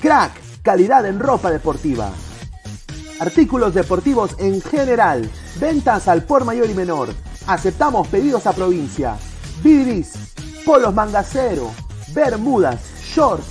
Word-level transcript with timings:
Crack, 0.00 0.62
calidad 0.62 1.06
en 1.06 1.18
ropa 1.18 1.50
deportiva. 1.50 2.10
Artículos 3.18 3.74
deportivos 3.74 4.36
en 4.38 4.60
general. 4.60 5.30
Ventas 5.58 6.06
al 6.06 6.22
por 6.24 6.44
mayor 6.44 6.68
y 6.68 6.74
menor. 6.74 7.08
Aceptamos 7.46 8.08
pedidos 8.08 8.46
a 8.46 8.52
provincia. 8.52 9.16
Bidris, 9.62 10.34
polos 10.64 10.94
mangacero, 10.94 11.70
bermudas, 12.14 12.80
shorts, 13.02 13.46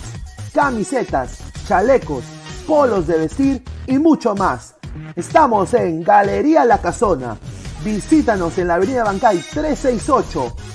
camisetas, 0.53 1.39
chalecos, 1.67 2.23
polos 2.67 3.07
de 3.07 3.17
vestir 3.17 3.63
y 3.88 3.97
mucho 3.97 4.35
más. 4.35 4.75
Estamos 5.16 5.73
en 5.73 6.03
Galería 6.03 6.63
La 6.63 6.80
Casona. 6.80 7.38
Visítanos 7.83 8.57
en 8.57 8.67
la 8.67 8.75
Avenida 8.75 9.03
Bancay 9.03 9.38
368, 9.38 10.55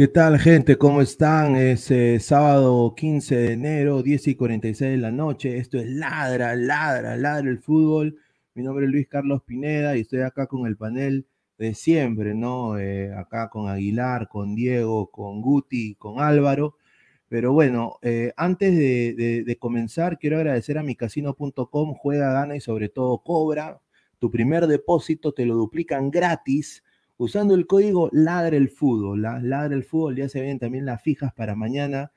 ¿Qué 0.00 0.08
tal, 0.08 0.38
gente? 0.38 0.78
¿Cómo 0.78 1.02
están? 1.02 1.56
Es 1.56 1.90
eh, 1.90 2.20
sábado 2.20 2.94
15 2.94 3.36
de 3.36 3.52
enero, 3.52 4.02
10 4.02 4.28
y 4.28 4.34
46 4.34 4.92
de 4.92 4.96
la 4.96 5.10
noche. 5.12 5.58
Esto 5.58 5.76
es 5.78 5.90
Ladra, 5.90 6.56
Ladra, 6.56 7.18
Ladra 7.18 7.50
el 7.50 7.58
fútbol. 7.58 8.16
Mi 8.54 8.62
nombre 8.62 8.86
es 8.86 8.90
Luis 8.92 9.06
Carlos 9.08 9.42
Pineda 9.42 9.98
y 9.98 10.00
estoy 10.00 10.20
acá 10.22 10.46
con 10.46 10.66
el 10.66 10.78
panel 10.78 11.26
de 11.58 11.74
siempre, 11.74 12.32
¿no? 12.34 12.78
Eh, 12.78 13.12
acá 13.14 13.50
con 13.50 13.68
Aguilar, 13.68 14.28
con 14.30 14.54
Diego, 14.54 15.10
con 15.10 15.42
Guti, 15.42 15.96
con 15.96 16.18
Álvaro. 16.18 16.76
Pero 17.28 17.52
bueno, 17.52 17.98
eh, 18.00 18.32
antes 18.38 18.74
de, 18.74 19.12
de- 19.12 19.44
de 19.44 19.56
comenzar, 19.58 20.18
quiero 20.18 20.38
agradecer 20.38 20.78
a 20.78 20.82
micasino.com, 20.82 21.92
juega, 21.94 22.32
gana 22.32 22.56
y 22.56 22.60
sobre 22.62 22.88
todo 22.88 23.18
cobra. 23.22 23.82
Tu 24.18 24.30
primer 24.30 24.66
depósito 24.66 25.34
te 25.34 25.44
lo 25.44 25.56
duplican 25.56 26.10
gratis 26.10 26.82
usando 27.20 27.54
el 27.54 27.66
código 27.66 28.08
Ladra 28.12 28.56
el 28.56 28.70
Fútbol. 28.70 29.26
¿ah? 29.26 29.40
Ladra 29.42 29.74
el 29.74 29.84
Fútbol, 29.84 30.16
ya 30.16 30.30
se 30.30 30.40
ven 30.40 30.58
también 30.58 30.86
las 30.86 31.02
fijas 31.02 31.34
para 31.34 31.54
mañana, 31.54 32.12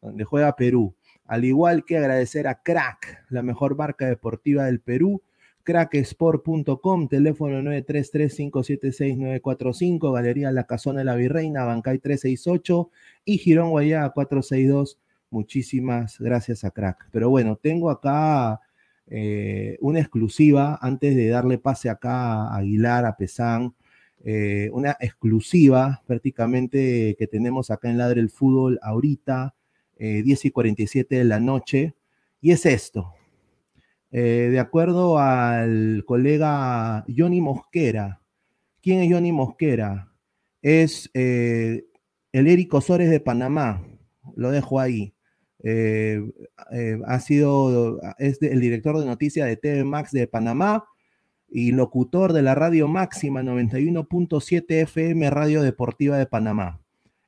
donde 0.00 0.22
juega 0.22 0.54
Perú. 0.54 0.94
Al 1.26 1.44
igual 1.44 1.84
que 1.84 1.98
agradecer 1.98 2.46
a 2.46 2.62
Crack, 2.62 3.24
la 3.30 3.42
mejor 3.42 3.76
marca 3.76 4.06
deportiva 4.06 4.66
del 4.66 4.80
Perú, 4.80 5.22
cracksport.com, 5.64 7.08
teléfono 7.08 7.60
933-576-945, 7.62 10.14
Galería 10.14 10.52
La 10.52 10.62
Casona 10.64 11.00
de 11.00 11.06
la 11.06 11.16
Virreina, 11.16 11.64
Bancay 11.64 11.98
368 11.98 12.90
y 13.24 13.38
Girón 13.38 13.70
Guayá 13.70 14.08
462. 14.10 15.00
Muchísimas 15.30 16.20
gracias 16.20 16.62
a 16.62 16.70
Crack. 16.70 17.08
Pero 17.10 17.28
bueno, 17.28 17.58
tengo 17.60 17.90
acá 17.90 18.60
eh, 19.08 19.78
una 19.80 19.98
exclusiva 19.98 20.78
antes 20.80 21.16
de 21.16 21.28
darle 21.28 21.58
pase 21.58 21.90
acá 21.90 22.44
a 22.44 22.58
Aguilar, 22.58 23.04
a 23.04 23.16
Pesán, 23.16 23.74
eh, 24.26 24.70
una 24.72 24.96
exclusiva 25.00 26.02
prácticamente 26.06 27.14
que 27.18 27.26
tenemos 27.26 27.70
acá 27.70 27.90
en 27.90 27.98
Ladre 27.98 28.22
el 28.22 28.30
Fútbol 28.30 28.78
ahorita, 28.82 29.54
eh, 29.98 30.22
10 30.22 30.46
y 30.46 30.50
47 30.50 31.16
de 31.16 31.24
la 31.24 31.40
noche, 31.40 31.94
y 32.40 32.52
es 32.52 32.64
esto. 32.64 33.12
Eh, 34.10 34.48
de 34.50 34.58
acuerdo 34.58 35.18
al 35.18 36.04
colega 36.06 37.04
Johnny 37.14 37.42
Mosquera, 37.42 38.22
¿quién 38.80 39.00
es 39.00 39.12
Johnny 39.12 39.30
Mosquera? 39.30 40.10
Es 40.62 41.10
eh, 41.12 41.84
el 42.32 42.46
Eric 42.46 42.72
Osores 42.72 43.10
de 43.10 43.20
Panamá, 43.20 43.86
lo 44.36 44.50
dejo 44.50 44.80
ahí. 44.80 45.12
Ha 47.06 47.20
sido, 47.20 48.00
es 48.18 48.40
el 48.40 48.60
director 48.60 48.98
de 48.98 49.06
noticias 49.06 49.46
de 49.48 49.56
TV 49.56 49.84
Max 49.84 50.12
de 50.12 50.26
Panamá 50.26 50.84
y 51.48 51.72
locutor 51.72 52.32
de 52.32 52.42
la 52.42 52.54
radio 52.54 52.88
máxima 52.88 53.42
91.7 53.42 54.64
FM 54.82 55.30
Radio 55.30 55.62
Deportiva 55.62 56.18
de 56.18 56.26
Panamá. 56.26 56.80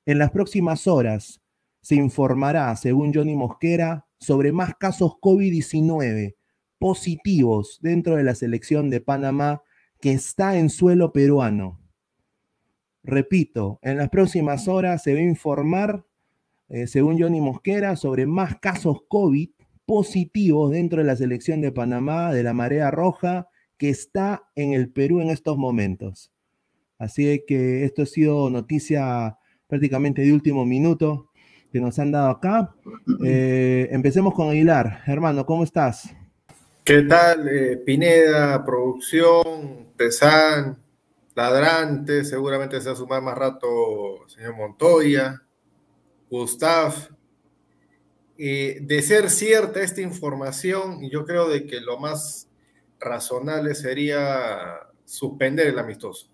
En 0.05 0.19
las 0.19 0.31
próximas 0.31 0.87
horas 0.87 1.41
se 1.81 1.95
informará, 1.95 2.75
según 2.77 3.15
Johnny 3.15 3.37
Mosquera, 3.37 4.07
sobre 4.19 4.53
más 4.53 4.75
casos 4.77 5.13
COVID-19 5.21 6.35
positivos 6.79 7.79
dentro 7.81 8.17
de 8.17 8.25
la 8.25 8.35
selección 8.35 8.91
de 8.91 9.01
Panamá 9.01 9.63
que 10.01 10.13
está 10.13 10.59
en 10.59 10.71
suelo 10.71 11.13
peruano. 11.13 11.81
Repito, 13.03 13.79
en 13.83 13.99
las 13.99 14.09
próximas 14.09 14.69
horas 14.69 15.03
se 15.03 15.15
va 15.15 15.21
a 15.21 15.23
informar, 15.23 16.05
eh, 16.69 16.87
según 16.87 17.21
Johnny 17.21 17.41
Mosquera, 17.41 17.97
sobre 17.97 18.27
más 18.27 18.59
casos 18.59 19.03
COVID 19.09 19.51
positivos 19.87 20.73
dentro 20.73 20.99
de 20.99 21.05
la 21.05 21.17
selección 21.17 21.61
de 21.61 21.71
Panamá, 21.71 22.33
de 22.33 22.43
la 22.43 22.53
Marea 22.53 22.91
Roja, 22.91 23.49
que 23.79 23.91
está 23.91 24.49
en 24.55 24.73
el 24.73 24.91
Perú 24.91 25.21
en 25.21 25.31
estos 25.31 25.57
momentos. 25.57 26.33
Así 26.99 27.45
que 27.47 27.85
esto 27.85 28.03
ha 28.03 28.07
sido 28.07 28.51
noticia 28.51 29.39
prácticamente 29.67 30.23
de 30.23 30.33
último 30.33 30.65
minuto 30.65 31.31
que 31.73 31.81
nos 31.81 31.99
han 31.99 32.13
dado 32.13 32.31
acá. 32.31 32.75
Eh, 33.25 33.89
empecemos 33.93 34.35
con 34.35 34.51
Aguilar. 34.51 35.03
Hermano, 35.07 35.47
¿cómo 35.47 35.65
estás? 35.65 36.11
¿Qué 36.85 37.03
tal, 37.03 37.49
eh, 37.49 37.77
Pineda, 37.79 38.65
producción, 38.65 39.87
Pesan, 39.97 40.77
Ladrante? 41.35 42.25
Seguramente 42.25 42.81
se 42.81 42.89
va 42.89 42.93
a 42.93 42.97
sumar 42.97 43.23
más 43.23 43.37
rato 43.37 44.29
señor 44.29 44.57
Montoya, 44.57 45.43
Gustav. 46.31 46.95
Eh, 48.39 48.79
de 48.83 49.03
ser 49.03 49.31
cierta 49.31 49.81
esta 49.81 50.03
información, 50.03 51.09
yo 51.11 51.25
creo 51.25 51.49
de 51.49 51.67
que 51.67 51.81
lo 51.81 51.99
más 51.99 52.46
razonable 53.01 53.75
sería 53.75 54.81
suspender 55.05 55.69
el 55.69 55.79
amistoso. 55.79 56.29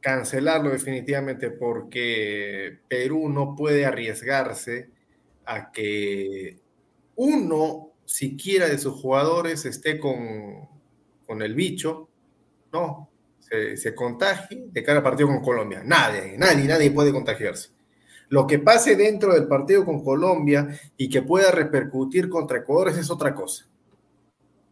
Cancelarlo 0.00 0.70
definitivamente 0.70 1.50
porque 1.50 2.78
Perú 2.88 3.28
no 3.28 3.54
puede 3.54 3.84
arriesgarse 3.84 4.90
a 5.44 5.70
que 5.72 6.58
uno 7.16 7.92
siquiera 8.06 8.68
de 8.68 8.78
sus 8.78 9.00
jugadores 9.00 9.66
esté 9.66 9.98
con, 9.98 10.68
con 11.26 11.42
el 11.42 11.54
bicho, 11.54 12.08
¿no? 12.72 13.10
se, 13.76 13.94
contagie 13.94 14.66
de 14.70 14.82
cara 14.82 15.02
partido 15.02 15.28
con 15.28 15.42
Colombia. 15.42 15.82
Nadie, 15.84 16.36
nadie, 16.38 16.66
nadie 16.66 16.90
puede 16.90 17.12
contagiarse. 17.12 17.70
Lo 18.28 18.46
que 18.46 18.60
pase 18.60 18.94
dentro 18.94 19.34
del 19.34 19.48
partido 19.48 19.84
con 19.84 20.04
Colombia 20.04 20.68
y 20.96 21.08
que 21.08 21.22
pueda 21.22 21.50
repercutir 21.50 22.28
contra 22.28 22.58
Ecuador 22.58 22.90
es 22.90 23.10
otra 23.10 23.34
cosa. 23.34 23.66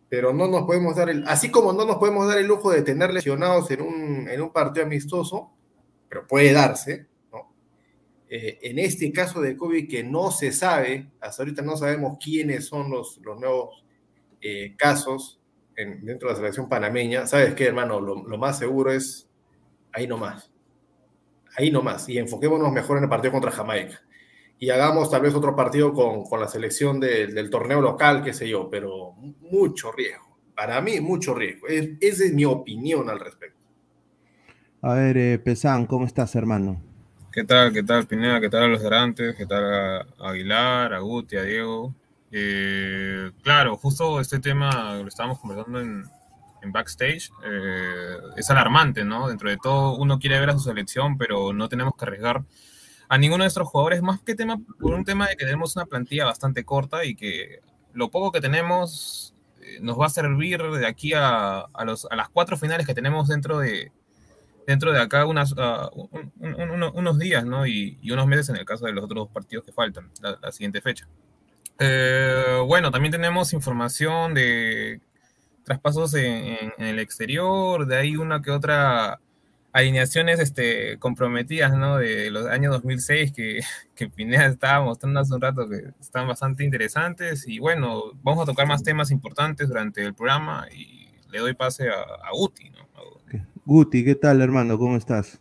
Pero 0.09 0.33
no 0.33 0.49
nos 0.49 0.65
podemos 0.65 0.97
dar 0.97 1.11
el, 1.11 1.25
así 1.27 1.51
como 1.51 1.73
no 1.73 1.85
nos 1.85 1.97
podemos 1.97 2.27
dar 2.27 2.39
el 2.39 2.47
lujo 2.47 2.71
de 2.71 2.83
tener 2.83 3.13
lesionados 3.13 3.71
en 3.71 3.83
un, 3.83 4.29
en 4.29 4.41
un 4.41 4.53
partido 4.53 4.87
amistoso, 4.87 5.51
pero 6.09 6.27
puede 6.27 6.53
darse, 6.53 7.07
¿no? 7.31 7.53
Eh, 8.29 8.59
en 8.63 8.79
este 8.79 9.13
caso 9.13 9.41
de 9.41 9.57
COVID 9.57 9.89
que 9.89 10.03
no 10.03 10.31
se 10.31 10.53
sabe, 10.53 11.11
hasta 11.21 11.43
ahorita 11.43 11.63
no 11.63 11.77
sabemos 11.77 12.19
quiénes 12.23 12.67
son 12.67 12.91
los, 12.91 13.19
los 13.19 13.39
nuevos 13.39 13.85
eh, 14.41 14.75
casos 14.77 15.41
en, 15.77 16.05
dentro 16.05 16.29
de 16.29 16.35
la 16.35 16.39
selección 16.39 16.69
panameña, 16.69 17.27
¿sabes 17.27 17.55
qué, 17.55 17.67
hermano? 17.67 18.01
Lo, 18.01 18.27
lo 18.27 18.39
más 18.39 18.59
seguro 18.59 18.93
es 18.93 19.29
ahí 19.93 20.07
nomás 20.07 20.51
ahí 21.59 21.71
nomás, 21.73 22.09
y 22.09 22.19
enfoquémonos 22.19 22.73
mejor 22.73 22.99
en 22.99 23.05
el 23.05 23.11
partido 23.11 23.33
contra 23.33 23.51
Jamaica. 23.51 24.01
Y 24.59 24.71
hagamos 24.71 25.11
tal 25.11 25.23
vez 25.23 25.35
otro 25.35 25.55
partido 25.55 25.93
con, 25.93 26.25
con 26.25 26.41
la 26.41 26.49
selección 26.49 26.99
de, 26.99 27.29
del 27.29 27.51
torneo 27.51 27.81
local, 27.81 28.23
qué 28.23 28.33
sé 28.33 28.49
yo, 28.49 28.69
pero 28.69 29.13
mucho 29.41 29.93
riesgo. 29.93 30.37
Para 30.57 30.81
mí, 30.81 31.01
mucho 31.01 31.35
riesgo. 31.35 31.69
Es, 31.69 31.91
esa 32.01 32.25
es 32.25 32.33
mi 32.33 32.45
opinión 32.45 33.09
al 33.09 33.21
respecto. 33.21 33.59
A 34.83 34.95
ver, 34.95 35.17
eh, 35.17 35.39
Pesán, 35.39 35.87
¿cómo 35.87 36.07
estás, 36.07 36.35
hermano? 36.35 36.83
¿Qué 37.33 37.45
tal? 37.45 37.73
¿Qué 37.73 37.83
tal, 37.83 38.07
Pineda? 38.07 38.41
¿Qué 38.41 38.49
tal 38.49 38.65
a 38.65 38.69
los 38.69 38.83
garantes? 38.83 39.37
¿Qué 39.37 39.47
tal 39.47 39.65
a 39.65 40.07
Aguilar, 40.19 40.93
a 40.93 40.99
Guti, 40.99 41.37
a 41.37 41.43
Diego? 41.43 41.95
Eh, 42.33 43.31
claro, 43.43 43.77
justo 43.77 44.21
este 44.21 44.39
tema 44.41 44.97
lo 44.97 45.09
estábamos 45.09 45.39
conversando 45.39 45.81
en, 45.81 46.05
en 46.63 46.73
backstage, 46.73 47.31
eh, 47.45 48.17
es 48.37 48.51
alarmante, 48.51 49.05
¿no? 49.05 49.29
Dentro 49.29 49.49
de 49.49 49.57
todo, 49.57 49.97
uno 49.97 50.19
quiere 50.19 50.39
ver 50.41 50.51
a 50.51 50.53
su 50.55 50.61
selección, 50.61 51.17
pero 51.17 51.53
no 51.53 51.69
tenemos 51.69 51.95
que 51.97 52.05
arriesgar 52.05 52.43
a 53.09 53.19
ninguno 53.19 53.43
de 53.43 53.47
nuestros 53.47 53.69
jugadores, 53.69 54.03
más 54.03 54.21
que 54.21 54.35
tema, 54.35 54.61
por 54.81 54.95
un 54.95 55.05
tema 55.05 55.29
de 55.29 55.37
que 55.37 55.45
tenemos 55.45 55.77
una 55.77 55.87
plantilla 55.87 56.27
bastante 56.27 56.65
corta 56.65 57.05
y 57.05 57.15
que 57.15 57.61
lo 57.93 58.11
poco 58.11 58.33
que 58.33 58.41
tenemos 58.41 59.35
eh, 59.61 59.79
nos 59.81 59.99
va 59.99 60.07
a 60.07 60.11
servir 60.11 60.63
de 60.63 60.87
aquí 60.87 61.15
a, 61.15 61.61
a, 61.61 61.85
los, 61.85 62.07
a, 62.11 62.17
las 62.17 62.29
cuatro 62.29 62.57
finales 62.57 62.87
que 62.87 62.95
tenemos 62.95 63.29
dentro 63.29 63.59
de, 63.59 63.93
dentro 64.67 64.93
de 64.93 65.01
acá 65.01 65.25
unas, 65.25 65.53
uh, 65.53 65.91
un, 65.95 66.33
un, 66.41 66.71
un, 66.71 66.83
unos 66.83 67.19
días, 67.19 67.45
¿no? 67.45 67.67
Y, 67.67 67.99
y, 68.03 68.11
unos 68.11 68.27
meses 68.27 68.51
en 68.51 68.57
el 68.57 68.67
caso 68.67 68.85
de 68.85 68.93
los 68.93 69.05
otros 69.05 69.29
partidos 69.29 69.65
que 69.65 69.73
faltan, 69.73 70.11
la, 70.21 70.39
la 70.43 70.53
siguiente 70.53 70.81
fecha. 70.83 71.09
Eh, 71.79 72.63
bueno, 72.67 72.91
también 72.91 73.13
tenemos 73.13 73.53
información 73.53 74.35
de 74.35 75.01
traspasos 75.65 76.13
en, 76.15 76.73
en, 76.77 76.87
el 76.87 76.99
exterior, 76.99 77.87
de 77.87 77.97
ahí 77.97 78.17
una 78.17 78.43
que 78.43 78.51
otra 78.51 79.21
alineaciones 79.73 80.41
este, 80.41 80.99
comprometidas, 80.99 81.77
¿no? 81.77 81.99
De 81.99 82.31
los 82.31 82.47
años 82.47 82.73
2006 82.73 83.33
que, 83.33 83.61
que 83.95 84.09
Pineda 84.09 84.47
estaba 84.47 84.85
mostrando 84.85 85.21
hace 85.21 85.35
un 85.35 85.41
rato 85.41 85.69
que 85.69 85.93
están 86.01 86.27
bastante 86.27 86.65
interesantes 86.65 87.47
y 87.47 87.59
bueno, 87.59 88.13
vamos 88.23 88.43
a 88.43 88.47
tocar 88.47 88.67
más 88.67 88.83
temas 88.83 89.11
importantes 89.11 89.69
durante 89.69 90.05
el 90.05 90.15
programa 90.15 90.67
y 90.75 91.09
le 91.31 91.39
doy 91.39 91.55
pase 91.55 91.89
a, 91.89 92.01
a 92.01 92.31
Guti, 92.33 92.71
¿no? 92.71 92.81
A 92.95 93.47
Guti, 93.65 94.05
¿qué 94.05 94.15
tal 94.15 94.41
hermano? 94.41 94.79
¿Cómo 94.79 94.97
estás? 94.97 95.41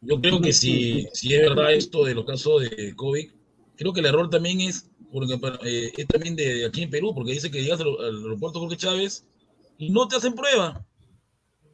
Yo 0.00 0.20
creo 0.20 0.40
que 0.40 0.52
si, 0.52 1.06
si 1.12 1.32
es 1.32 1.40
verdad 1.42 1.72
esto 1.72 2.04
de 2.04 2.14
los 2.14 2.24
casos 2.24 2.62
de 2.62 2.92
COVID, 2.96 3.30
creo 3.76 3.92
que 3.92 4.00
el 4.00 4.06
error 4.06 4.28
también 4.30 4.60
es 4.60 4.90
porque 5.12 5.38
eh, 5.64 5.92
es 5.96 6.06
también 6.06 6.34
de 6.34 6.66
aquí 6.66 6.82
en 6.82 6.90
Perú, 6.90 7.12
porque 7.14 7.32
dice 7.32 7.50
que 7.50 7.62
llegas 7.62 7.80
al, 7.80 7.88
al 8.00 8.22
aeropuerto 8.22 8.60
Jorge 8.60 8.78
Chávez 8.78 9.26
y 9.78 9.90
no 9.90 10.08
te 10.08 10.16
hacen 10.16 10.34
prueba. 10.34 10.84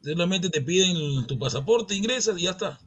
Solamente 0.01 0.49
te 0.49 0.61
piden 0.61 1.27
tu 1.27 1.37
pasaporte, 1.37 1.95
ingresas 1.95 2.39
y 2.39 2.43
ya 2.43 2.51
está. 2.51 2.79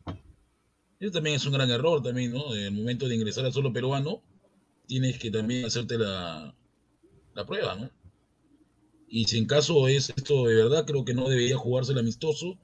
Eso 0.99 1.11
también 1.11 1.37
es 1.37 1.47
un 1.47 1.53
gran 1.53 1.71
error 1.71 2.03
también, 2.03 2.33
¿no? 2.33 2.55
En 2.55 2.63
el 2.63 2.73
momento 2.73 3.09
de 3.09 3.17
ingresar 3.17 3.45
al 3.45 3.53
suelo 3.53 3.73
peruano, 3.73 4.23
tienes 4.87 5.19
que 5.19 5.31
también 5.31 5.65
hacerte 5.65 5.99
la, 5.99 6.55
la 7.35 7.47
prueba, 7.47 7.75
¿no? 7.75 7.91
Y 9.09 9.25
si 9.25 9.37
en 9.37 9.47
caso 9.47 9.89
es 9.89 10.11
esto 10.17 10.47
de 10.47 10.55
verdad, 10.55 10.87
creo 10.87 11.05
que 11.05 11.13
no 11.13 11.29
debería 11.29 11.57
jugarse 11.57 11.93
el 11.93 11.99
amistoso, 11.99 12.57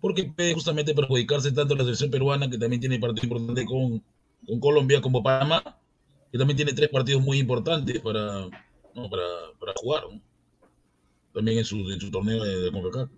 porque 0.00 0.24
puede 0.24 0.54
justamente 0.54 0.94
perjudicarse 0.94 1.52
tanto 1.52 1.76
la 1.76 1.84
selección 1.84 2.10
peruana, 2.10 2.50
que 2.50 2.58
también 2.58 2.80
tiene 2.80 2.98
partido 2.98 3.24
importante 3.24 3.64
con, 3.66 4.02
con 4.46 4.58
Colombia, 4.58 5.00
como 5.00 5.22
Panamá, 5.22 5.78
que 6.32 6.38
también 6.38 6.56
tiene 6.56 6.72
tres 6.72 6.88
partidos 6.88 7.22
muy 7.22 7.38
importantes 7.38 8.00
para, 8.00 8.48
para, 8.94 9.26
para 9.60 9.72
jugar, 9.76 10.04
¿no? 10.10 10.20
también 11.32 11.58
en 11.58 11.64
su, 11.64 11.90
en 11.90 12.00
su 12.00 12.10
torneo 12.10 12.42
de, 12.42 12.62
de 12.62 12.72
CONCACAF. 12.72 13.10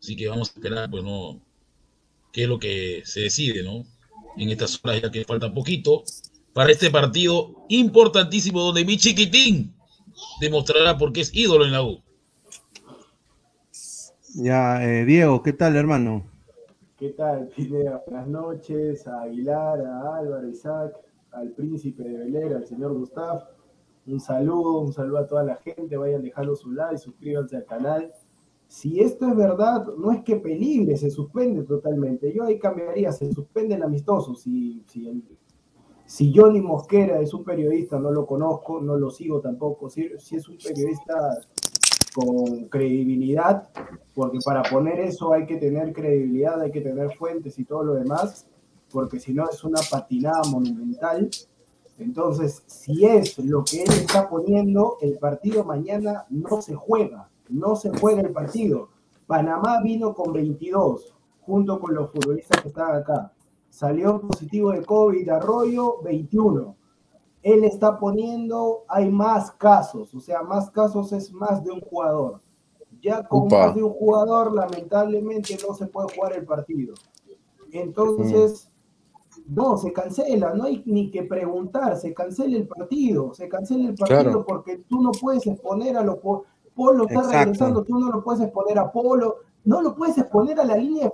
Así 0.00 0.16
que 0.16 0.28
vamos 0.28 0.50
a 0.50 0.52
esperar, 0.54 0.90
pues, 0.90 1.04
¿no? 1.04 1.40
qué 2.32 2.44
es 2.44 2.48
lo 2.48 2.58
que 2.58 3.02
se 3.04 3.20
decide, 3.20 3.62
¿no? 3.62 3.84
En 4.36 4.48
estas 4.48 4.80
horas 4.82 5.02
ya 5.02 5.10
que 5.10 5.24
falta 5.24 5.52
poquito 5.52 6.04
para 6.52 6.70
este 6.70 6.90
partido 6.90 7.64
importantísimo 7.68 8.60
donde 8.60 8.84
mi 8.84 8.96
chiquitín 8.96 9.74
demostrará 10.40 10.96
por 10.96 11.12
qué 11.12 11.22
es 11.22 11.34
ídolo 11.34 11.64
en 11.64 11.72
la 11.72 11.82
U. 11.82 12.00
Ya, 14.34 14.84
eh, 14.84 15.04
Diego, 15.04 15.42
¿qué 15.42 15.52
tal, 15.52 15.76
hermano? 15.76 16.24
¿Qué 16.96 17.10
tal, 17.10 17.48
Pineda? 17.48 18.02
Buenas 18.06 18.28
noches 18.28 19.06
a 19.08 19.22
Aguilar, 19.22 19.80
a 19.80 20.18
Álvaro, 20.18 20.48
Isaac, 20.48 20.92
al 21.32 21.50
príncipe 21.50 22.02
de 22.04 22.18
Belera, 22.18 22.58
al 22.58 22.66
señor 22.66 22.92
Gustav. 22.92 23.48
Un 24.06 24.20
saludo, 24.20 24.80
un 24.80 24.92
saludo 24.92 25.18
a 25.18 25.26
toda 25.26 25.42
la 25.42 25.56
gente. 25.56 25.96
Vayan 25.96 26.22
dejando 26.22 26.54
su 26.54 26.70
like, 26.70 26.98
suscríbanse 26.98 27.56
al 27.56 27.64
canal. 27.64 28.12
Si 28.70 29.00
esto 29.00 29.26
es 29.26 29.34
verdad, 29.34 29.84
no 29.98 30.12
es 30.12 30.22
que 30.22 30.36
peligre, 30.36 30.96
se 30.96 31.10
suspende 31.10 31.64
totalmente. 31.64 32.32
Yo 32.32 32.44
ahí 32.44 32.60
cambiaría, 32.60 33.10
se 33.10 33.32
suspende 33.32 33.74
el 33.74 33.82
amistoso. 33.82 34.36
Si, 34.36 34.84
si, 34.86 35.08
el, 35.08 35.24
si 36.06 36.32
Johnny 36.32 36.60
Mosquera 36.60 37.20
es 37.20 37.34
un 37.34 37.42
periodista, 37.42 37.98
no 37.98 38.12
lo 38.12 38.24
conozco, 38.26 38.80
no 38.80 38.96
lo 38.96 39.10
sigo 39.10 39.40
tampoco. 39.40 39.90
Si, 39.90 40.10
si 40.18 40.36
es 40.36 40.48
un 40.48 40.56
periodista 40.56 41.40
con 42.14 42.68
credibilidad, 42.68 43.70
porque 44.14 44.38
para 44.44 44.62
poner 44.62 45.00
eso 45.00 45.32
hay 45.32 45.46
que 45.46 45.56
tener 45.56 45.92
credibilidad, 45.92 46.60
hay 46.60 46.70
que 46.70 46.80
tener 46.80 47.12
fuentes 47.16 47.58
y 47.58 47.64
todo 47.64 47.82
lo 47.82 47.94
demás 47.94 48.46
porque 48.90 49.18
si 49.18 49.32
no 49.32 49.48
es 49.48 49.62
una 49.64 49.80
patinada 49.90 50.42
monumental. 50.50 51.30
Entonces, 51.98 52.62
si 52.66 53.04
es 53.04 53.38
lo 53.38 53.62
que 53.64 53.82
él 53.82 53.90
está 53.90 54.28
poniendo, 54.28 54.96
el 55.00 55.18
partido 55.18 55.64
mañana 55.64 56.26
no 56.30 56.62
se 56.62 56.74
juega, 56.74 57.29
no 57.50 57.76
se 57.76 57.90
juega 57.98 58.22
el 58.22 58.32
partido. 58.32 58.88
Panamá 59.26 59.80
vino 59.82 60.14
con 60.14 60.32
22, 60.32 61.14
junto 61.40 61.78
con 61.80 61.94
los 61.94 62.10
futbolistas 62.10 62.60
que 62.62 62.68
estaban 62.68 62.96
acá. 62.96 63.32
Salió 63.68 64.20
positivo 64.20 64.72
de 64.72 64.84
COVID, 64.84 65.28
Arroyo, 65.28 66.00
21. 66.02 66.76
Él 67.42 67.64
está 67.64 67.98
poniendo, 67.98 68.84
hay 68.88 69.10
más 69.10 69.52
casos, 69.52 70.14
o 70.14 70.20
sea, 70.20 70.42
más 70.42 70.70
casos 70.70 71.12
es 71.12 71.32
más 71.32 71.64
de 71.64 71.70
un 71.70 71.80
jugador. 71.80 72.40
Ya 73.00 73.22
con 73.22 73.48
más 73.48 73.74
de 73.74 73.82
un 73.82 73.92
jugador, 73.92 74.52
lamentablemente 74.52 75.56
no 75.66 75.74
se 75.74 75.86
puede 75.86 76.14
jugar 76.14 76.34
el 76.34 76.44
partido. 76.44 76.94
Entonces, 77.72 78.70
no, 79.46 79.76
se 79.76 79.92
cancela, 79.92 80.54
no 80.54 80.64
hay 80.64 80.82
ni 80.86 81.10
que 81.10 81.22
preguntar, 81.22 81.96
se 81.96 82.12
cancela 82.12 82.56
el 82.56 82.68
partido, 82.68 83.32
se 83.32 83.48
cancela 83.48 83.88
el 83.88 83.94
partido 83.94 84.22
claro. 84.22 84.44
porque 84.46 84.78
tú 84.88 85.00
no 85.00 85.12
puedes 85.12 85.46
exponer 85.46 85.96
a 85.96 86.04
los 86.04 86.16
Polo 86.80 87.02
está 87.02 87.20
Exacto. 87.20 87.38
regresando, 87.38 87.84
tú 87.84 87.98
no 87.98 88.10
lo 88.10 88.24
puedes 88.24 88.40
exponer 88.40 88.78
a 88.78 88.90
Polo, 88.90 89.36
no 89.64 89.82
lo 89.82 89.94
puedes 89.94 90.16
exponer 90.16 90.58
a 90.58 90.64
la 90.64 90.76
línea 90.78 91.10
de 91.10 91.12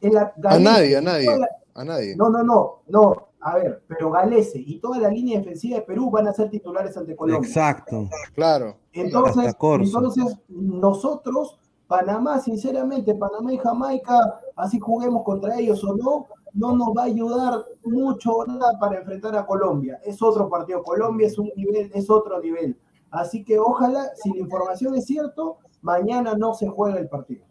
en 0.00 0.14
la, 0.14 0.34
a 0.42 0.58
nadie, 0.58 0.96
a 0.96 1.00
nadie, 1.00 1.38
la, 1.38 1.48
a 1.74 1.84
nadie. 1.84 2.16
No, 2.16 2.28
no, 2.28 2.42
no, 2.42 2.80
no, 2.88 3.28
a 3.40 3.54
ver, 3.54 3.84
pero 3.86 4.10
Galese 4.10 4.58
y 4.58 4.80
toda 4.80 4.98
la 4.98 5.08
línea 5.08 5.38
defensiva 5.38 5.76
de 5.76 5.82
Perú 5.82 6.10
van 6.10 6.26
a 6.26 6.32
ser 6.32 6.50
titulares 6.50 6.96
ante 6.96 7.14
Colombia. 7.14 7.46
Exacto. 7.46 8.08
Claro. 8.34 8.78
Entonces, 8.92 9.54
entonces 9.60 10.38
nosotros, 10.48 11.56
Panamá, 11.86 12.40
sinceramente, 12.40 13.14
Panamá 13.14 13.52
y 13.52 13.58
Jamaica, 13.58 14.40
así 14.56 14.80
juguemos 14.80 15.22
contra 15.22 15.56
ellos 15.56 15.84
o 15.84 15.94
no, 15.94 16.26
no 16.52 16.74
nos 16.74 16.88
va 16.88 17.02
a 17.02 17.06
ayudar 17.06 17.64
mucho 17.84 18.44
nada 18.48 18.76
para 18.80 18.98
enfrentar 18.98 19.36
a 19.36 19.46
Colombia. 19.46 20.00
Es 20.04 20.20
otro 20.20 20.48
partido. 20.48 20.82
Colombia 20.82 21.28
es 21.28 21.38
un 21.38 21.52
nivel, 21.54 21.92
es 21.94 22.10
otro 22.10 22.40
nivel. 22.40 22.76
Así 23.16 23.44
que 23.44 23.58
ojalá, 23.58 24.10
si 24.22 24.30
la 24.30 24.40
información 24.40 24.94
es 24.94 25.06
cierto, 25.06 25.58
mañana 25.80 26.34
no 26.34 26.52
se 26.52 26.68
juega 26.68 26.98
el 26.98 27.08
partido. 27.08 27.44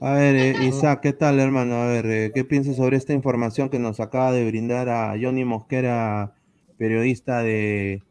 A 0.00 0.12
ver, 0.12 0.34
eh, 0.34 0.64
Isaac, 0.64 1.00
¿qué 1.02 1.12
tal, 1.12 1.40
hermano? 1.40 1.74
A 1.76 1.86
ver, 1.86 2.06
eh, 2.06 2.32
¿qué 2.34 2.44
piensas 2.44 2.76
sobre 2.76 2.96
esta 2.96 3.12
información 3.12 3.68
que 3.68 3.78
nos 3.78 4.00
acaba 4.00 4.32
de 4.32 4.46
brindar 4.46 4.88
a 4.88 5.14
Johnny 5.20 5.44
Mosquera, 5.44 6.34
periodista 6.78 7.40
de 7.40 8.02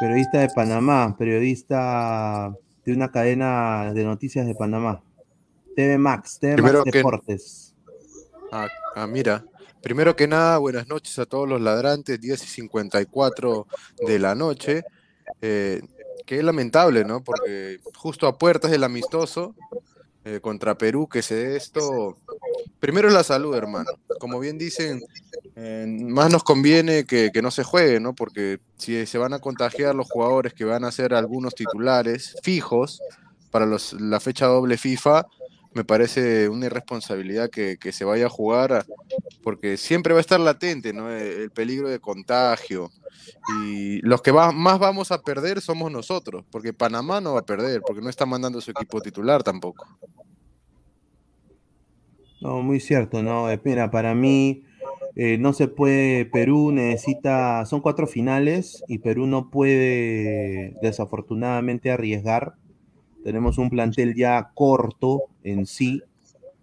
periodista 0.00 0.40
de 0.40 0.48
Panamá, 0.54 1.16
periodista 1.18 2.54
de 2.84 2.92
una 2.92 3.10
cadena 3.10 3.92
de 3.92 4.04
noticias 4.04 4.46
de 4.46 4.54
Panamá? 4.54 5.02
TV 5.76 5.98
Max, 5.98 6.38
TV 6.38 6.56
Max 6.56 6.62
Primero 6.62 6.84
Deportes. 6.84 7.74
Que... 7.80 8.46
Ah, 8.52 8.68
ah, 8.96 9.06
mira. 9.06 9.44
Primero 9.82 10.16
que 10.16 10.26
nada, 10.26 10.56
buenas 10.56 10.88
noches 10.88 11.18
a 11.18 11.26
todos 11.26 11.46
los 11.46 11.60
ladrantes, 11.60 12.18
10 12.18 12.42
y 12.42 12.46
54 12.46 13.66
de 14.06 14.18
la 14.18 14.34
noche. 14.34 14.82
Eh, 15.42 15.82
que 16.26 16.38
es 16.38 16.44
lamentable, 16.44 17.04
¿no? 17.04 17.22
Porque 17.22 17.80
justo 17.94 18.26
a 18.26 18.38
puertas 18.38 18.70
del 18.70 18.84
amistoso 18.84 19.54
eh, 20.24 20.40
contra 20.40 20.78
Perú 20.78 21.08
que 21.08 21.22
se 21.22 21.34
dé 21.34 21.56
esto. 21.56 22.16
Primero 22.80 23.08
es 23.08 23.14
la 23.14 23.24
salud, 23.24 23.54
hermano. 23.54 23.90
Como 24.18 24.40
bien 24.40 24.56
dicen, 24.56 25.04
eh, 25.54 25.86
más 25.86 26.30
nos 26.30 26.42
conviene 26.42 27.04
que, 27.04 27.30
que 27.30 27.42
no 27.42 27.50
se 27.50 27.62
juegue, 27.62 28.00
¿no? 28.00 28.14
Porque 28.14 28.58
si 28.78 29.04
se 29.04 29.18
van 29.18 29.34
a 29.34 29.38
contagiar 29.38 29.94
los 29.94 30.08
jugadores 30.10 30.54
que 30.54 30.64
van 30.64 30.84
a 30.84 30.92
ser 30.92 31.12
algunos 31.12 31.54
titulares 31.54 32.36
fijos 32.42 33.02
para 33.50 33.66
los, 33.66 33.92
la 33.92 34.18
fecha 34.18 34.46
doble 34.46 34.78
FIFA, 34.78 35.26
me 35.74 35.84
parece 35.84 36.48
una 36.48 36.66
irresponsabilidad 36.66 37.50
que, 37.50 37.76
que 37.78 37.92
se 37.92 38.04
vaya 38.04 38.26
a 38.26 38.30
jugar, 38.30 38.84
porque 39.42 39.76
siempre 39.76 40.14
va 40.14 40.20
a 40.20 40.22
estar 40.22 40.40
latente, 40.40 40.92
¿no? 40.92 41.10
El, 41.10 41.42
el 41.42 41.50
peligro 41.50 41.88
de 41.88 42.00
contagio. 42.00 42.90
Y 43.60 44.00
los 44.02 44.22
que 44.22 44.32
más 44.32 44.78
vamos 44.78 45.10
a 45.10 45.22
perder 45.22 45.60
somos 45.60 45.90
nosotros, 45.90 46.44
porque 46.50 46.72
Panamá 46.72 47.20
no 47.20 47.34
va 47.34 47.40
a 47.40 47.46
perder, 47.46 47.82
porque 47.86 48.02
no 48.02 48.08
está 48.08 48.26
mandando 48.26 48.60
su 48.60 48.70
equipo 48.70 49.00
titular 49.00 49.42
tampoco. 49.42 49.86
No, 52.40 52.62
muy 52.62 52.80
cierto, 52.80 53.22
¿no? 53.22 53.46
Mira, 53.64 53.90
para 53.90 54.14
mí 54.14 54.64
eh, 55.16 55.38
no 55.38 55.52
se 55.52 55.68
puede, 55.68 56.26
Perú 56.26 56.72
necesita, 56.72 57.64
son 57.66 57.80
cuatro 57.80 58.06
finales 58.06 58.84
y 58.88 58.98
Perú 58.98 59.26
no 59.26 59.48
puede 59.48 60.74
desafortunadamente 60.82 61.90
arriesgar. 61.90 62.54
Tenemos 63.22 63.58
un 63.58 63.70
plantel 63.70 64.14
ya 64.14 64.50
corto 64.54 65.22
en 65.44 65.66
sí. 65.66 66.02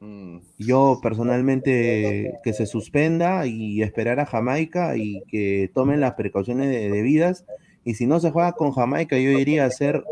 Mm, 0.02 0.40
Yo 0.58 1.00
personalmente 1.02 2.34
que 2.44 2.54
se 2.54 2.66
suspenda 2.66 3.46
y 3.46 3.82
esperar 3.84 4.20
a 4.20 4.26
Jamaica 4.26 4.98
y 4.98 5.22
que 5.30 5.70
tomen 5.74 6.02
las 6.02 6.16
precauciones 6.16 6.70
de- 6.70 6.90
debidas. 6.90 7.46
Y 7.86 7.94
si 7.96 8.06
no 8.08 8.20
se 8.20 8.32
juega 8.32 8.52
con 8.54 8.72
Jamaica, 8.72 9.18
yo 9.18 9.30
iría 9.32 9.64
a 9.64 9.68
hacer 9.68 10.04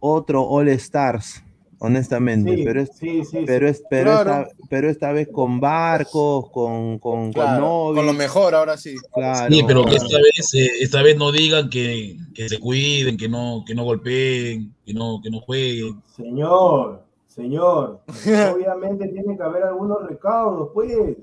otro 0.00 0.42
All 0.42 0.68
Stars, 0.68 1.42
honestamente. 1.78 2.54
Sí, 2.56 2.62
pero 2.64 2.80
es, 2.82 2.90
sí, 2.98 3.24
sí, 3.24 3.44
pero, 3.46 3.68
es, 3.68 3.82
pero, 3.88 4.10
Claro. 4.22 4.42
esta, 4.42 4.54
pero 4.68 4.90
esta 4.90 5.12
vez 5.12 5.28
con 5.28 5.60
barcos, 5.60 6.50
con, 6.50 6.98
con, 6.98 7.24
con 7.24 7.32
claro, 7.32 7.60
Novi, 7.60 7.96
con 7.96 8.06
lo 8.06 8.12
mejor 8.12 8.54
ahora 8.54 8.76
sí. 8.76 8.94
claro. 9.14 9.54
Sí, 9.54 9.62
pero 9.66 9.84
que 9.86 9.96
esta 9.96 10.18
vez, 10.18 10.54
eh, 10.54 10.70
esta 10.80 11.02
vez 11.02 11.16
no 11.16 11.32
digan 11.32 11.70
que, 11.70 12.16
que 12.34 12.48
se 12.48 12.58
cuiden, 12.58 13.16
que 13.16 13.28
no, 13.28 13.64
que 13.66 13.74
no 13.74 13.84
golpeen, 13.84 14.74
que 14.84 14.92
no, 14.94 15.20
que 15.22 15.30
no 15.30 15.40
jueguen. 15.40 16.02
Señor, 16.16 17.03
señor, 17.34 18.00
obviamente 18.54 19.08
tiene 19.08 19.36
que 19.36 19.42
haber 19.42 19.64
algunos 19.64 20.06
recaudos, 20.06 20.70
pues. 20.74 21.16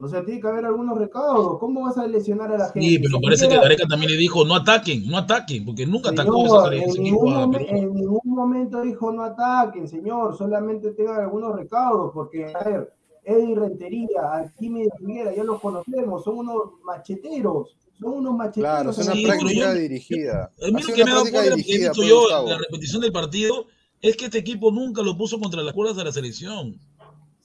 O 0.00 0.08
sea, 0.08 0.22
tiene 0.24 0.40
que 0.40 0.48
haber 0.48 0.66
algunos 0.66 0.98
recaudos. 0.98 1.58
¿Cómo 1.60 1.82
vas 1.84 1.96
a 1.96 2.06
lesionar 2.06 2.52
a 2.52 2.58
la 2.58 2.64
gente? 2.70 2.80
Sí, 2.80 2.98
pero 2.98 3.20
parece 3.22 3.48
que 3.48 3.56
Gareca 3.56 3.86
también 3.86 4.10
le 4.10 4.18
dijo, 4.18 4.44
no 4.44 4.56
ataquen, 4.56 5.08
no 5.08 5.16
ataquen, 5.16 5.64
porque 5.64 5.86
nunca 5.86 6.10
atacó 6.10 6.42
Señor, 6.42 6.74
ese, 6.74 6.84
ese 6.84 6.98
en, 6.98 7.06
equipo 7.06 7.24
ningún 7.24 7.34
a 7.34 7.46
momen- 7.46 7.66
en 7.70 7.94
ningún 7.94 8.20
momento 8.24 8.82
dijo 8.82 9.12
no 9.12 9.22
ataquen, 9.22 9.88
señor, 9.88 10.36
solamente 10.36 10.90
tengan 10.90 11.20
algunos 11.20 11.56
recaudos, 11.56 12.10
porque, 12.12 12.52
a 12.52 12.64
ver, 12.64 12.92
Eddie 13.22 13.54
Rentería, 13.54 14.20
Arquímedes 14.32 14.92
Figuera, 14.98 15.34
ya 15.34 15.44
los 15.44 15.58
conocemos, 15.60 16.22
son 16.24 16.38
unos 16.38 16.62
macheteros, 16.84 17.76
son 17.98 18.12
unos 18.14 18.34
macheteros. 18.34 18.70
Claro, 18.74 18.90
es 18.90 18.98
en 18.98 19.04
una 19.04 19.14
Sí, 19.14 19.24
práctica 19.26 19.52
yo- 19.52 19.74
dirigida. 19.74 20.50
A 20.60 20.66
sido 20.82 20.94
que 20.96 21.04
me 21.04 21.10
ha 21.10 21.14
dado 21.14 21.22
cuenta, 21.30 21.40
que 21.56 21.74
he 21.76 21.90
pues, 21.94 22.08
yo 22.08 22.20
Gustavo. 22.20 22.44
en 22.46 22.50
la 22.52 22.58
repetición 22.58 23.00
del 23.00 23.12
partido, 23.12 23.66
es 24.10 24.16
que 24.16 24.26
este 24.26 24.38
equipo 24.38 24.70
nunca 24.70 25.02
lo 25.02 25.16
puso 25.16 25.38
contra 25.40 25.62
las 25.62 25.72
cuerdas 25.74 25.96
de 25.96 26.04
la 26.04 26.12
selección. 26.12 26.78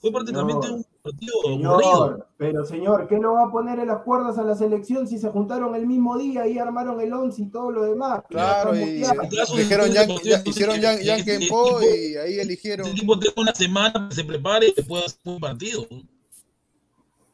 Fue 0.01 0.12
prácticamente 0.13 0.66
Señor, 0.68 0.80
un 0.80 0.86
partido 1.04 1.34
aburrido. 1.46 2.28
Pero 2.38 2.66
señor, 2.66 3.08
¿qué 3.10 3.18
lo 3.18 3.34
va 3.34 3.46
a 3.48 3.51
poner 3.51 3.80
en 3.80 3.88
las 3.88 4.01
cuerdas 4.04 4.38
a 4.38 4.44
la 4.44 4.56
selección 4.56 5.08
si 5.08 5.18
se 5.20 5.30
juntaron 5.30 5.75
el 5.75 5.86
mismo 5.88 6.18
día 6.18 6.48
y 6.48 6.58
armaron 6.58 7.01
el 7.01 7.12
once 7.12 7.42
y 7.42 7.46
todo 7.48 7.70
lo 7.72 7.84
demás? 7.84 8.24
Claro, 8.30 8.74
Está 8.74 9.16
y 9.54 9.58
dijeron 9.58 9.89
ya- 9.92 10.04
hicieron 10.46 11.48
Po 11.50 11.80
de- 11.80 12.12
y 12.12 12.16
ahí 12.16 12.39
eligieron. 12.39 12.88
Este 12.88 12.98
equipo 12.98 13.20
tiene 13.20 13.34
una 13.38 13.54
semana 13.54 14.08
que 14.10 14.16
se 14.16 14.24
prepare 14.24 14.68
y 14.70 14.74
después 14.74 15.04
hacer 15.06 15.20
un 15.25 15.39
partido. 15.39 15.86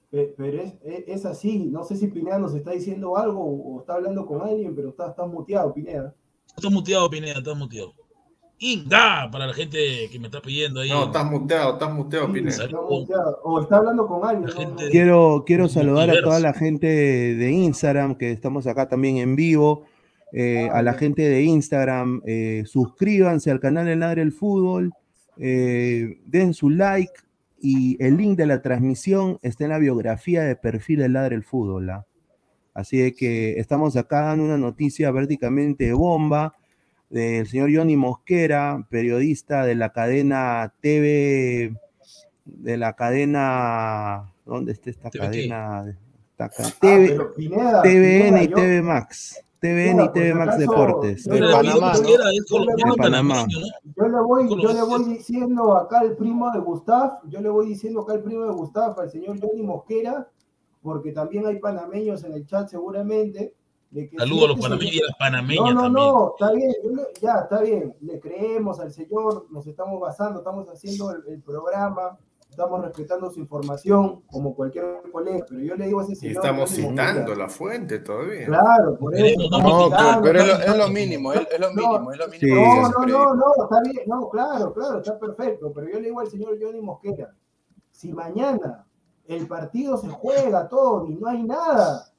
Pe- 0.09 0.33
Pero 0.37 0.61
es, 0.61 0.73
es- 0.83 1.03
es 1.07 1.25
así, 1.25 1.59
no 1.65 1.83
sé 1.83 1.95
si 1.97 2.07
Pineda 2.07 2.39
nos 2.39 2.53
está 2.55 2.71
diciendo 2.71 3.17
algo 3.17 3.43
o, 3.43 3.79
está 3.81 3.93
hablando 3.95 4.25
con 4.25 4.41
alguien, 4.41 4.75
pero 4.75 4.89
está, 4.89 5.09
está 5.09 5.25
muteado, 5.27 5.73
Pineda. 5.73 6.15
Estás 6.55 6.71
muteado, 6.71 7.09
Pineda, 7.09 7.37
estás 7.39 7.57
muteado. 7.57 7.93
Inga, 8.59 9.29
para 9.31 9.47
la 9.47 9.53
gente 9.53 9.77
que 10.11 10.17
me 10.19 10.27
está 10.27 10.41
pidiendo 10.41 10.79
ahí. 10.81 10.89
No, 10.89 11.05
estás 11.05 11.29
muteado, 11.29 11.73
estás 11.73 11.93
muteado, 11.93 12.27
Sí, 12.27 12.33
Pineda. 12.33 12.63
está 12.65 12.81
muteado. 12.81 13.39
O 13.43 13.61
está 13.61 13.77
hablando 13.77 14.07
con 14.07 14.25
alguien. 14.27 14.47
La 14.47 14.53
no, 14.53 14.59
gente- 14.59 14.83
no. 14.85 14.89
Quiero, 14.91 15.43
quiero 15.45 15.67
saludar 15.67 16.09
a 16.09 16.21
toda 16.21 16.39
la 16.39 16.53
gente 16.53 16.87
de 16.87 17.51
Instagram, 17.51 18.15
que 18.15 18.31
estamos 18.31 18.65
acá 18.67 18.87
también 18.87 19.17
en 19.17 19.35
vivo. 19.35 19.83
eh, 20.37 20.67
a 20.73 20.81
la 20.81 20.95
gente 20.95 21.21
de 21.21 21.43
Instagram, 21.43 22.21
eh, 22.25 22.63
suscríbanse 22.65 23.51
al 23.51 23.61
canal 23.61 23.87
El 23.87 24.01
Ladre 24.01 24.21
el 24.21 24.33
Fútbol, 24.33 24.91
eh, 25.37 26.19
den 26.25 26.53
su 26.53 26.69
like 26.69 27.13
y 27.61 27.95
el 28.03 28.17
link 28.17 28.37
de 28.37 28.45
la 28.45 28.61
transmisión 28.61 29.39
está 29.43 29.63
en 29.63 29.69
la 29.69 29.77
biografía 29.79 30.43
de 30.43 30.57
perfil 30.57 30.99
del 30.99 31.13
Ladre 31.13 31.35
el 31.35 31.43
Fútbol. 31.43 31.89
¿ah? 31.89 32.05
Así 32.73 32.97
de 32.97 33.13
que 33.13 33.59
estamos 33.59 33.95
acá 33.95 34.21
dando 34.21 34.43
una 34.43 34.57
noticia 34.57 35.09
prácticamente 35.13 35.93
bomba 35.93 36.55
del 37.09 37.47
señor 37.47 37.69
Johnny 37.73 37.95
Mosquera, 37.95 38.85
periodista 38.89 39.63
de 39.65 39.75
la 39.75 39.91
cadena 39.93 40.73
TV, 40.81 41.75
de 42.45 42.77
la 42.77 42.93
cadena, 42.93 44.31
¿dónde 44.45 44.71
está 44.73 44.89
esta 44.89 45.09
cadena? 45.11 45.85
Ah, 46.37 46.49
TV, 46.81 47.07
pero 47.09 47.33
Pineda, 47.33 47.81
TVN 47.81 47.83
Pineda, 47.83 48.43
y 48.43 48.47
yo- 48.49 48.55
TV 48.55 48.81
Max. 48.81 49.41
TVN 49.61 49.93
y 50.03 50.05
por 50.05 50.13
TV 50.13 50.33
Max 50.35 50.57
Deportes. 50.59 51.25
yo 51.25 51.33
De 51.33 51.39
le- 51.41 51.53
voy, 54.21 54.61
yo 54.61 54.73
le 54.73 54.81
voy 54.83 55.03
diciendo 55.05 55.75
acá 55.77 55.99
al 55.99 56.15
primo 56.15 56.51
de 56.51 56.59
Gustav, 56.59 57.19
yo 57.29 57.41
le 57.41 57.49
voy 57.49 57.67
diciendo 57.67 58.01
acá 58.01 58.13
al 58.13 58.21
primo 58.23 58.45
de 58.45 58.51
Gustav, 58.51 58.99
al 58.99 59.09
señor 59.09 59.39
Johnny 59.41 59.63
Mosquera, 59.63 60.27
porque 60.83 61.11
también 61.11 61.47
hay 61.47 61.57
panameños 61.59 62.23
en 62.25 62.33
el 62.33 62.45
chat 62.45 62.67
seguramente. 62.69 63.53
De 63.95 64.09
que 64.09 64.17
Saludos 64.17 64.43
a 64.43 64.47
los 64.49 64.59
panameños 64.59 64.93
y 64.95 65.01
a 65.01 65.05
las 65.07 65.15
panameñas 65.17 65.73
No, 65.73 65.89
no, 65.89 66.35
también. 66.37 66.69
no, 66.83 66.91
está 66.91 66.91
bien, 66.91 67.07
ya, 67.21 67.33
está 67.43 67.61
bien, 67.61 67.95
le 68.01 68.19
creemos 68.19 68.79
al 68.81 68.91
señor, 68.91 69.47
nos 69.49 69.65
estamos 69.67 69.99
basando, 70.01 70.39
estamos 70.39 70.67
haciendo 70.69 71.11
el, 71.11 71.23
el 71.27 71.41
programa, 71.41 72.17
estamos 72.49 72.81
respetando 72.83 73.29
su 73.31 73.39
información 73.39 74.21
como 74.29 74.53
cualquier 74.53 75.01
colega, 75.13 75.45
pero 75.49 75.61
yo 75.61 75.75
le 75.75 75.85
digo 75.87 75.99
a 76.01 76.03
ese 76.03 76.11
Y 76.13 76.15
señor... 76.17 76.35
estamos 76.35 76.69
Johnny 76.71 76.87
citando 76.89 77.35
la 77.35 77.47
fuente 77.49 77.99
todavía. 77.99 78.45
Claro, 78.47 78.97
por 78.99 79.15
eso. 79.15 79.37
No, 79.39 79.43
estamos 79.45 79.71
No, 79.71 79.85
citando, 79.85 80.21
pero 80.23 80.39
es 80.41 80.47
lo, 80.47 80.53
estamos- 80.53 80.75
es 80.75 80.77
lo 80.87 80.93
mínimo, 80.93 81.33
es, 81.33 81.47
es 81.51 81.59
lo 81.59 81.73
mínimo, 81.73 82.11
es 82.11 82.17
lo 82.19 82.27
mínimo. 82.27 82.55
No, 82.65 82.89
no, 82.89 83.05
no, 83.07 83.35
no, 83.35 83.63
está 83.63 83.81
bien, 83.81 84.03
no, 84.07 84.29
claro, 84.29 84.73
claro, 84.73 84.97
está 84.99 85.17
perfecto, 85.17 85.71
pero 85.73 85.87
yo 85.87 85.99
le 85.99 86.07
digo 86.07 86.19
al 86.19 86.27
señor 86.27 86.57
Johnny 86.61 86.81
Mosquera, 86.81 87.33
si 87.91 88.11
mañana 88.13 88.85
el 89.27 89.47
partido 89.47 89.97
se 89.97 90.09
juega 90.09 90.67
todo 90.67 91.07
y 91.07 91.15
no 91.15 91.27
hay 91.27 91.43
nada, 91.43 92.11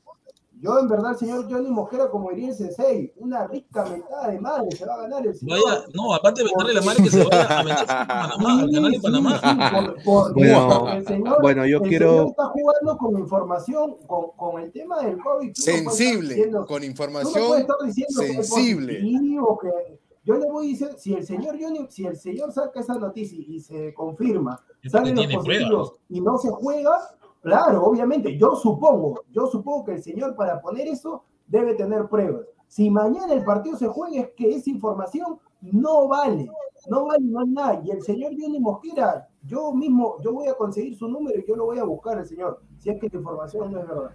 yo 0.60 0.78
en 0.78 0.88
verdad, 0.88 1.12
el 1.12 1.18
señor 1.18 1.46
Johnny 1.50 1.70
Mosquera, 1.70 2.10
como 2.10 2.30
diría 2.30 2.48
el 2.48 2.54
sensei, 2.54 3.12
una 3.16 3.46
rica 3.46 3.84
mentada 3.84 4.28
de 4.28 4.40
madre 4.40 4.70
se 4.76 4.84
va 4.86 4.94
a 4.94 5.00
ganar 5.02 5.26
el 5.26 5.34
señor. 5.34 5.58
Vaya, 5.64 5.84
no, 5.94 6.14
aparte 6.14 6.42
de 6.42 6.50
darle 6.56 6.74
la 6.74 6.80
madre 6.82 7.02
que 7.04 7.10
se 7.10 7.24
vaya 7.24 7.60
a 7.60 7.62
meterse 7.62 8.94
en 8.96 9.02
Panamá, 9.02 9.40
sí, 9.40 9.58
por- 9.74 10.02
por- 10.02 10.34
Bueno, 10.34 10.88
el 10.92 11.06
señor, 11.06 11.38
bueno, 11.42 11.66
yo 11.66 11.76
el 11.78 11.88
quiero- 11.88 12.10
señor 12.10 12.26
está 12.28 12.44
jugando 12.46 12.96
con 12.98 13.18
información, 13.18 13.96
con, 14.06 14.30
con 14.36 14.60
el 14.62 14.72
tema 14.72 15.00
del 15.02 15.18
COVID. 15.18 15.48
no 15.48 15.54
Sensible, 15.54 16.34
diciendo- 16.34 16.58
con 16.58 16.66
no 16.66 16.66
puedes 16.68 16.88
información 16.90 17.60
estar 17.60 17.76
diciendo 17.84 18.20
que 18.20 18.26
es 18.26 18.48
sensible. 18.48 18.94
positivo, 19.00 19.58
que- 19.60 19.98
Yo 20.24 20.34
le 20.34 20.50
voy 20.50 20.66
diciendo, 20.66 20.96
si 20.98 21.14
el 21.14 21.24
señor 21.24 21.56
Johnny, 21.60 21.86
si 21.88 22.04
el 22.04 22.16
señor 22.16 22.50
saca 22.52 22.80
esa 22.80 22.94
noticia 22.94 23.38
y 23.38 23.60
se 23.60 23.94
confirma, 23.94 24.60
salen 24.90 25.14
los 25.14 25.24
tiene 25.24 25.34
positivos 25.36 25.68
pruebas. 25.68 25.92
y 26.08 26.20
no 26.20 26.36
se 26.38 26.50
juega, 26.50 26.98
claro, 27.46 27.84
obviamente, 27.84 28.36
yo 28.36 28.56
supongo, 28.56 29.22
yo 29.30 29.46
supongo 29.46 29.84
que 29.84 29.92
el 29.92 30.02
señor 30.02 30.34
para 30.34 30.60
poner 30.60 30.88
eso 30.88 31.22
debe 31.46 31.74
tener 31.74 32.08
pruebas. 32.08 32.44
Si 32.66 32.90
mañana 32.90 33.32
el 33.32 33.44
partido 33.44 33.76
se 33.76 33.86
juega, 33.86 34.22
es 34.22 34.30
que 34.36 34.50
esa 34.56 34.68
información 34.68 35.38
no 35.60 36.08
vale, 36.08 36.50
no 36.88 37.06
vale, 37.06 37.22
no 37.22 37.44
nada. 37.46 37.80
Y 37.84 37.92
el 37.92 38.02
señor 38.02 38.32
Johnny 38.36 38.58
Mosquera, 38.58 39.28
yo 39.44 39.72
mismo, 39.72 40.20
yo 40.22 40.32
voy 40.32 40.48
a 40.48 40.54
conseguir 40.54 40.96
su 40.96 41.06
número 41.06 41.38
y 41.38 41.46
yo 41.46 41.54
lo 41.54 41.66
voy 41.66 41.78
a 41.78 41.84
buscar 41.84 42.18
al 42.18 42.26
señor, 42.26 42.60
si 42.78 42.90
es 42.90 42.98
que 42.98 43.08
la 43.08 43.18
información 43.18 43.70
no 43.70 43.78
es 43.78 43.86
verdad. 43.86 44.10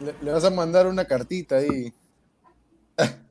Le, 0.00 0.14
le 0.20 0.32
vas 0.32 0.44
a 0.44 0.50
mandar 0.50 0.88
una 0.88 1.04
cartita 1.04 1.58
ahí. 1.58 1.92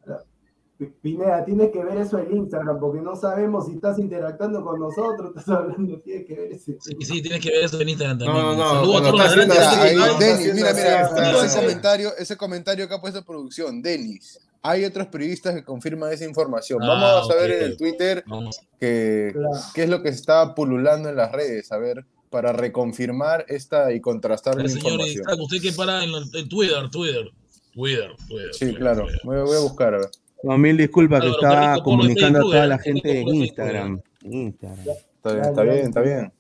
Pineda, 1.02 1.44
tienes 1.46 1.72
que 1.72 1.84
ver 1.84 1.98
eso 1.98 2.18
en 2.20 2.36
Instagram, 2.38 2.80
porque 2.80 3.02
no 3.02 3.16
sabemos 3.16 3.66
si 3.68 3.74
estás 3.74 4.00
interactuando 4.00 4.64
con 4.64 4.80
nosotros, 4.80 5.30
estás 5.36 5.50
hablando, 5.50 6.00
tienes 6.02 6.26
que 6.26 6.34
ver 6.36 6.52
ese. 6.54 6.78
Sí, 6.80 6.96
sí, 7.02 7.22
tienes 7.22 7.40
que 7.42 7.50
ver 7.50 7.64
eso 7.66 7.80
en 7.82 7.90
Instagram 7.90 8.20
también. 8.20 8.38
No, 8.46 8.54
no, 8.56 8.70
Saludos 8.70 8.96
a 8.96 9.12
todos 9.12 9.36
los 9.38 9.48
no, 9.48 9.54
Ay, 9.54 9.96
está 9.96 10.18
Denis, 10.20 10.54
mira, 10.54 10.74
mira, 10.74 11.46
ese 11.46 11.60
comentario, 11.60 12.12
ese 12.18 12.38
comentario 12.38 12.88
que 12.88 12.94
ha 12.94 13.02
puesto 13.02 13.24
producción, 13.26 13.82
Denis. 13.82 14.40
Hay 14.66 14.86
otros 14.86 15.08
periodistas 15.08 15.56
que 15.56 15.64
confirman 15.66 16.14
esa 16.14 16.24
información. 16.24 16.80
Ah, 16.84 16.88
Vamos 16.88 17.32
a 17.32 17.36
ver 17.36 17.52
en 17.52 17.64
el 17.66 17.78
Twitter 17.78 18.24
Claro. 18.24 18.50
qué 18.80 19.84
es 19.84 19.90
lo 19.90 20.02
que 20.02 20.10
se 20.10 20.16
está 20.16 20.56
pululando 20.56 21.10
en 21.10 21.16
las 21.18 21.32
redes, 21.32 21.72
a 21.72 21.78
ver, 21.78 22.06
para 22.30 22.54
reconfirmar 22.54 23.46
esta 23.50 23.92
y 23.92 24.00
contrastar 24.02 24.56
la 24.56 24.64
El 24.64 24.70
señor 24.70 24.94
información. 24.94 25.24
Isaac, 25.28 25.40
usted 25.42 25.62
que 25.62 25.72
para 25.74 26.04
en, 26.04 26.10
el- 26.12 26.24
en 26.34 26.50
Twitter, 26.50 26.90
Twitter, 26.90 27.30
Twitter, 27.74 28.12
Twitter. 28.28 28.54
Sí, 28.54 28.60
Twitter, 28.66 28.80
claro. 28.80 29.02
Twitter. 29.04 29.20
Voy, 29.24 29.38
a- 29.38 29.44
voy 29.44 29.58
a 29.58 29.60
buscar, 29.60 29.94
a 29.96 29.98
ver. 29.98 30.10
No, 30.44 30.58
mil 30.58 30.76
disculpas 30.78 31.22
que 31.22 31.30
estaba 31.30 31.82
comunicando 31.82 32.40
a 32.40 32.42
toda 32.42 32.66
¿eh? 32.66 32.68
la 32.68 32.78
gente 32.78 33.10
en 33.10 33.26
Facebook, 33.26 33.36
Instagram. 33.36 34.02
Instagram. 34.24 34.96
Está 35.16 35.32
bien, 35.34 35.46
está 35.46 35.64
bien, 35.64 35.78
está 35.88 36.02
bien. 36.02 36.34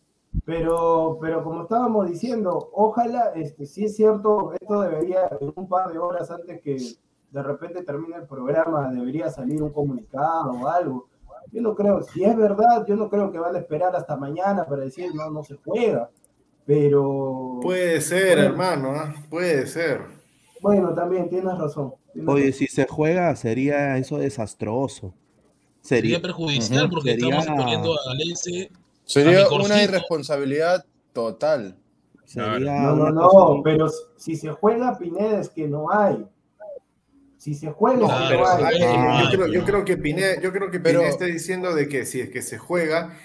Pero, 0.46 1.18
pero 1.22 1.44
como 1.44 1.64
estábamos 1.64 2.10
diciendo, 2.10 2.70
ojalá, 2.74 3.32
este, 3.36 3.66
si 3.66 3.86
es 3.86 3.96
cierto, 3.96 4.52
esto 4.60 4.82
debería, 4.82 5.30
en 5.40 5.54
un 5.56 5.70
par 5.70 5.92
de 5.92 6.00
horas 6.00 6.30
antes 6.32 6.60
que 6.62 6.78
de 7.32 7.44
repente 7.44 7.84
termine 7.84 8.18
el 8.18 8.28
programa, 8.28 8.92
debería 8.92 9.30
salir 9.30 9.62
un 9.64 9.72
comunicado 9.72 10.52
o 10.52 10.68
algo. 10.68 11.08
Yo 11.52 11.62
no 11.62 11.74
creo, 11.74 12.02
si 12.02 12.24
es 12.24 12.36
verdad, 12.36 12.86
yo 12.86 12.96
no 12.96 13.10
creo 13.10 13.32
que 13.32 13.40
van 13.40 13.56
a 13.56 13.60
esperar 13.60 13.96
hasta 13.96 14.18
mañana 14.18 14.66
para 14.66 14.84
decir 14.84 15.14
no, 15.16 15.30
no 15.30 15.44
se 15.44 15.56
juega. 15.64 16.10
Pero 16.66 17.60
Puede 17.62 18.02
ser, 18.02 18.36
Bueno. 18.38 18.50
hermano, 18.50 18.92
¿ah? 18.92 19.14
puede 19.30 19.66
ser. 19.68 20.02
bueno, 20.62 20.94
también 20.94 21.30
tienes 21.30 21.58
razón. 21.58 21.94
Oye, 22.28 22.52
si 22.54 22.68
se 22.68 22.86
juega, 22.88 23.36
sería 23.36 23.98
eso 23.98 24.18
desastroso. 24.18 25.14
Sería 25.82 26.16
Sería, 26.16 26.22
perjudicial 26.22 26.90
porque 26.90 27.12
sería- 27.12 27.40
estamos 27.40 27.62
poniendo 27.62 27.94
a 27.94 28.14
Lece 28.16 28.72
Sería 29.06 29.44
A 29.44 29.54
una 29.54 29.84
irresponsabilidad 29.84 30.86
total. 31.12 31.78
sería 32.26 32.58
No, 32.84 32.96
no, 32.96 33.12
no, 33.12 33.62
pero 33.64 33.88
si 34.16 34.36
se 34.38 34.50
juega 34.52 34.98
Pineda 34.98 35.42
es 35.42 35.50
que 35.50 35.68
no 35.68 35.92
hay. 35.92 36.26
Si 37.38 37.54
se 37.54 37.70
juega 37.72 38.06
hay. 38.30 38.80
Ah, 38.82 39.24
yo, 39.26 39.38
creo, 39.38 39.48
yo 39.52 39.60
no. 39.60 39.66
creo 39.66 39.84
que 39.86 39.98
Pineda, 39.98 40.40
yo 40.40 40.54
creo 40.54 40.72
que 40.72 40.80
Pero- 40.80 41.02
está 41.02 41.26
diciendo 41.26 41.76
de 41.76 41.90
que 41.90 42.06
si 42.06 42.22
es 42.22 42.30
que 42.30 42.42
se 42.42 42.58
juega, 42.58 43.18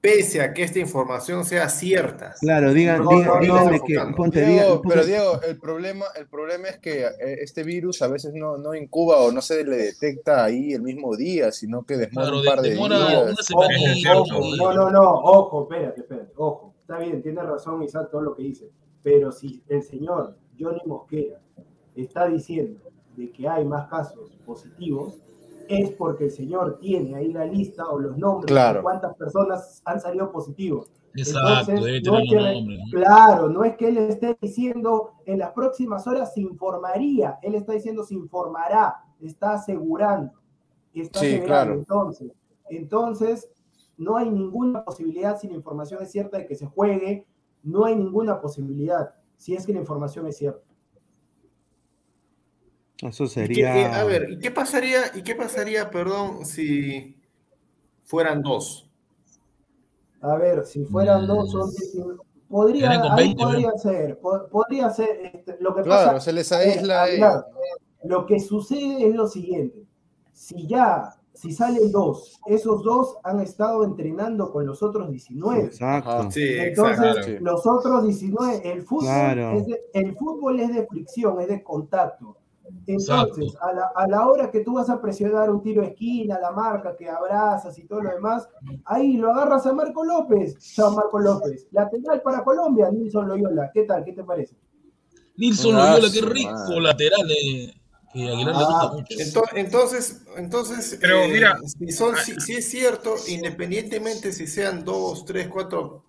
pese 0.00 0.40
a 0.40 0.52
que 0.54 0.62
esta 0.62 0.78
información 0.78 1.44
sea 1.44 1.68
cierta. 1.68 2.34
Claro, 2.40 2.72
digan, 2.72 3.02
No, 3.02 3.10
digan, 3.10 3.26
no, 3.26 3.34
no, 3.34 3.40
díganle 3.40 3.78
no, 3.78 3.84
que 3.84 4.14
ponte, 4.16 4.44
Diego, 4.46 4.80
pero 4.82 4.94
ponte- 5.00 5.06
Diego, 5.06 5.42
el 5.42 5.58
problema, 5.58 6.04
el 6.16 6.26
problema 6.28 6.68
es 6.68 6.78
que 6.78 7.02
eh, 7.04 7.10
este 7.42 7.62
virus 7.64 8.00
a 8.02 8.08
veces 8.08 8.32
no, 8.34 8.56
no 8.58 8.74
incuba 8.74 9.18
o 9.18 9.32
no 9.32 9.42
se 9.42 9.64
le 9.64 9.76
detecta 9.76 10.44
ahí 10.44 10.72
el 10.72 10.82
mismo 10.82 11.16
día, 11.16 11.50
sino 11.52 11.84
que 11.84 11.96
demora 11.96 12.28
Claro, 12.28 12.38
un 12.40 12.44
par 12.44 12.60
de 12.60 12.70
demora 12.70 12.98
días. 13.08 13.50
Ojo, 13.54 14.38
ojo, 14.38 14.56
no, 14.56 14.72
no, 14.72 14.90
no, 14.90 15.10
ojo, 15.14 15.62
espérate, 15.70 16.00
espérate, 16.00 16.32
ojo. 16.36 16.74
Está 16.80 16.98
bien, 16.98 17.20
tiene 17.22 17.42
razón 17.42 17.82
Isaac 17.82 18.08
todo 18.10 18.22
lo 18.22 18.34
que 18.34 18.44
dice. 18.44 18.70
Pero 19.02 19.30
si 19.30 19.62
el 19.68 19.82
señor 19.82 20.36
Johnny 20.58 20.80
Mosquera 20.86 21.38
está 21.94 22.26
diciendo 22.28 22.80
de 23.16 23.30
que 23.30 23.46
hay 23.48 23.64
más 23.64 23.88
casos 23.88 24.30
positivos, 24.46 25.18
es 25.68 25.92
porque 25.92 26.24
el 26.24 26.30
señor 26.30 26.78
tiene 26.80 27.14
ahí 27.14 27.32
la 27.32 27.44
lista 27.44 27.88
o 27.88 27.98
los 27.98 28.16
nombres 28.16 28.46
Claro. 28.50 28.78
de 28.78 28.82
cuántas 28.82 29.14
personas 29.16 29.82
han 29.84 30.00
salido 30.00 30.30
positivos. 30.32 30.90
Exacto, 31.14 31.72
Entonces, 31.72 31.84
debe 31.84 32.00
no 32.00 32.12
tener 32.12 32.22
es 32.24 32.28
que 32.30 32.34
los 32.36 32.44
re- 32.44 32.54
nombres. 32.54 32.78
¿no? 32.78 33.00
Claro, 33.00 33.48
no 33.48 33.64
es 33.64 33.76
que 33.76 33.88
él 33.88 33.98
esté 33.98 34.38
diciendo 34.40 35.12
en 35.26 35.38
las 35.38 35.52
próximas 35.52 36.06
horas 36.06 36.32
se 36.34 36.40
informaría, 36.40 37.38
él 37.42 37.54
está 37.54 37.72
diciendo 37.72 38.04
se 38.04 38.14
informará, 38.14 38.96
está 39.20 39.54
asegurando, 39.54 40.32
está 40.94 41.18
Sí, 41.20 41.26
asegurando. 41.26 41.46
claro. 41.46 41.74
Entonces, 41.74 42.32
entonces, 42.70 43.48
no 43.96 44.16
hay 44.16 44.30
ninguna 44.30 44.84
posibilidad, 44.84 45.38
si 45.38 45.48
la 45.48 45.54
información 45.54 46.02
es 46.02 46.12
cierta, 46.12 46.38
de 46.38 46.46
que 46.46 46.54
se 46.54 46.66
juegue, 46.66 47.26
no 47.62 47.84
hay 47.84 47.96
ninguna 47.96 48.40
posibilidad, 48.40 49.10
si 49.36 49.54
es 49.54 49.66
que 49.66 49.72
la 49.72 49.80
información 49.80 50.26
es 50.26 50.36
cierta. 50.36 50.62
Eso 53.02 53.24
¿Y 53.24 53.26
qué- 53.28 53.32
sería. 53.34 53.76
eh, 53.80 53.84
a 53.86 54.04
ver, 54.04 54.30
¿y 54.30 54.38
qué 54.38 54.50
pasaría, 54.50 55.00
y 55.14 55.22
qué 55.22 55.34
pasaría, 55.34 55.90
perdón, 55.90 56.44
si 56.44 57.16
fueran 58.04 58.42
dos? 58.42 58.90
A 60.20 60.34
ver, 60.36 60.66
si 60.66 60.84
fueran 60.84 61.24
Mm. 61.24 61.26
dos, 61.28 61.50
son 61.52 61.70
19. 61.70 62.18
podría, 62.48 62.90
ahí 62.90 63.26
20, 63.28 63.42
podría 63.44 63.72
ser, 63.76 64.18
po- 64.18 64.48
podría 64.50 64.90
ser, 64.90 65.08
este, 65.32 65.56
lo 65.60 65.74
que 65.76 65.82
Claro, 65.82 66.12
pasa 66.12 66.20
se 66.20 66.32
les 66.32 66.50
Eh, 66.50 66.56
aísla 66.56 67.02
Aguilar, 67.04 67.32
ellos. 67.32 67.44
Lo 68.04 68.26
que 68.26 68.40
sucede 68.40 69.06
es 69.08 69.14
lo 69.14 69.28
siguiente. 69.28 69.84
Si 70.32 70.66
ya, 70.66 71.14
si 71.34 71.52
salen 71.52 71.92
dos, 71.92 72.40
esos 72.46 72.82
dos 72.82 73.16
han 73.22 73.40
estado 73.40 73.84
entrenando 73.84 74.50
con 74.50 74.66
los 74.66 74.82
otros 74.82 75.10
19. 75.10 75.64
Exacto. 75.64 76.30
Sí, 76.32 76.48
Entonces, 76.58 77.16
exacto. 77.16 77.44
los 77.44 77.66
otros 77.66 78.04
19, 78.04 78.72
el 78.72 78.82
fútbol, 78.82 79.04
Claro. 79.04 79.52
es 79.52 79.66
de, 79.66 79.80
el 79.94 80.16
fútbol 80.16 80.58
es 80.60 80.72
de 80.74 80.86
fricción, 80.86 81.40
es 81.40 81.48
de 81.48 81.62
contacto. 81.62 82.36
Entonces, 82.86 83.54
a 83.60 83.72
la, 83.72 83.90
a 83.94 84.06
la 84.08 84.26
hora 84.28 84.50
que 84.50 84.60
tú 84.60 84.74
vas 84.74 84.88
a 84.90 85.00
presionar 85.00 85.50
un 85.50 85.62
tiro 85.62 85.82
de 85.82 85.88
esquina, 85.88 86.38
la 86.40 86.52
marca 86.52 86.96
que 86.96 87.08
abrazas 87.08 87.78
y 87.78 87.84
todo 87.86 88.02
lo 88.02 88.10
demás, 88.10 88.48
ahí 88.84 89.16
lo 89.16 89.32
agarras 89.32 89.66
a 89.66 89.72
Marco 89.72 90.04
López. 90.04 90.56
Chao, 90.74 90.90
Marco 90.92 91.18
López. 91.18 91.66
Lateral 91.70 92.22
para 92.22 92.44
Colombia, 92.44 92.90
Nilson 92.90 93.28
Loyola. 93.28 93.70
¿Qué 93.72 93.82
tal? 93.84 94.04
¿Qué 94.04 94.12
te 94.12 94.24
parece? 94.24 94.56
Nilson 95.36 95.76
Ah, 95.76 95.90
Loyola, 95.96 96.08
qué 96.12 96.20
rico 96.22 96.80
lateral. 96.80 97.30
eh, 97.30 97.74
que 98.12 98.26
Aguilar 98.26 98.56
le 98.56 98.62
Ah, 98.64 98.66
gusta 98.68 98.92
mucho. 98.94 99.14
Ento- 99.18 99.48
Entonces, 99.54 100.22
entonces, 100.36 100.98
Pero 101.00 101.24
eh, 101.24 101.28
mira, 101.30 101.58
si, 101.78 101.92
son, 101.92 102.16
si, 102.16 102.40
si 102.40 102.54
es 102.54 102.68
cierto, 102.70 103.14
independientemente 103.28 104.32
si 104.32 104.46
sean 104.46 104.82
dos, 104.84 105.24
tres, 105.26 105.48
cuatro, 105.48 106.04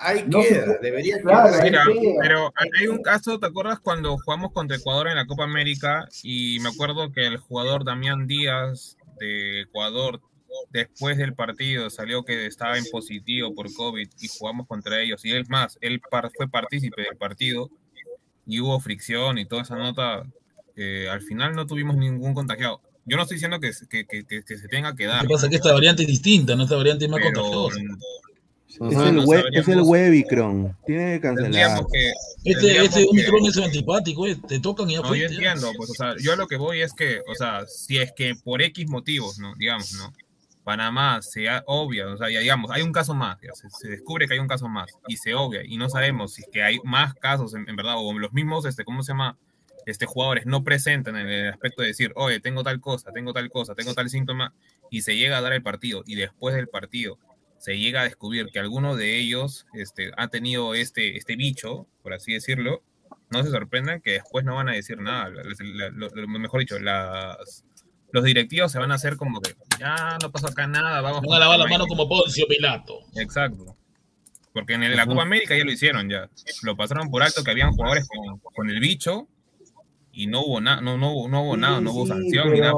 ahí 0.00 0.24
No 0.26 0.40
queda, 0.42 0.78
debería 0.82 1.20
claro, 1.20 1.48
quedar. 1.50 1.62
ahí 1.64 1.70
Mira, 1.70 1.84
queda. 1.84 2.12
pero 2.22 2.52
hay 2.78 2.86
un 2.88 3.02
caso, 3.02 3.38
¿te 3.38 3.46
acuerdas 3.46 3.78
cuando 3.80 4.16
jugamos 4.18 4.52
contra 4.52 4.76
Ecuador 4.76 5.08
en 5.08 5.16
la 5.16 5.26
Copa 5.26 5.44
América? 5.44 6.08
Y 6.22 6.58
me 6.60 6.70
acuerdo 6.70 7.12
que 7.12 7.26
el 7.26 7.36
jugador 7.38 7.84
Damián 7.84 8.26
Díaz 8.26 8.96
de 9.20 9.60
Ecuador, 9.62 10.20
después 10.70 11.16
del 11.18 11.34
partido, 11.34 11.90
salió 11.90 12.24
que 12.24 12.46
estaba 12.46 12.76
en 12.78 12.84
positivo 12.90 13.54
por 13.54 13.72
COVID 13.72 14.08
y 14.20 14.28
jugamos 14.28 14.66
contra 14.66 15.00
ellos. 15.00 15.24
Y 15.24 15.32
es 15.36 15.48
más, 15.48 15.78
él 15.80 16.00
par- 16.10 16.30
fue 16.36 16.48
partícipe 16.48 17.02
del 17.02 17.16
partido 17.16 17.70
y 18.46 18.58
hubo 18.60 18.80
fricción 18.80 19.38
y 19.38 19.46
toda 19.46 19.62
esa 19.62 19.76
nota. 19.76 20.24
eh, 20.76 21.08
al 21.10 21.20
final 21.20 21.54
no 21.54 21.66
tuvimos 21.66 21.96
ningún 21.96 22.32
contagiado. 22.32 22.80
Yo 23.04 23.16
no 23.16 23.24
estoy 23.24 23.34
diciendo 23.36 23.60
que, 23.60 23.70
que, 23.90 24.06
que- 24.06 24.24
que- 24.24 24.42
que 24.44 24.56
se 24.56 24.66
tenga 24.68 24.94
que 24.94 25.04
Lo 25.04 25.10
dar. 25.10 25.22
que 25.22 25.28
pasa 25.28 25.46
es 25.46 25.50
que 25.50 25.56
esta 25.56 25.72
variante 25.74 26.02
es 26.02 26.08
distinta, 26.08 26.54
¿no? 26.56 26.62
Esta 26.62 26.76
variante 26.76 27.04
es 27.04 27.10
más 27.10 27.20
pero 27.20 27.42
contagiosa. 27.42 27.80
Es 28.74 28.80
el, 28.80 29.16
no 29.16 29.24
we- 29.24 29.44
es 29.52 29.68
el 29.68 29.80
Webicron. 29.82 30.76
Tiene 30.86 31.14
que 31.14 31.20
cancelar. 31.20 31.80
que. 31.92 32.12
Este, 32.44 32.84
este 32.84 33.00
que- 33.02 33.08
Omicron 33.10 33.44
es 33.46 33.56
antipático, 33.58 34.26
eh, 34.26 34.36
te 34.48 34.60
tocan 34.60 34.88
y 34.88 34.94
ya 34.94 35.00
No, 35.02 35.14
yo 35.14 35.26
entiendo, 35.26 35.70
pues, 35.76 35.90
o 35.90 35.94
sea, 35.94 36.14
yo 36.22 36.32
a 36.32 36.36
lo 36.36 36.46
que 36.46 36.56
voy 36.56 36.80
es 36.80 36.92
que, 36.94 37.20
o 37.28 37.34
sea, 37.34 37.66
si 37.66 37.98
es 37.98 38.12
que 38.12 38.34
por 38.36 38.62
X 38.62 38.88
motivos, 38.88 39.38
¿no? 39.38 39.54
Digamos, 39.56 39.92
¿no? 39.94 40.12
Panamá 40.64 41.20
se 41.22 41.48
ha- 41.48 41.64
obvia, 41.66 42.06
o 42.06 42.16
sea, 42.16 42.30
ya 42.30 42.40
digamos, 42.40 42.70
hay 42.70 42.82
un 42.82 42.92
caso 42.92 43.14
más, 43.14 43.38
ya 43.42 43.52
se, 43.54 43.68
se 43.70 43.88
descubre 43.88 44.26
que 44.28 44.34
hay 44.34 44.40
un 44.40 44.46
caso 44.46 44.68
más 44.68 44.90
y 45.08 45.16
se 45.16 45.34
obvia 45.34 45.62
y 45.64 45.76
no 45.78 45.88
sabemos 45.88 46.34
si 46.34 46.42
es 46.42 46.48
que 46.52 46.62
hay 46.62 46.78
más 46.84 47.14
casos 47.14 47.54
en, 47.54 47.68
en 47.68 47.76
verdad 47.76 47.94
o 47.98 48.16
los 48.18 48.32
mismos, 48.32 48.66
este, 48.66 48.84
¿cómo 48.84 49.02
se 49.02 49.12
llama? 49.12 49.36
Este, 49.86 50.04
jugadores 50.06 50.44
no 50.46 50.62
presentan 50.62 51.16
en 51.16 51.26
el 51.28 51.48
aspecto 51.48 51.80
de 51.82 51.88
decir, 51.88 52.12
oye, 52.14 52.38
tengo 52.40 52.62
tal 52.62 52.78
cosa, 52.80 53.10
tengo 53.12 53.32
tal 53.32 53.48
cosa, 53.50 53.74
tengo 53.74 53.94
tal 53.94 54.10
síntoma 54.10 54.52
y 54.90 55.00
se 55.02 55.16
llega 55.16 55.38
a 55.38 55.40
dar 55.40 55.54
el 55.54 55.62
partido 55.62 56.02
y 56.06 56.14
después 56.14 56.54
del 56.54 56.68
partido 56.68 57.18
se 57.60 57.78
llega 57.78 58.00
a 58.00 58.04
descubrir 58.04 58.46
que 58.52 58.58
alguno 58.58 58.96
de 58.96 59.18
ellos 59.18 59.66
este, 59.74 60.10
ha 60.16 60.28
tenido 60.28 60.74
este, 60.74 61.16
este 61.16 61.36
bicho, 61.36 61.86
por 62.02 62.14
así 62.14 62.32
decirlo, 62.32 62.82
no 63.30 63.42
se 63.44 63.50
sorprendan 63.50 64.00
que 64.00 64.12
después 64.12 64.44
no 64.44 64.56
van 64.56 64.70
a 64.70 64.72
decir 64.72 64.98
nada. 64.98 65.28
La- 65.28 65.42
la- 65.44 65.90
lo- 65.90 66.08
lo- 66.08 66.26
mejor 66.26 66.60
dicho, 66.60 66.78
las, 66.80 67.64
los 68.12 68.24
directivos 68.24 68.72
se 68.72 68.78
van 68.78 68.90
a 68.90 68.94
hacer 68.94 69.16
como 69.16 69.40
que 69.42 69.54
ya 69.78 70.16
no 70.22 70.32
pasó 70.32 70.48
acá 70.48 70.66
nada, 70.66 71.00
vamos 71.02 71.20
Van 71.20 71.36
a 71.36 71.38
lavar 71.40 71.58
la 71.58 71.66
mano 71.66 71.86
como 71.86 72.08
Poncio 72.08 72.46
Pilato. 72.48 73.00
Exacto. 73.16 73.76
Porque 74.52 74.72
en 74.74 74.82
el- 74.82 74.96
la. 74.96 75.06
Copa 75.06 75.22
América 75.22 75.56
ya 75.56 75.64
lo 75.64 75.70
hicieron 75.70 76.08
ya. 76.08 76.28
Lo 76.62 76.76
pasaron 76.76 77.10
por 77.10 77.22
alto 77.22 77.44
que 77.44 77.50
habían 77.52 77.70
jugadores 77.72 78.08
con, 78.08 78.38
con 78.40 78.70
el 78.70 78.80
bicho 78.80 79.28
y 80.12 80.26
no 80.26 80.40
hubo 80.44 80.60
nada, 80.60 80.80
no, 80.80 80.96
no, 80.98 81.12
hubo- 81.12 81.28
no 81.28 81.42
hubo 81.42 81.56
nada, 81.56 81.80
no 81.80 81.92
hubo 81.92 82.02
Sí, 82.02 82.08
sanción 82.08 82.44
pero, 82.44 82.54
ni 82.54 82.60
nada 82.60 82.74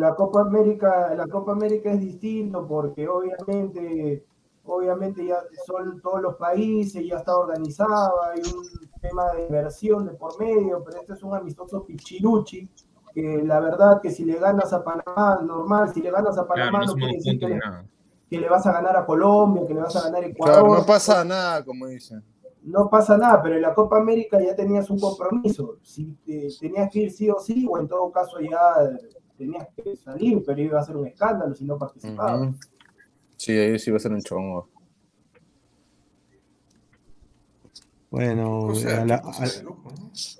la 0.00 0.14
Copa 0.14 0.40
América, 0.42 1.14
la 1.14 1.26
Copa 1.28 1.52
América 1.52 1.92
es 1.92 2.00
distinto 2.00 2.66
porque 2.66 3.08
obviamente, 3.08 4.24
obviamente 4.64 5.24
ya 5.26 5.38
son 5.66 6.00
todos 6.00 6.20
los 6.22 6.36
países, 6.36 7.04
ya 7.06 7.16
está 7.18 7.36
organizada, 7.36 8.10
hay 8.32 8.40
un 8.42 8.90
tema 9.00 9.32
de 9.32 9.44
inversión 9.46 10.06
de 10.06 10.12
por 10.14 10.38
medio, 10.38 10.82
pero 10.84 11.00
este 11.00 11.12
es 11.14 11.22
un 11.22 11.34
amistoso 11.34 11.84
pichiruchi, 11.84 12.68
que 13.14 13.42
la 13.44 13.60
verdad 13.60 14.00
que 14.00 14.10
si 14.10 14.24
le 14.24 14.38
ganas 14.38 14.72
a 14.72 14.82
Panamá, 14.82 15.40
normal, 15.42 15.92
si 15.92 16.00
le 16.00 16.10
ganas 16.10 16.36
a 16.38 16.46
Claro, 16.46 16.70
Panamá 16.72 16.86
no 16.86 16.94
quiere 16.94 17.14
decir 17.16 17.38
que 17.38 17.48
le, 17.48 17.58
nada. 17.58 17.84
que 18.30 18.38
le 18.40 18.48
vas 18.48 18.66
a 18.66 18.72
ganar 18.72 18.96
a 18.96 19.04
Colombia, 19.06 19.66
que 19.66 19.74
le 19.74 19.80
vas 19.80 19.94
a 19.96 20.02
ganar 20.02 20.22
a 20.24 20.26
Ecuador. 20.26 20.62
Claro, 20.62 20.80
no 20.80 20.86
pasa 20.86 21.24
nada, 21.24 21.64
como 21.64 21.86
dicen. 21.86 22.22
No 22.64 22.88
pasa 22.88 23.16
nada, 23.18 23.42
pero 23.42 23.56
en 23.56 23.62
la 23.62 23.74
Copa 23.74 23.98
América 23.98 24.38
ya 24.42 24.54
tenías 24.54 24.88
un 24.90 24.98
compromiso. 25.00 25.78
Si 25.82 26.04
te- 26.24 26.48
tenías 26.60 26.90
que 26.90 27.00
ir 27.00 27.10
sí 27.10 27.28
o 27.30 27.38
sí, 27.38 27.66
o 27.68 27.78
en 27.78 27.88
todo 27.88 28.10
caso 28.12 28.38
ya 28.40 28.58
tenías 29.36 29.66
que 29.76 29.96
salir, 29.96 30.42
pero 30.46 30.60
iba 30.60 30.78
a 30.80 30.84
ser 30.84 30.96
un 30.96 31.06
escándalo 31.08 31.54
si 31.54 31.64
no 31.64 31.78
participabas. 31.78 32.54
Sí, 33.36 33.52
ahí 33.52 33.78
sí 33.78 33.90
va 33.90 33.96
a 33.96 34.00
ser 34.00 34.12
un 34.12 34.20
chongo. 34.22 34.68
Bueno, 38.10 38.58
O 38.66 38.74
sea, 38.74 39.02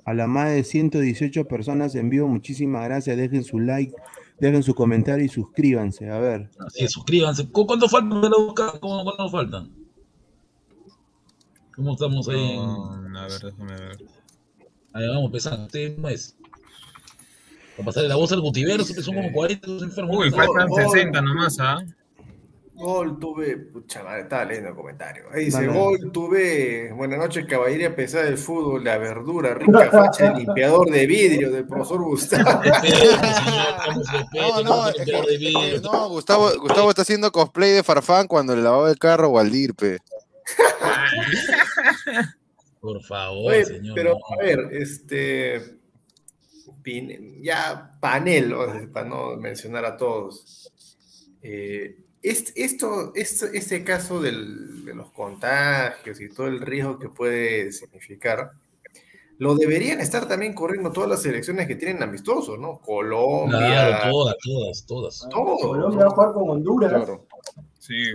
a, 0.05 0.13
la, 0.15 0.27
más 0.27 0.51
de 0.51 0.63
118 0.63 1.47
personas 1.47 1.95
en 1.95 2.11
vivo, 2.11 2.29
muchísimas 2.29 2.85
gracias. 2.85 3.17
Dejen 3.17 3.45
su 3.45 3.59
like, 3.59 3.95
dejen 4.39 4.63
su 4.63 4.75
comentario 4.75 5.25
y 5.25 5.29
suscríbanse. 5.29 6.11
A 6.11 6.19
ver. 6.19 6.51
Así 6.67 6.85
es, 6.85 6.93
suscríbanse. 6.93 7.51
¿Cu- 7.51 7.67
¿Cuánto 7.67 7.89
faltan 7.89 8.21
¿Cuánto 8.81 9.29
faltan? 9.31 9.71
¿Cómo 11.75 11.93
estamos 11.93 12.29
ahí? 12.29 12.57
No, 12.57 13.19
a 13.19 13.27
ver, 13.27 13.41
déjame 13.41 13.73
ver. 13.73 13.99
Ahí 14.93 15.09
vamos 15.09 15.27
empezando. 15.27 15.65
Este 15.67 15.97
es. 16.13 16.37
Para 17.77 17.87
pasarle 17.87 18.09
la 18.11 18.17
voz 18.17 18.31
al 18.33 18.43
Gutiverso, 18.43 18.95
que 18.95 19.03
son 19.03 19.15
como 19.15 19.33
40 19.33 19.67
esos 19.67 19.83
enfermos. 19.83 20.17
Uy, 20.17 20.31
faltan 20.31 20.69
gol. 20.69 20.83
60 20.83 21.23
nomás, 21.23 21.57
¿ah? 21.61 21.79
Gol 22.75 23.19
tuve, 23.19 23.57
pucha 23.59 24.03
madre, 24.03 24.23
estaba 24.23 24.45
leyendo 24.45 24.71
el 24.71 24.75
comentario. 24.75 25.25
Ahí 25.33 25.45
dice, 25.47 25.67
gol 25.69 26.11
tuve, 26.11 26.93
buenas 26.93 27.19
noches, 27.19 27.47
caballería 27.47 27.95
pesada 27.95 28.25
del 28.25 28.39
fútbol, 28.39 28.83
la 28.83 28.99
verdura, 28.99 29.55
rica 29.55 29.91
facha 29.91 30.33
de 30.33 30.41
limpiador 30.41 30.91
de 30.91 31.07
vidrio 31.07 31.51
del 31.53 31.67
profesor 31.67 32.03
Gustavo. 32.03 32.61
No, 34.33 34.63
no, 34.63 34.89
es 34.89 35.39
vidrio. 35.39 35.81
no, 35.83 36.09
Gustavo, 36.09 36.51
Gustavo 36.59 36.91
está 36.91 37.03
haciendo 37.03 37.31
cosplay 37.31 37.73
de 37.73 37.83
Farfán 37.83 38.27
cuando 38.27 38.57
le 38.57 38.63
lavaba 38.63 38.91
el 38.91 38.99
carro 38.99 39.27
a 39.27 39.31
Waldir, 39.31 39.75
pe. 39.75 39.99
Por 42.81 43.03
favor, 43.05 43.53
Oye, 43.53 43.65
señor. 43.65 43.95
pero 43.95 44.15
no. 44.15 44.35
a 44.35 44.43
ver, 44.43 44.69
este, 44.73 45.79
pin- 46.83 47.41
ya 47.43 47.93
panel, 48.01 48.53
o 48.55 48.73
sea, 48.73 48.89
para 48.93 49.09
no 49.09 49.37
mencionar 49.37 49.85
a 49.85 49.97
todos. 49.97 50.73
Eh, 51.43 51.97
est- 52.23 52.51
esto, 52.57 53.13
esto, 53.15 53.47
este 53.47 53.85
caso 53.85 54.21
del- 54.21 54.85
de 54.85 54.95
los 54.95 55.11
contagios 55.13 56.21
y 56.21 56.29
todo 56.29 56.47
el 56.49 56.61
riesgo 56.61 56.99
que 56.99 57.09
puede 57.09 57.71
significar, 57.73 58.51
lo 59.39 59.55
deberían 59.57 60.01
estar 60.01 60.29
también 60.29 60.53
corriendo 60.55 60.91
todas 60.93 61.09
las 61.11 61.23
selecciones 61.23 61.67
que 61.67 61.75
tienen 61.77 62.03
amistosos, 62.03 62.59
¿no? 62.59 62.79
Colombia, 62.81 63.59
Claro, 63.59 64.11
todas, 64.13 64.37
todas, 64.45 64.87
todas. 64.87 65.29
todo. 65.31 65.57
Colombia 65.69 66.05
va 66.05 66.07
a 66.07 66.15
jugar 66.15 66.33
con 66.33 66.51
Honduras. 66.51 66.91
Claro. 66.93 67.27
Sí. 67.79 68.13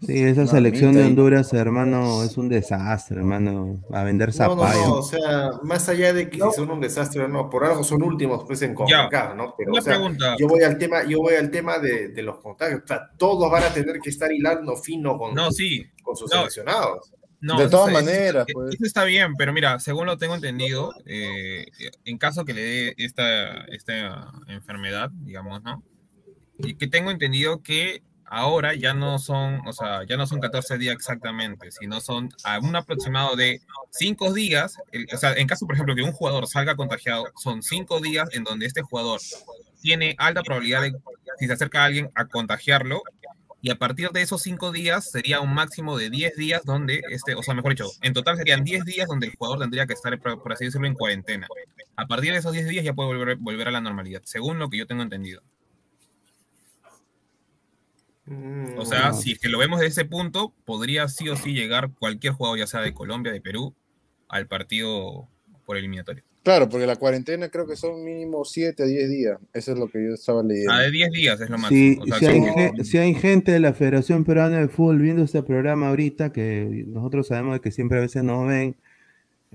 Sí, 0.00 0.12
esa 0.22 0.36
Mamita, 0.42 0.46
selección 0.56 0.94
de 0.94 1.02
Honduras, 1.04 1.52
hermano, 1.52 2.22
es 2.22 2.36
un 2.38 2.48
desastre, 2.48 3.16
hermano. 3.18 3.82
A 3.92 4.04
vender 4.04 4.28
No, 4.28 4.54
no, 4.54 4.62
zapallo. 4.62 4.86
no, 4.86 4.92
o 4.94 5.02
sea, 5.02 5.50
más 5.64 5.88
allá 5.88 6.12
de 6.12 6.30
que 6.30 6.38
No. 6.38 6.52
son 6.52 6.70
un 6.70 6.80
desastre 6.80 7.24
o 7.24 7.28
no, 7.28 7.50
por 7.50 7.64
algo 7.64 7.82
son 7.82 8.04
últimos 8.04 8.44
pues 8.46 8.62
en 8.62 8.74
CONCACAF, 8.74 9.34
¿no? 9.34 9.54
Pero, 9.58 9.72
Una 9.72 9.80
o 9.80 9.82
sea, 9.82 9.94
pregunta. 9.94 10.36
yo 10.38 10.46
voy 10.46 10.62
al 10.62 10.78
tema, 10.78 11.02
yo 11.04 11.18
voy 11.18 11.34
al 11.34 11.50
tema 11.50 11.78
de, 11.80 12.08
de 12.10 12.22
los 12.22 12.38
contagios. 12.38 12.82
O 12.84 12.86
sea, 12.86 13.10
todos 13.18 13.50
van 13.50 13.64
a 13.64 13.72
tener 13.74 13.98
que 14.00 14.10
estar 14.10 14.30
hilando 14.32 14.76
fino 14.76 15.18
con, 15.18 15.34
No, 15.34 15.50
sí. 15.50 15.84
con 16.04 16.14
sus 16.16 16.30
No. 16.30 16.38
seleccionados. 16.38 17.12
No, 17.40 17.58
De 17.58 17.68
todas 17.68 17.92
maneras, 17.92 18.46
eso- 18.48 18.52
pues. 18.58 18.74
Eso 18.76 18.84
está 18.84 19.02
bien, 19.04 19.34
pero 19.36 19.52
mira, 19.52 19.80
según 19.80 20.06
lo 20.06 20.16
tengo 20.16 20.34
entendido, 20.36 20.92
eh, 21.06 21.66
en 22.04 22.18
caso 22.18 22.44
que 22.44 22.54
le 22.54 22.62
dé 22.62 22.94
esta, 22.98 23.64
esta 23.66 24.30
enfermedad, 24.48 25.10
digamos, 25.24 25.60
¿no? 25.62 25.82
Y 26.58 26.74
que 26.74 26.86
tengo 26.88 27.10
entendido 27.12 27.62
que 27.62 28.02
ahora 28.30 28.74
ya 28.74 28.94
no 28.94 29.18
son, 29.18 29.60
o 29.66 29.72
sea, 29.72 30.04
ya 30.06 30.16
no 30.16 30.26
son 30.26 30.40
14 30.40 30.78
días 30.78 30.94
exactamente, 30.94 31.70
sino 31.72 32.00
son 32.00 32.30
a 32.44 32.58
un 32.58 32.74
aproximado 32.76 33.36
de 33.36 33.60
5 33.90 34.32
días. 34.32 34.76
el- 34.92 35.06
o 35.12 35.16
sea, 35.18 35.32
en 35.34 35.46
caso, 35.46 35.66
por 35.66 35.74
ejemplo, 35.74 35.94
que 35.94 36.02
un 36.02 36.12
jugador 36.12 36.46
salga 36.46 36.76
contagiado, 36.76 37.26
son 37.42 37.62
5 37.62 38.00
días 38.00 38.28
en 38.32 38.44
donde 38.44 38.66
este 38.66 38.82
jugador 38.82 39.20
tiene 39.80 40.14
alta 40.18 40.42
probabilidad 40.42 40.82
de, 40.82 40.92
si 41.38 41.46
se 41.46 41.52
acerca 41.52 41.82
a 41.82 41.84
alguien, 41.86 42.10
a 42.14 42.26
contagiarlo 42.26 43.02
y 43.60 43.70
a 43.70 43.76
partir 43.76 44.10
de 44.10 44.22
esos 44.22 44.42
cinco 44.42 44.70
días 44.70 45.10
sería 45.10 45.40
un 45.40 45.52
máximo 45.52 45.96
de 45.98 46.10
10 46.10 46.36
días 46.36 46.62
donde, 46.64 47.02
este, 47.10 47.34
o 47.34 47.42
sea, 47.42 47.54
mejor 47.54 47.72
dicho, 47.72 47.90
en 48.02 48.12
total 48.12 48.36
serían 48.36 48.62
10 48.62 48.84
días 48.84 49.08
donde 49.08 49.26
el 49.26 49.34
jugador 49.34 49.58
tendría 49.60 49.86
que 49.86 49.94
estar, 49.94 50.16
por 50.20 50.52
así 50.52 50.66
decirlo, 50.66 50.86
en 50.86 50.94
cuarentena. 50.94 51.48
A 51.96 52.06
partir 52.06 52.32
de 52.32 52.38
esos 52.38 52.52
10 52.52 52.68
días 52.68 52.84
ya 52.84 52.92
puede 52.94 53.08
volver, 53.08 53.36
volver 53.36 53.68
a 53.68 53.72
la 53.72 53.80
normalidad, 53.80 54.22
según 54.24 54.58
lo 54.60 54.68
que 54.70 54.78
yo 54.78 54.86
tengo 54.86 55.02
entendido. 55.02 55.42
O 58.76 58.84
sea, 58.84 59.10
Mm, 59.10 59.14
si 59.14 59.32
es 59.32 59.38
que 59.38 59.48
lo 59.48 59.58
vemos 59.58 59.80
de 59.80 59.86
ese 59.86 60.04
punto, 60.04 60.52
podría 60.64 61.08
sí 61.08 61.28
o 61.28 61.36
sí 61.36 61.52
llegar 61.52 61.90
cualquier 61.98 62.32
jugador, 62.34 62.58
ya 62.58 62.66
sea 62.66 62.80
de 62.80 62.92
Colombia, 62.94 63.32
de 63.32 63.40
Perú, 63.40 63.74
al 64.28 64.46
partido 64.46 65.28
por 65.64 65.76
eliminatorio. 65.76 66.22
Claro, 66.44 66.68
porque 66.68 66.86
la 66.86 66.96
cuarentena 66.96 67.48
creo 67.50 67.66
que 67.66 67.76
son 67.76 68.02
mínimo 68.04 68.44
7 68.44 68.82
a 68.82 68.86
10 68.86 69.10
días. 69.10 69.38
Eso 69.52 69.72
es 69.72 69.78
lo 69.78 69.88
que 69.88 70.02
yo 70.02 70.14
estaba 70.14 70.42
leyendo. 70.42 70.72
Ah, 70.72 70.80
de 70.80 70.90
10 70.90 71.10
días 71.10 71.40
es 71.40 71.50
lo 71.50 71.58
más. 71.58 71.68
Sí, 71.70 71.98
o 72.00 72.06
sea, 72.06 72.18
si, 72.20 72.26
hay, 72.26 72.40
ge- 72.42 72.84
si 72.84 72.98
hay 72.98 73.14
gente 73.14 73.52
de 73.52 73.60
la 73.60 73.74
Federación 73.74 74.24
Peruana 74.24 74.58
de 74.58 74.68
Fútbol 74.68 74.98
viendo 74.98 75.22
este 75.24 75.42
programa 75.42 75.88
ahorita, 75.88 76.32
que 76.32 76.84
nosotros 76.86 77.26
sabemos 77.26 77.60
que 77.60 77.70
siempre 77.70 77.98
a 77.98 78.02
veces 78.02 78.22
nos 78.24 78.46
ven, 78.46 78.76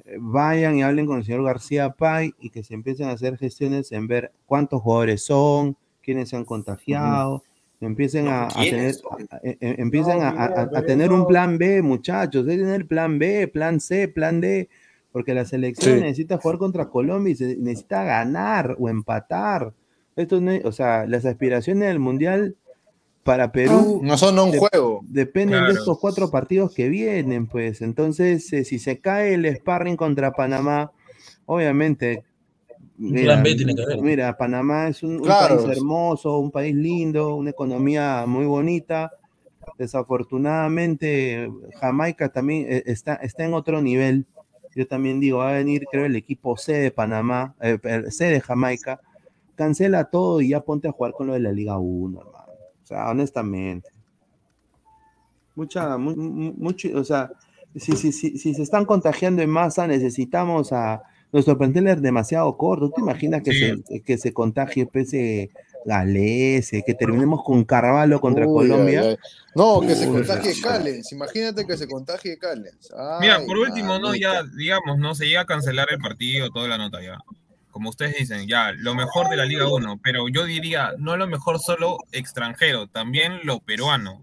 eh, 0.05 0.17
vayan 0.19 0.77
y 0.77 0.83
hablen 0.83 1.05
con 1.07 1.17
el 1.19 1.23
señor 1.25 1.43
García 1.43 1.89
Pay 1.91 2.33
y 2.39 2.49
que 2.51 2.63
se 2.63 2.73
empiecen 2.75 3.07
a 3.07 3.13
hacer 3.13 3.37
gestiones 3.37 3.91
en 3.91 4.07
ver 4.07 4.31
cuántos 4.45 4.81
jugadores 4.81 5.23
son, 5.23 5.77
quiénes 6.03 6.29
se 6.29 6.35
han 6.35 6.45
contagiado, 6.45 7.41
que 7.41 7.52
empiecen 7.87 8.27
a, 8.27 8.45
a 8.45 8.49
¿quiénes 8.49 9.01
tener, 9.01 9.27
a- 9.31 9.35
a- 9.35 9.37
a- 9.37 9.41
empiecen 9.81 10.17
No, 10.19 10.23
a, 10.23 10.29
a- 10.29 10.31
mira, 10.49 10.61
a 10.63 10.69
pero 10.69 10.83
tener 10.85 11.11
un 11.11 11.27
plan 11.27 11.57
B, 11.57 11.81
muchachos, 11.81 12.45
deben 12.45 12.65
tener 12.65 12.87
plan 12.87 13.19
B, 13.19 13.47
plan 13.47 13.79
C, 13.79 14.07
plan 14.07 14.41
D, 14.41 14.69
porque 15.11 15.33
la 15.33 15.45
selección 15.45 15.95
Sí. 15.97 16.01
necesita 16.01 16.37
jugar 16.37 16.57
contra 16.57 16.89
Colombia 16.89 17.31
y 17.31 17.35
se 17.35 17.55
necesita 17.57 18.03
ganar 18.03 18.75
o 18.79 18.89
empatar. 18.89 19.73
Esto 20.15 20.39
no 20.41 20.51
o 20.63 20.71
sea, 20.71 21.05
las 21.07 21.25
aspiraciones 21.25 21.87
del 21.87 21.99
mundial 21.99 22.55
para 23.23 23.51
Perú 23.51 24.01
No 24.03 24.17
son 24.17 24.37
un 24.37 24.51
de- 24.51 24.57
juego. 24.59 24.99
dependen 25.07 25.65
de 25.65 25.71
estos 25.73 25.97
cuatro 25.99 26.29
partidos 26.29 26.73
que 26.73 26.89
vienen, 26.89 27.47
pues. 27.47 27.81
Entonces, 27.81 28.51
eh, 28.53 28.65
si 28.65 28.79
se 28.79 28.99
cae 28.99 29.33
el 29.35 29.45
sparring 29.55 29.95
contra 29.95 30.33
Panamá, 30.33 30.91
obviamente. 31.45 32.23
Plan 32.97 33.43
B 33.43 33.55
tiene 33.55 33.75
que 33.75 33.81
haber. 33.83 34.01
Mira, 34.01 34.37
Panamá 34.37 34.87
es 34.87 35.03
un, 35.03 35.21
país 35.21 35.65
hermoso, 35.77 36.37
un 36.39 36.51
país 36.51 36.75
lindo, 36.75 37.35
una 37.35 37.49
economía 37.49 38.25
muy 38.27 38.45
bonita. 38.45 39.11
Desafortunadamente, 39.77 41.49
Jamaica 41.79 42.29
también 42.29 42.65
eh, 42.69 42.83
está, 42.85 43.15
está 43.15 43.45
en 43.45 43.53
otro 43.53 43.81
nivel. 43.81 44.25
Yo 44.75 44.87
también 44.87 45.19
digo, 45.19 45.39
va 45.39 45.49
a 45.49 45.53
venir, 45.53 45.85
creo, 45.91 46.05
el 46.05 46.15
equipo 46.15 46.57
C 46.57 46.73
de 46.73 46.91
Panamá, 46.91 47.55
eh, 47.61 47.77
C 48.09 48.25
de 48.25 48.41
Jamaica. 48.41 48.99
Cancela 49.55 50.05
todo 50.05 50.41
y 50.41 50.49
ya 50.49 50.61
ponte 50.61 50.87
a 50.87 50.91
jugar 50.91 51.13
con 51.13 51.27
lo 51.27 51.33
de 51.33 51.39
la 51.39 51.51
Liga 51.51 51.77
1, 51.77 52.19
hermano. 52.19 52.53
O 52.83 52.85
sea, 52.85 53.09
honestamente. 53.09 53.89
Mucha, 55.55 55.97
mu- 55.97 56.15
mu- 56.15 56.53
mucho, 56.57 56.89
o 56.95 57.03
sea, 57.03 57.31
si, 57.75 57.95
si, 57.95 58.11
si, 58.11 58.37
si 58.37 58.53
se 58.53 58.63
están 58.63 58.85
contagiando 58.85 59.41
en 59.41 59.49
masa, 59.49 59.87
necesitamos 59.87 60.73
a. 60.73 61.03
Nuestro 61.33 61.57
plantel 61.57 61.87
es 61.87 62.01
demasiado 62.01 62.55
corto. 62.55 62.87
¿Tú 62.89 62.93
te 62.95 63.01
imaginas 63.01 63.41
que, 63.43 63.51
Sí. 63.51 63.83
se, 63.85 64.01
que 64.01 64.17
se 64.17 64.31
contagie 64.33 64.87
ese 64.93 65.49
Galese, 65.85 66.83
que 66.85 66.93
terminemos 66.93 67.43
con 67.43 67.63
Carvalho 67.65 68.21
contra 68.21 68.47
Uy, 68.47 68.53
Colombia? 68.69 69.01
ay, 69.01 69.07
ay. 69.09 69.17
No, 69.55 69.81
que 69.81 69.95
se 69.95 70.07
contagie. 70.07 70.61
Callens. 70.61 71.11
Imagínate 71.11 71.65
que 71.65 71.75
se 71.75 71.87
contagie 71.87 72.37
Callens. 72.37 72.89
Mira, 73.19 73.39
por 73.45 73.57
último, 73.57 73.99
no, 73.99 74.15
ya, 74.15 74.43
digamos, 74.43 74.97
no 74.99 75.13
se 75.15 75.25
llega 75.25 75.41
a 75.41 75.45
cancelar 75.45 75.87
el 75.91 75.97
partido, 75.99 76.49
toda 76.51 76.67
la 76.69 76.77
nota 76.77 77.01
ya. 77.01 77.17
Como 77.71 77.89
ustedes 77.89 78.15
dicen, 78.17 78.47
ya, 78.47 78.71
lo 78.71 78.93
mejor 78.93 79.29
de 79.29 79.35
la 79.35 79.45
Liga 79.45 79.67
1, 79.67 79.99
pero 80.03 80.29
yo 80.29 80.45
diría, 80.45 80.91
no 80.99 81.17
lo 81.17 81.25
mejor 81.27 81.59
solo 81.59 81.97
extranjero, 82.11 82.87
también 82.87 83.39
lo 83.43 83.59
peruano. 83.59 84.21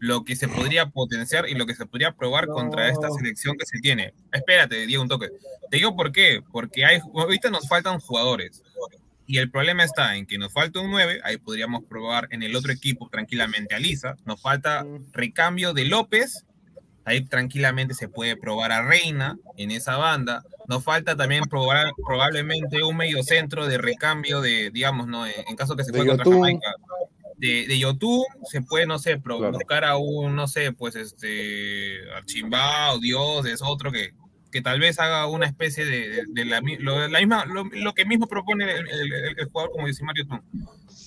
Lo 0.00 0.24
que 0.24 0.34
se 0.34 0.48
podría 0.48 0.86
potenciar 0.86 1.48
y 1.48 1.54
lo 1.54 1.66
que 1.66 1.74
se 1.74 1.86
podría 1.86 2.12
probar 2.12 2.46
contra 2.48 2.88
esta 2.88 3.08
No. 3.08 3.14
selección 3.14 3.56
que 3.56 3.66
se 3.66 3.78
tiene. 3.80 4.14
Espérate, 4.32 4.86
Diego, 4.86 5.02
un 5.02 5.08
toque. 5.08 5.28
Te 5.70 5.76
digo 5.76 5.94
por 5.94 6.10
qué, 6.10 6.42
porque 6.50 6.84
hay, 6.84 7.00
ahorita 7.14 7.50
nos 7.50 7.68
faltan 7.68 8.00
jugadores. 8.00 8.62
Y 9.26 9.38
el 9.38 9.50
problema 9.50 9.84
está 9.84 10.16
en 10.16 10.26
que 10.26 10.38
nos 10.38 10.52
falta 10.52 10.80
un 10.80 10.90
9, 10.90 11.20
ahí 11.22 11.36
podríamos 11.36 11.84
probar 11.84 12.26
en 12.30 12.42
el 12.42 12.56
otro 12.56 12.72
equipo 12.72 13.08
tranquilamente 13.10 13.74
a 13.76 13.78
Lisa. 13.78 14.16
Nos 14.24 14.40
falta 14.42 14.84
recambio 15.12 15.72
de 15.72 15.84
López, 15.84 16.44
ahí 17.04 17.20
tranquilamente 17.24 17.94
se 17.94 18.08
puede 18.08 18.36
probar 18.36 18.72
a 18.72 18.82
Reina 18.82 19.36
en 19.56 19.70
esa 19.70 19.96
banda. 19.98 20.42
Nos 20.66 20.82
falta 20.82 21.14
también 21.16 21.44
probar 21.44 21.92
probablemente 22.06 22.82
un 22.82 22.96
medio 22.96 23.22
centro 23.22 23.66
de 23.66 23.78
recambio 23.78 24.40
de, 24.40 24.70
digamos, 24.70 25.06
¿no? 25.06 25.26
En, 25.26 25.54
caso 25.56 25.76
que 25.76 25.84
se 25.84 25.92
De 25.92 25.98
juegue 25.98 26.16
contra. 26.16 26.32
Jamaica. 26.32 26.74
De, 27.40 27.66
de 27.66 27.78
Yotun 27.78 28.22
se 28.50 28.60
puede, 28.60 28.86
no 28.86 28.98
sé, 28.98 29.16
pro- 29.18 29.38
Claro. 29.38 29.54
buscar 29.54 29.84
a 29.86 29.96
un, 29.96 30.36
no 30.36 30.46
sé, 30.46 30.72
pues 30.72 30.94
este, 30.94 31.96
Archimbao, 32.14 32.98
Dios, 32.98 33.46
es 33.46 33.62
otro 33.62 33.90
que, 33.90 34.10
que 34.52 34.60
tal 34.60 34.78
vez 34.78 34.98
haga 34.98 35.26
una 35.26 35.46
especie 35.46 35.86
de, 35.86 36.08
de- 36.10 36.24
de 36.28 36.44
la, 36.44 36.60
lo, 36.80 37.08
la 37.08 37.18
misma, 37.18 37.46
lo, 37.46 37.64
lo 37.64 37.94
que 37.94 38.04
mismo 38.04 38.26
propone 38.26 38.64
el, 38.64 38.86
el- 38.88 39.12
el- 39.12 39.38
el 39.38 39.44
jugador, 39.46 39.72
como 39.72 39.86
dice 39.86 40.04
Mario. 40.04 40.26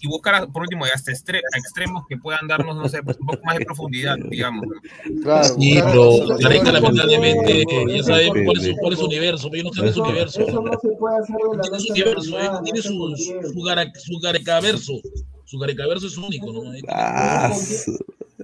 Y 0.01 0.07
buscar, 0.07 0.33
a- 0.35 0.47
por 0.47 0.63
último, 0.63 0.85
hasta 0.85 1.11
a 1.11 1.13
extremos 1.13 2.03
que 2.09 2.17
puedan 2.17 2.47
darnos, 2.47 2.75
no 2.75 2.89
sé, 2.89 3.03
pues, 3.03 3.15
un 3.19 3.27
poco 3.27 3.43
más 3.45 3.57
de 3.59 3.65
profundidad, 3.65 4.17
digamos. 4.29 4.65
Claro, 5.21 5.43
Sí, 5.43 5.79
pero 5.85 6.37
Gareca 6.39 6.71
lamentablemente 6.71 7.63
ya 7.95 8.03
sabemos 8.03 8.37
cuál 8.43 8.57
es 8.57 8.63
su, 8.65 8.75
cuál 8.77 8.93
es 8.93 8.99
su 8.99 9.05
universo, 9.05 9.49
pero 9.51 9.63
yo 9.71 9.83
no 9.83 9.91
su 9.93 10.01
universo. 10.03 10.41
eso 10.47 10.61
no 10.61 10.71
se 10.81 10.89
puede 10.97 11.17
hacer 11.19 11.35
de 11.51 11.57
la 11.57 11.61
Tiene 11.61 11.79
su 11.79 11.91
universo, 11.93 12.39
¿eh? 12.39 12.49
tiene 12.63 12.81
su, 12.81 13.15
su, 13.15 13.51
su, 13.53 14.01
su 14.01 14.19
garecaverso. 14.19 14.93
Su 15.53 15.59
garecaverso 15.59 16.07
es 16.07 16.17
único, 16.17 16.51
¿no? 16.51 16.61
Ah, 16.89 17.51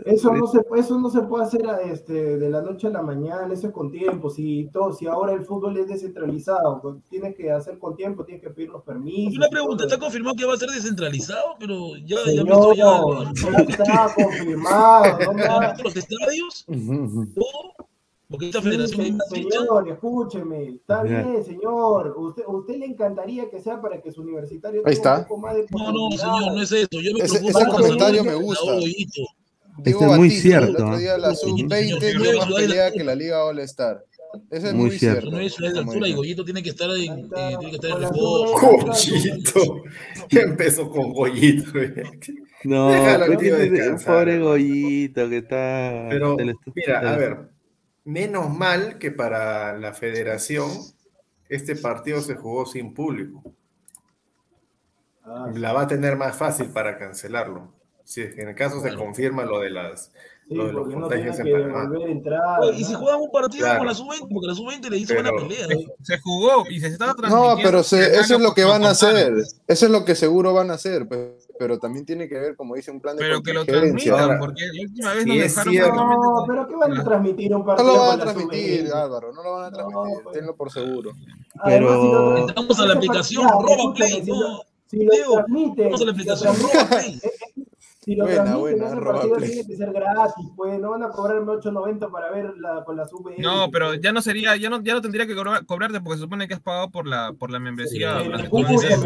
Eso 0.05 0.31
no 0.31 0.45
se, 0.45 0.59
eso 0.77 0.99
no 0.99 1.09
se 1.09 1.21
puede 1.23 1.43
hacer 1.43 1.67
a, 1.67 1.81
este, 1.81 2.37
de 2.37 2.49
la 2.51 2.61
noche 2.61 2.85
a 2.85 2.91
la 2.91 3.01
mañana, 3.01 3.51
eso 3.51 3.65
es 3.67 3.73
con 3.73 3.91
tiempo. 3.91 4.29
Si, 4.29 4.69
todo, 4.71 4.93
si 4.93 5.07
ahora 5.07 5.33
el 5.33 5.43
fútbol 5.43 5.75
es 5.77 5.87
descentralizado, 5.87 6.79
pues, 6.83 6.97
tienes 7.09 7.35
que 7.35 7.51
hacer 7.51 7.79
con 7.79 7.95
tiempo, 7.95 8.23
tienes 8.25 8.43
que 8.43 8.51
pedir 8.51 8.69
los 8.69 8.83
permisos. 8.83 9.37
Una 9.37 9.49
pregunta. 9.49 9.85
¿está 9.85 9.97
confirmado 9.97 10.35
que 10.35 10.45
va 10.45 10.53
a 10.53 10.57
ser 10.57 10.69
descentralizado? 10.69 11.55
Pero 11.59 11.97
ya, 11.97 12.17
ya 12.17 12.23
Señor, 12.25 12.45
me 12.45 12.51
estoy 12.53 12.77
ya. 12.77 13.01
no 13.51 13.57
está 13.67 14.13
confirmado. 14.15 15.19
No 15.25 15.33
me 15.33 15.43
haga- 15.45 15.75
los 15.83 15.95
estadios, 15.95 16.65
todo. 16.67 17.89
Porque 18.29 18.45
esta 18.47 18.61
Sí, 18.61 18.69
federación 18.69 19.01
es 19.07 19.17
señor, 19.29 19.89
escúcheme, 19.89 20.67
está 20.75 21.01
bien, 21.03 21.43
señor. 21.43 22.13
Usted, 22.17 22.43
usted 22.47 22.75
le 22.77 22.85
encantaría 22.85 23.49
que 23.49 23.59
sea 23.59 23.81
para 23.81 23.99
que 24.01 24.11
su 24.11 24.21
universitario 24.21 24.83
Ahí 24.85 24.93
está. 24.93 25.19
un 25.19 25.23
poco 25.25 25.37
más 25.41 25.55
de 25.55 25.65
No, 25.71 25.91
no, 25.91 26.11
señor, 26.15 26.53
no 26.53 26.61
es 26.61 26.71
eso. 26.71 26.87
Yo 26.91 27.13
me 27.17 27.23
Ese- 27.23 27.39
comentario 27.71 28.23
me 28.23 28.35
gusta. 28.35 28.71
Diego 28.77 30.01
Este 30.01 30.05
es 30.11 30.17
muy 30.17 30.29
cierto, 30.29 30.67
El 30.77 30.83
otro 30.83 30.97
día 30.97 31.17
la 31.17 31.33
sub-20 31.33 31.69
Señor, 31.69 31.99
dio 31.99 32.37
más 32.37 32.43
señor, 32.45 32.55
pelea 32.61 32.83
señor. 32.89 32.93
que 32.97 33.03
la 33.05 33.15
Liga 33.15 33.45
All-Star. 33.45 34.03
Eso 34.51 34.67
es 34.67 34.73
Muy 34.75 34.89
muy, 34.89 34.99
cierto. 34.99 35.21
cierto. 35.21 35.31
No 35.35 35.39
es 35.43 35.53
ciudad 35.55 35.73
de 35.73 35.79
altura 35.79 36.07
y. 36.07 36.13
Goyito 36.13 36.45
tiene 36.45 36.61
que 36.61 36.69
estar 36.69 36.89
en, 36.91 37.01
eh, 37.01 37.21
está, 37.23 37.47
tiene 37.57 37.69
que 37.71 37.75
estar 37.77 37.89
en 37.89 37.93
con 37.93 38.01
la 38.03 38.09
reposo. 38.09 38.85
Goyito. 38.85 39.83
Ya 40.29 40.41
empezó 40.41 40.89
con 40.91 41.13
Goyito. 41.13 41.71
No, 42.65 42.89
Déjalo, 42.91 43.37
tío, 43.37 43.55
pobre. 44.05 44.39
Goyito 44.39 45.29
que 45.29 45.37
está. 45.37 46.07
Pero, 46.09 46.37
mira, 46.75 46.99
a 47.13 47.17
ver, 47.17 47.37
menos 48.05 48.49
mal 48.49 48.97
que 48.97 49.11
para 49.11 49.77
la 49.77 49.93
federación 49.93 50.69
este 51.49 51.75
partido 51.75 52.21
se 52.21 52.35
jugó 52.35 52.65
sin 52.65 52.93
público. 52.93 53.43
Ah, 55.23 55.47
La 55.55 55.73
va 55.73 55.81
a 55.81 55.87
tener 55.87 56.15
más 56.17 56.35
fácil 56.35 56.67
para 56.71 56.97
cancelarlo. 56.97 57.73
Si 58.03 58.21
es 58.21 58.33
que 58.33 58.41
en 58.41 58.49
el 58.49 58.55
caso 58.55 58.81
se 58.81 58.95
confirma 58.95 59.45
lo 59.45 59.59
de 59.59 59.69
las 59.69 60.11
sí, 60.47 60.55
lo 60.55 60.65
de 60.65 60.73
los 60.73 60.87
no 60.87 61.01
contagios 61.01 61.37
en 61.39 61.51
Panamá. 61.51 61.89
Oye, 62.61 62.77
y 62.79 62.83
si 62.83 62.93
juegan 62.95 63.21
un 63.21 63.31
partido 63.31 63.65
Claro. 63.65 63.77
con 63.79 63.87
la 63.87 63.93
sub-20, 63.93 64.27
porque 64.31 64.47
la 64.47 64.55
sub-20 64.55 64.89
le 64.89 64.97
hizo 64.97 65.13
Pero- 65.13 65.31
buena 65.31 65.47
pelea. 65.47 65.67
Se, 65.67 65.85
se 66.15 66.19
jugó 66.21 66.63
y 66.67 66.79
se 66.79 66.87
estaba 66.87 67.13
transmitiendo. 67.13 67.55
No, 67.55 67.61
pero 67.61 67.83
se- 67.83 68.15
eso 68.19 68.35
es 68.35 68.41
lo 68.41 68.53
que 68.55 68.63
van 68.63 68.83
a 68.83 68.89
hacer. 68.91 69.33
Eso 69.67 69.85
es 69.85 69.91
lo 69.91 70.05
que 70.05 70.15
seguro 70.15 70.53
van 70.53 70.71
a 70.71 70.75
hacer. 70.75 71.07
Pero, 71.07 71.35
pero 71.59 71.77
también 71.77 72.05
tiene 72.05 72.29
que 72.29 72.39
ver, 72.39 72.55
como 72.55 72.73
dice, 72.75 72.89
un 72.89 73.01
plan 73.01 73.17
de 73.17 73.23
Pero 73.23 73.43
que 73.43 73.51
lo 73.53 73.65
transmitan, 73.65 74.17
Ahora, 74.19 74.39
porque 74.39 74.61
la 74.65 74.81
última 74.83 75.13
vez 75.13 75.25
nos 75.27 75.35
es 75.35 75.41
dejaron 75.43 75.73
cierto- 75.73 75.91
prácticamente 75.91 76.25
No, 76.25 76.45
pero 76.47 76.67
¿qué 76.67 76.75
van 76.75 76.91
a 76.91 76.95
la- 76.95 77.03
transmitir 77.03 77.53
un 77.55 77.59
No 77.59 77.65
partido 77.65 77.93
lo 77.93 77.99
van 77.99 78.09
a 78.19 78.23
transmitir, 78.23 78.79
sub-20? 78.87 78.93
Álvaro. 79.03 79.33
No 79.33 79.43
lo 79.43 79.51
van 79.53 79.65
a 79.65 79.71
transmitir. 79.71 80.23
pues. 80.23 80.35
Tenlo 80.37 80.55
por 80.55 80.71
seguro. 80.71 81.11
Además, 81.59 81.91
si 82.01 82.07
lo- 82.11 82.29
Pero- 82.33 82.37
Entramos 82.47 82.79
a 82.79 82.85
la 82.85 82.93
aplicación 82.93 83.43
partido, 83.45 83.61
Roba 83.61 83.75
escúchame, 83.75 83.95
Play, 84.09 84.23
si 84.23 84.31
no. 84.31 84.39
lo- 84.39 84.63
Si 84.89 85.03
lo 85.05 85.33
transmiten, 85.33 85.85
Vamos 85.85 86.01
a 86.01 86.05
la 86.05 86.11
aplicación 86.11 86.55
Roba 86.55 86.87
Play. 86.89 87.21
Si 88.09 88.15
lo 88.15 88.25
Buena, 88.25 88.43
transmiten, 88.43 88.79
buena, 88.79 88.87
ese 88.87 89.01
partido 89.05 89.37
tiene 89.37 89.67
que 89.67 89.75
ser 89.75 89.93
gratis, 89.93 90.47
pues 90.55 90.79
no 90.79 90.89
van 90.89 91.03
a 91.03 91.09
cobrarme 91.09 91.51
8.90 91.51 92.11
para 92.11 92.31
ver 92.31 92.53
la, 92.57 92.83
con 92.83 92.97
la 92.97 93.05
sub 93.07 93.29
No, 93.37 93.69
pero 93.71 93.93
ya 93.93 94.11
no 94.11 94.19
sería, 94.23 94.55
ya 94.55 94.67
no, 94.71 94.81
ya 94.81 94.95
no 94.95 95.01
tendría 95.01 95.27
que 95.27 95.35
cobrar- 95.35 95.63
cobrarte 95.67 96.01
porque 96.01 96.17
se 96.17 96.23
supone 96.23 96.47
que 96.47 96.55
has 96.55 96.59
pagado 96.59 96.89
por 96.89 97.05
la, 97.05 97.33
por 97.37 97.51
la 97.51 97.59
membresía. 97.59 98.19
Sí, 98.19 98.29
pero 98.31 98.49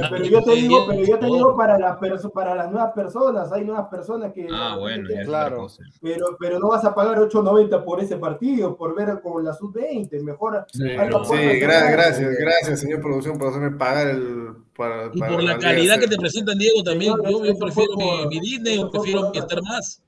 pero 0.10 0.24
yo 0.26 0.42
te 0.42 0.52
digo, 0.56 0.86
pero 0.88 1.04
yo 1.04 1.20
te 1.20 1.26
digo 1.26 1.58
para 1.58 1.78
las 1.78 2.00
perso- 2.00 2.32
para 2.32 2.56
las 2.56 2.72
nuevas 2.72 2.94
personas, 2.94 3.52
hay 3.52 3.66
nuevas 3.66 3.88
personas 3.90 4.32
que 4.32 4.48
Ah, 4.50 4.78
bueno, 4.80 5.10
Claro. 5.26 5.68
pero 6.02 6.38
pero 6.40 6.60
no 6.60 6.70
vas 6.70 6.86
a 6.86 6.96
pagar 6.96 7.18
8.90 7.20 7.84
por 7.84 8.00
ese 8.00 8.16
partido, 8.16 8.78
por 8.78 8.96
ver 8.96 9.20
con 9.22 9.44
la 9.44 9.54
sub-20, 9.54 10.24
mejor 10.24 10.66
Sí, 10.72 10.80
Sí, 10.80 10.84
la 10.96 11.08
gra- 11.10 11.26
semana. 11.26 11.92
gracias, 11.92 12.32
gracias, 12.40 12.80
señor 12.80 13.02
producción, 13.02 13.38
por 13.38 13.50
hacerme 13.50 13.72
pagar 13.72 14.08
el. 14.08 14.54
Para, 14.76 15.12
Y 15.14 15.20
para 15.20 15.32
por 15.34 15.44
la 15.44 15.52
Liga 15.58 15.60
calidad 15.60 16.00
que 16.00 16.08
te 16.08 16.18
presentan, 16.18 16.58
Diego, 16.58 16.84
también. 16.84 17.14
Yo, 17.30 17.46
yo 17.46 17.58
prefiero 17.58 17.96
mi, 17.96 18.26
mi 18.28 18.40
Disney 18.40 18.80
o 18.80 18.90
prefiero 18.90 19.32
estar 19.34 19.62
más. 19.62 20.02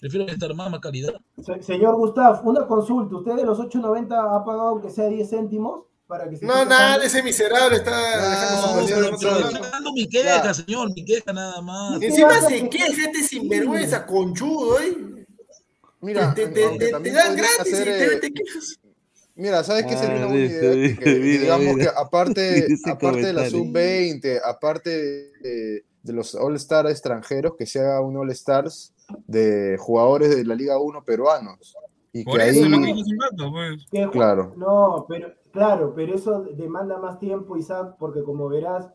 Prefiero 0.00 0.26
estar 0.28 0.54
más, 0.54 0.70
más 0.70 0.80
calidad. 0.80 1.12
Se- 1.44 1.62
Señor 1.62 1.96
Gustav, 1.96 2.40
una 2.46 2.66
consulta, 2.66 3.16
¿usted 3.16 3.34
de 3.34 3.44
los 3.44 3.58
8.90 3.58 4.36
ha 4.36 4.44
pagado 4.44 4.68
aunque 4.68 4.90
sea 4.90 5.08
10 5.08 5.28
céntimos 5.28 5.82
para 6.06 6.30
que 6.30 6.36
se 6.36 6.46
No, 6.46 6.64
nada, 6.64 7.04
ese 7.04 7.22
miserable 7.22 7.76
está 7.78 7.90
Ah, 7.92 8.30
dejando 8.30 8.56
su 8.62 8.66
No, 8.68 8.86
sí, 8.86 8.94
bolsa 8.94 9.16
pero, 9.20 9.48
pero 9.52 9.70
dando 9.70 9.92
mi 9.92 10.08
queja, 10.08 10.54
señor, 10.54 10.94
mi 10.94 11.04
queja 11.04 11.32
nada 11.32 11.60
más. 11.60 11.98
¿Qué 11.98 12.06
Encima 12.06 12.40
se 12.40 12.68
queja 12.70 13.02
este 13.04 13.22
sinvergüenza, 13.24 14.06
conchudo, 14.06 14.80
¿eh? 14.80 14.96
Mira, 16.00 16.32
te, 16.32 16.46
te- 16.48 16.78
te- 16.78 16.92
te 17.00 17.10
dan 17.12 17.36
gratis 17.36 17.58
hacer, 17.74 17.88
y 17.88 17.90
eh, 17.90 18.08
te, 18.20 18.28
te 18.28 18.32
quejas. 18.32 18.78
Mira, 19.38 19.64
¿sabes 19.64 19.86
qué 19.86 19.96
sería 19.96 20.16
Ah, 20.16 20.18
una 20.18 20.26
buena 20.28 20.44
listo, 20.44 20.66
idea? 20.66 20.96
Que 20.98 21.20
mira, 21.20 21.42
digamos 21.42 21.76
mira. 21.76 21.78
que 21.78 21.88
aparte, 21.96 22.66
aparte 22.84 23.26
de 23.28 23.32
la 23.34 23.48
comentario. 23.50 23.50
sub-20, 23.50 24.40
aparte 24.44 24.90
de, 24.90 25.84
de 26.02 26.12
los 26.12 26.34
All-Stars 26.34 26.90
extranjeros, 26.90 27.54
que 27.56 27.66
se 27.66 27.80
haga 27.80 28.00
un 28.02 28.16
All-Stars 28.16 28.94
de 29.26 29.76
jugadores 29.78 30.36
de 30.36 30.44
la 30.44 30.54
Liga 30.56 30.78
1 30.78 31.04
peruanos. 31.04 31.78
Y 32.12 32.24
Por 32.24 32.38
que 32.38 32.48
eso 32.48 32.64
ahí, 32.64 32.64
es 32.64 32.70
lo 32.70 32.80
que 32.80 32.90
hizo 32.90 33.04
Zimbato, 33.04 33.50
pues. 33.52 33.86
Que 33.90 34.10
claro. 34.10 34.54
No, 34.56 35.06
pero 35.08 35.32
claro, 35.52 35.92
pero 35.94 36.14
eso 36.14 36.42
demanda 36.56 36.98
más 36.98 37.18
tiempo, 37.20 37.56
Isaac, 37.56 37.96
porque 37.98 38.22
como 38.24 38.48
verás, 38.48 38.90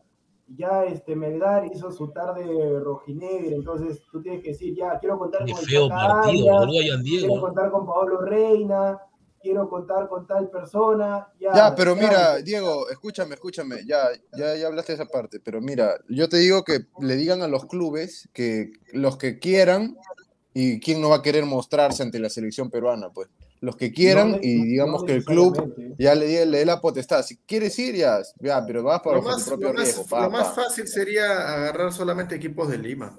ya 0.48 0.84
este 0.84 1.16
Melgar 1.16 1.66
hizo 1.72 1.90
su 1.90 2.08
tarde 2.12 2.44
rojinegra, 2.80 3.56
entonces 3.56 4.02
tú 4.12 4.20
tienes 4.20 4.42
que 4.42 4.50
decir, 4.50 4.74
ya, 4.76 4.98
quiero 4.98 5.18
contar 5.18 5.44
Qué 5.46 5.52
con 5.52 5.62
feo 5.62 5.88
partido, 5.88 6.58
Arias, 6.60 7.00
quiero 7.02 7.40
contar 7.40 7.70
con 7.70 7.86
Pablo 7.86 8.20
Reina, 8.20 8.98
quiero 9.44 9.68
contar 9.68 10.08
con 10.08 10.26
tal 10.26 10.48
persona. 10.50 11.28
Ya, 11.38 11.50
Ya, 11.54 11.74
pero 11.76 11.94
mira, 11.94 12.38
Diego, 12.38 12.88
escúchame, 12.88 13.34
escúchame, 13.34 13.84
ya, 13.86 14.08
ya, 14.36 14.56
ya 14.56 14.66
hablaste 14.68 14.96
de 14.96 15.02
esa 15.02 15.10
parte, 15.12 15.38
pero 15.38 15.60
mira, 15.60 15.96
yo 16.08 16.28
te 16.30 16.38
digo 16.38 16.64
que 16.64 16.86
le 17.00 17.14
digan 17.16 17.42
a 17.42 17.48
los 17.48 17.66
clubes 17.66 18.28
que 18.32 18.70
los 18.92 19.18
que 19.18 19.38
quieran, 19.38 19.96
y 20.54 20.80
quién 20.80 21.00
no 21.02 21.10
va 21.10 21.16
a 21.16 21.22
querer 21.22 21.44
mostrarse 21.44 22.02
ante 22.02 22.18
la 22.18 22.30
selección 22.30 22.70
peruana, 22.70 23.10
pues, 23.10 23.28
los 23.60 23.76
que 23.76 23.92
quieran, 23.92 24.32
No, 24.32 24.38
y 24.40 24.56
no 24.58 24.64
digamos 24.64 25.04
que 25.04 25.12
el 25.14 25.24
club 25.24 25.74
ya 25.98 26.14
le, 26.14 26.26
dé- 26.26 26.46
le 26.46 26.58
dé 26.58 26.64
la 26.64 26.80
potestad, 26.80 27.22
si 27.22 27.36
quieres 27.38 27.78
ir, 27.78 27.96
ya, 27.96 28.20
ya 28.40 28.64
pero 28.66 28.82
vas 28.82 29.00
para 29.02 29.16
Lo 29.16 29.22
tu 29.22 29.28
más, 29.28 29.44
propio 29.44 29.68
lo 29.68 29.74
más- 29.74 29.82
riesgo, 29.84 30.06
pa, 30.06 30.22
lo 30.24 30.30
más 30.30 30.54
fácil 30.54 30.86
sería 30.88 31.24
agarrar 31.54 31.92
solamente 31.92 32.34
equipos 32.36 32.68
de 32.70 32.78
Lima. 32.78 33.14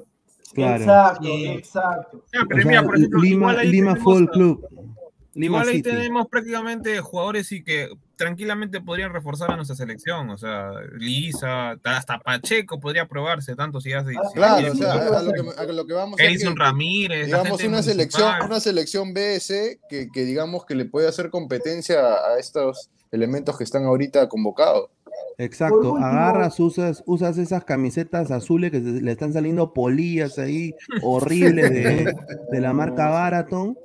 Claro. 0.53 0.83
Exacto, 0.83 1.23
Sí. 1.23 1.45
exacto. 1.47 2.23
Ya, 2.31 2.41
O 2.43 2.47
pero 2.47 2.61
sea, 2.61 2.69
mira, 2.69 2.83
por 2.83 2.95
ejemplo, 2.95 3.19
Lima, 3.21 3.63
Lima 3.63 3.91
a- 3.93 4.31
Club. 4.31 4.94
Lima 5.35 5.57
Igual 5.57 5.67
ahí 5.67 5.75
City. 5.77 5.89
tenemos 5.89 6.27
prácticamente 6.29 6.99
jugadores 7.01 7.51
y 7.51 7.61
que 7.61 7.89
tranquilamente 8.15 8.79
podrían 8.79 9.11
reforzar 9.11 9.51
a 9.51 9.57
nuestra 9.57 9.75
selección. 9.75 10.29
O 10.29 10.37
sea, 10.37 10.71
Lisa, 10.97 11.71
hasta 11.83 12.19
Pacheco 12.19 12.79
podría 12.79 13.05
probarse, 13.07 13.53
tanto 13.55 13.81
si 13.81 13.91
hace. 13.91 14.13
Ah, 14.17 14.21
si- 14.29 14.33
Claro, 14.33 14.71
o 14.71 14.75
sea, 14.75 14.93
a 14.93 15.21
lo 15.23 15.33
que, 15.33 15.41
a 15.57 15.63
lo 15.65 15.85
que 15.85 15.93
vamos 15.93 16.19
es 16.21 16.29
Edison 16.29 16.53
que- 16.55 16.59
Ramírez, 16.63 17.25
digamos 17.25 17.47
una 17.59 17.69
municipal. 17.69 17.83
selección, 17.83 18.33
una 18.45 18.59
selección 18.61 19.13
BS 19.13 19.79
que, 19.89 20.07
que 20.09 20.23
digamos 20.23 20.65
que 20.65 20.73
le 20.75 20.85
puede 20.85 21.09
hacer 21.09 21.29
competencia 21.29 21.99
a 21.99 22.39
estos 22.39 22.89
elementos 23.11 23.57
que 23.57 23.65
están 23.65 23.83
ahorita 23.83 24.29
convocados. 24.29 24.89
Exacto, 25.37 25.97
agarras, 25.97 26.57
usas, 26.61 27.03
usas 27.05 27.37
esas 27.37 27.65
camisetas 27.65 28.31
azules 28.31 28.71
que 28.71 28.79
se- 28.79 29.01
le 29.01 29.11
están 29.11 29.33
saliendo 29.33 29.73
polillas 29.73 30.39
ahí 30.39 30.73
horribles 31.03 31.71
de, 31.71 32.15
de 32.51 32.61
la 32.61 32.71
marca 32.71 33.09
Baraton 33.09 33.77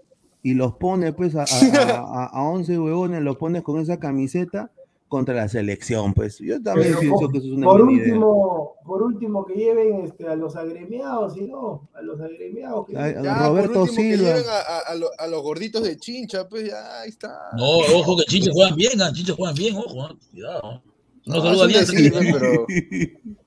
y 0.42 0.54
los 0.54 0.74
pones 0.74 1.14
pues 1.14 1.34
a, 1.36 1.42
a, 1.42 1.44
a- 2.24 2.26
a 2.26 2.42
11 2.50 2.78
huevones, 2.78 3.22
los 3.22 3.36
pones 3.36 3.62
con 3.62 3.78
esa 3.80 3.98
camiseta 3.98 4.70
contra 5.08 5.34
la 5.34 5.48
selección, 5.48 6.14
pues 6.14 6.38
yo 6.38 6.62
también 6.62 6.88
Pero 6.90 7.00
pienso 7.00 7.18
por- 7.18 7.32
que 7.32 7.38
eso 7.38 7.46
es 7.48 7.52
una 7.54 7.66
por 7.66 7.80
idea. 7.90 8.04
último, 8.04 8.74
por 8.84 9.02
último 9.02 9.44
que 9.44 9.54
lleven 9.54 10.04
este, 10.04 10.28
a 10.28 10.36
los 10.36 10.54
agremiados, 10.54 11.34
si 11.34 11.42
no, 11.42 11.88
a 11.94 12.00
los 12.02 12.20
agremiados. 12.20 12.86
Que... 12.86 12.96
Ay, 12.96 13.14
Ya, 13.20 13.48
Roberto 13.48 13.72
por 13.72 13.80
último, 13.82 13.96
que 13.96 14.02
Silva. 14.16 14.28
lleven 14.28 14.44
a, 14.48 14.52
a- 14.58 14.92
a 14.92 14.94
lo- 14.94 15.10
a 15.18 15.26
los 15.26 15.42
gorditos 15.42 15.82
de 15.82 15.96
chincha, 15.96 16.48
pues 16.48 16.68
ya 16.68 17.00
ahí 17.00 17.08
está. 17.08 17.36
No, 17.56 17.78
ojo 17.98 18.16
que 18.18 18.22
Chinche 18.24 18.50
juegan 18.52 18.76
bien, 18.76 19.02
ah, 19.02 19.10
Chinche 19.12 19.32
juegan 19.32 19.54
bien, 19.56 19.76
ojo, 19.76 20.00
ah, 20.02 20.14
cuidado. 20.30 20.82
No, 21.26 21.34
No, 21.34 21.42
saluda 21.42 21.84
que- 21.92 22.32
pero 22.32 22.66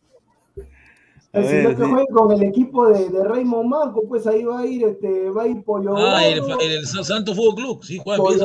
Ver, 1.42 1.48
señor 1.48 1.76
que 1.76 1.84
sí. 1.84 1.90
juegue 1.90 2.08
con 2.14 2.32
el 2.32 2.44
equipo 2.44 2.88
de, 2.90 3.10
de 3.10 3.24
Raymond 3.24 3.70
Manco, 3.70 4.04
pues 4.08 4.28
ahí 4.28 4.44
va 4.44 4.60
a 4.60 4.66
ir, 4.68 4.84
este, 4.84 5.30
va 5.32 5.44
a 5.44 5.48
ir 5.48 5.64
Pollo 5.64 5.96
Ah, 5.98 6.26
el, 6.28 6.38
el, 6.40 6.72
el 6.72 6.86
Santo 6.86 7.34
Fútbol 7.34 7.56
Club, 7.56 7.84
sí, 7.84 8.00
juegan 8.04 8.24
bien. 8.28 8.40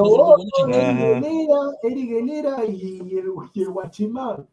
Eric 0.72 0.74
Ajá. 0.74 1.20
Guelera, 1.20 1.61
Eric 1.83 2.09
Guelera 2.11 2.64
y, 2.64 3.03
y 3.07 3.18
el, 3.18 3.27
y 3.53 3.62
el 3.62 3.68
Guachimán. 3.70 4.46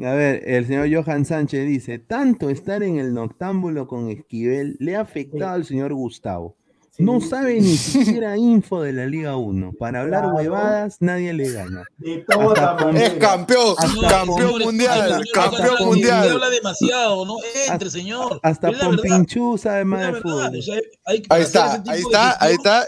A 0.00 0.14
ver, 0.14 0.42
el 0.46 0.66
señor 0.66 0.88
Johan 0.90 1.26
Sánchez 1.26 1.66
dice, 1.66 1.98
tanto 1.98 2.48
estar 2.48 2.82
en 2.82 2.96
el 2.96 3.12
noctámbulo 3.12 3.86
con 3.86 4.08
Esquivel 4.08 4.76
le 4.78 4.96
ha 4.96 5.02
afectado 5.02 5.52
al 5.52 5.66
señor 5.66 5.92
Gustavo. 5.92 6.56
Sí, 6.94 7.02
No 7.04 7.22
sabe 7.22 7.58
ni 7.58 7.74
siquiera 7.76 8.36
info 8.36 8.82
de 8.82 8.92
la 8.92 9.06
Liga 9.06 9.36
1. 9.36 9.72
Para 9.78 10.02
hablar 10.02 10.24
Claro. 10.24 10.36
huevadas, 10.36 10.96
nadie 11.00 11.32
le 11.32 11.50
gana. 11.50 11.84
Es 12.04 13.14
campeón, 13.14 13.74
Hasta- 13.78 14.08
campeón 14.08 14.58
mundial, 14.62 15.24
campeón 15.32 15.66
habla- 15.70 15.86
mundial. 15.86 16.30
habla 16.32 16.50
demasiado, 16.50 17.24
no 17.24 17.36
entre, 17.70 17.88
señor. 17.88 18.40
Hasta 18.42 18.70
Pompinchú 18.72 19.56
sabe 19.56 19.86
más 19.86 20.12
de 20.12 20.20
fútbol. 20.20 20.58
o 20.58 20.62
sea, 20.62 20.80
hay 21.06 21.22
que- 21.22 21.28
para 21.28 21.38
Ahí 21.38 21.44
está, 21.46 21.82
ahí 21.88 22.00
está, 22.00 22.36
ahí 22.44 22.54
está. 22.54 22.86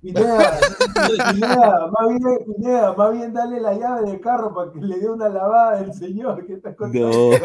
Pineda, 0.00 0.58
Pineda, 1.32 1.90
más 1.92 2.08
bien, 2.08 2.38
Pineda, 2.46 2.92
más 2.94 3.12
bien 3.12 3.34
dale 3.34 3.60
la 3.60 3.74
llave 3.74 4.10
del 4.10 4.20
carro 4.20 4.54
para 4.54 4.72
que 4.72 4.80
le 4.80 4.98
dé 4.98 5.10
una 5.10 5.28
lavada 5.28 5.78
al 5.78 5.92
señor 5.92 6.46
que 6.46 6.54
está 6.54 6.74
contando. 6.74 7.32
No. 7.32 7.38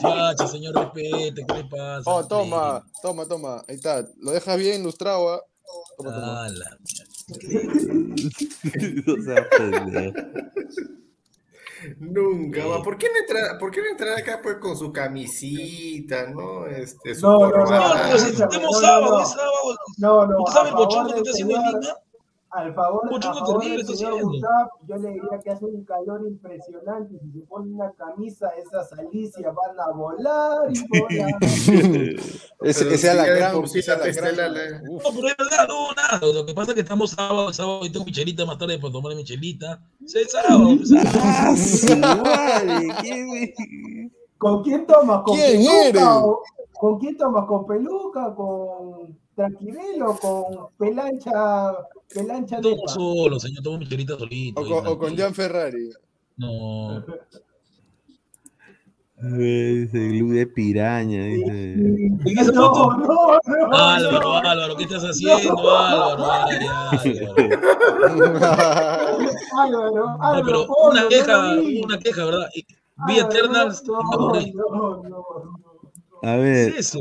Facha, 0.00 0.46
señor, 0.48 0.74
respete, 0.74 1.44
¿qué 1.46 1.54
le 1.54 1.64
pasa? 1.64 2.10
Oh, 2.10 2.26
toma, 2.26 2.82
toma, 3.02 3.26
toma, 3.26 3.62
ahí 3.68 3.74
está. 3.74 4.06
Lo 4.20 4.30
dejas 4.30 4.56
bien 4.56 4.80
ilustrado, 4.80 5.34
¿ah? 5.34 5.42
Toma, 5.98 6.14
toma. 6.14 6.44
Ah, 6.44 6.48
la 6.48 6.78
O 9.12 9.22
sea, 9.22 9.48
pendejo. 9.50 10.18
Nunca, 11.98 12.66
va. 12.66 12.82
¿Por 12.82 12.96
qué 12.98 13.08
no 13.12 13.18
entrar, 13.18 13.58
por 13.58 13.70
qué 13.70 13.80
no 13.82 13.88
entrar 13.88 14.18
acá 14.18 14.40
pues 14.42 14.56
con 14.56 14.76
su 14.76 14.92
camisita, 14.92 16.26
no? 16.28 16.66
Este, 16.66 17.14
su 17.14 17.26
No, 17.26 17.38
no, 17.38 17.46
no, 17.48 17.66
Señor, 17.66 17.80
corbata? 17.82 18.08
pues 18.10 18.22
escúchame, 18.22 18.54
estemos 18.54 18.70
no, 18.72 18.80
no, 18.80 18.86
sábado, 18.86 19.10
no. 19.18 19.22
es 19.22 19.28
sábado. 19.30 19.76
No, 19.98 20.26
no, 20.26 20.38
¿Usted 20.42 20.50
a 20.50 20.54
sabe 20.54 20.68
el 20.68 20.72
favor 20.72 20.86
bochorno 20.86 21.08
que 21.08 21.14
del 21.14 21.22
está 21.22 21.30
haciendo 21.32 21.56
en 21.56 21.62
señor- 21.62 21.80
Lima? 21.82 21.94
Al 22.54 22.74
favor, 22.74 23.10
Mucho 23.10 23.30
a 23.30 23.34
favor 23.34 23.64
del 23.64 23.86
señor. 23.86 24.22
Gustavo, 24.24 24.70
yo 24.86 24.96
le 24.96 25.08
diría 25.08 25.40
que 25.42 25.50
hace 25.50 25.64
un 25.64 25.84
calor 25.84 26.20
impresionante. 26.26 27.18
Si 27.18 27.30
se 27.32 27.46
pone 27.46 27.72
una 27.72 27.90
camisa, 27.92 28.50
esas 28.58 28.92
alicias 28.92 29.54
van 29.54 29.80
a 29.80 29.90
volar 29.96 30.68
y 30.70 30.86
volar. 31.00 31.34
Ese, 32.60 32.94
ese 32.94 33.10
alacrán, 33.10 33.66
sí 33.66 33.80
la 33.86 33.94
alacrán. 33.94 34.36
la- 34.54 34.82
Uf. 34.90 35.02
No, 35.02 35.10
pero 35.14 35.28
es 35.28 35.36
verdad, 35.38 35.66
no, 35.68 35.92
nada. 35.94 36.20
Lo 36.34 36.44
que 36.44 36.52
pasa 36.52 36.72
es 36.72 36.74
que 36.74 36.80
estamos 36.82 37.10
sábado, 37.12 37.50
sábado 37.54 37.86
y 37.86 37.90
tengo 37.90 38.04
michelita 38.04 38.44
más 38.44 38.58
tarde 38.58 38.78
para 38.78 38.92
tomar 38.92 39.14
michelita. 39.16 39.80
Sí, 40.04 40.18
es 40.18 40.30
sábado, 40.32 40.68
pues. 40.76 40.92
¡Ah, 41.24 41.54
su 41.56 41.96
madre! 41.96 42.88
¿Qué 43.02 43.24
me- 43.24 44.10
¿Con 44.36 44.62
quién 44.62 44.86
tomas? 44.86 45.22
¿Con 45.24 45.36
¿Quién 45.36 45.52
peluca? 45.58 45.88
eres? 45.88 46.02
o- 46.04 46.42
¿Con 46.78 46.98
quién 46.98 47.16
tomas? 47.16 47.46
¿Con 47.46 47.64
peluca? 47.66 48.34
¿Con 48.34 49.18
tranquilo? 49.34 50.16
¿Con 50.20 50.44
pelancha? 50.78 51.72
Pelancha 52.12 52.60
neta? 52.60 52.88
solo, 52.88 53.40
señor, 53.40 53.62
tomo 53.62 53.78
michelita 53.78 54.18
solito. 54.18 54.60
O 54.60 54.68
con, 54.68 54.86
o 54.86 54.98
con. 54.98 55.16
Jan 55.16 55.34
Ferrari. 55.34 55.90
No, 56.36 56.98
A 56.98 57.04
ver, 59.28 59.74
dice 59.86 60.08
Glue 60.08 60.32
de 60.34 60.46
piraña, 60.46 61.24
dice. 61.26 61.76
¿Y 62.24 62.38
esa 62.40 62.50
No, 62.52 62.74
foto? 62.74 62.96
no, 62.98 63.38
no. 63.68 63.76
Álvaro, 63.76 64.20
no. 64.20 64.36
Álvaro, 64.38 64.76
¿qué 64.76 64.84
estás 64.84 65.02
haciendo, 65.04 65.76
Álvaro? 65.76 66.24
Ay, 66.24 66.66
Álvaro. 67.18 67.34
Álvaro, 69.60 69.90
No, 69.94 70.22
Álvaro, 70.22 70.42
pero 70.44 70.66
una 70.90 71.08
queja, 71.08 71.54
una 71.84 71.98
queja, 71.98 72.24
¿verdad? 72.24 72.46
Vi 73.06 73.18
Eternals, 73.18 73.82
no, 73.84 74.02
me 74.02 74.14
aburrí. 74.14 74.52
no, 74.52 74.64
no, 74.72 75.02
no. 75.08 75.24
A 76.22 76.36
¿Qué 76.36 76.40
ver, 76.40 76.68
es 76.70 76.78
eso? 76.94 77.00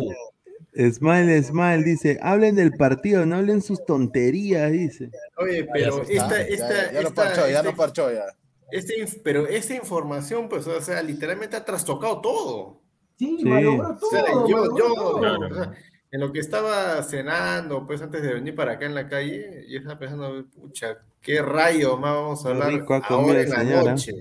Smile, 0.73 1.43
Smile, 1.43 1.83
dice, 1.83 2.17
hablen 2.21 2.55
del 2.55 2.71
partido, 2.71 3.25
no 3.25 3.35
hablen 3.35 3.61
sus 3.61 3.83
tonterías, 3.85 4.71
dice. 4.71 5.09
Oye, 5.37 5.67
pero 5.71 6.03
Ya, 6.05 6.13
esta, 6.13 6.37
ya, 6.37 6.43
esta, 6.45 6.91
ya 6.93 7.01
lo 7.01 7.13
parchó, 7.13 7.41
ya 7.49 7.57
este- 7.57 7.63
lo 7.69 7.75
parchó 7.75 8.11
ya. 8.11 8.23
este 8.71 9.05
pero 9.23 9.47
esta 9.47 9.75
información, 9.75 10.47
pues, 10.47 10.65
o 10.67 10.79
sea, 10.81 11.01
literalmente 11.03 11.57
ha 11.57 11.65
trastocado 11.65 12.21
todo. 12.21 12.81
Sí, 13.19 13.35
Sí. 13.39 13.45
malogró 13.45 13.97
O 14.01 14.09
sea, 14.09 14.23
todo, 14.25 14.47
yo, 14.47 14.77
yo, 14.77 14.93
todo. 14.95 15.19
Claro. 15.19 15.47
o 15.49 15.53
sea, 15.53 15.73
en 16.11 16.19
lo 16.21 16.31
que 16.31 16.39
estaba 16.39 17.03
cenando, 17.03 17.85
pues, 17.85 18.01
antes 18.01 18.21
de 18.21 18.33
venir 18.33 18.55
para 18.55 18.73
acá 18.73 18.85
en 18.85 18.95
la 18.95 19.07
calle, 19.09 19.65
yo 19.69 19.79
estaba 19.79 19.99
pensando, 19.99 20.45
pucha, 20.55 20.97
qué 21.21 21.41
rayo 21.41 21.97
más 21.97 22.15
vamos 22.15 22.45
a 22.45 22.49
hablar 22.49 22.73
rico 22.73 22.93
ahora 23.09 23.41
en 23.41 23.49
la 23.49 23.63
noche. 23.63 24.13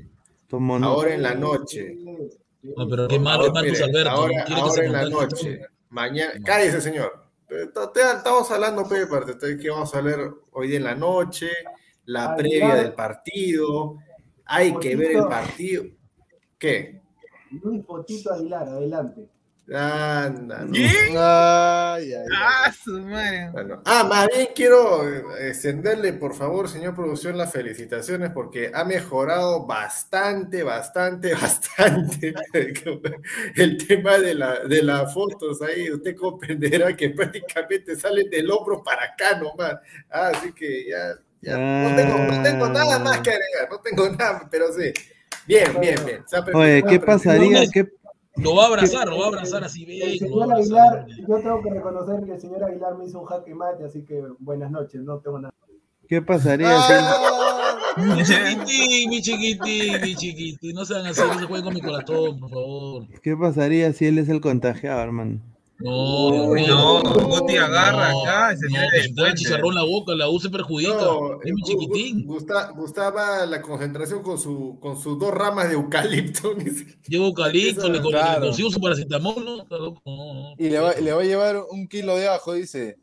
Tomo. 0.48 0.76
Ahora 0.76 1.14
en 1.14 1.22
la 1.22 1.34
noche. 1.34 1.96
No, 2.62 2.88
pero 2.88 3.06
qué 3.08 3.18
malo, 3.20 3.44
Ahora, 3.44 3.52
Marcos 3.54 3.80
Alberto. 3.80 4.10
ahora, 4.10 4.44
ahora 4.50 4.84
en 4.84 4.92
la 4.92 5.08
noche. 5.08 5.60
Mañana, 5.90 6.32
cállese, 6.44 6.80
señor. 6.80 7.26
Estamos 7.48 8.48
hablando, 8.52 8.88
Pepe, 8.88 9.58
que 9.58 9.70
vamos 9.70 9.92
a 9.92 9.98
hablar 9.98 10.32
hoy 10.52 10.68
día 10.68 10.76
en 10.76 10.84
la 10.84 10.94
noche, 10.94 11.50
la 12.04 12.36
previa 12.36 12.76
del 12.76 12.92
partido. 12.92 13.96
Hay 14.44 14.76
que 14.78 14.94
ver 14.94 15.16
el 15.16 15.24
partido. 15.24 15.84
¿Qué? 16.58 17.02
Luis 17.50 17.84
Fotito 17.84 18.32
Aguilar, 18.32 18.68
adelante. 18.68 19.28
Anda, 19.72 20.64
no. 20.64 20.72
Ay, 20.74 21.16
ay, 21.16 22.12
ay. 22.12 22.26
¡Ah, 22.34 22.72
su 22.72 23.00
madre! 23.02 23.50
Bueno, 23.52 23.80
ah, 23.84 24.02
más 24.02 24.26
bien 24.26 24.48
quiero 24.52 25.08
eh, 25.08 25.48
extenderle, 25.48 26.12
por 26.12 26.34
favor, 26.34 26.68
señor 26.68 26.96
producción, 26.96 27.38
las 27.38 27.52
felicitaciones 27.52 28.32
porque 28.32 28.72
ha 28.74 28.84
mejorado 28.84 29.66
bastante, 29.66 30.64
bastante, 30.64 31.34
bastante 31.40 32.34
el 33.54 33.86
tema 33.86 34.18
de, 34.18 34.34
la, 34.34 34.58
de 34.64 34.82
las 34.82 35.14
fotos 35.14 35.62
ahí. 35.62 35.88
Usted 35.88 36.16
comprenderá 36.16 36.96
que 36.96 37.10
prácticamente 37.10 37.94
salen 37.94 38.28
del 38.28 38.50
hombro 38.50 38.82
para 38.82 39.04
acá 39.04 39.38
nomás. 39.38 39.74
Ah, 40.10 40.32
así 40.34 40.52
que 40.52 40.88
ya, 40.88 41.14
ya 41.42 41.56
no, 41.56 41.94
tengo, 41.94 42.18
no 42.18 42.42
tengo 42.42 42.68
nada 42.68 42.98
más 42.98 43.20
que 43.20 43.30
agregar, 43.30 43.68
no 43.70 43.78
tengo 43.78 44.08
nada, 44.10 44.48
pero 44.50 44.72
sí. 44.72 44.92
Bien, 45.46 45.80
bien, 45.80 45.96
bien. 46.04 46.24
Oye, 46.54 46.82
¿qué 46.88 47.00
pasaría? 47.00 47.66
¿Qué, 47.72 47.88
Lo 48.36 48.54
va 48.54 48.64
a 48.64 48.66
abrazar, 48.68 49.08
lo 49.08 49.18
va 49.18 49.24
a 49.24 49.28
abrazar 49.28 49.64
así, 49.64 49.84
bien. 49.84 50.18
señor 50.18 50.42
a 50.42 50.44
abrazar. 50.44 50.98
Aguilar, 50.98 51.06
yo 51.28 51.36
tengo 51.40 51.62
que 51.62 51.70
reconocer 51.70 52.24
que 52.24 52.32
el 52.32 52.40
señor 52.40 52.64
Aguilar 52.64 52.96
me 52.96 53.04
hizo 53.06 53.20
un 53.20 53.26
jaque 53.26 53.54
mate, 53.54 53.84
así 53.84 54.04
que 54.04 54.22
buenas 54.38 54.70
noches, 54.70 55.02
no 55.02 55.18
tengo 55.18 55.40
nada. 55.40 55.54
qué 56.08 56.22
pasaría 56.22 56.68
si 56.82 56.92
Ah, 57.96 58.14
Mi 58.16 58.22
chiquitín, 58.22 59.10
mi 59.10 59.20
chiquitín, 59.20 60.00
mi 60.00 60.14
chiquitín. 60.14 60.74
No 60.74 60.84
sean 60.84 61.04
así, 61.06 61.20
no 61.26 61.38
se 61.40 61.44
jueguen 61.46 61.64
con 61.64 61.74
mi 61.74 61.80
corazón, 61.80 62.38
por 62.38 62.50
favor. 62.50 63.06
¿Qué 63.20 63.36
pasaría 63.36 63.92
si 63.92 64.06
él 64.06 64.18
es 64.18 64.28
el 64.28 64.40
contagiado, 64.40 65.00
hermano? 65.02 65.40
No, 65.82 66.52
mío. 66.52 66.66
no, 67.02 67.02
Guti 67.02 67.56
agarra 67.56 68.12
No, 68.12 68.22
acá 68.22 68.56
se 68.56 68.66
no, 68.66 68.72
mete 68.72 68.86
que 68.90 68.96
de 68.98 69.02
se 69.04 69.14
trae 69.14 69.26
frente. 69.26 69.40
chicharrón 69.42 69.68
en 69.70 69.74
la 69.76 69.84
boca, 69.84 70.14
la 70.14 70.28
U 70.28 70.38
se 70.38 70.50
perjudica. 70.50 70.94
No, 70.94 71.40
es 71.42 71.52
mi 71.54 71.62
Gu- 71.62 71.66
chiquitín. 71.66 72.26
Gu- 72.26 72.34
Gusta- 72.34 72.70
gustaba 72.76 73.46
la 73.46 73.62
concentración 73.62 74.22
con, 74.22 74.38
su, 74.38 74.78
con 74.80 75.00
sus 75.00 75.18
dos 75.18 75.32
ramas 75.32 75.68
de 75.68 75.74
eucalipto. 75.74 76.52
Llevo 77.08 77.26
eucalipto, 77.26 77.88
le, 77.88 78.00
Claro. 78.00 78.40
le 78.40 78.46
consigo 78.48 78.70
su 78.70 78.80
paracetamol, 78.80 79.44
¿no? 79.44 79.56
No, 79.64 79.94
no. 80.04 80.54
Y 80.58 80.68
le 80.68 80.78
va, 80.80 80.92
le 80.94 81.12
va 81.12 81.20
a 81.22 81.24
llevar 81.24 81.56
un 81.70 81.88
kilo 81.88 82.14
de 82.16 82.28
ajo, 82.28 82.52
dice. 82.52 82.98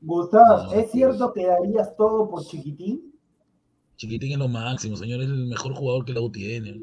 Gustavo, 0.00 0.64
No, 0.64 0.72
¿es 0.72 0.90
cierto 0.90 1.32
que 1.32 1.46
darías 1.46 1.96
todo 1.96 2.28
por 2.28 2.44
chiquitín? 2.44 3.12
Chiquitín 3.96 4.32
es 4.32 4.38
lo 4.38 4.48
máximo, 4.48 4.96
señor, 4.96 5.22
es 5.22 5.28
el 5.28 5.46
mejor 5.46 5.74
jugador 5.74 6.04
que 6.04 6.12
la 6.12 6.20
U 6.20 6.30
tiene. 6.30 6.80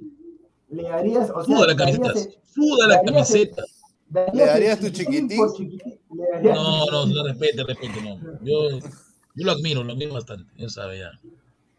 ¿Le 0.70 0.84
darías, 0.84 1.30
o 1.30 1.44
sea, 1.44 1.56
Suda 1.56 1.68
la 1.68 1.74
darías 1.76 2.00
camiseta, 2.00 2.36
suda 2.56 2.88
la 2.88 3.02
camiseta. 3.04 3.64
Darías 4.14 4.36
¿Le 4.36 4.46
darías 4.46 4.80
tu 4.80 4.90
chiquitín? 4.90 5.38
por 5.38 5.54
chiquitín? 5.56 6.00
¿Le 6.16 6.24
darías 6.32 6.56
No, 6.56 6.86
no, 6.92 7.06
no, 7.08 7.24
respete, 7.28 7.64
respete, 7.64 8.02
no. 8.02 8.20
Yo, 8.44 8.70
yo 8.80 9.46
lo 9.46 9.52
admiro, 9.52 9.84
lo 9.84 9.94
admiro 9.94 10.14
bastante, 10.14 10.52
ya 10.58 10.70
sabe 10.70 11.00
ya. 11.00 11.12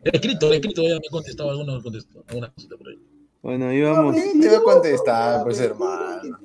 He 0.05 0.11
escrito, 0.17 0.53
he 0.53 0.57
escrito, 0.57 0.83
ya 0.83 0.95
me 0.97 1.07
he 1.07 1.11
contestado 1.11 1.51
alguna, 1.51 1.81
contestó, 1.83 2.23
alguna 2.29 2.51
cosita 2.53 2.77
por 2.77 2.89
ahí. 2.89 2.99
Bueno, 3.43 3.73
íbamos. 3.73 4.15
¿Quién 4.15 4.41
te 4.41 4.49
va 4.49 4.59
a 4.59 4.63
contestar, 4.63 5.43
pues, 5.45 5.61
hermano? 5.61 6.39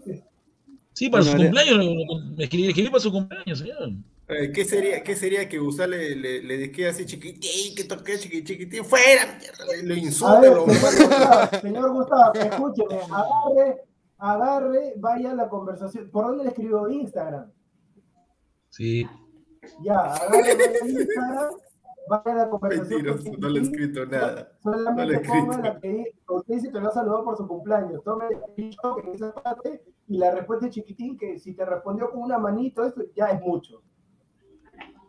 Sí, 0.94 1.10
para 1.10 1.24
Bueno, 1.24 1.32
su 1.32 1.38
le- 1.38 1.50
cumpleaños, 1.50 2.38
me 2.38 2.44
escribí, 2.44 2.68
escribí 2.68 2.90
para 2.90 3.00
su 3.02 3.12
cumpleaños, 3.12 3.60
señor. 3.60 3.90
Eh, 4.28 4.52
¿Qué 4.54 4.64
sería, 4.66 5.02
¿Qué 5.04 5.16
sería 5.16 5.50
que 5.50 5.58
Gustavo 5.58 5.90
le, 5.92 6.16
le, 6.16 6.44
le 6.44 6.58
dije 6.58 6.88
así 6.88 7.06
chiquitín, 7.06 7.74
que 7.76 7.84
toque 7.86 8.20
chiquitín, 8.20 8.46
chiquitín, 8.46 8.86
fuera, 8.86 9.38
mierda, 9.40 9.66
le- 9.66 9.84
lo 9.84 9.94
A 9.94 9.98
insulta, 9.98 10.40
ver, 10.42 10.52
lo 10.54 10.66
señor. 10.68 11.10
Gustavo, 11.10 11.62
señor 11.62 11.92
Gustavo, 11.94 12.34
escúcheme, 12.36 12.96
agarre, 13.12 13.82
agarre, 14.20 14.94
vaya 14.98 15.32
a 15.32 15.36
la 15.36 15.50
conversación. 15.50 16.10
¿Por 16.12 16.26
dónde 16.28 16.44
le 16.44 16.50
escribió 16.50 16.88
Instagram? 16.90 17.52
Sí. 18.70 19.08
Ya, 19.84 20.00
agarre, 20.14 20.56
vaya 20.56 20.80
a 20.84 20.88
Instagram, 20.88 21.50
vaya 22.10 22.32
a 22.32 22.36
la 22.36 22.50
conversación. 22.50 23.04
Mentiroso, 23.04 23.32
no 23.40 23.50
le 23.50 23.60
he 23.60 23.64
escrito 23.64 24.06
nada. 24.06 24.52
Solamente 24.64 25.02
No 25.02 25.08
le 25.10 25.16
he 25.16 25.20
ponga 25.22 25.40
escrito. 25.56 25.62
la 25.64 25.80
que 25.80 26.14
usted 26.28 26.54
dice 26.56 26.72
que 26.72 26.80
lo 26.80 26.90
ha 26.90 26.94
saludado 26.94 27.24
por 27.26 27.38
su 27.38 27.48
cumpleaños. 27.48 28.04
Tome 28.04 28.26
el 28.28 28.38
en 28.58 28.70
esa 29.16 29.34
parte 29.34 29.82
y 30.08 30.18
la 30.18 30.32
respuesta 30.32 30.66
de 30.66 30.72
chiquitín 30.72 31.18
que 31.18 31.40
si 31.40 31.54
te 31.56 31.66
respondió 31.66 32.10
con 32.12 32.22
una 32.22 32.38
manito, 32.38 32.86
esto 32.86 33.02
ya 33.16 33.28
es 33.28 33.42
mucho. 33.42 33.82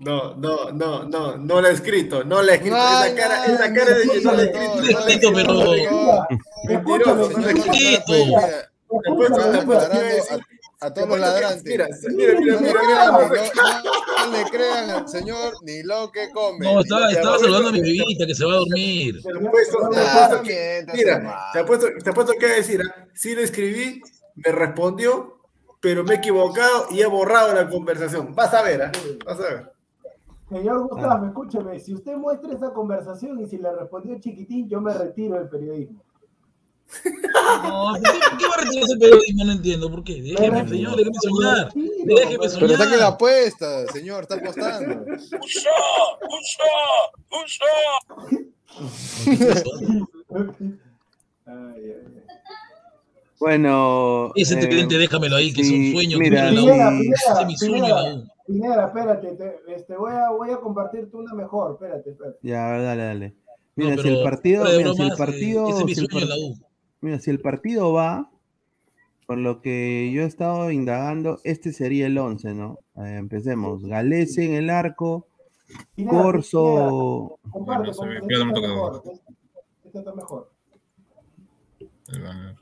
No, 0.00 0.34
no, 0.34 0.70
no, 0.72 1.04
no, 1.04 1.36
no 1.36 1.60
le 1.60 1.68
he 1.68 1.72
escrito, 1.72 2.24
no 2.24 2.42
le 2.42 2.52
he 2.52 2.54
escrito. 2.54 2.76
Ay, 2.78 3.12
esa 3.12 3.22
cara, 3.22 3.46
no, 3.46 3.52
esa 3.54 3.72
cara 3.74 3.98
de 3.98 4.08
que 4.08 4.20
no 4.22 4.32
le 4.32 4.42
he 4.44 4.52
no, 4.52 4.58
escrito. 4.98 5.30
no, 5.30 5.42
no, 5.42 5.54
no, 5.54 5.64
no. 5.64 5.70
No 6.64 6.72
a, 8.90 10.86
a 10.86 10.92
todos 10.94 11.08
los 11.08 11.18
ladrantes. 11.20 11.64
Mira, 11.64 11.86
mira, 12.10 12.40
mira, 12.40 12.60
mira, 12.60 12.80
mira, 12.82 13.06
No, 13.10 13.28
mira. 13.28 13.42
no, 13.54 14.26
no 14.26 14.32
le 14.36 14.44
crean 14.50 14.90
al 14.90 15.08
señor 15.08 15.54
ni 15.62 15.82
lo 15.82 16.10
que 16.10 16.30
come. 16.32 16.58
No, 16.64 16.80
estaba, 16.80 17.10
estaba 17.10 17.38
saludando 17.38 17.68
a 17.68 17.72
mi 17.72 17.80
bebita 17.80 18.26
que 18.26 18.34
se 18.34 18.44
va 18.44 18.52
a 18.52 18.56
dormir. 18.56 19.20
Te 19.22 19.30
apuesto, 19.46 19.78
te 19.90 19.96
Ah, 20.00 20.40
que- 20.44 20.86
mira, 20.94 21.50
te 21.52 21.58
apuesto, 21.60 21.86
te 22.02 22.10
apuesto 22.10 22.32
que 22.38 22.46
decir, 22.46 22.80
¿ah? 22.82 23.06
sí 23.14 23.34
le 23.34 23.42
escribí, 23.44 24.00
me 24.36 24.52
respondió, 24.52 25.38
pero 25.80 26.02
me 26.04 26.14
he 26.14 26.16
equivocado 26.18 26.86
y 26.90 27.00
he 27.00 27.06
borrado 27.06 27.54
la 27.54 27.68
conversación. 27.68 28.34
Vas 28.34 28.52
a 28.54 28.62
ver, 28.62 28.82
¿ah? 28.82 28.92
vas 29.24 29.38
a 29.38 29.42
ver. 29.42 29.72
Señor 30.48 30.88
Gustavo, 30.88 31.26
escúcheme, 31.26 31.78
si 31.78 31.94
usted 31.94 32.16
muestra 32.16 32.52
esa 32.52 32.72
conversación 32.72 33.38
y 33.40 33.46
si 33.46 33.56
le 33.58 33.70
respondió 33.72 34.18
chiquitín, 34.18 34.68
yo 34.68 34.80
me 34.80 34.92
retiro 34.92 35.36
del 35.36 35.48
periodismo. 35.48 36.02
No, 37.62 37.92
¿por 37.92 38.02
qué, 38.02 38.18
por 38.30 38.38
qué 38.38 38.46
va 38.48 38.54
a 38.54 38.60
retirarse 38.64 38.92
el 38.94 38.98
periodismo? 38.98 39.44
No 39.44 39.52
entiendo. 39.52 39.90
¿Por 39.90 40.04
qué? 40.04 40.20
Déjeme, 40.22 40.68
señor, 40.68 40.96
déjeme 40.96 41.16
soñar. 41.22 41.72
Déjeme 41.74 42.38
Pero 42.38 42.46
está 42.48 42.58
que 42.58 42.66
la 42.76 42.86
soñar. 42.88 43.02
apuesta, 43.12 43.86
señor, 43.92 44.22
está 44.22 44.34
apostando. 44.36 45.04
Ay, 51.46 51.54
ay, 51.56 51.84
ay. 51.86 52.22
Bueno. 53.38 54.30
Ese 54.34 54.54
eh, 54.54 54.58
tridente, 54.66 54.98
déjamelo 54.98 55.36
ahí, 55.36 55.52
que 55.52 55.62
es 55.62 55.70
un 55.70 55.92
sueño. 55.92 56.18
que 56.18 56.30
mira. 56.30 56.50
Pineda, 56.50 56.90
Ese 57.00 57.40
es 57.40 57.46
mi 57.46 57.56
sueño 57.56 57.76
en 57.76 57.82
la 57.82 57.96
Pineda. 58.02 58.24
Pineda, 58.46 58.86
espérate, 58.86 59.28
te- 59.36 59.74
este, 59.74 59.96
voy, 59.96 60.12
a, 60.12 60.30
voy 60.30 60.50
a 60.50 60.56
compartirte 60.58 61.16
una 61.16 61.32
mejor, 61.34 61.72
espérate, 61.74 62.10
espérate. 62.10 62.38
Ya, 62.42 62.68
a 62.68 62.72
ver, 62.72 62.82
dale, 62.82 63.02
dale. 63.04 63.28
No, 63.76 63.84
Mira, 63.84 63.96
si 63.96 64.02
pero 64.02 64.16
el 64.18 64.24
partido, 64.24 64.64
mira, 64.64 64.92
si 64.94 65.02
el 65.02 65.08
eh, 65.08 65.14
partido, 65.16 65.68
ese 65.68 65.78
es 65.78 65.84
mi 65.84 65.94
si 65.94 66.00
el 66.00 66.06
sueño 66.10 66.22
en 66.24 66.28
la 66.28 66.36
U. 66.36 66.58
mira, 67.00 67.18
si 67.20 67.30
el 67.30 67.40
partido 67.40 67.92
va, 67.92 68.30
por 69.26 69.38
lo 69.38 69.60
que 69.60 70.10
yo 70.12 70.22
he 70.22 70.26
estado 70.26 70.70
indagando, 70.70 71.38
este 71.44 71.72
sería 71.72 72.06
el 72.06 72.18
11, 72.18 72.54
¿no? 72.54 72.78
Eh, 72.96 73.16
empecemos. 73.18 73.84
Galese 73.84 74.44
en 74.44 74.54
el 74.54 74.70
arco, 74.70 75.26
Corso. 76.08 77.38
me 77.54 78.18
este 78.18 78.34
está 78.34 78.52
toco. 78.54 78.60
mejor. 78.60 79.02
Este 79.84 79.98
está 79.98 80.14
mejor. 80.14 80.50
Banner. 82.12 82.56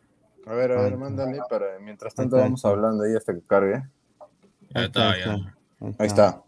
A 0.47 0.53
ver, 0.55 0.73
a 0.73 0.83
ver, 0.83 0.97
mándale 0.97 1.41
para 1.49 1.79
mientras 1.79 2.15
tanto 2.15 2.37
está, 2.37 2.45
vamos 2.47 2.65
hablando 2.65 3.05
ahí 3.05 3.15
hasta 3.15 3.35
que 3.35 3.43
cargue. 3.43 3.83
Ahí 4.75 4.85
está, 4.87 5.11
ahí 5.11 5.21
ya. 5.25 5.35
está. 5.35 5.55
Ahí 5.99 6.07
está. 6.07 6.43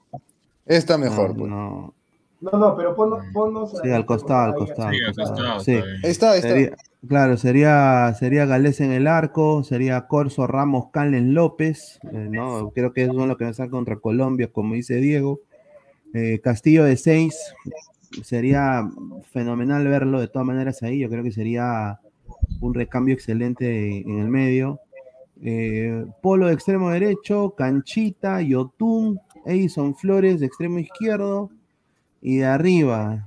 Está 0.67 0.99
mejor, 0.99 1.31
No, 1.31 1.37
pues. 1.37 1.51
no. 1.51 1.95
No, 2.41 2.51
no, 2.59 2.77
pero 2.77 2.95
ponnos. 2.97 3.25
ponnos 3.33 3.73
Sí, 3.83 3.91
al 3.91 4.07
costado, 4.07 4.53
al 4.53 4.55
costado. 4.55 4.91
Sí, 4.91 4.99
al 5.07 5.15
costado. 5.15 5.61
Sí. 5.61 5.73
está 6.03 6.37
está. 6.37 6.49
Sería- 6.49 6.77
claro, 7.07 7.37
sería, 7.37 8.15
sería 8.19 8.47
Galés 8.47 8.81
en 8.81 8.93
el 8.93 9.07
arco, 9.07 9.63
sería 9.63 10.07
Corso, 10.07 10.47
Ramos, 10.47 10.87
Calen 10.91 11.35
López, 11.35 11.99
eh, 12.13 12.29
¿no? 12.31 12.71
Creo 12.71 12.93
que 12.93 13.03
eso 13.03 13.21
es 13.21 13.27
lo 13.29 13.37
que 13.37 13.45
va 13.45 13.49
a 13.49 13.51
estar 13.53 13.69
contra 13.71 13.97
Colombia, 13.97 14.49
como 14.53 14.75
dice 14.75 14.97
Diego. 14.97 15.41
Eh, 16.15 16.41
Castillo 16.43 16.85
de 16.85 16.97
6, 16.97 17.37
sería 18.23 18.89
fenomenal 19.33 19.87
verlo 19.87 20.21
de 20.21 20.29
todas 20.29 20.47
maneras 20.47 20.83
ahí, 20.83 20.99
yo 20.99 21.09
creo 21.09 21.23
que 21.23 21.31
sería 21.33 22.01
un 22.61 22.75
recambio 22.75 23.15
excelente 23.15 24.01
en 24.01 24.19
el 24.19 24.29
medio. 24.29 24.81
Eh, 25.43 26.05
Polo 26.21 26.49
de 26.49 26.55
extremo 26.55 26.91
derecho, 26.91 27.55
Canchita, 27.57 28.43
Yotun, 28.43 29.19
Edison 29.47 29.95
Flores 29.95 30.41
de 30.41 30.47
extremo 30.47 30.79
izquierdo, 30.79 31.51
y 32.21 32.39
de 32.39 32.47
arriba, 32.47 33.27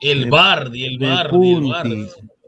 El 0.00 0.24
De- 0.24 0.30
Bardi, 0.30 0.84
el 0.86 0.98
de 0.98 1.06
Bardi, 1.06 1.50
el 1.52 1.54
Punti. 1.54 1.70
Bardi. 1.70 1.92
El 1.92 2.06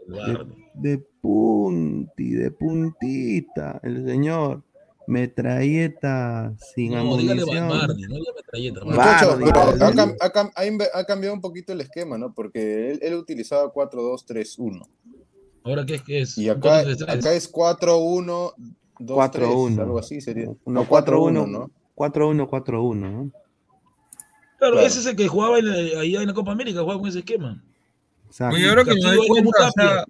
de, 0.09 0.33
Bardi. 0.35 0.55
de 0.75 0.99
punti, 1.21 2.31
de 2.31 2.51
puntita, 2.51 3.81
el 3.83 4.07
señor. 4.07 4.63
Metralleta 5.07 6.55
sin 6.75 6.93
No, 6.93 7.17
dígale 7.17 7.43
amunición. 7.43 7.69
Bardi, 7.69 8.03
no 8.03 8.15
metralleta. 8.37 8.81
Bardi. 8.85 9.45
Bardi, 9.51 9.83
ha, 9.83 9.93
cam- 9.93 10.17
ha 10.21 10.33
cam- 10.33 10.89
ha 10.95 11.05
cambiado 11.05 11.35
un 11.35 11.41
poquito 11.41 11.73
el 11.73 11.81
esquema, 11.81 12.17
¿no? 12.19 12.33
Porque 12.33 12.91
él, 12.93 12.99
él 13.03 13.15
utilizaba 13.15 13.73
4-2-3-1. 13.73 14.87
Ahora, 15.65 15.85
¿qué 15.87 15.95
es? 15.97 16.03
¿Qué 16.03 16.21
es? 16.21 16.39
Y 16.39 16.49
¿Un 16.51 16.57
acá, 16.59 16.85
4-3-3? 16.85 17.19
acá 17.19 17.33
es 17.35 17.53
4-1-2-3. 17.53 18.53
4-1. 18.99 19.81
Algo 19.81 19.99
así 19.99 20.21
sería. 20.21 20.47
No, 20.47 20.57
No, 20.67 20.85
4-1, 20.89 21.47
¿no? 21.49 21.71
4-1, 21.97 22.49
4-1, 22.49 22.95
¿no? 23.11 23.31
Claro, 24.63 24.75
Claro. 24.75 24.87
ese 24.87 25.01
es 25.01 25.07
el 25.07 25.17
que 25.17 25.27
jugaba 25.27 25.59
en 25.59 25.67
la- 25.69 26.01
allá 26.01 26.23
en 26.23 26.29
la 26.29 26.35
Copa 26.35 26.53
América, 26.53 26.81
jugaba 26.83 27.01
con 27.01 27.09
ese 27.09 27.19
esquema. 27.19 27.61
Exacto. 28.29 28.57
Ahora 28.69 28.85
que 28.85 28.95
cuenta, 29.27 29.69
o 29.69 29.71
sea, 29.73 30.05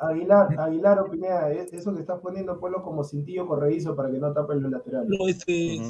Aguilar, 0.00 0.58
Aguilar 0.58 0.98
o 1.00 1.10
Pineda, 1.10 1.52
es- 1.52 1.72
eso 1.72 1.94
que 1.94 2.00
estás 2.00 2.18
poniendo, 2.20 2.58
ponlo 2.58 2.82
como 2.82 3.04
cintillo 3.04 3.46
corredizo 3.46 3.94
para 3.94 4.10
que 4.10 4.18
no 4.18 4.32
tapen 4.32 4.62
los 4.62 4.70
laterales. 4.72 5.10
Este. 5.28 5.80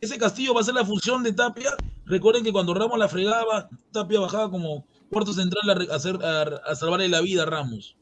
Ese 0.00 0.18
Castillo 0.18 0.54
va 0.54 0.60
a 0.62 0.64
ser 0.64 0.74
la 0.74 0.84
función 0.84 1.22
de 1.22 1.32
Tapia. 1.32 1.70
Recuerden 2.06 2.42
que 2.42 2.52
cuando 2.52 2.74
Ramos 2.74 2.98
la 2.98 3.08
fregaba, 3.08 3.68
Tapia 3.92 4.18
bajaba 4.20 4.50
como 4.50 4.84
cuarto 5.10 5.32
central 5.32 5.68
a, 5.70 5.74
re- 5.74 5.88
a 5.92 5.94
hacer, 5.96 6.16
a, 6.24 6.42
a 6.70 6.74
salvarle 6.74 7.08
la 7.08 7.20
vida 7.20 7.42
a 7.42 7.46
Ramos. 7.46 7.96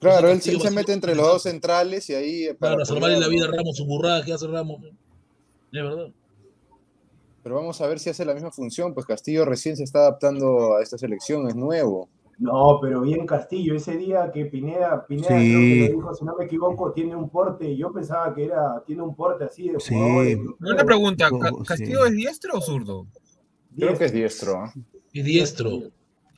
Claro, 0.00 0.28
él, 0.28 0.40
él 0.44 0.60
se 0.60 0.70
mete 0.70 0.92
entre 0.92 1.14
los 1.14 1.26
dos 1.26 1.42
centrales 1.42 2.08
y 2.10 2.14
ahí. 2.14 2.44
eh, 2.46 2.54
para 2.54 2.74
Para 2.74 2.84
salvarle 2.84 3.18
la 3.18 3.28
vida 3.28 3.46
a 3.46 3.50
Ramos, 3.50 3.76
su 3.76 3.84
burrada 3.86 4.24
que 4.24 4.32
hace 4.32 4.46
Ramos. 4.46 4.80
Es 4.82 5.82
verdad. 5.82 6.08
Pero 7.42 7.54
vamos 7.56 7.80
a 7.80 7.86
ver 7.86 7.98
si 7.98 8.10
hace 8.10 8.24
la 8.24 8.34
misma 8.34 8.50
función, 8.50 8.94
pues 8.94 9.06
Castillo 9.06 9.44
recién 9.44 9.76
se 9.76 9.84
está 9.84 10.00
adaptando 10.00 10.76
a 10.76 10.82
esta 10.82 10.98
selección, 10.98 11.48
es 11.48 11.54
nuevo. 11.54 12.08
No, 12.38 12.78
pero 12.80 13.00
bien 13.00 13.26
Castillo, 13.26 13.74
ese 13.74 13.96
día 13.96 14.30
que 14.32 14.46
Pineda, 14.46 15.04
Pineda 15.06 15.28
Sí. 15.28 15.34
creo 15.34 15.58
que 15.60 15.88
lo 15.92 15.96
dijo, 15.98 16.14
si 16.14 16.24
no 16.24 16.36
me 16.38 16.44
equivoco, 16.44 16.92
tiene 16.92 17.16
un 17.16 17.28
porte, 17.28 17.76
yo 17.76 17.92
pensaba 17.92 18.32
que 18.34 18.44
era, 18.44 18.80
tiene 18.86 19.02
un 19.02 19.14
porte 19.16 19.44
así 19.44 19.68
de 19.70 19.80
Sí. 19.80 19.94
jugador 19.94 20.56
una 20.60 20.84
pregunta, 20.84 21.28
Oh, 21.32 21.38
¿Ca- 21.40 21.48
sí. 21.50 21.64
¿Castillo 21.66 22.06
es 22.06 22.12
diestro 22.12 22.58
o 22.58 22.60
zurdo? 22.60 23.06
Creo 23.76 23.96
que 23.98 24.04
es 24.04 24.12
diestro. 24.12 24.56
¿ah? 24.60 24.72
Es 25.12 25.24
diestro. 25.24 25.70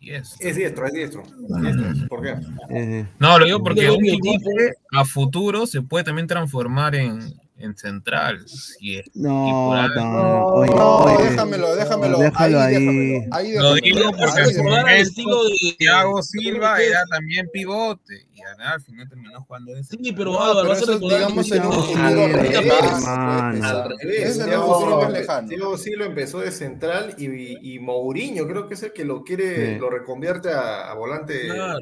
Diestro. 0.01 0.49
Es 0.49 0.57
diestro, 0.57 0.87
es 0.87 0.93
diestro. 0.95 1.23
Diestro, 1.61 2.09
¿Por 2.09 2.23
qué? 2.23 2.35
Eh, 2.71 3.07
No, 3.19 3.39
lo 3.39 3.45
digo 3.45 3.63
porque 3.63 3.91
un 3.91 4.03
a 4.93 5.05
futuro 5.05 5.67
se 5.67 5.83
puede 5.83 6.05
también 6.05 6.27
transformar 6.27 6.95
en, 6.95 7.21
en 7.61 7.77
central. 7.77 8.47
Si 8.49 8.97
es. 8.97 9.07
no, 9.15 9.75
no, 9.89 9.89
No, 9.89 10.45
oye, 10.47 10.75
No, 10.75 10.97
oye, 11.05 11.31
déjamelo, 11.31 11.75
déjamelo. 11.77 12.19
déjalo 12.19 12.61
ahí, 12.61 12.75
ahí. 12.75 12.85
déjamelo. 12.85 13.35
Ahí 13.37 13.53
Lo 13.53 13.75
digo 13.75 14.11
porque 14.19 14.41
Ahí 14.41 14.57
momento 14.63 14.89
estilo 14.89 15.45
de 15.45 15.75
Thiago 15.79 16.23
Silva 16.23 16.77
que- 16.77 16.87
era 16.87 17.05
también 17.07 17.49
pivote 17.53 18.27
y 18.35 18.41
al 18.43 18.81
final 18.81 19.09
terminó 19.09 19.41
jugando 19.43 19.73
de 19.75 19.85
Sí, 19.85 20.13
pero 20.17 20.41
Álvaro, 20.41 20.61
pero 20.63 20.69
vas 20.71 20.83
a 20.83 20.93
recordar 20.93 21.19
digamos 21.19 21.49
que- 21.49 21.57
en 21.57 21.63
un 21.63 21.71
Thiago 21.71 21.83
futuro 21.83 22.05
Silva, 22.09 23.89
revés, 23.89 24.23
Ese 24.31 24.41
el 24.41 24.47
Thiago 24.49 24.81
Silva- 24.81 25.01
empezó 26.07 26.39
de 26.41 26.51
central 26.53 27.15
y, 27.19 27.75
y 27.75 27.79
Mourinho 27.81 28.47
creo 28.49 28.67
que 28.67 28.75
es 28.75 28.83
el 28.83 28.93
que 28.93 29.05
lo 29.05 29.23
quiere, 29.25 29.75
Sí. 29.75 29.79
lo 29.81 29.91
reconvierte 29.91 30.51
a, 30.51 30.91
a 30.91 30.95
volante, 30.95 31.47
Claro. 31.47 31.81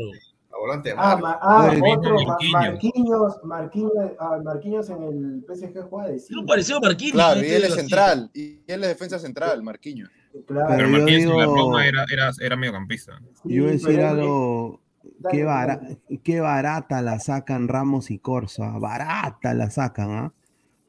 A 0.51 0.59
volante 0.59 0.93
Ah, 0.97 1.19
ah, 1.43 1.73
otro, 1.97 2.15
Ma- 2.15 2.25
Marquinhos. 2.27 2.53
Marquinhos, 2.53 3.41
Marquinhos, 3.45 3.93
ah, 4.19 4.39
Marquinhos 4.43 4.91
en 4.91 5.03
el 5.03 5.45
PSG 5.47 5.83
juega 5.89 6.09
de 6.09 6.17
Es 6.17 6.23
un 6.31 6.37
cinco. 6.39 6.47
parecido 6.47 6.79
a 6.79 6.81
Marquinhos. 6.81 7.13
Claro, 7.15 7.41
y 7.41 7.47
él 7.51 7.65
es 7.65 7.75
central. 7.75 8.31
Y 8.35 8.61
él 8.67 8.83
es 8.83 8.89
defensa 8.89 9.19
central, 9.19 9.63
Marquinhos. 9.63 10.11
Claro, 10.47 10.67
Pero 10.69 10.87
yo 10.89 10.97
Martínez 10.99 11.23
en 11.25 11.29
la 11.37 11.45
digo- 11.45 11.57
Roma 11.57 11.87
era, 11.87 12.05
era, 12.13 12.31
era 12.41 12.57
mediocampista. 12.57 13.13
sí, 13.43 13.55
yo 13.55 13.63
voy 13.63 13.71
a 13.71 13.73
decir 13.73 13.89
pero- 13.89 14.09
algo. 14.09 14.81
Qué, 15.31 15.43
bara- 15.45 15.81
qué 16.23 16.41
barata 16.41 17.03
la 17.03 17.19
sacan 17.19 17.67
Ramos 17.67 18.11
y 18.11 18.19
Corsa. 18.19 18.71
Barata 18.79 19.53
la 19.55 19.69
sacan, 19.71 20.11
¿ah? 20.13 20.33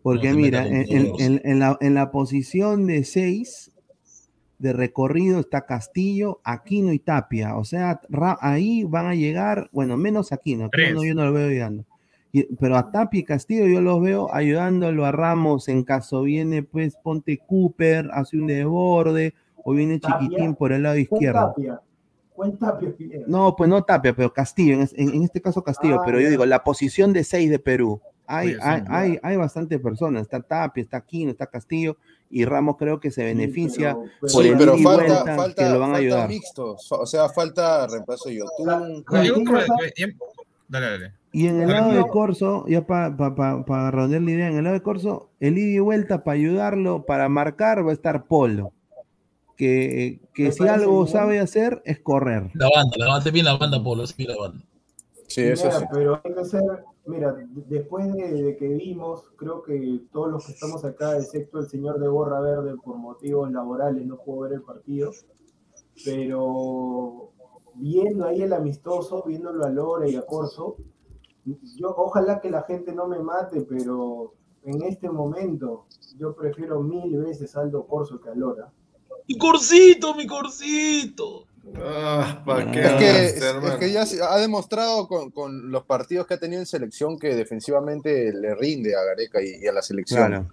Porque 0.03 0.30
No, 0.32 0.38
mira, 0.38 0.66
en, 0.68 0.86
en- 1.20 1.41
en 1.43 1.60
la, 1.60 1.78
en 1.82 1.93
la 1.95 2.12
posición 2.12 2.86
de 2.86 3.03
6 3.05 3.72
de 4.60 4.74
recorrido 4.74 5.39
está 5.39 5.66
Castillo, 5.66 6.39
Aquino 6.43 6.93
y 6.93 6.99
Tapia. 6.99 7.55
O 7.55 7.64
sea, 7.64 8.01
Ra- 8.10 8.38
ahí 8.41 8.84
van 8.84 9.07
a 9.07 9.16
llegar, 9.16 9.70
bueno, 9.72 9.97
menos 9.97 10.32
Aquino. 10.32 10.66
Aquino 10.66 11.03
yo 11.03 11.16
no 11.16 11.26
lo 11.26 11.34
veo 11.34 11.49
llegando. 11.49 11.86
Y- 12.32 12.43
pero 12.57 12.78
a 12.78 12.91
Tapia 12.91 13.22
y 13.22 13.24
Castillo 13.24 13.66
yo 13.66 13.82
los 13.82 14.01
veo 14.01 14.32
ayudándolo 14.34 15.05
a 15.05 15.12
Ramos 15.12 15.68
en 15.68 15.84
caso 15.84 16.22
viene, 16.24 16.62
pues 16.62 16.95
ponte 17.01 17.38
Cooper, 17.47 18.10
hace 18.14 18.38
un 18.38 18.45
desborde, 18.47 19.34
o 19.64 19.74
viene 19.74 19.97
Tapia. 19.99 20.20
Chiquitín 20.20 20.55
por 20.55 20.72
el 20.72 20.84
lado 20.84 20.97
izquierdo. 20.97 21.47
Tapia. 21.55 21.82
No, 23.28 23.55
pues 23.55 23.70
no 23.70 23.84
Tapia, 23.84 24.14
pero 24.16 24.32
Castillo, 24.34 24.74
en, 24.76 24.82
es- 24.82 24.93
en- 24.97 25.10
en 25.10 25.24
este 25.24 25.41
caso 25.41 25.64
Castillo, 25.64 25.95
Ah, 25.99 26.03
pero 26.05 26.20
yo 26.22 26.30
digo, 26.30 26.45
la 26.45 26.64
posición 26.64 27.12
de 27.14 27.24
6 27.24 27.49
de 27.49 27.60
Perú, 27.60 27.99
hay, 28.28 28.49
hay, 28.62 28.84
hay, 28.89 29.20
hay 29.24 29.38
bastante 29.38 29.80
personas, 29.80 30.22
está 30.24 30.39
Tapia, 30.41 30.84
está 30.84 30.97
Aquino, 30.97 31.32
está 31.32 31.47
Castillo, 31.47 31.97
y 32.30 32.45
Ramos 32.45 32.77
creo 32.77 32.99
que 32.99 33.11
se 33.11 33.23
beneficia 33.23 33.95
pero- 33.95 34.11
por 34.19 34.30
Sí, 34.43 34.47
el 34.49 34.57
pero 34.57 34.73
ida 34.73 34.80
y 34.80 34.84
falta, 34.84 35.03
vuelta 35.23 35.36
falta, 35.36 35.63
que 35.63 35.69
lo 35.73 35.80
van 35.80 35.93
a 35.93 35.97
ayudar. 35.97 36.30
mixtos. 36.30 36.91
O 36.91 37.05
sea, 37.05 37.30
falta 37.30 37.88
reemplazo 37.88 38.30
de 38.30 38.36
Yotun. 38.36 39.03
Yo 39.11 39.21
digo 39.21 39.36
Marquinhos, 39.51 39.65
que- 39.95 40.05
que- 40.05 40.13
Dale, 40.67 40.86
dale. 40.91 41.13
Y 41.32 41.47
en 41.47 41.61
el 41.61 41.67
lado 41.69 41.91
de. 41.93 42.07
Corso, 42.07 42.65
ya 42.67 42.86
para 42.86 43.15
pa, 43.17 43.34
pa, 43.36 43.65
pa 43.65 43.91
redondear 43.91 44.21
la 44.21 44.32
idea, 44.32 44.47
en 44.49 44.57
el 44.57 44.63
lado 44.63 44.75
de 44.75 44.82
Corso, 44.84 45.30
el 45.39 45.57
ida 45.57 45.75
y 45.77 45.80
vuelta 45.80 46.23
para 46.23 46.36
ayudarlo, 46.36 47.05
para 47.05 47.27
marcar, 47.30 47.86
va 47.86 47.89
a 47.91 47.93
estar 47.93 48.25
Polo, 48.25 48.71
que, 49.57 50.19
que 50.34 50.51
si 50.51 50.67
algo 50.67 51.03
bien. 51.03 51.11
sabe 51.11 51.39
hacer 51.39 51.82
es 51.86 51.99
correr. 51.99 52.49
La 52.53 52.69
banda, 52.73 52.95
la 52.97 53.07
banda, 53.07 53.32
bien 53.32 53.45
la 53.45 53.57
banda, 53.57 53.84
Polo, 53.84 54.05
sí, 54.07 54.23
la 54.25 54.38
banda. 54.38 54.63
Sí, 55.30 55.43
eso 55.43 55.65
Mira, 55.67 55.80
sí. 55.80 55.86
pero 55.93 56.21
hay 56.23 56.34
que 56.34 56.45
ser, 56.45 56.63
mira, 57.05 57.36
después 57.67 58.11
de, 58.13 58.34
de 58.34 58.57
que 58.57 58.67
vimos, 58.67 59.32
creo 59.36 59.61
que 59.61 60.01
todos 60.11 60.32
los 60.32 60.45
que 60.45 60.53
estamos 60.53 60.84
acá, 60.84 61.17
excepto 61.17 61.59
el 61.59 61.69
señor 61.69 61.99
de 61.99 62.07
Gorra 62.07 62.41
Verde, 62.41 62.75
por 62.84 62.97
motivos 62.97 63.51
laborales, 63.51 64.05
no 64.07 64.17
pudo 64.17 64.41
ver 64.41 64.53
el 64.53 64.63
partido, 64.63 65.11
pero 66.03 67.30
viendo 67.75 68.25
ahí 68.25 68.41
el 68.41 68.53
amistoso, 68.53 69.23
viéndolo 69.25 69.65
a 69.65 69.69
Lora 69.69 70.07
y 70.09 70.15
a 70.15 70.25
Corso, 70.25 70.77
yo 71.45 71.93
ojalá 71.95 72.41
que 72.41 72.49
la 72.49 72.63
gente 72.63 72.91
no 72.93 73.07
me 73.07 73.19
mate, 73.19 73.61
pero 73.61 74.34
en 74.63 74.82
este 74.82 75.09
momento 75.09 75.86
yo 76.17 76.36
prefiero 76.36 76.82
mil 76.82 77.17
veces 77.17 77.55
a 77.55 77.61
Aldo 77.61 77.86
Corso 77.86 78.19
que 78.19 78.30
a 78.30 78.36
Lora. 78.36 78.71
Mi 79.27 79.38
corcito, 79.38 80.15
mi 80.15 80.25
corcito. 80.25 81.45
Ah, 81.78 82.41
¿para 82.45 82.72
qué 82.72 82.82
Es 82.82 82.93
que, 82.93 83.86
es, 83.86 84.11
ya 84.11 84.32
ha 84.34 84.39
demostrado 84.39 85.07
con, 85.07 85.32
con 85.32 85.72
los 85.72 85.86
partidos 85.86 86.28
que 86.28 86.34
ha 86.34 86.39
tenido 86.39 86.59
en 86.61 86.65
selección 86.65 87.17
que 87.20 87.36
defensivamente 87.36 88.34
le 88.34 88.55
rinde 88.55 88.95
a 88.95 89.03
Gareca 89.03 89.41
y, 89.41 89.63
y 89.63 89.67
a 89.67 89.72
la 89.74 89.82
selección. 89.82 90.28
Claro. 90.28 90.47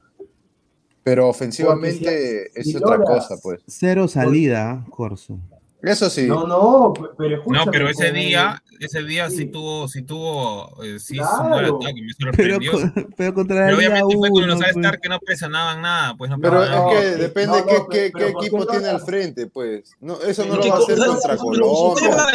Pero 1.03 1.29
ofensivamente 1.29 2.51
si- 2.53 2.61
es 2.61 2.67
si 2.67 2.77
otra 2.77 2.99
cosa, 2.99 3.37
pues. 3.43 3.61
Cero 3.67 4.09
salida, 4.09 4.85
Corso. 4.91 5.39
Eso 5.83 6.11
sí. 6.11 6.27
No, 6.27 6.47
no, 6.47 6.93
pero 7.17 7.37
escúchame. 7.37 7.65
No, 7.67 7.71
pero 7.71 7.89
ese 7.89 8.11
día, 8.11 8.61
ese 8.81 9.03
día 9.05 9.29
sí, 9.31 9.37
Sí. 9.37 9.47
tuvo, 9.47 9.87
sí 9.89 10.03
tuvo, 10.03 10.83
eh, 10.83 10.99
sí 10.99 11.17
Claro. 11.19 11.37
sumó 11.37 11.59
el 11.61 11.65
ataque, 11.67 12.03
me 12.03 12.09
Pero, 12.19 12.33
sorprendió. 12.33 12.73
con- 12.73 13.15
pero 13.17 13.35
contra 13.35 13.67
Pero 13.67 13.77
obviamente 13.77 14.17
fue 14.17 14.31
con 14.31 14.47
los 14.49 14.57
pues. 14.57 14.75
All-Star 14.77 15.01
que 15.01 15.09
no 15.09 15.19
presionaban 15.21 15.83
nada, 15.83 16.15
pues 16.17 16.31
no 16.31 16.39
Pero 16.41 16.63
es 16.65 16.71
que 16.71 17.07
depende 17.17 17.59
No, 17.61 17.67
qué, 17.67 17.79
no, 17.79 17.87
qué- 17.89 18.11
pero 18.13 18.27
qué 18.27 18.33
¿por 18.33 18.41
qué 18.41 18.47
equipo 18.47 18.59
no 18.59 18.67
tiene 18.67 18.89
al 18.89 19.01
frente, 19.03 19.47
pues. 19.47 19.95
No, 20.01 20.15
eso 20.23 20.45
no 20.47 20.55
Pero 20.55 20.65
lo 20.65 20.71
va 20.71 20.77
a 20.77 20.79
hacer 20.81 20.97
¿cómo- 20.99 21.13
contra 21.13 21.29
pero 21.31 21.43
Colombia. 21.43 21.67
No 21.67 22.11
lo 22.11 22.17
va 22.17 22.23
a 22.23 22.27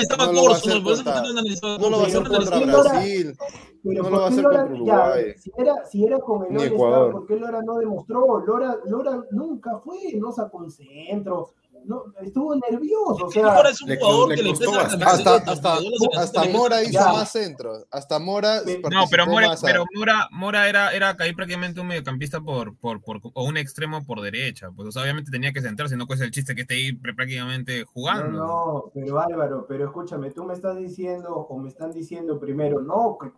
hacer 0.53 0.83
contra, 0.83 1.13
que 1.13 1.21
no 1.21 1.29
analizaban 1.29 1.81
no 1.81 1.89
lo 1.89 1.97
va 1.97 2.03
a 2.03 2.07
hacer 2.07 2.23
Corso, 2.23 2.33
contra 2.37 2.57
ustedes 2.57 2.67
Lora- 2.73 2.91
Brasil. 2.91 3.35
Pero 3.83 3.95
No 3.97 4.03
¿por 4.03 4.11
lo 4.11 4.19
va 4.19 4.25
a 4.25 4.29
hacer 4.29 4.43
Lora- 4.43 4.61
contra 4.67 4.85
ya, 4.85 5.01
Uruguay. 5.03 5.33
si, 5.39 5.51
era, 5.57 5.85
si 5.91 6.05
era 6.05 6.19
con 6.19 6.55
el 6.55 6.61
Ecuador. 6.67 7.11
¿por 7.11 7.25
qué 7.27 7.35
Lora 7.37 7.61
no 7.65 7.75
demostró? 7.79 8.39
Lora, 8.45 8.77
Lora 8.85 9.23
nunca 9.31 9.79
fue, 9.83 9.97
no 10.19 10.31
sacó 10.31 10.59
un 10.59 10.69
centro, 10.71 11.49
no, 11.85 12.03
estuvo 12.21 12.55
nervioso. 12.55 13.25
O 13.25 13.31
sea, 13.31 13.47
Mora 13.53 13.69
es 13.69 13.81
un 13.81 13.89
le 13.89 13.97
jugador 13.97 14.21
co- 14.23 14.29
que 14.29 14.35
le 14.37 14.43
le 14.43 14.57
pesa 14.57 14.81
Hasta, 14.81 15.35
hasta, 15.35 15.77
hasta 16.19 16.43
Mora 16.45 16.77
le- 16.77 16.83
hizo 16.83 16.91
Ya. 16.93 17.11
más 17.13 17.31
centros. 17.31 17.85
Hasta 17.91 18.19
Mora 18.19 18.61
No, 18.91 19.05
pero 19.09 19.25
Mora, 19.27 19.47
más 19.47 19.63
a- 19.63 19.67
pero 19.67 19.85
Mora, 19.95 20.27
Mora 20.31 20.69
era, 20.69 20.91
era 20.93 21.15
ahí 21.19 21.33
prácticamente 21.33 21.79
un 21.81 21.87
mediocampista 21.87 22.39
por, 22.41 22.75
por, 22.77 23.01
por, 23.01 23.19
o 23.33 23.43
un 23.43 23.57
extremo 23.57 24.05
por 24.05 24.21
derecha. 24.21 24.69
Pues 24.75 24.87
o 24.87 24.91
sea, 24.91 25.03
obviamente 25.03 25.31
tenía 25.31 25.51
que 25.53 25.61
centrarse, 25.61 25.97
no 25.97 26.05
es 26.09 26.21
el 26.21 26.31
chiste 26.31 26.55
que 26.55 26.61
esté 26.61 26.75
ahí 26.75 26.91
pr- 26.91 27.15
prácticamente 27.15 27.81
No, 27.81 27.85
jugando. 27.93 28.31
no, 28.37 28.91
pero 28.93 29.19
Álvaro, 29.19 29.65
pero 29.67 29.85
escúchame, 29.85 30.31
tú 30.31 30.43
me 30.43 30.53
estás 30.53 30.77
diciendo, 30.77 31.35
o 31.35 31.57
me 31.57 31.69
están 31.69 31.91
diciendo 31.91 32.39
primero, 32.39 32.81
no, 32.81 33.17
que 33.21 33.31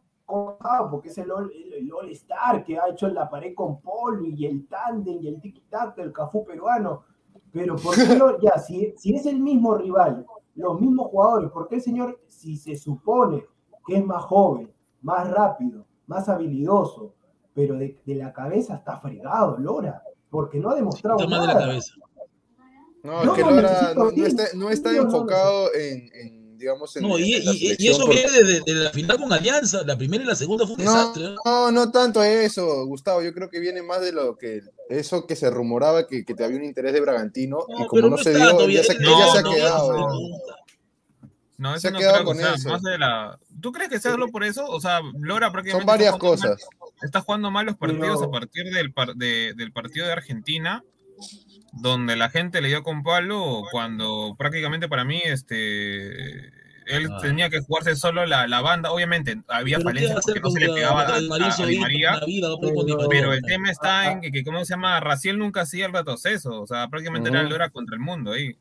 porque 0.89 1.09
es 1.09 1.17
el 1.17 1.29
All, 1.31 1.51
el, 1.53 1.73
el 1.73 1.93
All 1.93 2.09
Star 2.11 2.63
que 2.63 2.79
ha 2.79 2.87
hecho 2.89 3.07
la 3.09 3.29
pared 3.29 3.53
con 3.53 3.81
Polo 3.81 4.25
y 4.25 4.45
el 4.45 4.67
tándem 4.67 5.19
y 5.21 5.27
el 5.27 5.41
tic-tac 5.41 5.95
del 5.95 6.11
Cafú 6.11 6.43
peruano. 6.45 7.03
Pero 7.53 7.75
¿por 7.77 7.95
qué 7.95 8.15
no? 8.17 8.39
Ya, 8.41 8.57
si, 8.59 8.93
si 8.97 9.15
es 9.15 9.25
el 9.25 9.39
mismo 9.39 9.75
rival, 9.75 10.25
los 10.55 10.81
mismos 10.81 11.07
jugadores, 11.07 11.49
¿por 11.51 11.67
qué 11.69 11.75
el 11.75 11.81
señor, 11.81 12.19
si 12.27 12.57
se 12.57 12.75
supone 12.75 13.45
que 13.87 13.97
es 13.97 14.05
más 14.05 14.23
joven, 14.23 14.69
más 15.01 15.29
rápido, 15.31 15.85
más 16.07 16.27
habilidoso, 16.27 17.13
pero 17.53 17.75
de, 17.75 17.99
de 18.05 18.15
la 18.15 18.33
cabeza 18.33 18.75
está 18.75 18.97
fregado, 18.99 19.57
Lora? 19.57 20.03
Porque 20.29 20.59
no 20.59 20.71
ha 20.71 20.75
demostrado 20.75 21.19
Está 21.19 21.29
mal 21.29 21.41
de 21.41 21.47
la 21.47 21.53
nada. 21.53 21.65
cabeza. 21.67 21.93
No, 23.03 23.21
es 23.21 23.29
que 23.31 23.41
no 23.43 23.51
Lora 23.51 23.93
no, 23.95 24.09
está, 24.09 24.43
no 24.55 24.69
está 24.69 24.95
enfocado 24.95 25.73
en, 25.75 26.09
en, 26.13 26.42
digamos, 26.63 26.95
en, 26.95 27.03
No, 27.03 27.19
y, 27.19 27.33
en 27.35 27.45
la 27.45 27.51
y- 27.53 27.55
y 27.55 27.59
selección 27.59 27.93
eso 27.95 28.05
por- 28.05 28.15
viene 28.15 28.31
desde 28.31 28.61
de 28.65 28.73
la 28.73 28.89
final 28.91 29.17
con 29.17 29.31
Alianza. 29.33 29.83
La 29.85 29.97
primera 29.97 30.23
y 30.23 30.27
la 30.27 30.35
segunda 30.35 30.65
fue 30.65 30.75
un 30.77 30.83
No, 30.85 30.91
desastre. 30.91 31.25
¿eh? 31.25 31.35
no, 31.45 31.71
no 31.71 31.91
tanto 31.91 32.23
eso, 32.23 32.85
Gustavo. 32.85 33.21
Yo 33.21 33.33
creo 33.33 33.49
que 33.49 33.59
viene 33.59 33.81
más 33.83 34.01
de 34.01 34.11
lo 34.13 34.37
que 34.37 34.61
eso 34.89 35.27
que 35.27 35.35
se 35.35 35.49
rumoraba 35.49 36.07
que, 36.07 36.23
que 36.25 36.33
te 36.33 36.43
había 36.43 36.57
un 36.57 36.63
interés 36.63 36.93
de 36.93 37.01
Bragantino 37.01 37.65
y 37.77 37.81
No, 37.81 37.87
como 37.87 38.01
no 38.03 38.09
no 38.11 38.17
se 38.17 38.33
dio, 38.33 38.49
todavía. 38.51 38.81
ya 38.81 38.87
se, 38.87 38.93
él- 38.93 38.99
ya 39.05 39.31
se 39.31 39.37
ha 39.37 39.41
no, 39.41 39.51
quedado. 39.53 39.91
no. 39.93 40.07
¿no? 40.09 40.19
No, 41.57 41.79
Se 41.79 41.87
ha 41.87 41.91
no 41.91 41.99
quedado 41.99 42.15
creo 42.15 42.25
que 42.25 42.31
con 42.31 42.37
sea 42.37 42.53
eso. 42.55 42.69
más 42.69 42.81
de 42.81 42.97
la. 42.97 43.39
¿Tú 43.61 43.71
crees 43.71 43.89
que 43.89 43.99
sea 43.99 44.11
solo 44.11 44.27
por 44.29 44.43
eso? 44.43 44.65
O 44.67 44.81
sea, 44.81 44.99
Lora 45.19 45.51
prácticamente. 45.51 45.81
Son 45.81 45.85
varias 45.85 46.13
está 46.13 46.19
jugando 46.19 46.41
mal- 46.47 46.57
cosas. 46.57 46.69
está 47.03 47.21
jugando 47.21 47.51
mal 47.51 47.65
los 47.67 47.77
partidos 47.77 48.23
a 48.23 48.31
partir 48.31 48.73
del, 48.73 48.91
par- 48.93 49.15
de- 49.15 49.53
del 49.55 49.71
partido 49.71 50.05
de 50.05 50.11
Argentina, 50.13 50.83
donde 51.73 52.15
la 52.15 52.29
gente 52.29 52.61
le 52.61 52.67
dio 52.69 52.83
con 52.83 53.03
palo 53.03 53.63
cuando 53.71 54.35
prácticamente 54.37 54.87
para 54.87 55.03
mí 55.03 55.21
este 55.23 56.51
él 56.85 57.07
Ah. 57.11 57.17
tenía 57.21 57.49
que 57.49 57.61
jugarse 57.61 57.95
solo 57.95 58.25
la, 58.25 58.45
la 58.45 58.59
banda. 58.59 58.91
Obviamente 58.91 59.41
había 59.47 59.77
¿Pero 59.77 59.89
qué 59.89 59.93
falencias 59.95 60.25
porque 60.25 60.39
no 60.41 60.49
se 60.51 60.59
le 60.59 60.73
pegaba 60.73 61.01
a, 61.03 61.13
a- 61.13 61.15
a 61.15 61.19
Di 61.45 61.51
Solís 61.51 61.79
María. 61.79 62.19
vida? 62.25 62.49
Pero- 63.09 63.31
el 63.33 63.41
tema 63.43 63.71
está 63.71 64.01
Ah, 64.01 64.11
en 64.11 64.21
que, 64.21 64.31
que, 64.31 64.43
¿cómo 64.43 64.63
se 64.65 64.73
llama? 64.73 64.99
Raciel 64.99 65.37
nunca 65.39 65.61
hacía 65.61 65.85
el 65.85 65.93
retroceso. 65.93 66.61
O 66.61 66.67
sea, 66.67 66.89
prácticamente 66.89 67.29
era 67.29 67.39
Ujú. 67.41 67.51
Lora 67.51 67.69
contra 67.69 67.95
el 67.95 68.01
mundo 68.01 68.33
ahí. 68.33 68.57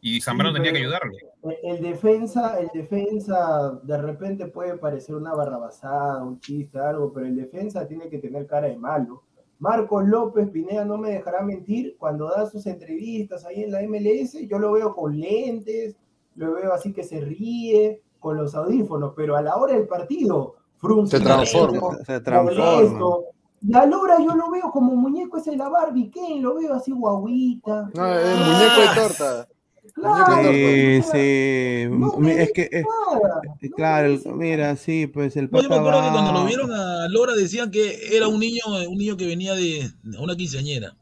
Y 0.00 0.20
Zambrano 0.20 0.56
Sí, 0.56 0.62
tenía 0.62 0.72
que. 0.74 0.84
El, 0.84 1.76
el 1.76 1.82
defensa, 1.82 2.56
el 2.60 2.68
defensa 2.72 3.72
de 3.82 3.98
repente 4.00 4.46
puede 4.46 4.76
parecer 4.76 5.16
una 5.16 5.34
barrabasada, 5.34 6.22
un 6.22 6.38
chiste, 6.38 6.78
algo, 6.78 7.12
pero 7.12 7.26
el 7.26 7.34
defensa 7.34 7.88
tiene 7.88 8.08
que 8.08 8.18
tener 8.18 8.46
cara 8.46 8.68
de 8.68 8.76
malo. 8.76 9.24
Marcos 9.58 10.06
López 10.06 10.50
Pineda 10.50 10.84
no 10.84 10.98
me 10.98 11.10
dejará 11.10 11.42
mentir, 11.42 11.96
cuando 11.98 12.28
da 12.28 12.46
sus 12.46 12.66
entrevistas 12.66 13.44
ahí 13.44 13.64
en 13.64 13.72
la 13.72 13.82
MLS, 13.82 14.46
yo 14.46 14.58
lo 14.58 14.72
veo 14.72 14.94
con 14.94 15.18
lentes, 15.18 15.96
lo 16.34 16.54
veo 16.54 16.72
así 16.72 16.92
que 16.92 17.02
se 17.02 17.20
ríe, 17.20 18.02
con 18.18 18.36
los 18.36 18.54
audífonos, 18.54 19.12
pero 19.16 19.36
a 19.36 19.42
la 19.42 19.56
hora 19.56 19.74
del 19.74 19.86
partido, 19.86 20.56
frunce 20.76 21.18
Se 21.18 21.24
transforma. 21.24 21.96
Se 22.04 22.20
transforma. 22.20 22.72
molesto. 22.72 23.24
Y 23.62 23.74
a 23.74 23.86
Lora 23.86 24.18
yo 24.18 24.34
lo 24.34 24.50
veo 24.50 24.70
como 24.70 24.94
muñeco 24.94 25.38
ese 25.38 25.52
de 25.52 25.56
la 25.56 25.68
Barbie 25.68 26.10
Ken, 26.10 26.42
lo 26.42 26.56
veo 26.56 26.74
así 26.74 26.92
guaguita. 26.92 27.90
No, 27.94 28.06
el 28.06 28.36
muñeco 28.38 28.80
de 28.80 29.00
torta. 29.00 29.48
Claro, 29.96 30.52
Sí, 30.52 31.00
pues, 31.00 31.06
sí. 31.10 31.86
no 31.90 32.28
Es 32.28 32.52
que, 32.52 32.68
eh, 32.70 32.82
no 32.82 33.70
claro, 33.74 34.18
mira, 34.34 34.76
sí, 34.76 35.06
pues 35.06 35.36
el 35.36 35.48
No, 35.50 35.62
yo 35.62 35.68
me 35.70 35.76
acuerdo 35.76 36.02
que 36.02 36.10
cuando 36.10 36.32
lo 36.32 36.44
vieron 36.46 36.70
a 36.70 37.08
Lora 37.08 37.34
decían 37.34 37.70
que 37.70 38.14
era 38.14 38.28
un 38.28 38.38
niño, 38.38 38.60
un 38.88 38.98
niño 38.98 39.16
que 39.16 39.26
venía 39.26 39.54
de 39.54 39.90
una 40.18 40.36
quinceañera. 40.36 40.94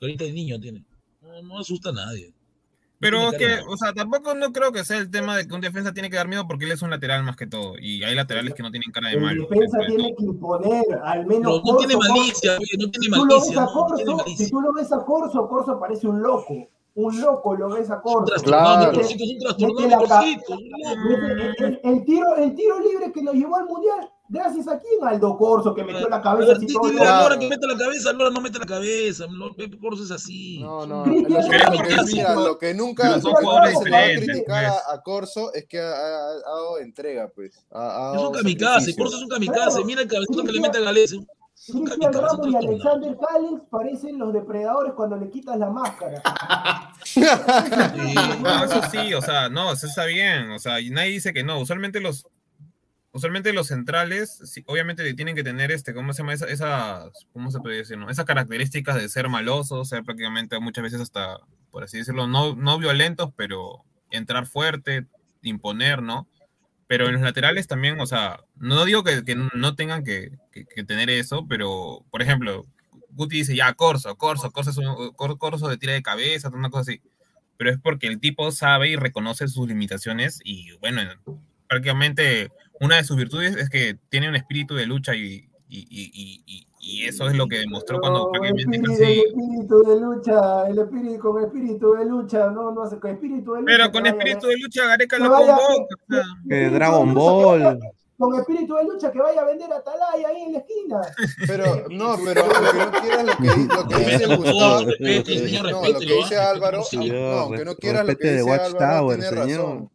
Que 0.00 0.06
ahorita 0.06 0.24
el 0.24 0.34
niño 0.34 0.58
tiene. 0.58 0.84
No, 1.20 1.42
no 1.42 1.58
asusta 1.58 1.90
a 1.90 1.92
nadie. 1.92 2.32
Pero 3.00 3.30
es 3.30 3.38
que, 3.38 3.60
o 3.68 3.76
sea, 3.76 3.92
tampoco 3.92 4.34
no 4.34 4.52
creo 4.52 4.72
que 4.72 4.84
sea 4.84 4.98
el 4.98 5.10
tema 5.10 5.36
de 5.36 5.46
que 5.46 5.54
un 5.54 5.60
defensa 5.60 5.92
tiene 5.92 6.10
que 6.10 6.16
dar 6.16 6.26
miedo 6.26 6.48
porque 6.48 6.64
él 6.64 6.72
es 6.72 6.82
un 6.82 6.90
lateral 6.90 7.22
más 7.22 7.36
que 7.36 7.46
todo. 7.46 7.74
Y 7.78 8.02
hay 8.02 8.14
laterales 8.14 8.54
que 8.54 8.62
no 8.62 8.70
tienen 8.72 8.90
cara 8.90 9.08
de 9.10 9.14
El 9.16 9.20
malo. 9.20 9.42
defensa 9.48 9.78
dentro 9.78 9.94
de 9.94 10.02
tiene 10.02 10.16
que 10.16 10.24
imponer, 10.24 10.84
al 11.04 11.26
menos. 11.26 11.60
Pero 11.62 11.72
no 11.72 11.76
tiene 11.78 11.94
Corso, 11.94 12.12
malicia, 12.14 12.56
oye, 12.58 12.76
no 12.78 12.90
tiene 12.90 13.04
Si 13.06 13.10
tú 13.12 13.24
lo 13.26 13.36
ves 13.36 13.50
malicia. 13.50 13.60
a 13.60 13.64
no, 13.64 13.70
no 13.74 13.86
tiene 13.86 14.04
Corso, 14.04 14.16
malicia. 14.16 14.46
si 14.46 14.50
tú 14.50 14.60
lo 14.60 14.72
ves 14.72 14.92
a 14.92 15.04
Corso, 15.04 15.48
Corso 15.48 15.78
parece 15.80 16.06
un 16.08 16.22
loco. 16.22 16.68
Un 16.94 17.20
loco 17.20 17.54
lo 17.54 17.68
ves 17.68 17.90
a 17.90 18.02
trastornado, 18.02 18.90
Claro. 18.90 19.00
El, 21.58 21.80
el- 21.84 22.04
tiro, 22.04 22.36
el 22.36 22.54
tiro 22.54 22.80
libre 22.80 23.12
que 23.12 23.22
nos 23.22 23.34
llevó 23.34 23.56
al 23.56 23.66
mundial, 23.66 24.10
gracias 24.28 24.66
a 24.66 24.78
quién, 24.80 25.06
Aldo 25.06 25.36
Corso, 25.36 25.74
que 25.74 25.84
metió 25.84 26.08
la 26.08 26.20
cabeza 26.20 26.52
así 26.52 26.66
todo. 26.66 26.90
Lora 26.92 27.38
que 27.38 27.48
mete 27.48 27.66
la 27.66 27.76
cabeza, 27.78 28.12
Lora 28.12 28.30
no 28.30 28.40
mete 28.40 28.58
la 28.58 28.66
cabeza. 28.66 29.26
Pepe 29.56 29.78
Corso 29.78 30.02
es 30.02 30.10
así. 30.10 30.60
No, 30.60 30.86
no, 30.86 31.06
lo, 31.06 31.12
lo 31.12 32.58
que, 32.58 32.74
lo 32.74 32.84
nunca, 32.84 33.16
lo 33.16 33.20
se 33.20 33.28
le 33.28 33.46
va 33.46 33.62
a 33.62 33.68
diferentes, 33.68 34.24
criticar 34.24 34.72
pues. 34.72 34.82
a, 34.88 35.02
Corso 35.02 35.52
es 35.54 35.66
que 35.66 35.78
ha, 35.78 35.90
dado 35.90 36.78
entrega, 36.80 37.30
pues. 37.32 37.54
Es 37.54 38.22
un 38.22 38.32
kamikaze. 38.32 38.96
Corso 38.96 39.16
es 39.18 39.22
un 39.22 39.28
kamikaze. 39.28 39.84
Mira 39.84 40.02
el 40.02 40.08
cabezazo 40.08 40.42
que 40.42 40.52
le 40.52 40.60
mete 40.60 40.78
a 40.78 40.80
Galés. 40.80 41.14
Cristian 41.72 42.12
Ramos 42.12 42.46
y. 42.48 42.56
Alexander 42.56 43.16
Callens 43.18 43.62
parecen 43.70 44.18
los 44.18 44.32
depredadores 44.32 44.92
cuando 44.94 45.16
le 45.16 45.30
quitas 45.30 45.58
la 45.58 45.70
máscara. 45.70 46.22
Sí. 47.04 47.22
No, 48.42 48.64
eso 48.64 48.82
sí, 48.90 49.14
o 49.14 49.22
sea, 49.22 49.48
no, 49.48 49.72
eso 49.72 49.86
está 49.86 50.04
bien, 50.04 50.50
o 50.50 50.58
sea, 50.58 50.78
y 50.80 50.90
nadie 50.90 51.12
dice 51.12 51.32
que 51.32 51.42
no, 51.42 51.58
usualmente 51.58 52.00
los 52.00 52.28
usualmente 53.12 53.52
los 53.52 53.68
centrales, 53.68 54.40
sí, 54.44 54.64
obviamente 54.66 55.14
tienen 55.14 55.34
que 55.34 55.44
tener 55.44 55.70
este, 55.70 55.94
¿cómo 55.94 56.12
se 56.12 56.18
llama? 56.18 56.34
Esa, 56.34 56.46
esas, 56.46 57.26
¿cómo 57.32 57.50
se 57.50 57.60
puede 57.60 57.76
decir? 57.76 57.98
no? 57.98 58.10
Esas 58.10 58.24
características 58.24 58.96
de 58.96 59.08
ser 59.08 59.28
malosos, 59.28 59.88
ser 59.88 60.04
prácticamente 60.04 60.58
muchas 60.60 60.84
veces 60.84 61.00
hasta, 61.00 61.38
por 61.70 61.84
así 61.84 61.98
decirlo, 61.98 62.26
no, 62.26 62.54
no 62.54 62.78
violentos, 62.78 63.30
pero 63.36 63.84
entrar 64.10 64.46
fuerte, 64.46 65.06
imponer, 65.42 66.02
¿no? 66.02 66.28
Pero 66.88 67.06
en 67.06 67.12
los 67.12 67.22
laterales 67.22 67.68
también, 67.68 68.00
o 68.00 68.06
sea, 68.06 68.40
no 68.56 68.84
digo 68.84 69.04
que, 69.04 69.24
que 69.24 69.36
no 69.36 69.76
tengan 69.76 70.02
que, 70.02 70.32
que- 70.50 70.64
que 70.64 70.82
tener 70.84 71.10
eso, 71.10 71.46
pero, 71.48 72.04
por 72.10 72.22
ejemplo, 72.22 72.64
Guti 73.10 73.36
dice, 73.36 73.54
ya, 73.54 73.72
Corso, 73.74 74.16
Corso, 74.16 74.50
Corso, 74.50 74.70
es 74.70 74.76
un, 74.78 75.12
Cor- 75.12 75.38
Corso 75.38 75.68
de 75.68 75.76
tira 75.76 75.92
de 75.92 76.02
cabeza, 76.02 76.48
una 76.48 76.70
cosa 76.70 76.90
así 76.90 77.00
pero 77.58 77.70
es 77.72 77.78
porque 77.82 78.06
el 78.06 78.20
tipo 78.20 78.52
sabe 78.52 78.88
y 78.90 78.94
reconoce 78.96 79.48
sus 79.48 79.66
limitaciones 79.66 80.40
y 80.44 80.70
bueno, 80.78 81.02
prácticamente 81.66 82.50
una 82.80 82.94
de 82.96 83.02
sus 83.04 83.16
virtudes 83.16 83.56
es 83.56 83.68
que 83.68 83.96
tiene 84.10 84.28
un 84.28 84.36
espíritu 84.36 84.76
de 84.76 84.86
lucha 84.86 85.16
y, 85.16 85.48
y, 85.68 85.86
y- 85.90 86.67
y- 86.80 87.04
eso 87.06 87.26
es 87.28 87.34
lo 87.36 87.46
que 87.46 87.58
demostró 87.58 88.00
cuando 88.00 88.30
No, 88.32 88.44
espíritu, 88.44 88.84
casi... 88.92 89.02
el 89.02 89.18
espíritu 89.26 89.82
de 89.82 90.00
lucha, 90.00 90.68
el 90.68 90.78
espíritu 90.78 91.18
con 91.20 91.44
espíritu 91.44 91.92
de 91.94 92.04
lucha, 92.04 92.50
no, 92.50 92.72
no 92.72 92.82
hace 92.82 92.98
con 92.98 93.10
espíritu 93.10 93.52
de 93.54 93.60
lucha. 93.62 93.72
Pero 93.76 93.92
con 93.92 94.02
vaya- 94.02 94.16
espíritu 94.16 94.46
de 94.48 94.56
lucha 94.58 94.86
Gareca 94.86 95.18
lo 95.18 95.30
vaya- 95.30 95.56
convoca. 95.56 96.22
que 96.48 96.70
Dragon 96.70 97.14
Ball. 97.14 97.58
que 97.58 97.64
vaya- 97.64 97.78
Con 98.18 98.34
espíritu 98.40 98.74
de 98.74 98.84
lucha 98.84 99.12
que 99.12 99.18
vaya 99.20 99.42
a 99.42 99.44
vender 99.44 99.72
a 99.72 99.76
Atalaya 99.76 100.28
ahí 100.28 100.42
en 100.42 100.52
la 100.52 100.58
esquina. 100.58 101.00
Pero, 101.46 101.64
no, 101.90 102.16
pero 102.24 102.42
aunque 102.42 102.78
no 102.78 103.00
quieras 103.00 103.24
lo 103.26 103.36
que, 103.36 103.74
lo 103.74 103.88
que 103.88 104.10
dice 104.10 104.36
Gustavo, 104.36 104.80
no, 104.80 104.86
lo 104.86 104.96
que 106.00 106.14
dice. 106.16 106.36
Álvaro, 106.36 106.82
no, 106.92 107.38
aunque 107.38 107.64
no 107.64 107.76
quieras 107.76 108.06
lo 108.06 108.16
que 108.16 108.28
dice 108.32 108.40
Álvaro, 108.50 108.62
Watchtower, 108.72 109.18
tiene 109.20 109.28
señor. 109.44 109.60
razón. 109.66 109.90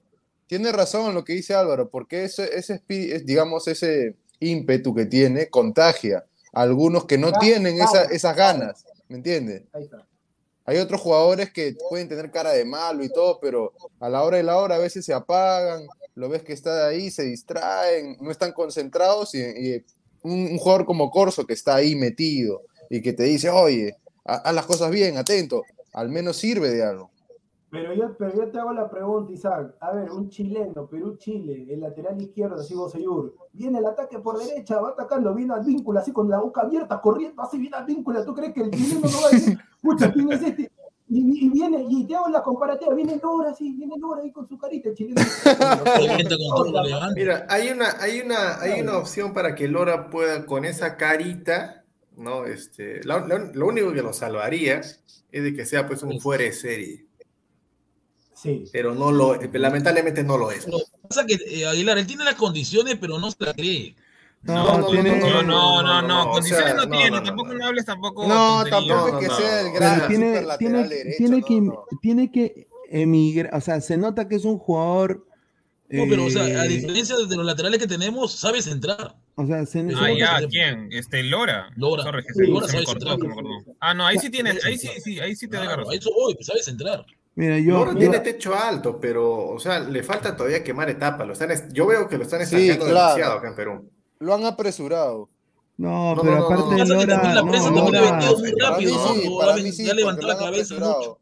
Tiene 0.48 0.72
razón 0.72 1.14
lo 1.16 1.24
que 1.26 1.34
dice 1.34 1.54
Álvaro, 1.54 1.90
porque 1.90 2.24
ese, 2.26 2.56
ese 2.58 2.82
digamos, 3.26 3.68
ese 3.68 4.16
ímpetu 4.40 4.94
que 4.96 5.06
tiene 5.06 5.50
contagia 5.50 6.24
algunos 6.54 7.06
que 7.06 7.18
no 7.18 7.28
Claro, 7.30 7.42
tienen 7.42 7.82
esa- 7.82 8.04
esas 8.06 8.36
ganas, 8.36 8.86
¿me 9.10 9.18
entiendes? 9.18 9.64
Ahí 9.74 9.84
está. 9.84 10.08
Hay 10.66 10.78
otros 10.78 11.02
jugadores 11.02 11.52
que 11.52 11.76
pueden 11.90 12.08
tener 12.08 12.32
cara 12.32 12.52
de 12.52 12.64
malo 12.64 13.04
y 13.04 13.10
todo, 13.10 13.40
pero 13.42 13.74
a 14.00 14.08
la 14.08 14.24
hora 14.24 14.38
de 14.38 14.44
la 14.44 14.58
hora 14.58 14.76
a 14.76 14.80
veces 14.80 15.04
se 15.04 15.14
apagan, 15.14 15.86
lo 16.16 16.30
ves 16.30 16.44
que 16.44 16.54
está 16.54 16.88
ahí, 16.88 17.12
se 17.12 17.24
distraen, 17.24 18.18
no 18.22 18.32
están 18.32 18.54
concentrados 18.54 19.36
y, 19.36 19.40
y 19.42 19.86
un, 20.22 20.52
un 20.52 20.58
jugador 20.58 20.86
como 20.86 21.10
Corso 21.12 21.46
que 21.46 21.54
está 21.54 21.76
ahí 21.76 21.96
metido 21.96 22.62
y 22.90 23.02
que 23.02 23.12
te 23.12 23.24
dice, 23.24 23.50
oye, 23.50 23.98
ha- 24.24 24.36
haz 24.36 24.56
las 24.56 24.66
cosas 24.66 24.90
bien, 24.90 25.18
atento, 25.18 25.64
al 25.92 26.08
menos 26.10 26.38
sirve 26.38 26.70
de 26.70 26.84
algo. 26.84 27.12
Pero 27.74 27.92
yo, 27.94 28.16
pero 28.18 28.36
yo 28.36 28.52
te 28.52 28.60
hago 28.60 28.72
la 28.72 28.88
pregunta, 28.88 29.34
Isaac. 29.34 29.74
A 29.80 29.92
ver, 29.94 30.12
un 30.12 30.30
chileno, 30.30 30.86
Perú-Chile, 30.86 31.66
el 31.74 31.80
lateral 31.82 32.22
izquierdo, 32.22 32.58
así 32.62 32.76
Boseyur. 32.76 33.34
Viene 33.52 33.80
el 33.80 33.86
ataque 33.88 34.20
por 34.20 34.38
derecha, 34.38 34.80
va 34.80 34.90
atacando, 34.90 35.34
viene 35.34 35.56
al 35.56 35.64
vínculo, 35.66 36.00
así 36.00 36.12
con 36.14 36.30
la 36.30 36.40
boca 36.40 36.62
abierta, 36.62 37.02
corriendo, 37.02 37.42
así 37.42 37.58
viene 37.58 37.76
al 37.76 37.86
vínculo. 37.86 38.24
¿Tú 38.24 38.36
crees 38.36 38.54
que 38.54 38.62
el 38.62 38.70
chileno 38.70 39.02
no 39.02 39.22
va 39.24 39.28
a 39.28 39.32
decir, 39.32 39.58
pucha, 39.82 40.14
quién 40.14 40.32
es 40.32 40.42
este? 40.44 40.72
Y, 41.10 41.46
y 41.46 41.50
viene, 41.50 41.84
y 41.90 42.06
te 42.06 42.16
hago 42.16 42.30
la 42.30 42.44
comparativa, 42.44 42.94
viene 42.94 43.20
Lora, 43.22 43.50
así, 43.52 43.72
viene 43.74 43.96
Lora 43.98 44.22
ahí 44.22 44.32
con 44.32 44.48
su 44.48 44.56
carita, 44.58 44.90
el 44.90 44.96
chileno. 44.96 45.22
Mira, 47.16 47.46
hay 47.50 47.70
una, 47.70 47.86
hay 48.00 48.22
una, 48.22 48.60
hay 48.62 48.82
una 48.82 48.98
opción 49.00 49.34
para 49.34 49.56
que 49.56 49.68
Lora 49.68 50.10
pueda 50.12 50.46
con 50.46 50.64
esa 50.66 50.96
carita, 50.96 51.84
¿no? 52.18 52.46
Este, 52.46 53.04
lo, 53.04 53.26
lo- 53.28 53.52
lo 53.54 53.68
único 53.68 53.92
que 53.94 54.02
lo 54.04 54.14
salvaría 54.14 54.80
es 54.80 55.00
de 55.32 55.54
que 55.56 55.66
sea 55.66 55.88
pues 55.88 56.04
un 56.04 56.20
fuera 56.20 56.44
de 56.44 56.54
serie. 56.54 57.06
Sí. 58.44 58.66
pero 58.74 58.94
no 58.94 59.10
lo, 59.10 59.40
lamentablemente 59.54 60.22
no 60.22 60.38
lo 60.38 60.52
es. 60.52 60.68
Lo 60.68 60.80
que 60.80 61.08
pasa 61.08 61.24
es 61.26 61.38
que 61.38 61.62
eh, 61.62 61.66
Aguilar, 61.66 61.98
él 61.98 62.06
tiene 62.06 62.26
las 62.26 62.36
condiciones, 62.36 62.98
pero 63.00 63.18
no 63.18 63.32
se 63.32 63.38
la 63.40 63.54
cree. 63.54 63.96
No, 64.42 64.54
No, 64.66 64.78
no, 64.80 64.88
tiene. 64.88 65.18
No, 65.18 65.30
no, 65.30 65.42
no, 65.42 65.82
no, 65.82 66.02
no, 66.02 66.08
no, 66.08 66.24
o 66.24 66.34
condiciones 66.34 66.66
sea, 66.66 66.74
no, 66.76 66.86
no, 66.86 66.92
tiene, 66.92 67.12
no, 67.12 67.18
no, 67.18 67.24
tampoco 67.24 67.54
no. 67.54 67.60
no 67.60 67.68
hables 67.68 67.86
tampoco. 67.86 68.28
No, 68.28 68.66
tampoco 68.66 69.18
que 69.18 69.28
no, 69.28 69.38
sea 69.38 69.62
el 69.62 69.68
no. 69.68 69.74
gran 69.74 70.08
tiene, 70.10 70.46
tiene, 70.60 70.88
tiene 71.18 71.40
no, 71.40 71.46
que, 71.46 71.62
no. 71.62 71.86
tiene 72.02 72.32
que 72.32 72.68
emigrar, 72.90 73.56
o 73.56 73.62
sea, 73.62 73.80
se 73.80 73.96
nota 73.96 74.28
que 74.28 74.36
es 74.36 74.44
un 74.44 74.58
jugador. 74.60 75.26
No, 75.88 76.04
pero 76.10 76.26
o 76.26 76.30
sea, 76.30 76.44
a 76.44 76.66
eh, 76.66 76.68
diferencia 76.68 77.16
de 77.16 77.36
los 77.36 77.46
laterales 77.46 77.80
que 77.80 77.88
tenemos, 77.88 78.34
sabes 78.34 78.68
entrar. 78.68 79.16
o 79.36 79.46
sea, 79.46 79.66
se, 79.66 79.88
Ah, 79.96 80.12
ya, 80.12 80.48
¿quién? 80.50 80.90
Este, 80.92 81.24
Lora. 81.24 81.70
Lora. 81.78 82.04
Lora 82.04 82.24
sabe 82.68 82.84
cortó, 82.84 83.10
centrar. 83.12 83.34
Ah, 83.80 83.94
no, 83.94 84.06
ahí 84.06 84.18
sí 84.18 84.30
tienes, 84.30 84.66
ahí 84.66 84.78
sí, 84.78 84.90
sí, 85.02 85.20
ahí 85.20 85.36
sí 85.36 85.48
te 85.48 85.58
Claro, 85.58 85.90
eso 85.92 86.12
voy, 86.14 86.34
pues 86.34 86.48
sabes 86.48 86.68
entrar. 86.68 87.06
Mira, 87.36 87.58
yo, 87.60 87.96
tiene 87.96 88.20
techo 88.20 88.54
alto, 88.56 89.00
pero, 89.00 89.48
o 89.50 89.60
sea, 89.60 89.80
le 89.80 90.04
falta 90.04 90.36
todavía 90.36 90.64
quemar 90.64 90.90
etapas. 90.90 91.26
Lo 91.28 91.34
están, 91.34 91.52
es- 91.52 91.72
yo 91.74 91.86
veo 91.88 92.08
que 92.08 92.18
lo 92.18 92.24
están 92.24 92.46
Sí, 92.46 92.56
estancando 92.70 92.86
claro. 92.92 93.00
demasiado 93.16 93.38
acá 93.40 93.48
en 93.50 93.56
Perú. 93.56 93.90
Lo 94.20 94.34
han 94.34 94.46
apresurado. 94.46 95.30
no, 95.78 96.16
No, 96.16 96.22
pero 96.22 96.36
no, 96.36 96.40
no, 96.40 96.46
aparte 96.46 96.76
no. 96.78 96.86
Lora, 96.86 97.34
la 97.34 97.44
prensa 97.44 97.70
no, 97.72 97.76
también 97.84 97.96
ha 98.06 98.12
vendido 98.12 98.38
muy 98.38 98.52
Para 98.54 98.78
mí 98.78 98.86
rápido, 98.86 99.08
sí, 99.16 99.30
¿no? 99.30 99.38
para 99.40 99.58
Ya 99.58 99.64
mí 99.64 99.72
sí, 99.72 99.84
ya 99.84 99.90
porque 99.90 100.02
levantó 100.02 100.28
la 100.28 100.38
cabeza 100.38 100.76
mucho. 100.76 101.20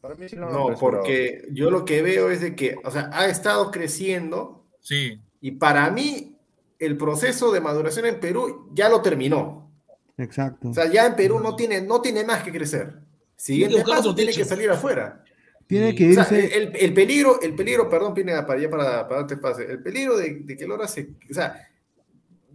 Para 0.00 0.14
mí 0.16 0.28
sí 0.28 0.36
No, 0.36 0.74
porque 0.78 1.46
yo 1.52 1.70
lo 1.70 1.84
que 1.84 2.02
veo 2.02 2.30
es 2.30 2.40
de 2.40 2.54
que, 2.56 2.76
o 2.84 2.90
sea, 2.90 3.10
ha 3.12 3.26
estado 3.26 3.70
creciendo 3.70 4.64
Sí, 4.80 5.18
y 5.40 5.52
para 5.52 5.90
mí 5.90 6.36
el 6.78 6.96
proceso 6.96 7.52
de 7.52 7.60
maduración 7.60 8.04
en 8.06 8.20
Perú 8.20 8.68
ya 8.74 8.88
lo 8.88 9.00
terminó. 9.02 9.70
exacto. 10.18 10.68
O 10.70 10.74
sea, 10.74 10.90
ya 10.90 11.06
en 11.06 11.14
Perú 11.16 11.40
no 11.40 11.54
tiene, 11.56 11.80
no 11.80 12.00
tiene 12.02 12.24
más 12.24 12.42
que 12.42 12.52
crecer. 12.52 12.98
Siguiente 13.44 13.84
paso 13.86 14.14
tiene 14.14 14.32
que 14.32 14.44
salir 14.44 14.70
afuera. 14.70 15.22
tiene 15.66 15.94
que 15.94 16.10
O 16.10 16.14
sea, 16.14 16.22
irse. 16.38 16.56
el, 16.56 16.72
el 16.76 16.94
peligro, 16.94 17.40
el 17.42 17.54
peligro, 17.54 17.88
perdón, 17.90 18.14
Pineda, 18.14 18.46
para 18.46 18.60
ya 18.60 18.70
para, 18.70 19.06
para 19.06 19.20
darte 19.20 19.36
pase, 19.36 19.64
el 19.70 19.82
peligro 19.82 20.16
de, 20.16 20.40
de 20.40 20.56
que 20.56 20.66
Lora 20.66 20.88
se, 20.88 21.10
o 21.30 21.34
sea, 21.34 21.68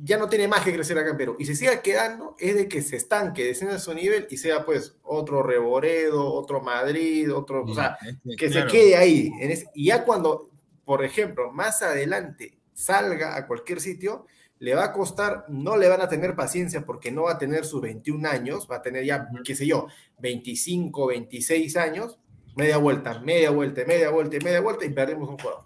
ya 0.02 0.18
no 0.18 0.30
tiene 0.30 0.48
más 0.48 0.64
que 0.64 0.74
crecer 0.74 0.98
acá 0.98 1.10
en 1.12 1.18
Perú 1.18 1.36
y 1.38 1.46
se 1.46 1.56
siga 1.56 1.82
quedando 1.82 2.36
es 2.40 2.56
de 2.56 2.68
que 2.68 2.82
se 2.82 2.96
estanque, 2.96 3.44
descienda 3.44 3.78
su 3.80 3.94
nivel 3.94 4.28
y 4.32 4.38
sea 4.38 4.66
pues 4.66 4.96
otro 5.04 5.44
Reboredo, 5.44 6.34
otro 6.34 6.62
Madrid, 6.62 7.32
otro, 7.34 7.64
o 7.66 7.76
sea, 7.76 7.98
este, 8.02 8.36
que 8.38 8.50
claro. 8.50 8.70
se 8.70 8.76
quede 8.78 8.96
ahí. 8.96 9.30
en 9.42 9.52
ese- 9.52 9.68
y 9.76 9.88
ya 9.88 10.04
cuando, 10.06 10.50
por 10.86 11.04
ejemplo, 11.04 11.52
más 11.52 11.82
adelante 11.84 12.58
salga 12.74 13.36
a 13.36 13.46
cualquier 13.46 13.80
sitio, 13.82 14.26
le 14.60 14.76
va 14.76 14.86
a 14.86 14.93
costar, 14.93 15.45
no 15.47 15.78
le 15.78 15.88
van 15.88 16.01
a 16.01 16.10
tener 16.10 16.36
paciencia 16.36 16.86
porque 16.86 17.12
no 17.12 17.24
va 17.24 17.34
a 17.34 17.38
tener 17.38 17.66
sus 17.66 17.82
21 17.82 18.28
años, 18.28 18.68
va 18.70 18.78
a 18.78 18.82
tener 18.82 19.05
ya, 19.05 19.30
qué 19.43 19.55
sé 19.55 19.66
yo, 19.66 19.88
25, 20.20 21.07
26 21.07 21.78
años, 21.78 22.20
media 22.55 22.78
vuelta, 22.78 23.20
media 23.20 23.51
vuelta, 23.51 23.84
media 23.88 24.10
vuelta, 24.10 24.36
y 24.36 24.39
media 24.41 24.60
vuelta 24.60 24.86
y 24.86 24.89
perdemos 24.89 25.30
un 25.30 25.38
juego. 25.38 25.66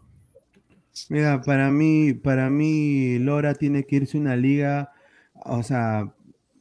Mira, 1.10 1.42
para 1.42 1.72
mí, 1.72 2.14
para 2.14 2.52
mí, 2.52 3.18
Lora 3.18 3.56
tiene 3.56 3.84
que 3.86 3.96
irse 3.96 4.18
a 4.18 4.22
una 4.22 4.36
liga, 4.36 4.92
o 5.44 5.64
sea, 5.64 6.14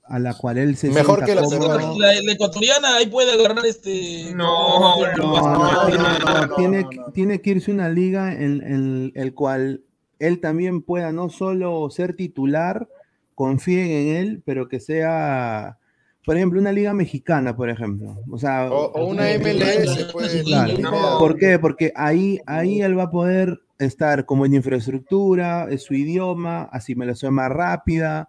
a 0.05 0.19
la 0.19 0.33
cual 0.33 0.57
él 0.57 0.75
se 0.77 0.89
Mejor 0.91 1.23
que 1.27 1.35
la 1.35 1.43
cómodo. 1.43 1.99
La, 1.99 2.15
la 2.21 2.33
ecuatoriana 2.33 2.97
ahí 2.97 3.09
puede 3.09 3.33
agarrar 3.33 3.67
este. 3.67 4.33
No, 4.35 4.97
No, 4.99 5.11
no, 5.11 5.17
no, 5.17 5.71
no, 5.71 5.87
tiene, 5.87 6.03
no, 6.03 6.19
no, 6.19 6.47
no, 6.47 6.55
tiene, 6.57 6.83
no, 6.83 6.91
no. 6.91 7.13
tiene 7.13 7.41
que 7.43 7.51
irse 7.51 7.71
a 7.71 7.75
una 7.75 7.91
liga 7.91 8.33
en, 8.33 8.63
en 8.63 9.13
el 9.15 9.35
cual 9.35 9.85
él 10.23 10.41
también 10.41 10.83
pueda 10.83 11.11
no 11.11 11.29
solo 11.31 11.91
ser 11.91 12.15
titular, 12.15 12.89
confíen 13.35 13.91
en 13.91 14.17
él, 14.17 14.43
pero 14.45 14.69
que 14.69 14.79
sea, 14.79 15.79
por 16.25 16.37
ejemplo, 16.37 16.61
una 16.61 16.71
liga 16.71 16.95
mexicana, 16.95 17.57
por 17.57 17.69
ejemplo. 17.69 18.21
O 18.31 18.39
sea, 18.39 18.71
O, 18.71 18.93
o 18.93 19.07
una 19.07 19.25
MLS, 19.39 20.09
pues. 20.13 20.43
Claro. 20.45 20.79
No. 20.79 21.19
¿Por 21.19 21.37
qué? 21.37 21.59
Porque 21.59 21.93
ahí, 21.97 22.41
ahí 22.47 22.83
él 22.83 22.97
va 22.97 23.05
a 23.05 23.11
poder 23.11 23.61
estar 23.81 24.25
como 24.25 24.47
en 24.47 24.55
infraestructura, 24.55 25.67
es 25.69 25.83
su 25.83 25.95
idioma, 25.95 26.69
asimilación 26.71 27.35
más 27.35 27.51
rápida, 27.51 28.29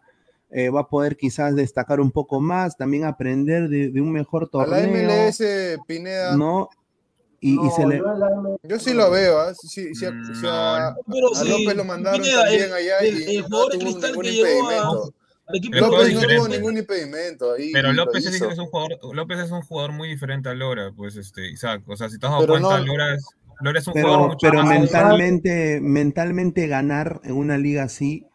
eh, 0.50 0.70
va 0.70 0.82
a 0.82 0.88
poder 0.88 1.16
quizás 1.16 1.56
destacar 1.56 2.00
un 2.00 2.10
poco 2.10 2.42
más, 2.42 2.76
también 2.76 3.06
aprender 3.06 3.70
de, 3.70 3.92
de 3.92 4.02
un 4.02 4.12
mejor 4.12 4.50
A 4.54 4.58
la 4.58 4.66
torneo, 4.66 5.28
MLS, 5.28 5.44
Pineda, 5.86 6.36
¿no? 6.36 6.70
Y, 7.46 7.52
y 7.52 7.56
No, 7.58 7.72
se 7.76 7.86
le... 7.86 8.02
yo 8.64 8.80
sí 8.80 8.94
lo 8.94 9.12
veo, 9.12 9.38
¿ah? 9.38 9.54
Sí, 9.54 9.68
sí, 9.68 9.96
sí, 9.96 10.06
Mm, 10.06 10.34
sí, 10.34 10.48
a, 10.50 10.96
Pero 11.12 11.36
a 11.36 11.44
López 11.44 11.76
lo 11.76 11.84
mandaron 11.84 12.22
Pineda, 12.22 12.42
también 12.44 12.64
el- 12.64 12.74
allá 12.74 12.98
el- 13.00 13.20
y 13.30 13.36
el 13.36 13.42
no 13.42 13.48
jugador 13.50 13.72
tuvo 13.74 13.80
Cristal 13.82 14.10
ningún 14.12 14.24
que 14.24 14.32
llegó 14.32 14.48
a- 14.48 14.52
impedimento. 14.62 15.14
El 15.50 15.62
juego 15.80 15.98
López 15.98 16.14
no 16.14 16.22
tuvo 16.22 16.48
ningún 16.48 16.78
impedimento 16.78 17.52
ahí. 17.54 17.72
Pero 17.74 17.92
y 17.92 17.96
López 17.96 18.26
es, 18.26 18.42
un 18.58 18.66
jugador, 18.68 18.98
López 19.14 19.40
es 19.40 19.52
un 19.52 19.62
jugador 19.62 19.92
muy 19.92 20.08
diferente 20.08 20.48
a 20.48 20.54
Lora, 20.54 20.94
pues 20.96 21.18
este, 21.18 21.50
Isaac. 21.52 21.84
O 21.88 21.98
sea, 21.98 22.08
si 22.10 22.18
te 22.18 22.26
has 22.28 22.32
dado 22.32 22.44
Pero 22.48 22.54
cuenta, 22.54 22.80
no- 22.80 22.86
Lora 22.86 23.14
es, 23.16 23.26
Lora 23.60 23.80
es 23.80 23.88
un 23.88 23.94
jugador 23.94 24.18
Pero, 24.20 24.28
mucho 24.30 24.48
pero 24.50 24.64
más 24.64 24.80
mentalmente, 24.80 25.80
mentalmente 25.82 26.68
ganar 26.68 27.20
en 27.26 27.34
una 27.36 27.58
liga 27.58 27.84
así 27.84 28.26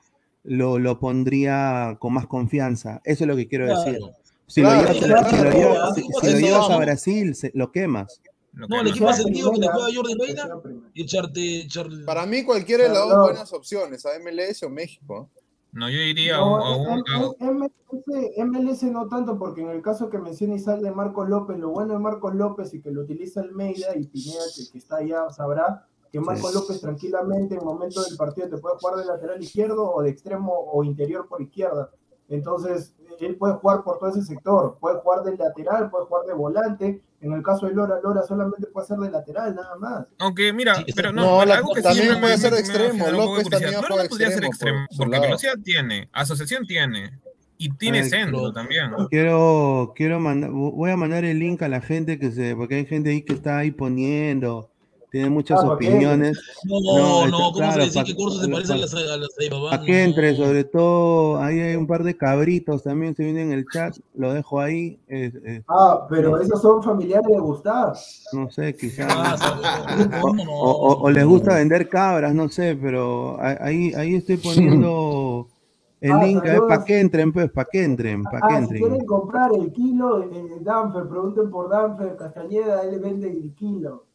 lo, 0.45 0.79
lo 0.79 1.01
pondría 1.01 1.97
con 1.99 2.13
más 2.13 2.27
confianza. 2.27 3.01
Eso 3.05 3.25
es 3.25 3.29
lo 3.29 3.37
que 3.37 3.49
quiero 3.49 3.67
decir. 3.67 3.97
Claro. 3.99 4.15
Si 4.47 4.61
Claro, 4.63 4.83
lo 4.83 4.93
llevas, 4.93 5.25
claro, 5.29 5.95
si 5.95 6.03
si- 6.03 6.33
lo 6.33 6.39
llevas 6.39 6.71
a. 6.71 6.77
Brasil, 6.79 7.35
se- 7.35 7.51
lo 7.55 7.71
quemas. 7.73 8.21
No, 8.53 8.81
el 8.81 8.89
equipo 8.89 9.13
sentido 9.13 9.51
que 9.53 9.61
te 9.61 9.69
primera, 9.69 9.75
juega 9.75 9.95
Jordi 9.95 10.15
Reina 10.19 10.49
y 10.95 11.03
echarte. 11.03 11.41
echar- 11.67 12.05
Para 12.05 12.27
mí, 12.27 12.45
cualquiera 12.45 12.85
de 12.85 12.91
las 12.91 13.09
dos 13.09 13.23
buenas 13.23 13.53
opciones, 13.53 14.05
a 14.07 14.17
MLS 14.19 14.65
o 14.65 14.71
México. 14.71 15.31
No, 15.71 15.89
yo 15.91 15.99
iría 15.99 16.37
a 16.37 16.41
No, 16.41 16.55
un, 16.55 16.89
a 17.09 17.19
un- 17.21 17.35
MLS, 17.41 18.33
MLS 18.39 18.83
no 18.91 19.07
tanto, 19.07 19.39
porque 19.39 19.61
en 19.61 19.69
el 19.69 19.83
caso 19.83 20.09
que 20.09 20.19
menciona 20.19 20.55
Isaac 20.55 20.81
de 20.81 20.91
Marcos 20.91 21.29
López, 21.29 21.59
lo 21.59 21.71
bueno 21.71 21.93
de 21.93 21.99
Marcos 22.01 22.35
López 22.35 22.73
y 22.75 22.81
que 22.81 22.91
lo 22.91 23.03
utiliza 23.03 23.41
Almeida 23.43 23.95
y 23.95 24.07
Pineda, 24.07 24.43
que, 24.57 24.63
que 24.73 24.79
está 24.79 24.97
allá, 24.97 25.29
sabrá 25.31 25.87
que 26.11 26.21
Marcos 26.21 26.55
López 26.55 26.81
tranquilamente 26.81 27.55
en 27.55 27.65
momento 27.65 28.03
del 28.03 28.17
partido 28.17 28.49
te 28.49 28.57
puede 28.57 28.77
jugar 28.79 28.97
de 28.97 29.05
lateral 29.05 29.43
izquierdo 29.43 29.93
o 29.93 30.03
de 30.03 30.09
extremo 30.09 30.53
o 30.73 30.83
interior 30.83 31.29
por 31.29 31.43
izquierda. 31.43 31.91
Entonces, 32.31 32.95
él 33.21 33.37
puede 33.37 33.55
jugar 33.55 33.85
por 33.85 33.99
todo 33.99 34.09
ese 34.11 34.23
sector, 34.23 34.79
puede 34.81 34.99
jugar 35.01 35.23
de 35.23 35.37
lateral, 35.37 35.91
puede 35.91 36.07
jugar 36.07 36.27
de 36.27 36.33
volante. 36.33 37.03
En 37.21 37.33
el 37.33 37.43
caso 37.43 37.67
de 37.67 37.75
Lora, 37.75 37.97
Lora 38.03 38.23
solamente 38.23 38.69
puede 38.69 38.87
ser 38.87 38.97
de 38.99 39.11
lateral, 39.11 39.55
nada 39.55 39.77
más. 39.77 40.07
Aunque, 40.19 40.53
mira, 40.53 40.77
Sí, 40.77 40.85
pero 40.95 41.13
no, 41.13 41.23
No, 41.41 41.45
la- 41.45 41.57
algo 41.57 41.75
que 41.75 41.81
sí 41.83 41.89
también 41.89 42.21
puede 42.21 42.35
me- 42.35 42.39
ser 42.39 42.53
me- 42.53 42.59
extremo, 42.61 43.05
me 43.07 43.13
López 43.13 43.49
también 43.51 43.75
juega 43.75 43.89
Lora 43.97 44.09
podría 44.09 44.31
ser 44.31 44.45
extremo 44.45 44.87
por 44.89 44.97
porque 44.99 45.11
lado. 45.11 45.23
velocidad 45.25 45.55
tiene, 45.65 46.09
asociación 46.13 46.65
tiene, 46.65 47.19
y 47.57 47.71
tiene 47.71 48.01
Ay, 48.03 48.09
centro 48.11 48.53
también. 48.53 48.93
Quiero, 49.11 49.93
quiero 49.97 50.21
mandar, 50.21 50.51
voy 50.53 50.91
a 50.93 50.97
mandar 50.97 51.25
el 51.25 51.41
link 51.41 51.61
a 51.63 51.69
la 51.69 51.81
gente 51.81 52.21
que 52.21 52.31
se, 52.31 52.55
porque 52.55 52.77
hay 52.77 52.87
gente 52.87 53.11
ahí 53.11 53.23
que 53.23 53.33
está 53.33 53.59
ahí 53.59 53.73
poniendo, 53.73 54.71
tiene 55.11 55.31
muchas 55.31 55.61
Ah, 55.61 55.69
¿para 55.69 55.79
qué? 55.79 55.87
opiniones. 55.89 56.39
No, 56.65 56.81
No, 56.99 57.27
no, 57.29 57.39
¿cómo 57.39 57.53
claro, 57.55 57.81
se 57.83 57.87
dice 57.87 58.05
que 58.05 58.17
Corso 58.17 58.41
se 58.41 58.47
pa- 58.49 58.53
parece 58.55 58.73
a 58.73 58.77
las 58.77 58.95
a 58.95 59.17
las 59.17 59.39
Aibabán? 59.39 59.81
A 59.81 59.85
que 59.85 60.05
entre, 60.05 60.37
sobre 60.37 60.65
todo, 60.65 61.39
ahí 61.39 61.61
hay 61.61 61.77
un 61.77 61.87
par 61.87 62.05
de 62.05 62.17
cabritos 62.17 62.83
también, 62.83 63.15
se 63.15 63.25
vienen 63.25 63.53
en 63.53 63.59
el 63.59 63.69
chat, 63.69 63.97
lo 64.15 64.33
dejo 64.35 64.61
ahí, 64.61 65.01
eh, 65.09 65.33
eh, 65.45 65.63
Ah, 65.69 66.07
pero 66.09 66.39
esos 66.41 66.61
son 66.61 66.83
familiares 66.83 67.27
de 67.31 67.39
Gustavo. 67.39 67.95
no 68.33 68.51
sé, 68.51 68.77
quizás. 68.77 69.09
Ah. 69.11 69.97
O, 70.19 70.21
¿Cómo 70.21 70.45
no? 70.45 70.53
o- 70.53 70.89
o- 70.93 71.03
o 71.03 71.11
les 71.11 71.25
gusta 71.25 71.55
vender 71.55 71.89
cabras, 71.89 72.35
no 72.35 72.49
sé, 72.49 72.77
pero 72.81 73.39
ahí, 73.41 73.93
ahí 73.95 74.15
estoy 74.17 74.37
poniendo 74.37 75.49
el 76.01 76.13
Ah, 76.13 76.23
link, 76.23 76.43
para 76.69 76.85
que 76.85 77.01
entren, 77.01 77.33
pues, 77.33 77.51
para 77.51 77.69
que 77.71 77.83
entren, 77.83 78.25
para 78.25 78.41
que 78.47 78.55
Ah, 78.55 78.57
si 78.59 78.63
entren. 78.65 78.83
quieren 78.83 79.07
comprar 79.07 79.51
el 79.55 79.73
kilo 79.73 80.21
de 80.21 80.61
Danfer, 80.61 81.09
pregunten 81.09 81.51
por 81.51 81.69
Danfer 81.71 82.17
Castañeda, 82.17 82.83
él 82.83 83.01
vende 83.01 83.31
el 83.31 83.55
kilo. 83.55 84.08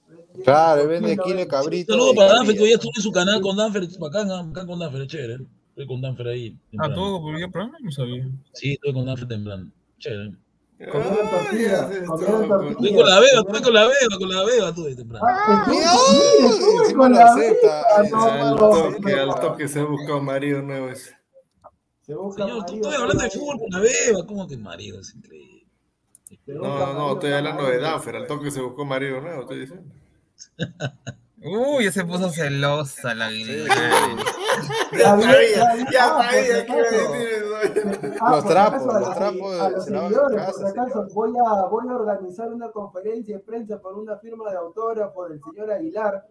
Claro, 0.44 0.82
El 0.82 0.88
vende 0.88 1.18
kilo, 1.18 1.36
de 1.38 1.42
eh. 1.44 1.48
cabrito. 1.48 1.94
Saludos 1.94 2.12
de 2.12 2.16
para 2.16 2.28
calidad. 2.30 2.40
Danfer, 2.40 2.56
que 2.58 2.64
hoy 2.64 2.72
estuve 2.72 2.92
en 2.96 3.02
su 3.04 3.12
canal 3.12 3.42
con 3.42 3.58
Danfer. 3.58 3.88
Bacán, 4.00 4.32
ah, 4.32 4.42
bacán 4.44 4.68
con 4.68 4.80
Danfer, 4.80 5.08
chévere. 5.08 5.38
Estoy 5.70 5.88
con 5.88 6.02
Danfer 6.02 6.28
ahí. 6.28 6.56
Ah, 6.56 6.68
temprano. 6.72 6.96
todo 6.96 7.22
publicó 7.22 7.52
programa, 7.52 7.78
no 7.82 7.92
sabía. 7.92 8.28
Sí, 8.54 8.74
estoy 8.74 8.94
con 8.94 9.06
Danfer 9.06 9.28
temprano. 9.28 9.72
Chévere. 10.00 10.34
Comieron 10.92 11.18
Ay, 11.22 11.30
tortilla, 11.30 11.90
tortilla. 11.90 12.72
Estoy 12.72 12.94
con 12.96 13.06
la 13.10 13.20
beba, 13.20 13.40
estoy 13.40 13.62
con 13.62 13.74
la 13.74 13.84
beba, 13.84 14.18
con 14.20 14.30
la 14.30 14.44
beba, 14.44 14.96
temprano. 14.96 15.26
Ah, 15.30 15.66
sí, 15.70 16.46
estuve 16.46 16.78
encima 16.84 17.04
con 17.04 17.14
la 17.14 17.36
beba, 17.36 17.84
Al 17.96 18.10
toque, 18.10 19.00
no, 19.16 19.22
al 19.22 19.28
no. 19.28 19.36
toque 19.36 19.68
se 19.68 19.84
busca 19.84 20.16
un 20.16 20.26
marido 20.26 20.62
nuevo. 20.62 20.90
ese. 20.90 21.16
Se 22.02 22.16
busca 22.16 22.44
Señor, 22.44 22.62
marido, 22.64 22.90
estoy 22.90 23.02
hablando 23.02 23.24
de 23.24 23.30
fútbol 23.30 23.60
con 23.60 23.70
la 23.70 23.80
beba. 23.80 24.26
¿Cómo 24.28 24.48
que 24.48 24.58
marido? 24.58 25.00
Es 25.00 25.16
increíble. 25.16 25.66
No, 26.48 26.94
no, 26.94 27.14
estoy 27.14 27.32
hablando 27.32 27.64
de. 27.66 27.78
Danfer. 27.80 28.16
Al 28.18 28.28
toque 28.28 28.52
se 28.52 28.62
buscó 28.62 28.84
marido 28.84 29.22
nuevo, 29.22 29.42
estoy 29.44 29.60
diciendo. 29.62 29.94
Uy, 31.46 31.84
ya 31.84 31.92
se 31.92 32.06
puso 32.06 32.30
celosa 32.30 33.14
la 33.16 33.26
Aguilar. 33.28 33.68
Ya 34.94 35.20
sabía, 35.20 35.76
ya 35.92 36.08
sabía 36.10 36.66
que 36.66 36.72
iba 36.72 36.78
a 36.78 36.86
acaso. 36.86 37.12
decir 37.12 37.28
eso. 38.14 38.30
Los 38.30 38.46
trapos, 38.46 38.86
los 38.86 39.16
trapos 39.16 39.60
a 39.60 39.70
los 39.72 39.86
seguidores, 39.86 40.46
por 40.46 40.54
si 40.54 40.66
acaso, 40.66 41.08
voy 41.14 41.34
a, 41.44 41.66
voy 41.66 41.88
a 41.90 41.96
organizar 41.96 42.54
una 42.54 42.72
conferencia 42.72 43.38
de 43.38 43.44
prensa 43.44 43.82
por 43.82 43.98
una 43.98 44.18
firma 44.18 44.52
de 44.52 44.58
autógrafos 44.58 45.30
del 45.30 45.42
señor 45.42 45.72
Aguilar. 45.72 46.24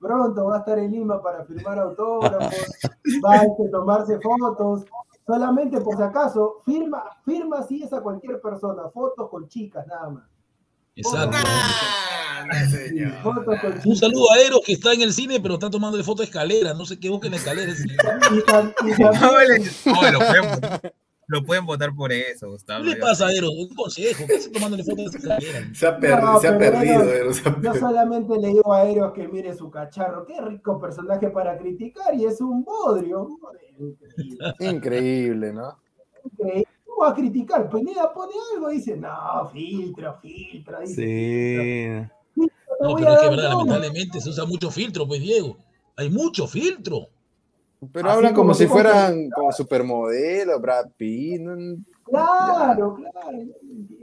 Pronto 0.00 0.46
va 0.46 0.56
a 0.56 0.58
estar 0.58 0.78
en 0.80 0.90
Lima 0.90 1.22
para 1.22 1.44
firmar 1.44 1.78
autógrafos, 1.78 2.52
va 3.24 3.32
a 3.32 3.44
este, 3.44 3.68
tomarse 3.70 4.18
fotos. 4.20 4.84
Solamente 5.24 5.80
por 5.80 5.96
si 5.96 6.02
acaso, 6.02 6.62
firma, 6.64 7.04
firma 7.24 7.62
si 7.62 7.84
es 7.84 7.92
a 7.92 8.00
cualquier 8.00 8.40
persona, 8.40 8.88
fotos 8.90 9.30
con 9.30 9.46
chicas 9.46 9.86
nada 9.86 10.10
más. 10.10 10.24
Exacto. 10.96 11.36
Señor. 12.70 13.12
Fotos 13.22 13.84
Un 13.84 13.96
saludo 13.96 14.32
a 14.32 14.38
Eros 14.40 14.60
que 14.64 14.72
está 14.72 14.92
en 14.92 15.02
el 15.02 15.12
cine, 15.12 15.40
pero 15.40 15.54
está 15.54 15.70
tomando 15.70 16.02
foto 16.04 16.22
de 16.22 16.26
escalera. 16.26 16.74
No 16.74 16.84
sé 16.86 16.98
qué 16.98 17.08
busca 17.10 17.26
en 17.26 17.32
la 17.32 17.38
escalera. 17.38 17.72
No, 18.98 20.12
lo, 20.12 20.18
pueden, 20.18 20.92
lo 21.26 21.44
pueden 21.44 21.66
votar 21.66 21.94
por 21.94 22.12
eso, 22.12 22.48
Gustavo. 22.50 22.84
¿Qué 22.84 22.90
le 22.90 22.96
pasa 22.96 23.26
a. 23.26 23.32
Eros? 23.32 23.50
Un 23.50 23.74
consejo. 23.74 24.24
¿Qué 24.26 24.36
hace 24.36 24.50
tomándole 24.50 24.82
foto 24.84 25.02
de 25.02 25.18
escalera? 25.18 25.74
Se 25.74 25.86
ha, 25.86 25.98
per- 25.98 26.22
No, 26.22 26.40
se 26.40 26.48
ha 26.48 26.58
pero 26.58 26.72
perdido. 26.72 27.12
Eros, 27.12 27.36
se 27.36 27.48
ha 27.48 27.60
Yo 27.60 27.74
solamente 27.74 28.38
le 28.38 28.48
digo 28.48 28.72
a 28.72 28.84
Eros 28.84 29.12
que 29.12 29.28
mire 29.28 29.54
su 29.54 29.70
cacharro. 29.70 30.24
Qué 30.26 30.40
rico 30.40 30.80
personaje 30.80 31.28
para 31.28 31.58
criticar 31.58 32.14
y 32.14 32.24
es 32.24 32.40
un 32.40 32.64
bodrio. 32.64 33.28
Increíble. 33.78 34.54
Increíble, 34.60 35.52
¿no? 35.52 35.78
increíble. 36.24 36.64
¿Cómo 36.86 37.02
va 37.02 37.10
a 37.10 37.14
criticar? 37.14 37.68
Pineda 37.70 38.12
pone 38.12 38.32
algo 38.54 38.70
y 38.72 38.76
dice, 38.76 38.96
no, 38.96 39.48
filtro, 39.52 40.18
filtro. 40.20 40.80
Dice. 40.80 40.94
Sí. 42.06 42.10
No, 42.80 42.94
pero 42.96 43.12
es 43.14 43.20
que 43.20 43.28
verdad, 43.30 43.48
lamentablemente 43.50 44.20
se 44.20 44.28
usa 44.30 44.44
mucho 44.44 44.70
filtro, 44.70 45.06
pues 45.06 45.20
Diego. 45.20 45.56
Hay 45.96 46.10
mucho 46.10 46.46
filtro. 46.46 47.08
Pero 47.92 48.08
Así 48.08 48.16
hablan 48.16 48.32
como, 48.34 48.48
como 48.48 48.54
si 48.54 48.66
fueran 48.66 49.30
como 49.30 49.52
supermodelo, 49.52 50.60
Brad 50.60 50.90
Pitt. 50.96 51.40
no- 51.40 51.76
Claro, 52.04 52.94
claro. 52.94 53.38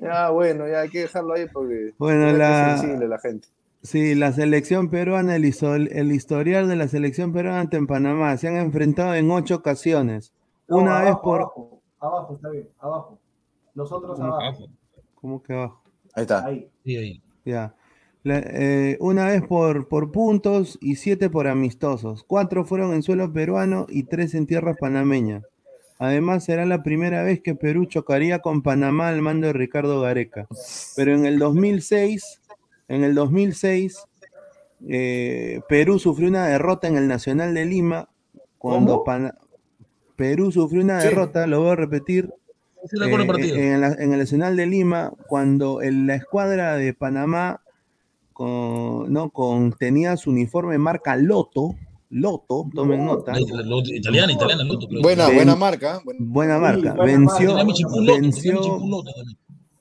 Ya, 0.01 0.29
bueno, 0.29 0.67
ya 0.67 0.81
hay 0.81 0.89
que 0.89 0.99
dejarlo 1.01 1.33
ahí 1.33 1.47
porque 1.51 1.93
Bueno, 1.97 2.29
es 2.29 2.37
la- 2.37 2.77
sensible 2.77 3.07
la 3.07 3.19
gente. 3.19 3.47
Sí, 3.81 4.15
la 4.15 4.31
selección 4.31 4.89
peruana, 4.89 5.35
el, 5.35 5.43
el 5.45 6.11
historial 6.11 6.67
de 6.67 6.75
la 6.75 6.87
selección 6.87 7.33
peruana 7.33 7.61
ante 7.61 7.77
en 7.77 7.87
Panamá, 7.87 8.35
se 8.37 8.47
han 8.47 8.57
enfrentado 8.57 9.13
en 9.15 9.29
ocho 9.31 9.55
ocasiones. 9.55 10.33
No, 10.67 10.77
Una 10.77 11.01
vez 11.03 11.15
por... 11.23 11.41
Abajo, 11.41 11.81
abajo, 11.99 12.35
está 12.35 12.49
bien, 12.49 12.67
abajo. 12.79 13.19
Nosotros 13.75 14.17
¿Cómo? 14.17 14.33
abajo. 14.35 14.43
Abajo. 14.43 14.67
¿Cómo 15.15 15.43
que 15.43 15.53
abajo? 15.53 15.81
Ahí 16.13 16.21
está. 16.21 16.45
Ahí. 16.45 16.69
Sí, 16.83 16.97
ahí. 16.97 17.21
Ya. 17.43 17.73
La- 18.25 18.39
eh, 18.43 18.97
una 19.01 19.27
vez 19.27 19.43
por, 19.43 19.87
por 19.87 20.11
puntos 20.11 20.79
y 20.81 20.95
siete 20.95 21.29
por 21.29 21.47
amistosos. 21.47 22.23
Cuatro 22.25 22.65
fueron 22.65 22.93
en 22.95 23.03
suelo 23.03 23.31
peruano 23.31 23.85
y 23.87 24.01
tres 24.03 24.33
en 24.33 24.47
tierras 24.47 24.77
panameñas. 24.79 25.43
Además, 25.99 26.43
será 26.43 26.65
la 26.65 26.81
primera 26.81 27.21
vez 27.21 27.39
que 27.41 27.53
Perú 27.53 27.85
chocaría 27.85 28.39
con 28.39 28.63
Panamá 28.63 29.09
al 29.09 29.21
mando 29.21 29.45
de 29.47 29.53
Ricardo 29.53 30.01
Gareca. 30.01 30.47
Pero 30.95 31.13
en 31.13 31.27
el 31.27 31.37
2006, 31.37 32.41
en 32.87 33.03
el 33.03 33.13
2006, 33.13 34.03
eh, 34.89 35.61
Perú 35.69 35.99
sufrió 35.99 36.27
una 36.27 36.47
derrota 36.47 36.87
en 36.87 36.97
el 36.97 37.07
Nacional 37.07 37.53
de 37.53 37.65
Lima. 37.65 38.09
Cuando 38.57 39.03
Perú 40.15 40.51
sufrió 40.51 40.81
una 40.81 40.99
Sí. 40.99 41.09
derrota, 41.09 41.45
lo 41.45 41.61
voy 41.61 41.69
a 41.69 41.75
repetir, 41.75 42.31
eh, 43.55 43.73
en, 43.73 43.81
la- 43.81 43.93
en 43.93 44.13
el 44.13 44.17
Nacional 44.19 44.55
de 44.57 44.65
Lima, 44.65 45.13
cuando 45.27 45.79
la 45.81 46.15
escuadra 46.15 46.75
de 46.75 46.93
Panamá 46.95 47.61
con, 48.35 49.13
no, 49.13 49.29
con, 49.29 49.71
tenía 49.71 50.17
su 50.17 50.29
uniforme 50.29 50.77
marca 50.77 51.15
Loto, 51.15 51.73
Loto, 52.09 52.67
tomen 52.75 53.05
nota, 53.05 53.31
italiana, 53.39 54.33
italiana, 54.33 54.63
Loto, 54.65 54.87
creo. 54.89 55.01
Buena, 55.01 55.27
Ven- 55.27 55.35
buena 55.37 55.55
marca. 55.55 56.01
buena- 56.03 56.19
buena 56.21 56.55
Sí, 56.55 56.61
marca, 56.61 56.93
buena 56.95 57.17
venció, 57.17 57.55
venció, 58.05 58.79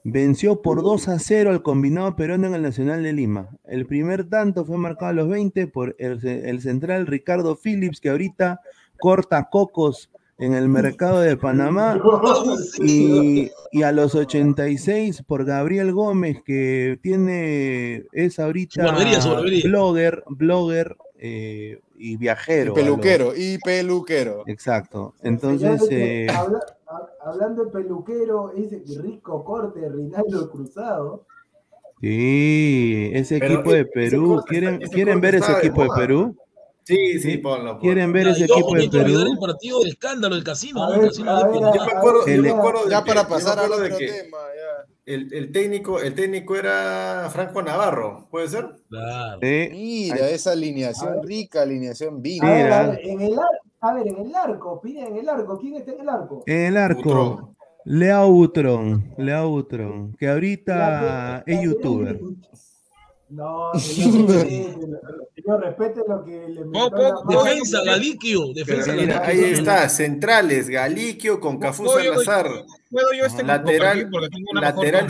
venció 0.04 0.62
por 0.62 0.82
2 0.82 1.08
a 1.08 1.18
0 1.18 1.50
al 1.50 1.62
combinado 1.62 2.14
peruano 2.14 2.46
en 2.46 2.54
el 2.54 2.62
Nacional 2.62 3.02
de 3.02 3.12
Lima. 3.12 3.48
El 3.64 3.86
primer 3.86 4.28
tanto 4.28 4.64
fue 4.64 4.78
marcado 4.78 5.10
a 5.10 5.14
los 5.14 5.28
20 5.28 5.66
por 5.66 5.96
el, 5.98 6.24
el 6.26 6.60
central 6.60 7.06
Ricardo 7.06 7.56
Phillips, 7.62 8.00
que 8.00 8.10
ahorita 8.10 8.60
corta 9.00 9.48
cocos 9.50 10.10
en 10.38 10.52
el 10.54 10.68
mercado 10.68 11.20
de 11.20 11.36
Panamá. 11.36 12.00
Y, 12.80 13.50
y 13.72 13.82
a 13.82 13.92
los 13.92 14.14
86 14.14 15.22
por 15.26 15.44
Gabriel 15.44 15.92
Gómez, 15.92 16.38
que 16.44 16.98
tiene, 17.02 18.04
es 18.12 18.38
ahorita 18.38 18.84
barbería, 18.84 19.18
blogger, 19.64 20.24
blogger 20.28 20.96
eh, 21.18 21.80
y 21.96 22.12
Y 22.14 22.16
viajero. 22.16 22.72
a 22.72 22.74
peluquero, 22.74 23.32
y 23.36 23.58
peluquero. 23.58 24.42
exacto. 24.46 25.14
Entonces, 25.22 25.86
eh, 25.90 26.26
habla- 26.30 26.60
ha- 26.88 27.30
hablando 27.30 27.64
de 27.64 27.70
peluquero, 27.70 28.52
ese 28.56 28.82
rico 29.00 29.44
corte 29.44 29.80
de 29.80 29.88
Rinaldo 29.90 30.50
Cruzado. 30.50 31.26
sí, 32.00 33.10
ese 33.14 33.38
Pero 33.38 33.54
equipo 33.54 33.72
de 33.72 33.86
Perú, 33.86 34.26
corte 34.34 34.48
¿quieren, 34.48 34.80
¿quieren 34.90 35.20
ver 35.20 35.36
ese 35.36 35.52
de 35.52 35.58
equipo 35.58 35.82
de 35.82 35.88
moda. 35.88 35.98
Perú? 35.98 36.36
Sí, 36.84 36.96
Sí. 37.14 37.18
sí, 37.20 37.36
ponlo. 37.38 37.78
¿Quieren 37.78 38.12
ver 38.12 38.28
ese 38.28 38.44
equipo 38.44 38.76
yo, 38.76 38.82
de 38.82 38.88
Perú? 38.90 39.20
el 39.32 39.38
partido 39.38 39.78
del 39.80 39.88
escándalo, 39.88 40.34
el 40.36 40.44
casino, 40.44 40.84
A 40.84 40.88
¿no? 40.88 40.94
el 40.94 41.00
ver, 41.00 41.08
casino 41.10 41.30
a 41.30 41.38
de 41.38 41.44
ver, 41.44 41.52
Pineda. 41.52 41.72
Yo 41.74 41.84
me 41.86 41.92
acuerdo, 41.92 42.26
yo 42.26 42.32
El- 42.32 42.42
me 42.42 42.50
acuerdo 42.50 42.84
de 42.84 42.90
Ya 42.90 43.02
que- 43.04 43.08
para 43.08 43.28
pasar 43.28 43.58
acuerdo 43.58 43.74
otro 43.84 43.96
de 43.96 43.98
que 44.06 44.12
tema, 44.12 44.38
ya. 44.54 44.92
el, 45.06 45.32
el 45.34 45.52
técnico, 45.52 46.00
el 46.00 46.14
técnico 46.14 46.56
era 46.56 47.28
Franco 47.32 47.62
Navarro, 47.62 48.28
¿puede 48.30 48.48
ser? 48.48 48.66
Claro. 48.90 49.38
Sí. 49.42 49.68
Mira, 49.72 50.28
esa 50.28 50.52
alineación 50.52 51.22
rica, 51.22 51.62
alineación 51.62 52.16
A 52.16 52.18
Mira. 52.20 52.80
a 52.80 52.86
ver, 52.90 53.00
en 53.02 53.20
el 53.22 53.38
ar- 53.38 53.60
a 53.80 53.94
ver, 53.94 54.08
en 54.08 54.18
el 54.26 54.34
arco, 54.34 54.80
pide 54.82 55.06
en 55.06 55.16
el 55.16 55.28
arco. 55.28 55.58
¿Quién 55.58 55.76
está 55.76 55.92
en 55.92 56.00
el 56.02 56.08
arco? 56.10 56.42
En 56.46 56.60
el 56.66 56.76
arco, 56.76 57.02
Butrón. 57.02 57.54
Leao 59.18 59.48
Butrón, 59.50 60.16
que 60.18 60.26
ahorita 60.28 60.74
La- 60.76 61.42
es 61.46 61.56
la- 61.56 61.62
youtuber. 61.64 62.18
No, 63.34 63.72
señor, 63.78 64.28
respete, 64.30 64.76
señor, 65.34 65.60
respete 65.60 66.00
lo 66.06 66.24
que 66.24 66.48
le 66.48 66.64
la. 66.66 67.14
Defensa, 67.28 67.82
Galiquio. 67.84 68.52
Defensa, 68.54 68.92
mira, 68.92 69.18
Galiquio. 69.20 69.46
ahí 69.46 69.52
está, 69.54 69.88
centrales, 69.88 70.68
Galiquio 70.68 71.40
con 71.40 71.58
Cafú 71.58 71.84
¿Puedo 71.84 72.00
yo- 72.00 72.12
Salazar. 72.20 72.50
¿Puedo 72.90 73.12
yo 73.18 73.26
este 73.26 73.42
Lateral, 73.42 74.08
lateral, 74.52 75.08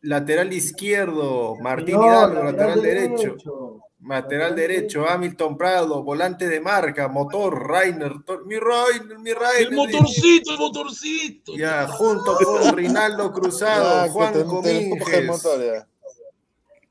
lateral 0.00 0.52
izquierdo, 0.52 1.56
Martín 1.60 1.96
No, 1.96 2.06
Hidalgo, 2.06 2.42
lateral 2.44 2.80
derecho. 2.82 3.16
derecho. 3.16 3.74
Lateral 4.00 4.54
derecho, 4.54 5.06
Hamilton 5.08 5.58
Prado, 5.58 6.02
volante 6.04 6.48
de 6.48 6.60
marca, 6.60 7.08
motor, 7.08 7.68
Rainer, 7.68 8.12
mi 8.46 8.54
Rainer, 8.56 9.18
mi 9.18 9.32
Rainer. 9.32 9.68
El 9.68 9.72
motorcito, 9.72 10.52
el 10.52 10.58
motorcito. 10.58 11.56
Ya, 11.56 11.86
junto 11.88 12.36
con 12.36 12.74
Rinaldo 12.76 13.32
Cruzado, 13.32 14.06
Ya, 14.06 14.12
Juan 14.12 14.32
que 14.32 14.44
Comínguez. 14.44 15.02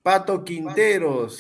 Pato 0.08 0.42
Quinteros, 0.46 1.38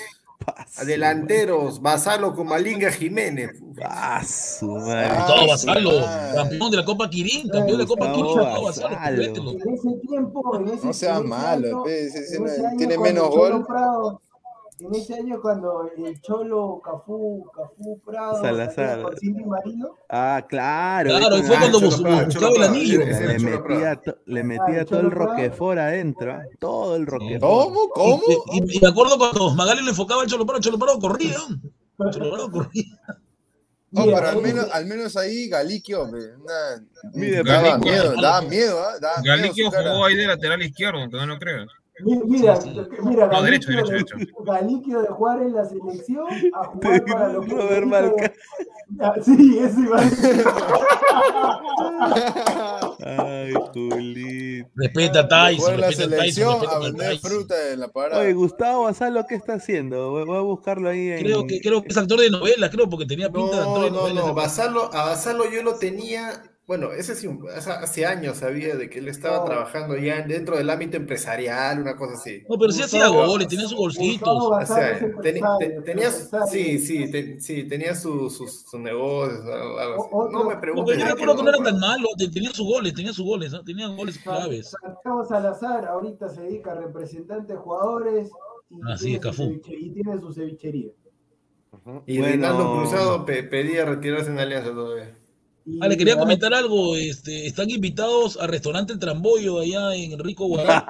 adelanteros, 0.75 1.81
Basalo 1.81 2.35
con 2.35 2.47
Malinga 2.47 2.91
Jiménez. 2.91 3.51
Ah, 3.81 4.19
Gustavo 4.21 5.47
Basalo, 5.47 5.91
campeón 6.35 6.71
de 6.71 6.77
la 6.77 6.83
Copa 6.83 7.09
Kirin, 7.09 7.47
campeón 7.47 7.77
de 7.77 7.83
la 7.83 7.87
Copa 7.87 8.11
Kirin, 8.11 8.25
Gustavo 8.25 8.63
Basalo. 8.65 9.21
En 9.23 9.73
ese 9.73 9.89
tiempo, 10.05 10.57
en 10.59 10.67
ese 10.67 10.85
No 10.85 10.93
sea 10.93 11.21
malo, 11.21 11.85
tiene 12.77 12.97
menos 12.97 13.29
gol. 13.29 13.65
Prado- 13.65 14.21
en 14.79 14.95
ese 14.95 15.15
año 15.15 15.41
cuando 15.41 15.89
el 15.97 16.21
Cholo 16.21 16.79
Cafú, 16.83 17.49
Cafú 17.55 17.99
Prado 18.05 18.41
Salazar. 18.41 19.01
con 19.01 19.17
Cindy 19.17 19.43
Marino, 19.43 19.95
Ah, 20.09 20.45
claro. 20.47 21.09
Claro, 21.17 21.37
fue 21.43 21.57
cuando 21.57 21.79
buscaba 21.81 22.21
el 22.55 22.63
anillo. 22.63 22.99
le 22.99 23.39
metía, 23.39 24.01
le 24.25 24.39
Ah, 24.39 24.43
metía 24.43 24.85
todo 24.85 24.99
el. 24.99 25.11
Roquefort 25.11 25.79
adentro, 25.79 26.33
¿ah? 26.33 26.43
todo 26.59 26.95
el 26.95 27.05
Roquefort. 27.07 27.41
¿Cómo? 27.41 27.89
¿Cómo? 27.89 28.23
Y, 28.51 28.57
y- 28.73 28.77
y 28.77 28.79
me 28.81 28.87
acuerdo 28.89 29.17
cuando 29.17 29.49
Magali 29.55 29.83
le 29.83 29.89
enfocaba 29.89 30.21
al 30.21 30.27
Cholo 30.27 30.45
Prado, 30.45 30.61
Cholo 30.61 30.77
Prado 30.79 30.99
corría. 30.99 31.37
Cholo 32.11 32.31
Prado 32.31 32.51
corría. 32.51 32.83
No, 33.89 34.05
Mira, 34.05 34.17
pero 34.17 34.27
al 34.29 34.35
ese- 34.37 34.47
menos, 34.53 34.71
al 34.73 34.85
menos 34.85 35.15
ahí 35.17 35.47
Galiquio, 35.47 36.07
Galiquio- 37.79 37.79
miedo, 37.79 38.13
daba 38.21 38.41
miedo, 38.41 38.79
¿ah? 38.83 38.99
Daba 38.99 39.21
miedo 39.21 39.37
Galicchio 39.37 39.65
su 39.65 39.71
cara. 39.71 39.91
jugó 39.93 40.05
ahí 40.05 40.15
de 40.15 40.27
lateral 40.27 40.61
izquierdo, 40.61 40.99
aunque 40.99 41.17
no 41.17 41.25
mi- 41.39 41.71
mira, 42.25 42.55
Sí, 42.55 42.69
sí. 42.73 42.79
mira, 43.03 43.27
No, 43.27 43.41
derecho, 43.41 43.69
de- 43.71 43.83
derecho. 43.83 44.15
Galiquio 44.45 45.01
de 45.01 45.07
jugar 45.07 45.41
en 45.41 45.53
la 45.53 45.65
selección 45.65 46.27
a 46.53 46.61
Te 46.79 46.99
jugar 46.99 47.05
para 47.05 47.29
digo, 47.29 47.41
lo 47.41 47.47
que 47.47 47.55
Robert 47.55 47.79
le 47.81 47.85
Marca. 47.85 48.33
Sí, 49.23 49.59
eso 49.59 49.79
iba 49.81 49.99
a 49.99 50.03
decir. 50.05 50.45
Ay, 53.05 53.53
Julito. 53.73 54.69
Respeta 54.75 55.19
a 55.21 55.27
Tyson, 55.27 55.79
la 55.81 55.87
a 55.87 55.89
Tyson, 55.91 56.61
vender 56.81 57.17
fruta 57.19 57.55
en 57.73 57.79
la 57.81 57.87
parada. 57.89 58.21
Oye, 58.21 58.33
Gustavo 58.33 58.83
Basalo, 58.83 59.25
¿qué 59.27 59.35
está 59.35 59.53
haciendo? 59.53 60.11
Voy 60.25 60.37
a 60.37 60.41
buscarlo 60.41 60.89
ahí 60.89 61.09
en. 61.09 61.19
Creo 61.19 61.45
que, 61.47 61.59
creo 61.61 61.81
que 61.81 61.89
es 61.89 61.97
actor 61.97 62.19
de 62.19 62.29
novela, 62.29 62.69
creo, 62.69 62.89
porque 62.89 63.05
tenía 63.05 63.29
pinta 63.29 63.55
de 63.57 63.61
actor 63.61 63.77
No, 63.79 63.83
de 63.83 63.91
no, 63.91 63.97
novela. 64.01 64.21
no, 64.21 64.33
Basalo, 64.33 64.93
a 64.93 65.05
Basalo 65.05 65.49
yo 65.51 65.63
lo 65.63 65.75
tenía, 65.75 66.43
bueno, 66.67 66.91
ese 66.91 67.15
sí, 67.15 67.27
un- 67.27 67.47
hace, 67.49 67.71
hace 67.71 68.05
años 68.05 68.37
sabía 68.39 68.75
de 68.75 68.89
que 68.89 68.99
él 68.99 69.07
estaba 69.07 69.37
No. 69.37 69.45
trabajando 69.45 69.95
ya 69.95 70.21
dentro 70.21 70.57
del 70.57 70.69
ámbito 70.69 70.97
empresarial, 70.97 71.79
una 71.79 71.95
cosa 71.95 72.15
así. 72.15 72.43
No, 72.49 72.57
pero 72.59 72.73
sí 72.73 72.81
hacía 72.83 73.07
goles, 73.07 73.47
tenía 73.47 73.67
sus 73.69 73.77
golcitos. 73.77 74.33
Gustavo 74.49 74.49
O 74.61 74.65
sea, 74.65 74.99
te- 75.21 75.81
tenía, 75.81 76.11
sí, 76.11 76.77
sí, 76.77 77.39
sí, 77.39 77.63
tenía 77.69 77.95
sus 77.95 78.35
sus 78.35 78.63
sus 78.69 78.79
negocios, 78.81 79.39
algo 79.45 80.03
así. 80.03 80.33
No 80.33 80.43
me 80.43 80.55
No, 80.55 80.61
preguntes. 80.61 80.95
pero 80.97 81.07
yo 81.07 81.13
acuerdo 81.13 81.35
que 81.37 81.43
no 81.43 81.49
era 81.49 81.63
tan 81.63 81.79
malo, 81.79 82.07
te- 82.17 82.29
tenía 82.29 82.51
sus 82.51 82.65
goles, 82.67 82.93
tenía 82.93 83.13
sus 83.13 83.25
goles, 83.25 83.51
¿no? 83.53 83.63
tenía 83.63 83.87
goles 83.87 84.17
claves. 84.17 84.71
Santiago 84.81 85.25
Salazar 85.25 85.85
ahorita 85.85 86.27
se 86.29 86.41
dedica 86.41 86.73
a 86.73 86.75
representantes 86.75 87.47
de 87.47 87.55
jugadores 87.55 88.29
y, 88.69 88.75
Ah, 88.85 88.97
sí, 88.97 89.17
tiene, 89.17 89.33
su 89.33 89.43
y 89.69 89.89
tiene 89.91 90.19
su 90.19 90.33
cevichería. 90.33 90.91
Y 92.05 92.17
Bueno. 92.19 92.33
Rinaldo 92.33 92.75
Cruzado 92.75 93.25
pe- 93.25 93.43
pedía 93.43 93.85
retirarse 93.85 94.29
en 94.31 94.39
Alianza 94.39 94.71
todavía. 94.71 95.16
Y 95.69 95.79
Ah, 95.81 95.87
le 95.89 95.97
quería 95.97 96.17
comentar 96.17 96.53
algo, 96.53 96.95
este, 96.95 97.45
están 97.45 97.69
invitados 97.69 98.37
al 98.37 98.47
restaurante 98.47 98.93
El 98.93 98.99
Tramboyo 98.99 99.59
allá 99.59 99.93
en 99.95 100.17
Rico 100.17 100.47
Guará. 100.47 100.85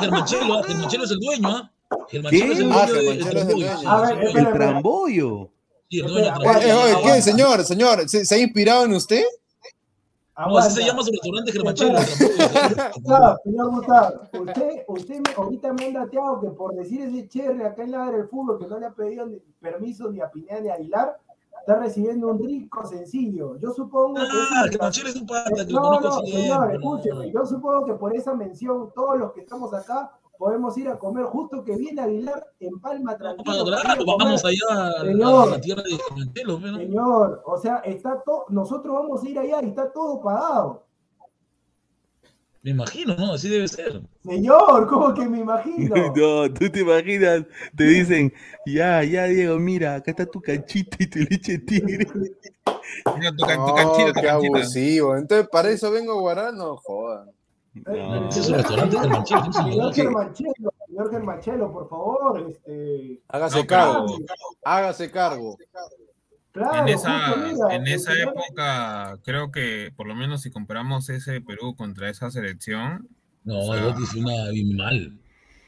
Germanchelo, 0.00 0.54
ah, 0.54 0.62
Germanchelo 0.66 1.04
es 1.04 1.10
el 1.10 1.18
dueño, 1.20 1.48
¿ah? 1.48 1.70
Germanchelo 2.08 2.52
es 2.54 2.58
el 2.60 2.72
Ah, 2.72 2.86
dueño 2.86 2.94
de 2.94 3.24
Germanchelo 3.24 3.24
es 3.24 3.26
el 3.26 3.30
Tramboy. 3.30 3.62
dueño. 3.62 3.90
A 3.90 4.00
ver, 4.00 4.08
Sí, 4.08 4.14
espera, 4.14 4.30
El 4.40 4.46
espera. 4.46 4.52
trambollo. 4.52 5.50
sí, 5.90 5.98
el 6.00 6.06
dueño 6.06 6.24
de 6.24 6.28
Espera, 6.30 6.52
Tramboy. 6.52 6.70
Eh, 6.70 6.94
oye, 6.96 7.12
¿qué, 7.14 7.22
señor? 7.22 7.64
Señor, 7.64 8.08
¿se, 8.08 8.24
se 8.24 8.34
ha 8.34 8.38
inspirado 8.38 8.84
en 8.86 8.94
usted? 8.94 9.22
No, 10.48 10.56
así 10.56 10.76
se 10.80 10.86
llama 10.86 11.02
su 11.04 11.10
restaurante 11.12 11.52
Germanchelo. 11.52 11.98
Gustavo, 12.94 13.38
señor 13.44 13.70
Gustavo, 13.70 14.20
usted, 14.40 14.84
usted 14.88 15.14
me- 15.16 15.34
ahorita 15.36 15.72
me 15.74 15.84
han 15.84 15.92
dateado 15.92 16.40
que 16.40 16.48
por 16.48 16.74
decir 16.74 17.02
ese 17.02 17.28
cherry 17.28 17.62
acá 17.62 17.82
en 17.84 17.90
la 17.90 18.10
del 18.10 18.26
fútbol 18.28 18.58
que 18.58 18.66
no 18.66 18.78
le 18.80 18.86
ha 18.86 18.90
pedido 18.90 19.26
ni 19.26 19.36
permiso 19.60 20.10
ni 20.10 20.20
a 20.22 20.30
Pineda 20.30 20.60
ni 20.60 20.68
a 20.70 20.74
Aguilar, 20.74 21.18
está 21.66 21.78
recibiendo 21.78 22.28
un 22.28 22.38
rico 22.38 22.84
sencillo. 22.86 23.56
Yo 23.58 23.72
supongo 23.72 24.14
que 24.14 24.20
Ah, 24.22 24.26
esa- 24.64 24.70
Germanchelo 24.70 25.08
es 25.08 25.16
un 25.16 25.26
pata 25.26 25.64
que 25.66 25.72
lo 25.72 25.80
no, 25.80 26.00
no, 26.00 26.12
señor, 26.22 26.72
escúcheme. 26.74 27.32
Yo 27.32 27.46
supongo 27.46 27.84
que 27.86 27.94
por 27.94 28.14
esa 28.14 28.34
mención, 28.34 28.90
todos 28.94 29.18
los 29.18 29.32
que 29.32 29.40
estamos 29.40 29.72
acá 29.72 30.12
podemos 30.38 30.76
ir 30.76 30.88
a 30.88 30.98
comer 30.98 31.24
justo 31.26 31.62
que 31.62 31.76
viene 31.76 32.02
Aguilar 32.02 32.44
en 32.58 32.80
Palma 32.80 33.16
tranquilo. 33.16 33.76
a 33.76 33.80
Claro, 33.82 34.02
vamos 34.04 34.44
allá 34.44 34.88
a 34.98 35.00
Señor. 35.04 35.50
la 35.50 35.60
tierra 35.60 35.82
de 35.82 36.26
pero- 36.34 36.58
Señor, 36.58 37.42
o 37.46 37.56
sea, 37.58 37.76
está 37.78 38.20
todo, 38.24 38.46
nosotros 38.48 38.92
vamos 38.92 39.22
a 39.22 39.28
ir 39.28 39.38
allá 39.38 39.62
y 39.62 39.68
está 39.68 39.92
todo 39.92 40.20
pagado. 40.20 40.82
Me 42.62 42.70
imagino, 42.70 43.16
¿no? 43.16 43.32
Así 43.34 43.48
debe 43.48 43.66
ser. 43.66 44.00
Señor, 44.24 44.86
¿cómo 44.86 45.12
que 45.14 45.28
me 45.28 45.40
imagino? 45.40 45.94
No, 46.16 46.52
tú 46.52 46.70
te 46.70 46.80
imaginas, 46.80 47.44
te 47.76 47.84
dicen, 47.84 48.32
ya, 48.66 49.02
ya, 49.02 49.24
Diego, 49.24 49.58
mira, 49.58 49.96
acá 49.96 50.12
está 50.12 50.26
tu 50.26 50.40
canchita 50.40 50.96
y 51.00 51.06
tu 51.08 51.18
leche 51.20 51.58
tigre. 51.58 52.06
Mira, 53.18 53.32
tu, 53.36 53.44
can- 53.44 53.56
tu 53.56 53.66
No, 53.66 53.74
canchita, 53.74 54.12
tu 54.12 54.20
qué 54.20 54.26
canchita. 54.26 54.58
abusivo. 54.58 55.16
Entonces, 55.16 55.48
para 55.50 55.70
eso 55.70 55.90
vengo 55.90 56.12
a 56.12 56.20
Guarán, 56.20 56.56
no 56.56 56.76
jodan. 56.76 57.30
No. 57.74 58.28
Ese 58.28 58.40
es 58.40 58.48
un 58.48 58.54
restaurante 58.54 58.98
Germanchelo. 58.98 59.40
es 59.40 59.46
un 59.46 59.52
Señor. 59.54 59.94
Germanchelo, 59.94 60.52
señor 60.86 61.10
Germanchelo, 61.10 61.72
por 61.72 61.88
favor, 61.88 62.46
este, 62.48 63.18
Hágase 63.28 63.58
No, 63.60 63.66
cargo. 63.66 64.06
Hágase 64.62 65.10
cargo. 65.10 65.56
Claro, 66.52 66.86
En 66.86 66.88
esa, 66.94 67.28
justo, 67.28 67.64
mira, 67.66 67.74
en 67.76 67.86
el 67.86 67.92
esa 67.94 68.12
señor- 68.12 68.34
época, 68.36 69.18
creo 69.24 69.50
que 69.50 69.92
por 69.96 70.06
lo 70.06 70.14
menos 70.14 70.42
si 70.42 70.50
comparamos 70.50 71.08
ese 71.08 71.40
Perú 71.40 71.74
contra 71.76 72.08
esa 72.10 72.30
selección, 72.30 73.08
No, 73.44 73.58
O 73.58 73.74
sea, 73.74 73.94
fue 73.94 74.20
una 74.20 74.50
bien 74.50 74.76
mal. 74.76 75.18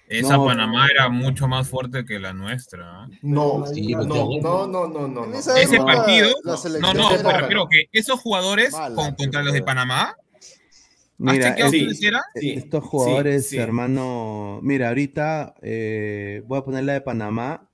esa 0.08 0.36
No. 0.36 0.44
Panamá 0.44 0.86
era 0.92 1.08
mucho 1.08 1.48
más 1.48 1.66
fuerte 1.68 2.04
que 2.04 2.20
la 2.20 2.32
nuestra. 2.32 3.08
¿eh? 3.10 3.18
No, 3.22 3.64
Sí, 3.66 3.88
no, 3.92 3.98
pero 4.02 4.28
no, 4.42 4.66
no, 4.68 4.86
no, 4.86 5.08
no, 5.08 5.26
no. 5.26 5.34
Ese 5.36 5.62
época, 5.74 5.94
partido, 5.94 6.28
la 6.44 6.56
No, 6.80 6.94
no, 6.94 7.10
era- 7.12 7.22
me 7.32 7.38
refiero 7.38 7.66
que 7.68 7.86
esos 7.92 8.20
jugadores 8.20 8.72
Mala, 8.72 8.94
con- 8.94 9.14
contra 9.16 9.42
los 9.42 9.52
de. 9.54 9.62
Panamá, 9.62 10.14
Mira. 11.16 11.56
Sí, 11.70 12.50
estos 12.56 12.82
jugadores, 12.84 13.48
sí. 13.48 13.56
hermano, 13.56 14.58
mira, 14.62 14.88
ahorita 14.88 15.54
eh, 15.62 16.42
voy 16.46 16.58
a 16.58 16.64
poner 16.64 16.84
la 16.84 16.92
de 16.94 17.00
Panamá 17.00 17.68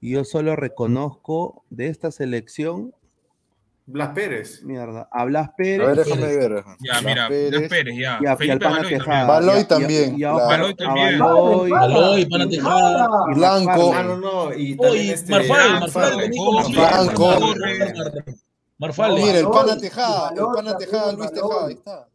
yo 0.00 0.24
solo 0.24 0.56
reconozco 0.56 1.64
de 1.70 1.88
esta 1.88 2.10
selección, 2.10 2.94
Blas 3.86 4.10
Pérez. 4.10 4.62
mierda, 4.64 5.08
a 5.10 5.24
Blas 5.24 5.48
A 5.48 5.56
Pérez 5.56 5.86
ver, 5.86 5.96
déjame 5.96 6.26
ver. 6.36 6.64
Ya, 6.80 7.00
Blas 7.00 7.02
mira, 7.04 7.28
Pérez. 7.28 7.50
Blas 7.58 7.70
Pérez, 7.70 7.94
ya. 7.96 8.00
y, 8.00 8.04
a, 8.04 8.18
y 8.20 8.26
al 8.26 8.36
Felipe 8.36 8.58
Pana 8.58 8.76
Baloy 8.76 8.90
Tejada. 8.90 9.26
también. 9.26 9.28
Baloy 9.28 9.56
y 9.56 9.56
a- 9.56 9.58
y 9.58 9.62
a- 9.62 9.66
también, 9.68 10.18
y 10.18 10.22
a- 10.24 10.28
a 10.28 10.32
Baloy 10.34 10.74
también. 10.74 11.18
Baloy, 11.18 11.70
Baloy, 11.70 12.26
Pana 12.26 12.48
Tejada. 12.48 13.08
Blanco. 13.34 13.92
Ah, 13.94 14.02
no, 14.02 14.16
no. 14.18 14.54
Y 14.54 14.76
también 14.76 15.14
este. 15.14 15.32
Marfal, 15.32 15.70
Marfal, 15.70 15.80
Marfal, 15.80 16.10
también 16.10 16.32
Jorge, 16.36 16.74
conocido. 16.74 16.86
Franco. 16.86 17.54
Marfal. 18.78 19.14
Mira, 19.14 19.38
el 19.38 19.48
pana 19.48 19.76
Tejada, 19.78 20.28
el 20.30 20.36
pana 20.36 20.54
también, 20.54 20.78
Tejada, 20.78 21.12
Luis. 21.12 21.32
Tejada, 21.32 21.66
ahí 21.66 21.72
está. 21.74 22.08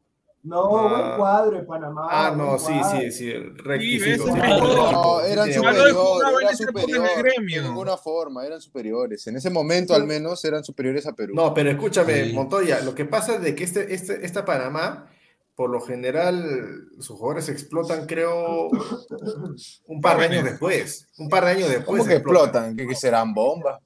No, 0.43 0.77
Ah. 0.77 0.89
buen 1.07 1.17
cuadro 1.17 1.57
de 1.57 1.63
Panamá. 1.63 2.07
Ah, 2.09 2.33
no, 2.35 2.59
sí, 2.59 2.73
sí, 2.91 3.11
sí. 3.11 3.31
el 3.31 3.57
Requisito. 3.57 4.25
No, 4.27 5.21
eran 5.21 5.51
superiores. 5.51 6.59
De 6.59 7.61
ninguna 7.61 7.95
forma, 7.97 8.45
eran 8.45 8.59
superiores. 8.61 9.25
En 9.27 9.37
ese 9.37 9.49
momento, 9.49 9.93
al 9.93 10.05
menos, 10.05 10.43
eran 10.43 10.63
superiores 10.63 11.07
a 11.07 11.13
Perú. 11.13 11.33
No, 11.35 11.53
pero 11.53 11.69
escúchame, 11.71 12.25
Sí. 12.25 12.33
Montoya, 12.33 12.81
lo 12.81 12.93
que 12.93 13.05
pasa 13.05 13.35
es 13.35 13.41
de 13.41 13.55
que 13.55 13.63
este, 13.63 13.93
este, 13.93 14.25
esta 14.25 14.43
Panamá, 14.43 15.09
por 15.55 15.69
lo 15.69 15.79
general, 15.79 16.87
sus 16.99 17.17
jugadores 17.17 17.47
explotan, 17.47 18.05
creo, 18.05 18.67
un 19.87 20.01
par 20.01 20.17
de 20.19 20.25
años 20.25 20.43
después. 20.43 21.07
Un 21.17 21.29
par 21.29 21.45
de 21.45 21.51
años 21.51 21.69
después. 21.69 21.99
¿Cómo 22.01 22.09
que 22.09 22.15
explotan? 22.15 22.75
¿Que, 22.75 22.85
que 22.87 22.95
serán 22.95 23.33
bombas? 23.33 23.79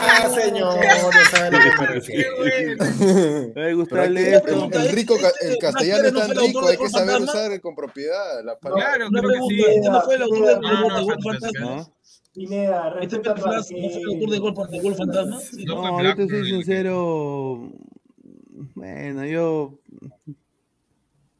Ah, 0.00 0.28
señor, 0.30 0.74
no 0.78 1.12
sabe 1.30 1.50
lo 1.50 1.58
que 1.58 1.64
me 1.80 1.86
esto. 1.98 3.96
el, 4.04 4.18
el 4.18 4.88
rico, 4.90 5.16
el 5.40 5.58
castellano 5.58 6.08
es 6.08 6.14
tan 6.14 6.30
rico, 6.36 6.66
hay 6.66 6.76
que 6.76 6.88
saber 6.88 7.22
usar 7.22 7.60
con 7.60 7.74
propiedad 7.74 8.42
la 8.44 8.58
palabra. 8.58 8.84
Claro, 8.94 9.08
Una 9.08 9.20
creo 9.20 9.30
que 9.30 9.36
pregunta, 9.38 9.54
sí. 9.54 9.74
¿este 9.76 9.90
no 9.90 10.00
fue 10.02 10.14
el 10.16 10.22
autor 10.22 10.38
Gol- 10.40 11.22
Fantasma? 11.22 11.86
¿Este 13.00 13.20
fue 13.20 13.32
el 13.36 13.54
autor. 13.54 14.72
Gol, 14.82 14.94
Fantasma? 14.96 15.38
No, 16.02 16.14
te 16.16 16.28
soy 16.28 16.44
sincero. 16.50 17.72
Bueno, 18.74 19.24
yo. 19.24 19.78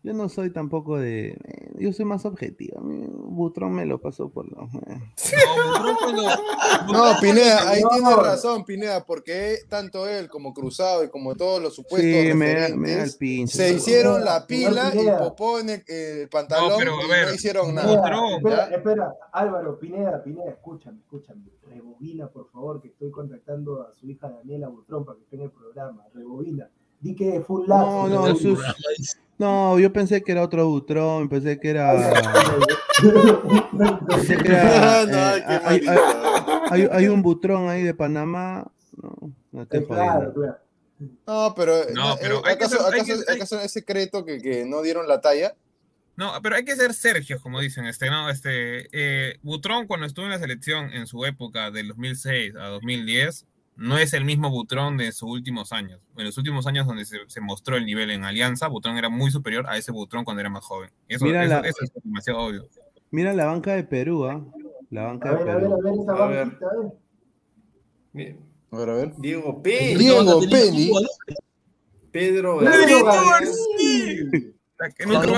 Yo 0.08 0.14
no 0.14 0.30
soy 0.30 0.48
tampoco 0.50 0.96
de. 0.98 1.28
eh, 1.44 1.70
Yo 1.78 1.92
soy 1.92 2.06
más 2.06 2.24
objetivo. 2.24 2.78
A 2.78 2.82
mí 2.82 3.04
Butrón 3.10 3.74
me 3.74 3.84
lo 3.84 4.00
pasó 4.00 4.30
por 4.30 4.46
los. 4.50 4.72
eh. 4.86 4.98
No, 6.86 7.12
No, 7.12 7.20
Pineda, 7.20 7.68
ahí 7.68 7.82
No. 7.82 7.88
tienes 7.90 8.16
razón, 8.16 8.64
Pineda, 8.64 9.04
porque 9.04 9.58
tanto 9.68 10.08
él 10.08 10.28
como 10.30 10.54
Cruzado 10.54 11.04
y 11.04 11.08
como 11.10 11.34
todos 11.34 11.60
los 11.62 11.74
supuestos 11.74 12.00
Sí, 12.10 12.32
me 12.34 12.74
me 12.74 12.94
da 12.94 13.04
el 13.04 13.12
pinche. 13.18 13.54
se 13.56 13.70
¿no? 13.70 13.76
hicieron 13.76 14.24
la 14.24 14.46
pila 14.46 14.92
y 14.94 15.06
popó 15.18 15.58
en 15.60 15.68
el, 15.70 15.84
el 15.86 16.28
pantalón 16.30 16.70
No, 16.70 16.76
pero, 16.78 16.98
a 16.98 17.04
y 17.04 17.08
ver, 17.10 17.28
no 17.28 17.34
hicieron 17.34 17.74
nada. 17.74 17.94
Butrón, 17.94 18.32
espera, 18.38 18.64
espera, 18.74 19.14
Álvaro, 19.32 19.78
Pineda, 19.78 20.22
Pineda, 20.24 20.50
escúchame, 20.50 21.00
escúchame. 21.00 21.42
Rebobina, 21.68 22.28
por 22.28 22.48
favor, 22.50 22.80
que 22.80 22.88
estoy 22.88 23.10
contactando 23.10 23.82
a 23.82 23.92
su 23.92 24.08
hija 24.08 24.30
Daniela 24.30 24.68
Butrón 24.68 25.04
para 25.04 25.18
que 25.18 25.24
esté 25.24 25.36
en 25.36 25.42
el 25.42 25.50
programa. 25.50 26.04
Rebobina. 26.14 26.70
Di 27.00 27.14
que 27.14 27.42
fue 27.42 27.60
un 27.60 27.66
No, 27.68 28.08
lazo. 28.08 28.08
no, 28.08 28.34
No, 29.38 29.78
yo 29.78 29.92
pensé 29.92 30.22
que 30.22 30.32
era 30.32 30.42
otro 30.42 30.66
Butrón, 30.68 31.28
pensé 31.28 31.60
que 31.60 31.70
era. 31.70 31.92
pensé 34.08 34.36
que 34.36 34.48
era. 34.48 35.04
No, 35.06 35.36
eh, 35.36 35.44
hay, 35.64 35.86
hay- 35.86 35.98
hay- 36.70 36.88
hay 36.90 37.08
un 37.08 37.22
Butrón 37.22 37.68
ahí 37.68 37.82
de 37.82 37.94
Panamá. 37.94 38.70
No, 39.00 39.32
no 39.52 39.66
te 39.66 39.84
Claro, 39.86 40.32
claro. 40.34 40.58
No, 41.26 41.54
pero, 41.56 41.74
No, 41.94 42.14
eh, 42.14 42.18
pero 42.20 42.36
hay 42.44 42.58
que 42.58 42.64
¿acaso, 42.64 42.76
ser- 42.84 42.94
hay 42.94 43.00
acaso- 43.00 43.24
que- 43.24 43.30
hay- 43.30 43.36
acaso 43.36 43.60
es 43.60 43.72
secreto 43.72 44.24
que, 44.24 44.40
que 44.40 44.64
no 44.66 44.82
dieron 44.82 45.06
la 45.06 45.20
talla? 45.20 45.54
No, 46.16 46.32
pero 46.42 46.56
hay 46.56 46.64
que 46.64 46.74
ser 46.74 46.92
Sergio, 46.94 47.40
como 47.40 47.60
dicen, 47.60 47.84
este, 47.84 48.10
no, 48.10 48.28
este, 48.28 48.88
eh, 48.90 49.38
Butrón 49.42 49.86
cuando 49.86 50.04
estuvo 50.06 50.24
en 50.24 50.32
la 50.32 50.38
selección 50.40 50.92
en 50.92 51.06
su 51.06 51.24
época 51.24 51.70
del 51.70 51.86
2006 51.88 52.56
a 52.56 52.66
2010, 52.66 53.46
no 53.78 53.96
es 53.96 54.12
el 54.12 54.24
mismo 54.24 54.50
Butrón 54.50 54.96
de 54.96 55.12
sus 55.12 55.30
últimos 55.30 55.72
años. 55.72 56.00
En 56.16 56.24
los 56.24 56.36
últimos 56.36 56.66
años 56.66 56.86
donde 56.86 57.04
se, 57.04 57.16
se 57.28 57.40
mostró 57.40 57.76
el 57.76 57.86
nivel 57.86 58.10
en 58.10 58.24
Alianza, 58.24 58.66
Butrón 58.68 58.98
era 58.98 59.08
muy 59.08 59.30
superior 59.30 59.66
a 59.68 59.76
ese 59.78 59.92
Butrón 59.92 60.24
cuando 60.24 60.40
era 60.40 60.50
más 60.50 60.64
joven. 60.64 60.90
Eso, 61.08 61.24
Mira 61.24 61.44
eso- 61.44 61.54
la- 61.54 61.68
eso 61.68 61.78
es 61.84 61.92
demasiado 62.02 62.40
obvio. 62.40 62.68
Mira 63.10 63.32
la 63.32 63.46
banca 63.46 63.72
de 63.74 63.84
Perú, 63.84 64.24
¿ah? 64.26 64.44
La 64.90 65.04
banca 65.04 65.30
A 65.30 65.34
de 65.36 65.44
ver, 65.44 65.48
a 65.50 65.56
ver, 65.58 65.64
a 65.64 65.68
Perú. 65.76 65.82
ver 65.82 65.94
esa 66.02 66.12
A 66.24 66.26
ver. 66.26 66.38
banquita, 66.46 66.66
a 66.66 66.76
ver. 66.82 66.92
Bien. 68.12 68.40
A 68.70 68.76
ver, 68.78 68.90
a 68.90 68.94
ver. 68.94 69.12
Diego 69.18 69.62
P. 69.62 69.96
Diego 69.96 70.20
jugadores. 70.22 70.50
Pedro 72.10 72.58
Pedro 72.58 73.04
García. 73.04 73.24
García. 73.30 74.50
La 74.78 74.90
que 74.90 75.06
No, 75.06 75.22
no, 75.24 75.32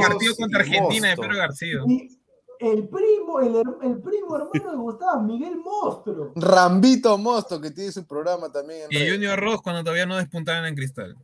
partido 0.00 0.34
contra 0.36 0.60
Argentina 0.60 1.08
de. 1.10 1.16
Pedro 1.16 1.36
García. 1.36 1.78
Y 1.86 2.17
el 2.60 2.88
primo, 2.88 3.40
el, 3.40 3.56
el 3.82 3.98
primo 4.00 4.36
hermano 4.36 4.70
de 4.72 4.76
Gustavo, 4.76 5.22
Miguel 5.22 5.56
Mostro. 5.56 6.32
Rambito 6.36 7.16
Mosto, 7.18 7.60
que 7.60 7.70
tiene 7.70 7.92
su 7.92 8.04
programa 8.06 8.50
también 8.50 8.82
en 8.90 9.02
Y. 9.06 9.10
Junior 9.10 9.38
Ross 9.38 9.60
cuando 9.62 9.82
todavía 9.82 10.06
no 10.06 10.16
despuntaban 10.16 10.64
en 10.66 10.74
cristal. 10.74 11.16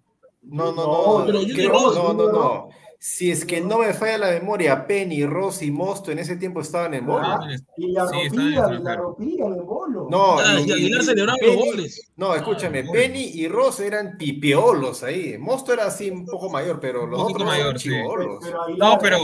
No, 0.42 0.72
no, 0.72 0.84
No, 0.86 1.18
no. 1.20 1.26
creo- 1.26 1.40
Junior 1.40 1.72
Ross, 1.72 1.94
no, 1.96 2.12
no, 2.12 2.32
no. 2.32 2.68
Si 2.98 3.30
es 3.30 3.44
que 3.44 3.60
no 3.60 3.78
me 3.80 3.92
falla 3.92 4.16
la 4.16 4.30
memoria, 4.30 4.86
Penny, 4.86 5.26
Ross 5.26 5.60
y 5.60 5.70
Mosto 5.70 6.10
en 6.10 6.18
ese 6.20 6.36
tiempo 6.36 6.62
estaban 6.62 6.94
en 6.94 7.04
bola. 7.04 7.38
Ah, 7.42 7.48
y 7.76 7.88
la 7.92 8.08
Sí, 8.08 8.14
rompían, 8.30 8.72
el 8.72 8.84
la 8.84 8.96
rompían 8.96 9.52
en 9.52 9.66
bolo. 9.66 10.06
No, 10.10 10.38
Ah, 10.38 10.58
y- 10.58 10.66
y 10.68 10.72
Aguilar 10.72 11.02
y- 11.02 11.04
celebraba 11.04 11.36
Penny- 11.38 11.54
los 11.56 11.64
goles. 11.66 12.12
No, 12.16 12.34
escúchame, 12.34 12.78
Ah, 12.88 12.90
Penny 12.90 13.24
y 13.34 13.46
Ross 13.48 13.80
eran 13.80 14.16
pipiolos 14.16 15.02
ahí. 15.02 15.36
Mosto 15.36 15.74
era 15.74 15.84
así 15.86 16.08
un 16.10 16.24
poco 16.24 16.48
mayor, 16.48 16.80
pero 16.80 17.06
los 17.06 17.20
otros 17.20 17.42
eran 17.42 17.46
mayor, 17.48 17.78
sí. 17.78 17.90
chivolos. 17.90 18.38
Pero 18.42 18.62
Aguilar, 18.62 18.92
No, 18.94 18.98
pero- 18.98 19.18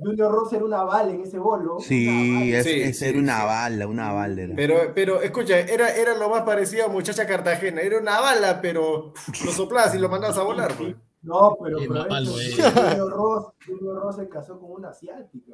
Junior 0.00 0.32
Ross 0.32 0.52
era 0.52 0.64
una 0.64 0.82
bala 0.82 1.10
en 1.10 1.20
ese 1.22 1.38
bolo. 1.38 1.78
Sí, 1.80 2.52
es, 2.52 2.64
Sí, 2.64 2.80
es 2.82 2.98
sí, 2.98 3.04
era 3.06 3.18
una 3.18 3.40
sí. 3.40 3.46
bala, 3.46 3.86
una 3.86 4.12
bala. 4.12 4.42
era. 4.42 4.54
Pero, 4.56 4.92
pero, 4.94 5.22
escucha, 5.22 5.58
era, 5.58 5.90
era 5.94 6.14
lo 6.16 6.28
más 6.30 6.42
parecido 6.42 6.86
a 6.86 6.88
Muchacha 6.88 7.26
Cartagena. 7.26 7.80
Era 7.82 7.98
una 7.98 8.18
bala, 8.20 8.60
pero 8.60 9.12
lo 9.44 9.52
soplabas 9.52 9.94
y 9.94 9.98
lo 9.98 10.08
mandabas 10.08 10.38
a 10.38 10.42
volar. 10.42 10.72
pues. 10.74 10.94
No, 11.22 11.56
pero, 11.62 11.78
Qué 11.78 11.86
pero 11.88 12.06
malo. 12.08 12.30
Junior, 12.32 13.10
Ross, 13.12 13.46
Junior 13.66 13.94
Ross 14.02 14.16
se 14.16 14.28
casó 14.28 14.58
con 14.58 14.72
una 14.72 14.88
asiática. 14.88 15.52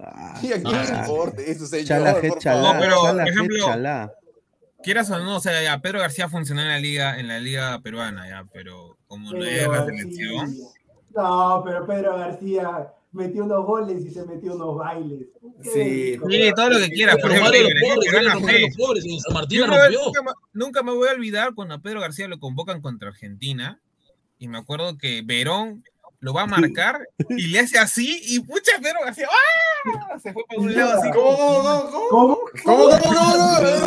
Ah, 0.00 0.38
¿Y 0.42 0.52
a 0.52 0.62
quién 0.62 0.72
le 0.72 0.78
Ah. 0.90 1.04
importa 1.06 1.42
eso, 1.42 1.66
señor? 1.66 1.86
Chala, 1.86 2.12
por 2.20 2.42
favor? 2.42 2.74
No, 2.74 2.80
pero, 2.80 3.02
chala, 3.02 3.24
ejemplo, 3.24 3.66
chalá. 3.66 4.12
Quieras 4.82 5.10
o 5.10 5.18
no, 5.20 5.36
o 5.36 5.40
sea, 5.40 5.62
ya 5.62 5.78
Pedro 5.80 6.00
García 6.00 6.28
funcionó 6.28 6.62
en 6.62 6.68
la 6.68 6.78
liga, 6.78 7.20
en 7.20 7.28
la 7.28 7.38
liga 7.38 7.78
peruana, 7.84 8.26
ya, 8.28 8.44
pero 8.52 8.96
como 9.06 9.32
no 9.32 9.44
es 9.44 9.58
Pedro 9.60 9.72
la 9.74 9.84
selección. 9.84 10.54
No, 11.14 11.62
pero 11.64 11.86
Pedro 11.86 12.16
García, 12.16 12.92
metió 13.12 13.44
unos 13.44 13.64
goles 13.66 14.04
y 14.04 14.10
se 14.10 14.24
metió 14.24 14.54
unos 14.54 14.76
bailes. 14.76 15.28
Sí. 15.62 16.16
Todo 16.56 16.70
lo 16.70 16.78
que 16.78 16.90
quieras, 16.90 17.16
El 17.16 17.22
pero 17.22 17.34
los 17.34 17.42
pobres, 17.42 19.04
Martín 19.32 19.60
la 19.60 19.66
rompió. 19.66 20.00
nunca, 20.04 20.22
me- 20.22 20.30
nunca 20.52 20.82
me 20.82 20.92
voy 20.92 21.08
a 21.08 21.12
olvidar 21.12 21.54
cuando 21.54 21.74
a 21.74 21.78
Pedro 21.78 22.00
García 22.00 22.28
lo 22.28 22.38
convocan 22.40 22.80
contra 22.80 23.08
Argentina 23.10 23.80
y 24.38 24.48
me 24.48 24.58
acuerdo 24.58 24.96
que 24.98 25.22
Verón 25.24 25.84
lo 26.22 26.32
va 26.32 26.42
a 26.42 26.46
marcar 26.46 27.06
y 27.28 27.48
le 27.48 27.58
hace 27.58 27.78
así 27.78 28.20
y 28.26 28.40
pucha 28.40 28.72
Pedro 28.80 29.00
García 29.04 29.28
¡ah! 29.28 30.18
se 30.18 30.32
fue 30.32 30.44
para 30.48 30.60
un 30.60 30.74
lado 30.74 31.00
así 31.00 31.10
¿Cómo, 31.10 31.36
cómo, 31.36 31.62
cómo, 31.62 31.90
cómo? 31.90 32.08
¿Cómo? 32.10 32.38
¿Cómo, 32.64 32.88
cómo, 32.88 33.00
cómo, 33.00 33.32
cómo? 33.32 33.82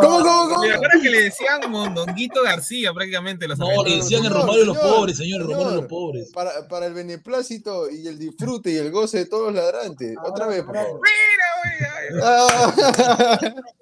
¿Cómo, 0.00 0.22
cómo, 0.22 0.48
cómo? 0.48 0.62
Me 0.62 0.72
acuerdo 0.72 1.00
que 1.02 1.10
le 1.10 1.22
decían 1.24 1.70
Mondonguito 1.70 2.42
García 2.42 2.92
prácticamente 2.94 3.46
los 3.46 3.58
No, 3.58 3.84
le 3.84 3.96
decían 3.96 4.24
el 4.24 4.32
Romario 4.32 4.60
de 4.60 4.66
los 4.66 4.78
pobres, 4.78 5.16
señor, 5.18 5.42
el 5.42 5.46
Romario 5.48 5.68
de 5.68 5.76
los 5.76 5.86
pobres. 5.86 6.30
Para, 6.32 6.66
para 6.68 6.86
el 6.86 6.94
beneplácito 6.94 7.90
y 7.90 8.06
el 8.06 8.18
disfrute 8.18 8.70
y 8.70 8.76
el 8.76 8.90
goce 8.90 9.18
de 9.18 9.26
todos 9.26 9.52
los 9.52 9.62
ladrantes. 9.62 10.16
Otra 10.24 10.46
vez, 10.46 10.62
por 10.62 10.74
favor. 10.74 11.00
Mira, 11.02 11.50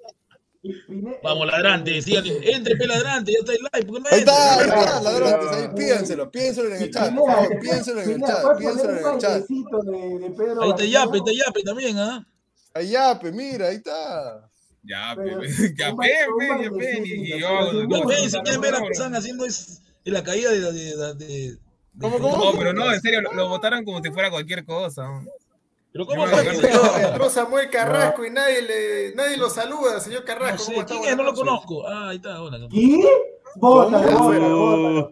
Vamos, 1.23 1.47
ladrante, 1.47 2.01
sigan, 2.01 2.25
entre 2.43 2.75
pe 2.75 2.85
ladrante, 2.85 3.31
ya 3.31 3.39
está 3.39 3.53
el 3.53 3.59
live, 3.59 3.85
¿por 3.85 3.95
qué 3.95 4.01
no 4.01 4.09
Ahí 4.11 4.19
está, 4.19 4.55
ahí 4.59 4.67
está, 4.67 5.01
ladrantes, 5.01 5.49
ahí 5.51 5.67
pídenselo, 5.75 6.29
piénselo 6.31 6.75
en 6.75 6.81
el 6.81 6.91
chat, 6.91 7.15
por 7.15 7.31
favor, 7.31 7.59
piénselo 7.61 8.01
en 8.01 8.09
el 8.11 8.21
chat, 8.21 8.57
piénselo 8.57 8.91
en 8.99 9.13
el 9.13 9.19
chat. 9.19 9.47
De, 9.47 10.19
de 10.19 10.29
Pedro 10.31 10.61
Ahí 10.63 10.69
está. 10.71 10.85
Yape, 10.85 11.17
está 11.19 11.31
Yape 11.31 11.63
también, 11.63 11.97
¿ah? 11.99 12.27
Ahí 12.73 12.89
ya, 12.89 13.17
pe, 13.19 13.31
mira, 13.31 13.67
ahí 13.67 13.75
está. 13.77 14.49
Ya, 14.83 15.13
Pero- 15.15 15.39
pe, 15.39 15.47
ya, 15.77 15.91
un 15.93 15.97
pe, 15.97 16.07
baile- 16.27 16.27
pe, 16.37 16.47
ya, 16.47 16.65
un 16.65 16.77
pe, 16.77 16.85
bailecito, 16.89 17.15
y 17.15 17.31
pero 17.31 17.39
yo- 17.39 17.69
un 17.69 17.75
yo- 17.75 17.81
Ya 17.81 17.87
baile- 17.87 18.05
ven, 18.21 18.29
si 18.29 18.39
quieren 18.41 18.61
ver 18.61 18.73
que 18.75 18.87
están 18.91 19.15
haciendo 19.15 19.45
es 19.45 19.81
la 20.03 20.23
caída 20.23 20.51
de... 20.51 21.57
¿Cómo, 21.99 22.17
cómo? 22.19 22.51
No, 22.51 22.57
pero 22.57 22.73
no, 22.73 22.93
en 22.93 23.01
serio, 23.01 23.21
lo, 23.21 23.33
lo 23.33 23.47
votaron 23.49 23.83
como 23.85 24.01
si 24.03 24.09
fuera 24.11 24.29
cualquier 24.29 24.65
cosa. 24.65 25.03
¿No? 25.99 26.05
Pero 26.05 26.21
¿cómo 26.21 26.25
está? 26.25 26.39
acuerdo. 26.51 26.67
Entró, 26.67 27.07
entró 27.09 27.29
Samuel 27.29 27.69
Carrasco 27.69 28.25
y 28.25 28.29
nadie, 28.31 28.61
le, 28.61 29.15
nadie 29.15 29.37
lo 29.37 29.49
saluda, 29.49 29.99
señor 29.99 30.21
No 30.21 30.25
Carrasco. 30.25 30.57
sé, 30.59 30.71
¿cómo 30.73 30.81
está? 30.81 30.93
¿quién 30.99 31.09
es? 31.09 31.17
No 31.17 31.23
lo 31.23 31.33
Buenas 31.33 31.45
noches. 31.53 31.65
conozco. 31.67 31.87
Ah, 31.87 32.09
ahí 32.09 32.15
está, 32.17 32.41
hola. 32.41 32.57
¿Qué? 32.71 33.09
Bótalo, 33.55 34.07
¿Cómo? 34.17 34.23
bótalo, 34.25 34.57
bótalo. 34.57 35.11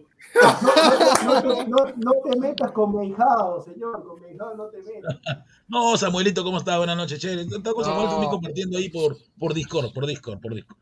No, 1.26 1.42
no, 1.42 1.64
no, 1.66 1.94
no 1.96 2.12
te 2.24 2.38
metas 2.40 2.72
con 2.72 2.96
mi 3.00 3.08
hijado, 3.08 3.62
señor, 3.64 4.06
con 4.06 4.22
mi 4.22 4.30
hijado 4.36 4.56
no 4.56 4.66
te 4.68 4.78
metas. 4.84 5.18
No, 5.70 5.98
Samuelito, 5.98 6.46
¿cómo 6.46 6.60
estás? 6.60 6.78
Buenas 6.78 6.96
noches, 6.96 7.20
chévere. 7.20 7.42
Está 7.42 7.74
con 7.74 7.84
Samuel 7.84 8.06
No. 8.06 8.12
también 8.12 8.32
compartiendo 8.32 8.78
ahí 8.78 8.88
por, 8.90 9.18
por 9.38 9.54
Discord, 9.54 9.92
por 9.94 10.06
Discord, 10.06 10.40
por 10.40 10.54
Discord. 10.56 10.78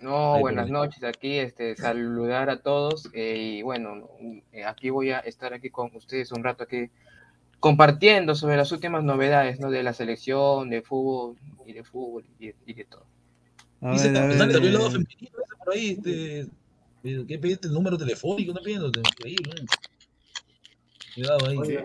No, 0.00 0.34
Ahí, 0.34 0.40
buenas 0.40 0.68
noches. 0.70 1.04
Aquí, 1.04 1.38
este, 1.38 1.76
saludar 1.76 2.50
a 2.50 2.62
todos 2.62 3.08
eh, 3.12 3.36
y 3.58 3.62
bueno, 3.62 4.08
eh, 4.50 4.64
aquí 4.64 4.90
voy 4.90 5.12
a 5.12 5.18
estar 5.20 5.52
aquí 5.52 5.70
con 5.70 5.94
ustedes 5.94 6.32
un 6.32 6.42
rato 6.42 6.64
aquí 6.64 6.90
compartiendo 7.60 8.34
sobre 8.34 8.56
las 8.56 8.72
últimas 8.72 9.04
novedades, 9.04 9.60
¿no? 9.60 9.70
De 9.70 9.82
la 9.82 9.92
selección, 9.92 10.70
de 10.70 10.82
fútbol 10.82 11.36
y 11.66 11.72
de 11.74 11.84
fútbol 11.84 12.24
y, 12.40 12.52
y 12.66 12.74
de 12.74 12.84
todo. 12.84 13.04
A 13.82 13.96
ver, 13.96 14.12
ver, 14.28 14.56
el 14.56 14.72
lado 14.72 14.90
femenino 14.90 15.30
por 15.64 15.74
ahí, 15.74 15.90
este. 15.90 16.40
eh, 16.40 17.24
¿Qué 17.26 17.38
pediste 17.38 17.66
el 17.68 17.72
número 17.74 17.96
telefónico? 17.96 18.52
No 18.52 18.60
pidiendo, 18.60 18.88
increíble. 18.88 19.52
Cuidado 21.14 21.46
ahí, 21.48 21.58
Oye, 21.58 21.84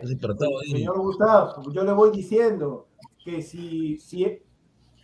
ahí. 0.62 0.72
Señor 0.72 1.00
Gustavo, 1.00 1.72
yo 1.72 1.84
le 1.84 1.92
voy 1.94 2.12
diciendo 2.12 2.88
que 3.24 3.42
si, 3.42 3.98
si, 3.98 4.40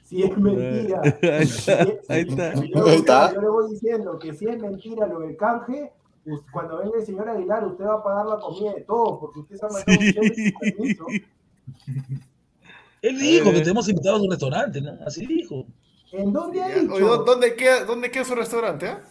si 0.03 0.23
es 0.23 0.37
mentira. 0.37 1.01
Ahí 1.23 1.47
si- 1.47 1.71
está, 1.71 1.85
si- 1.85 1.91
ahí 2.09 2.21
está. 2.27 2.55
señor 2.57 2.89
Ahí 2.89 2.97
Gustavo, 2.97 3.25
está. 3.25 3.33
Yo 3.33 3.41
le 3.41 3.49
voy 3.49 3.71
diciendo 3.71 4.19
que 4.19 4.33
si 4.33 4.45
es 4.47 4.59
mentira 4.59 5.07
lo 5.07 5.19
del 5.21 5.37
canje, 5.37 5.91
cuando 6.51 6.77
venga 6.79 6.97
el 6.99 7.05
señor 7.05 7.27
Aguilar, 7.29 7.65
usted 7.65 7.85
va 7.85 7.95
a 7.95 8.03
pagar 8.03 8.25
la 8.27 8.39
comida 8.39 8.73
de 8.73 8.81
todos, 8.81 9.19
porque 9.19 9.39
usted 9.39 9.55
se 9.57 9.65
ha 9.65 9.69
mandado 9.69 9.97
un 9.99 10.33
sin 10.35 10.53
permiso. 10.53 11.05
Él 13.01 13.17
dijo 13.19 13.49
Eh. 13.49 13.53
que 13.53 13.59
tenemos 13.61 13.89
invitados 13.89 14.19
a 14.19 14.23
un 14.23 14.29
restaurante, 14.29 14.81
¿no? 14.81 14.91
Así 15.05 15.25
dijo. 15.25 15.65
¿En 16.11 16.31
dónde 16.33 16.61
ha 16.61 16.67
dicho? 16.67 16.93
oye, 16.93 17.05
¿dó- 17.05 17.23
¿dónde, 17.23 17.55
queda, 17.55 17.85
¿Dónde 17.85 18.11
queda 18.11 18.23
su 18.25 18.35
restaurante? 18.35 18.87
ah? 18.87 19.01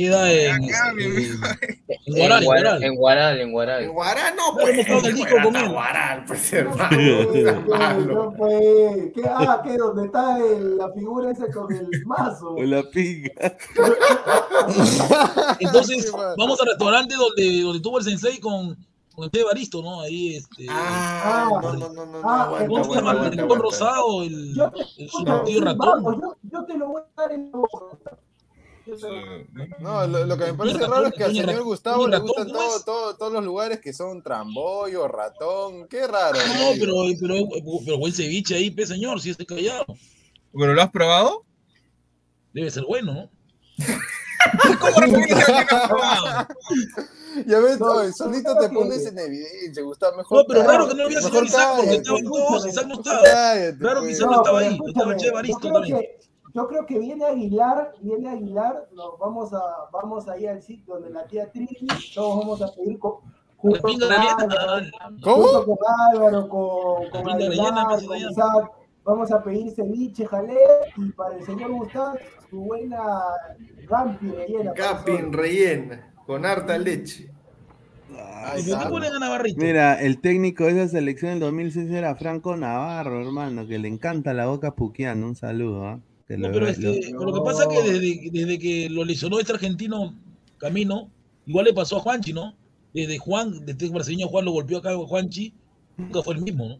Queda 0.00 0.32
en. 0.32 0.64
Acá, 0.64 0.92
Guaral, 2.06 2.82
en 2.82 2.94
Guaral, 2.96 3.40
en 3.40 3.52
Guaral, 3.52 3.82
en 3.84 3.92
no, 4.36 4.42
pues. 4.58 4.86
hemos 4.88 5.04
el 5.04 5.14
disco 5.14 5.34
con 5.42 5.56
hasta 5.56 5.60
él. 5.66 5.72
Guaral, 5.72 6.24
pues, 6.26 6.52
No, 6.52 6.58
hermano. 6.58 7.28
pues, 7.30 8.06
no, 8.06 8.32
pues, 8.36 9.12
¿qué? 9.14 9.22
Ah, 9.28 9.60
¿qué? 9.62 9.76
¿Dónde 9.76 10.06
está 10.06 10.38
el- 10.38 10.76
la 10.78 10.90
figura 10.92 11.30
esa 11.30 11.50
con 11.52 11.72
el 11.74 11.88
mazo? 12.06 12.54
Con 12.56 12.70
la 12.70 12.82
pinga. 12.90 13.30
Entonces, 15.60 16.10
vamos 16.38 16.60
al 16.60 16.66
restaurante 16.68 17.14
donde, 17.14 17.62
donde 17.62 17.80
tuvo 17.80 17.98
el 17.98 18.04
sensei 18.04 18.38
con, 18.40 18.76
con 19.14 19.30
el 19.32 19.44
Baristo, 19.44 19.82
¿no? 19.82 20.00
Ahí, 20.00 20.36
este. 20.36 20.66
Ah, 20.70 21.48
Ah. 21.52 21.58
no, 21.62 21.72
no, 21.74 21.88
no, 21.90 22.06
no, 22.06 22.06
no, 22.06 22.28
Ah, 22.28 22.44
aguanta, 22.44 22.66
¿Cómo 22.68 22.84
se 22.84 22.98
aguanta, 22.98 23.30
llama? 23.36 23.54
El 23.54 23.60
rosado, 23.60 24.22
el, 24.22 24.54
ratón. 25.62 26.20
yo 26.42 26.64
te 26.64 26.78
lo 26.78 26.88
voy 26.88 27.02
a 27.02 27.20
dar 27.20 27.32
en 27.32 27.50
la 27.50 27.58
boca. 27.58 28.18
No, 29.80 30.06
lo, 30.06 30.24
lo 30.26 30.36
que 30.36 30.44
me 30.46 30.54
parece 30.54 30.78
raro 30.86 31.06
es 31.06 31.12
que 31.14 31.24
al 31.24 31.34
señor 31.34 31.62
Gustavo 31.62 32.08
le 32.08 32.18
gustan 32.18 32.46
¿cómo 32.46 32.58
todo, 32.58 32.76
es? 32.76 32.84
todo- 32.84 33.16
todos 33.16 33.32
los 33.32 33.44
lugares 33.44 33.80
que 33.80 33.92
son 33.92 34.22
trambollo, 34.22 35.06
ratón. 35.08 35.86
Qué 35.88 36.06
raro. 36.06 36.38
No, 36.38 36.68
amigo. 36.70 36.74
pero, 37.20 37.44
pero, 37.58 37.80
pero 37.84 37.98
buen 37.98 38.12
ceviche 38.12 38.54
ahí, 38.56 38.70
pe 38.70 38.86
señor, 38.86 39.20
si 39.20 39.30
esté 39.30 39.46
callado. 39.46 39.84
¿Pero 40.52 40.74
lo 40.74 40.82
has 40.82 40.90
probado? 40.90 41.44
Debe 42.52 42.70
ser 42.70 42.84
bueno, 42.84 43.12
¿no? 43.14 43.30
¿Cómo 44.80 45.00
no 45.06 45.06
no 45.06 45.88
probado? 45.88 46.48
Ya 47.46 47.60
ves, 47.60 47.78
No, 47.78 48.02
no, 48.02 48.12
solito 48.12 48.54
no, 48.54 48.60
te 48.60 48.68
pones 48.70 49.06
en 49.06 49.16
evidencia, 49.18 49.82
Gustavo. 49.84 50.16
Mejor 50.16 50.38
No, 50.38 50.44
pero 50.48 50.62
raro 50.64 50.88
que 50.88 50.94
no 50.94 50.98
lo 51.02 51.04
había 51.06 51.20
señor 51.22 51.44
Isaac 51.44 51.68
porque 51.76 51.86
cállate, 51.90 52.02
estaban 52.02 52.24
todos, 52.24 52.66
Isaac 52.66 52.86
no 52.88 52.94
estaba. 52.94 53.22
Claro 53.78 54.00
que 54.00 54.06
pues. 54.06 54.16
Isaac 54.16 54.30
no 54.30 54.36
estaba 54.36 54.58
ahí, 54.60 54.78
estaba 54.88 55.12
el 55.12 55.18
Che 55.18 55.30
Baristo 55.30 55.72
también. 55.72 56.06
Yo 56.52 56.66
creo 56.66 56.86
que 56.86 56.98
viene 56.98 57.24
Aguilar, 57.24 57.92
viene 58.00 58.28
Aguilar, 58.28 58.88
nos 58.92 59.18
vamos 59.18 59.52
a, 59.52 59.60
vamos 59.92 60.28
ahí 60.28 60.46
al 60.46 60.62
sitio 60.62 60.94
donde 60.94 61.10
la 61.10 61.26
tía 61.26 61.50
Trini, 61.50 61.86
todos 62.14 62.38
vamos 62.40 62.62
a 62.62 62.74
pedir 62.74 62.98
junto 62.98 63.80
con 63.80 64.00
rellena, 64.00 64.36
Álvaro, 64.38 64.86
¿Cómo? 65.22 65.44
junto 65.44 65.66
con 65.66 65.78
Álvaro, 66.12 66.48
con, 66.48 67.10
con 67.10 67.30
Aguilar, 67.30 68.04
con 68.04 68.16
Isaac, 68.16 68.72
vamos 69.04 69.30
a 69.30 69.42
pedir 69.42 69.70
ceviche, 69.72 70.26
jalé, 70.26 70.58
y 70.96 71.10
para 71.12 71.36
el 71.36 71.44
señor 71.44 71.70
Gustavo, 71.72 72.16
su 72.48 72.60
buena 72.60 73.02
gampi 73.88 74.30
rellena. 74.30 74.72
Camping 74.72 75.32
rellena, 75.32 76.12
con 76.26 76.44
harta 76.44 76.78
leche. 76.78 77.30
Ahí 78.18 78.62
¿Por 78.62 78.64
qué 78.64 78.70
está. 78.72 78.88
ponen 78.88 79.12
a 79.12 79.18
Navarrito? 79.18 79.62
Mira, 79.62 80.00
el 80.00 80.20
técnico 80.20 80.64
de 80.64 80.82
esa 80.82 80.88
selección 80.88 81.32
del 81.32 81.40
2006 81.40 81.90
era 81.90 82.16
Franco 82.16 82.56
Navarro, 82.56 83.20
hermano, 83.20 83.66
que 83.66 83.78
le 83.78 83.88
encanta 83.88 84.34
la 84.34 84.46
boca 84.46 84.74
puquiana. 84.74 85.26
Un 85.26 85.36
saludo, 85.36 85.86
¿ah? 85.86 86.00
Que 86.30 86.36
No, 86.38 86.46
lo- 86.46 86.54
pero 86.54 86.68
este, 86.68 87.10
lo 87.10 87.32
que 87.34 87.40
pasa 87.40 87.64
es 87.64 87.68
que 87.70 87.90
desde, 87.90 88.30
desde 88.30 88.58
que 88.60 88.88
lo 88.88 89.04
lesionó 89.04 89.40
este 89.40 89.52
argentino 89.52 90.14
Camino, 90.58 91.10
igual 91.44 91.64
le 91.64 91.74
pasó 91.74 91.96
a 91.96 92.00
Juanchi, 92.02 92.32
¿no? 92.32 92.54
Desde 92.94 93.18
Juan, 93.18 93.66
desde 93.66 93.86
el 93.86 93.90
brasileño 93.92 94.28
Juan 94.28 94.44
lo 94.44 94.52
golpeó 94.52 94.78
acá 94.78 94.92
a 94.92 94.96
Juanchi, 94.96 95.52
nunca 95.96 96.22
fue 96.22 96.34
el 96.34 96.42
mismo, 96.42 96.68
¿no? 96.68 96.78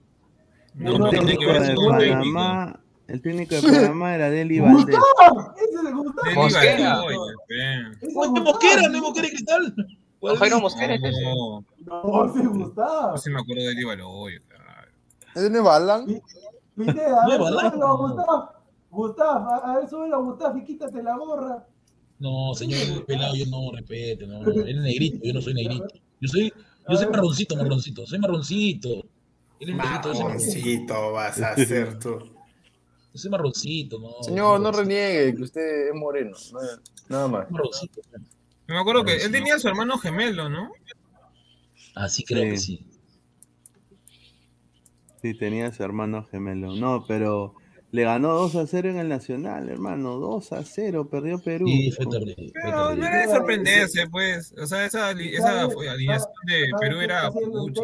No, 0.74 0.92
el 0.92 0.98
no, 1.00 1.10
técnico 1.10 1.52
de. 1.52 1.74
Panamá, 1.74 2.78
el 3.08 3.20
técnico 3.20 3.56
de 3.56 3.62
Panamá 3.62 4.14
era 4.14 4.30
Deli 4.30 4.60
Valdés. 4.60 4.84
¡Gustavo! 4.96 5.52
¡Ese 5.56 5.64
es 5.64 5.84
el 5.84 5.94
Gustavo! 5.96 6.28
Deli 6.28 6.36
Mosquera. 8.40 8.88
¿No 8.88 8.94
es 8.94 9.02
Mosquera 9.02 9.26
y 9.26 9.30
Cristal? 9.30 9.74
No, 10.22 10.36
Jairo 10.36 10.60
Mosquera 10.60 10.94
es 10.94 11.02
ese. 11.02 11.22
No, 11.24 11.64
No, 11.86 12.24
ese 12.26 12.38
es 12.40 12.48
Gustavo. 12.48 13.10
no 13.10 13.18
se 13.18 13.30
me 13.30 13.40
acuerdo 13.40 13.62
de 13.64 13.74
Deli. 13.74 13.84
¿Es 15.34 15.42
de 15.42 15.50
Nueva 15.50 15.74
Gustavo, 18.90 19.48
a, 19.50 19.56
a 19.72 19.78
ver, 19.78 19.88
súbelo, 19.88 20.22
Gustavo, 20.24 20.58
y 20.58 20.64
quítate 20.64 21.02
la 21.02 21.16
gorra. 21.16 21.66
No, 22.18 22.52
señor 22.54 23.06
pelado, 23.06 23.34
yo 23.34 23.46
no 23.46 23.70
respete, 23.72 24.26
no, 24.26 24.42
no. 24.42 24.50
Él 24.50 24.68
es 24.76 24.82
negrito, 24.82 25.18
yo 25.22 25.32
no 25.32 25.40
soy 25.40 25.54
negrito. 25.54 25.86
Yo 26.20 26.28
soy, 26.28 26.52
yo 26.88 26.96
soy 26.96 27.06
marroncito, 27.08 27.56
marroncito, 27.56 28.06
soy 28.06 28.18
marroncito. 28.18 28.88
Él 29.60 29.70
es 29.70 29.76
negrito, 29.76 30.14
marroncito. 30.22 31.12
Vas 31.12 31.40
a 31.40 31.52
hacer 31.52 31.98
tú. 31.98 32.18
Yo 33.12 33.18
soy 33.18 33.30
marroncito, 33.30 33.98
no. 33.98 34.22
Señor, 34.22 34.60
no 34.60 34.70
reniegue 34.70 35.34
que 35.34 35.42
usted 35.42 35.88
es 35.88 35.94
moreno. 35.94 36.36
no- 36.52 36.60
Nada 37.08 37.28
más. 37.28 37.50
marroncito. 37.50 38.00
Me 38.66 38.78
acuerdo 38.78 39.04
que 39.04 39.16
él 39.16 39.32
tenía 39.32 39.54
a 39.54 39.58
su 39.58 39.68
hermano 39.68 39.96
gemelo, 39.98 40.48
¿no? 40.48 40.70
Así 41.94 42.22
creo 42.24 42.44
Sí. 42.44 42.50
que 42.50 42.56
sí. 42.58 42.86
Sí, 45.22 45.34
tenía 45.38 45.72
su 45.72 45.82
hermano 45.82 46.26
gemelo. 46.30 46.74
No, 46.76 47.04
pero 47.06 47.54
le 47.92 48.04
ganó 48.04 48.32
2 48.34 48.54
a 48.56 48.66
0 48.66 48.90
en 48.90 48.98
el 48.98 49.08
Nacional, 49.08 49.68
hermano. 49.68 50.18
2 50.18 50.52
a 50.52 50.64
0, 50.64 51.08
perdió 51.10 51.38
Perú. 51.40 51.66
Sí, 51.66 51.90
fue 51.92 52.06
terrible. 52.06 52.34
Fue 52.52 52.60
Pero 52.62 52.94
no 52.96 53.06
era 53.06 53.18
de 53.26 53.28
sorprenderse, 53.34 54.08
pues. 54.08 54.54
O 54.60 54.66
sea, 54.66 54.84
esa, 54.86 55.08
ali- 55.08 55.34
esa 55.34 55.68
fue- 55.70 55.88
alineación 55.88 56.30
de 56.46 56.70
¿Sabes 56.70 56.74
Perú 56.80 57.00
era 57.00 57.30
pucha. 57.30 57.82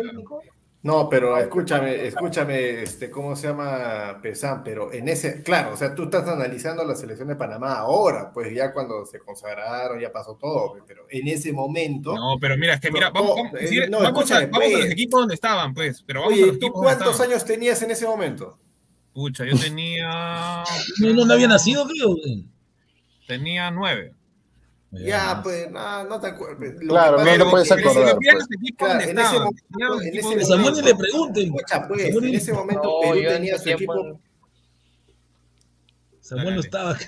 No, 0.82 1.08
pero 1.08 1.36
escúchame, 1.36 2.06
escúchame, 2.06 2.82
este, 2.84 3.10
¿cómo 3.10 3.34
se 3.34 3.48
llama 3.48 4.20
Pesán? 4.22 4.62
Pero 4.62 4.92
en 4.92 5.08
ese, 5.08 5.42
claro, 5.42 5.72
o 5.72 5.76
sea, 5.76 5.96
tú 5.96 6.04
estás 6.04 6.28
analizando 6.28 6.84
la 6.84 6.94
selección 6.94 7.26
de 7.26 7.34
Panamá 7.34 7.78
ahora, 7.78 8.30
pues 8.32 8.54
ya 8.54 8.72
cuando 8.72 9.04
se 9.04 9.18
consagraron, 9.18 9.98
ya 9.98 10.12
pasó 10.12 10.36
todo, 10.36 10.76
pero 10.86 11.04
en 11.10 11.26
ese 11.26 11.52
momento. 11.52 12.14
No, 12.14 12.36
pero 12.40 12.56
mira, 12.56 12.74
es 12.74 12.80
que 12.80 12.92
mira, 12.92 13.10
vamos, 13.10 13.30
no, 13.36 13.42
vamos, 13.46 13.60
eh, 13.60 13.88
no, 13.90 13.98
vamos 14.00 14.30
a, 14.30 14.46
vamos 14.46 14.62
a 14.74 14.78
los 14.78 14.84
equipos 14.90 15.20
donde 15.22 15.34
estaban, 15.34 15.74
pues. 15.74 16.04
Pero 16.06 16.20
vamos 16.20 16.34
a 16.34 16.36
Oye, 16.36 16.46
los 16.46 16.58
¿tú 16.60 16.70
cuántos 16.70 17.08
estaban. 17.14 17.32
años 17.32 17.44
tenías 17.44 17.82
en 17.82 17.90
ese 17.90 18.06
momento? 18.06 18.56
Pucha, 19.16 19.46
yo 19.46 19.56
tenía. 19.58 20.62
No, 21.00 21.14
no, 21.14 21.24
no 21.24 21.32
había 21.32 21.48
nacido, 21.48 21.86
creo. 21.86 22.16
Tenía 23.26 23.70
nueve. 23.70 24.12
Ya, 24.90 25.40
pues, 25.42 25.70
no, 25.70 26.04
no 26.04 26.20
te 26.20 26.26
acuerdas. 26.26 26.74
Claro, 26.86 27.16
no 27.18 27.24
te 27.24 27.32
es 27.32 27.44
puedes 27.44 27.72
acordar, 27.72 28.16
pues. 28.16 29.08
en 29.08 29.18
ese 29.18 29.38
momento- 29.38 30.44
Samuel 30.46 30.84
le 30.84 30.94
pregunten. 30.94 31.52
Pues, 31.88 32.04
en 32.14 32.34
ese 32.34 32.52
momento 32.52 33.00
Perú 33.00 33.20
tenía 33.26 33.58
su 33.58 33.70
equipo. 33.70 34.20
Samuel 36.20 36.56
no 36.56 36.60
estaba. 36.60 36.98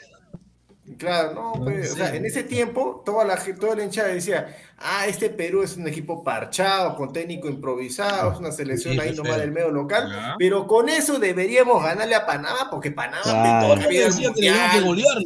Claro, 0.97 1.35
no, 1.35 1.55
No 1.57 1.65
pues, 1.65 1.91
o 1.93 1.95
sé. 1.95 1.99
sea, 2.01 2.15
en 2.15 2.25
ese 2.25 2.43
tiempo 2.45 3.03
toda 3.05 3.25
la, 3.25 3.37
toda 3.37 3.77
la 3.77 3.85
hinchada 3.85 4.09
decía, 4.09 4.57
ah, 4.79 5.07
este 5.07 5.29
Perú 5.31 5.63
es 5.63 5.77
un 5.77 5.87
equipo 5.87 6.25
parchado, 6.25 6.97
con 6.97 7.13
técnico 7.13 7.49
improvisado, 7.49 8.33
es 8.33 8.39
una 8.39 8.53
selección 8.53 8.95
Sí, 8.95 9.01
ahí 9.01 9.15
nomás 9.15 9.39
del 9.39 9.51
medio 9.53 9.71
local, 9.71 10.11
Ya. 10.11 10.37
pero 10.39 10.67
con 10.67 10.89
eso 10.89 11.19
deberíamos 11.19 11.83
ganarle 11.83 12.15
a 12.15 12.25
Panamá, 12.25 12.69
porque 12.71 12.91
Panamá 12.91 13.23
Claro. 13.23 13.73
Había 13.83 14.07
al 14.07 14.13
decía 14.13 14.33
que. 14.35 14.41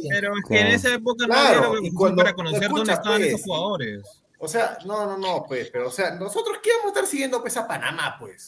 Pero 0.09 0.33
es 0.37 0.43
que 0.47 0.55
en 0.55 0.61
Claro. 0.61 0.75
esa 0.75 0.93
época 0.93 1.27
no 1.27 1.33
Claro, 1.33 1.43
había 1.43 1.59
la 1.59 1.63
y 1.63 1.67
evolución 1.67 1.95
cuando- 1.95 2.17
para 2.23 2.33
conocer 2.33 2.69
dónde 2.69 2.93
estaban 2.93 3.17
pues, 3.21 3.27
esos 3.33 3.41
jugadores. 3.43 4.03
O 4.39 4.47
sea, 4.49 4.77
no, 4.85 5.05
no, 5.05 5.17
no, 5.17 5.45
pues, 5.47 5.69
pero 5.71 5.87
o 5.87 5.91
sea, 5.91 6.11
nosotros 6.15 6.57
qué 6.61 6.69
vamos 6.71 6.87
a 6.87 6.89
estar 6.89 7.05
siguiendo 7.07 7.41
pues 7.41 7.55
a 7.55 7.65
Panamá, 7.65 8.17
pues. 8.19 8.47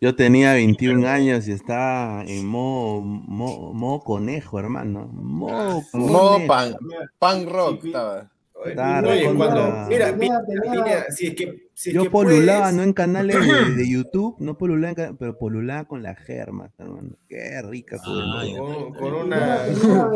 Yo 0.00 0.14
tenía 0.14 0.52
21 0.54 1.06
años 1.08 1.48
y 1.48 1.52
estaba 1.52 2.22
en 2.24 2.46
modo, 2.46 3.00
modo, 3.02 3.72
modo 3.72 4.00
conejo, 4.00 4.58
hermano. 4.60 5.08
Modo 5.12 5.82
Modo 5.92 6.38
pan, 6.46 6.74
pan 7.18 7.46
rock 7.48 7.84
estaba. 7.84 8.30
Claro, 8.74 9.10
oye, 9.10 9.22
cuando, 9.36 9.86
mira, 9.88 10.10
tenía- 10.16 10.40
Pineda, 10.72 11.04
si 11.10 11.28
es 11.28 11.34
que, 11.36 11.68
si 11.74 11.90
es 11.90 11.94
Yo 11.94 12.02
que 12.04 12.10
polulaba, 12.10 12.60
puedes- 12.62 12.74
no 12.76 12.82
en 12.82 12.92
canales 12.92 13.36
de, 13.36 13.40
de 13.76 13.88
YouTube, 13.88 14.34
no 14.40 14.58
polulaba, 14.58 15.12
pero 15.18 15.38
polulaba 15.38 15.84
con 15.84 16.02
la 16.02 16.14
germa, 16.16 16.70
hermano. 16.78 17.10
Qué 17.28 17.62
rica 17.62 17.98
Ay, 18.04 18.56
con, 18.56 18.94
con 18.94 19.14
una, 19.14 19.60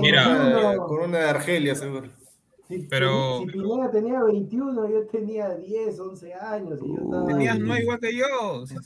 Mira. 0.00 0.24
con 0.24 0.34
una- 0.34 0.68
21. 0.70 0.86
con 0.86 1.00
una 1.08 1.18
de 1.18 1.28
Argelia, 1.28 1.74
seguro. 1.76 2.08
Si, 2.68 2.78
Pero- 2.88 3.40
si 3.40 3.46
Pineda 3.46 3.90
tenía 3.90 4.22
21, 4.22 4.88
yo 4.88 5.06
tenía 5.08 5.54
10, 5.56 5.98
11 5.98 6.34
años. 6.34 6.80
Y 6.82 6.88
yo 6.88 7.02
estaba... 7.02 7.26
Tenías 7.26 7.54
Ay. 7.56 7.60
nueve 7.62 7.82
igual 7.82 8.00
que 8.00 8.16
yo. 8.16 8.66
Si 8.66 8.76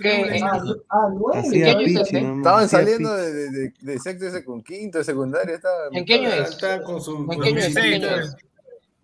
Ah, 0.43 0.63
ah, 0.89 1.09
nueve. 1.13 1.39
Hacía 1.39 1.65
¿Qué 1.65 1.71
año 1.71 1.79
pichi, 1.81 1.93
estás, 2.01 2.13
eh? 2.15 2.33
Estaban 2.39 2.69
saliendo 2.69 3.15
de, 3.15 3.51
de, 3.51 3.73
de, 3.81 3.99
sexto 3.99 4.27
ese 4.27 4.45
con 4.45 4.63
quinto, 4.63 4.99
de 4.99 5.05
secundaria. 5.05 5.55
Estaban, 5.55 5.95
¿En 5.95 6.05
qué 6.05 6.15
año 6.15 6.29
es? 6.31 6.51
Está 6.51 6.83
con 6.83 7.01
su, 7.03 7.17
¿En 7.17 7.27
con 7.27 7.41
qué 7.41 7.49
año 7.51 7.61
su 7.61 7.79
es? 7.79 8.37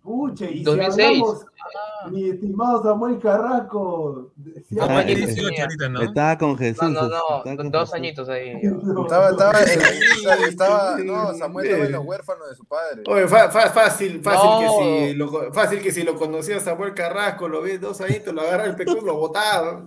¿En 0.05 0.35
qué 0.35 0.47
visita. 0.47 0.47
año? 0.47 0.47
Pucha, 0.47 0.49
y 0.49 0.63
2006. 0.63 0.95
si 0.95 1.01
hablamos, 1.03 1.45
mi 2.11 2.29
estimado 2.29 2.83
Samuel 2.83 3.19
Carrasco, 3.19 4.31
Ah, 4.81 5.03
tiene 5.05 5.23
este- 5.23 5.33
18 5.41 5.61
ahorita, 5.63 5.89
¿no? 5.89 6.01
Estaba 6.01 6.37
con 6.37 6.57
Jesús. 6.57 6.83
No, 6.83 6.89
no, 6.89 7.05
estaba 7.05 7.43
no, 7.45 7.57
con 7.57 7.71
dos 7.71 7.81
Jesús. 7.83 7.93
añitos 7.95 8.29
ahí. 8.29 8.53
No, 8.63 9.03
Estaba, 9.03 9.29
estaba, 9.29 9.53
no. 9.53 9.59
en- 9.59 10.43
estaba, 10.49 10.97
no, 10.99 11.33
Samuel 11.35 11.65
estaba 11.67 11.85
en 11.85 11.91
los 11.93 12.05
huérfanos 12.05 12.49
de 12.49 12.55
su 12.55 12.65
padre. 12.65 13.03
Oye, 13.07 13.27
fa- 13.27 13.49
fa- 13.49 13.69
fácil, 13.69 14.21
fácil 14.21 14.49
No. 14.49 14.59
que 14.59 14.67
si 15.09 15.13
lo, 15.15 15.53
fácil 15.53 15.81
que 15.81 15.91
si 15.91 16.03
lo 16.03 16.15
conocía 16.15 16.59
Samuel 16.59 16.93
Carrasco, 16.93 17.47
lo 17.47 17.61
ves 17.61 17.79
dos 17.79 18.01
añitos, 18.01 18.33
lo 18.33 18.41
agarra 18.41 18.65
el 18.65 18.75
pecudo, 18.75 19.01
lo 19.01 19.15
botaba. 19.15 19.83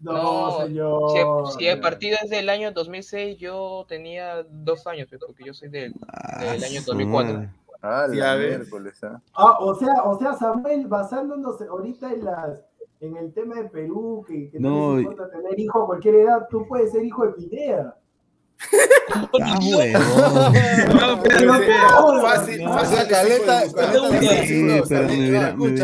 No, 0.00 0.12
No, 0.12 0.66
señor. 0.66 1.12
Si, 1.52 1.58
si 1.58 1.66
el 1.68 1.78
partido 1.80 2.16
es 2.24 2.30
del 2.30 2.48
año 2.48 2.72
2006, 2.72 3.38
yo 3.38 3.84
tenía 3.88 4.42
dos 4.50 4.84
años, 4.88 5.06
porque 5.24 5.44
yo 5.44 5.54
soy 5.54 5.68
del, 5.68 5.94
Ah, 6.08 6.40
del 6.42 6.64
año 6.64 6.80
su 6.80 6.86
2004. 6.86 7.48
Ah, 7.82 8.06
Sí, 8.10 8.16
la 8.16 8.36
miércoles, 8.36 9.02
ah. 9.02 9.20
Ah, 9.34 9.56
o 9.60 9.74
sea, 9.74 10.02
o 10.04 10.16
sea, 10.18 10.34
Samuel, 10.34 10.86
basándonos 10.86 11.60
ahorita 11.60 12.12
en 12.12 12.24
las 12.24 12.62
en 13.00 13.16
el 13.16 13.32
tema 13.32 13.56
de 13.56 13.64
Perú, 13.64 14.24
que, 14.28 14.48
que 14.50 14.60
no, 14.60 14.70
No, 14.70 14.96
les 14.96 15.02
y- 15.04 15.08
importa 15.08 15.28
tener 15.36 15.58
hijo 15.58 15.82
a 15.82 15.86
cualquier 15.86 16.14
edad, 16.14 16.46
tú 16.48 16.64
puedes 16.68 16.92
ser 16.92 17.04
hijo 17.04 17.26
de 17.26 17.32
Pineda. 17.32 17.96
Ah. 19.40 19.58
No, 20.94 21.20
pero- 21.22 21.52
Pero, 21.58 22.14
no, 22.14 22.22
fácil, 22.22 22.62
fácil 22.64 23.08
Caleta. 23.08 23.62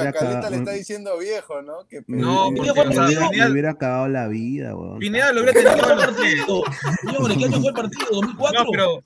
Caleta 0.02 0.50
le 0.50 0.56
está 0.56 0.70
diciendo, 0.72 1.18
viejo, 1.18 1.62
¿no? 1.62 1.86
Que 1.88 2.02
No, 2.06 2.50
me- 2.50 2.60
hubiera, 2.60 2.84
Pineda- 2.84 3.30
me 3.46 3.50
hubiera 3.52 3.70
acabado 3.72 4.08
la 4.08 4.28
vida, 4.28 4.76
weón. 4.76 4.98
Pineda 4.98 5.32
lo 5.32 5.42
hubiera 5.42 5.52
¿Qué 5.60 5.66
tenido 5.66 5.90
el 5.90 5.98
partido? 5.98 6.62
Señores, 7.02 7.36
¿qué 7.38 7.44
año 7.44 7.58
fue 7.60 7.68
el 7.68 7.74
partido? 7.74 8.06
¿2004? 8.10 8.52
No, 8.54 8.70
pero 8.70 9.02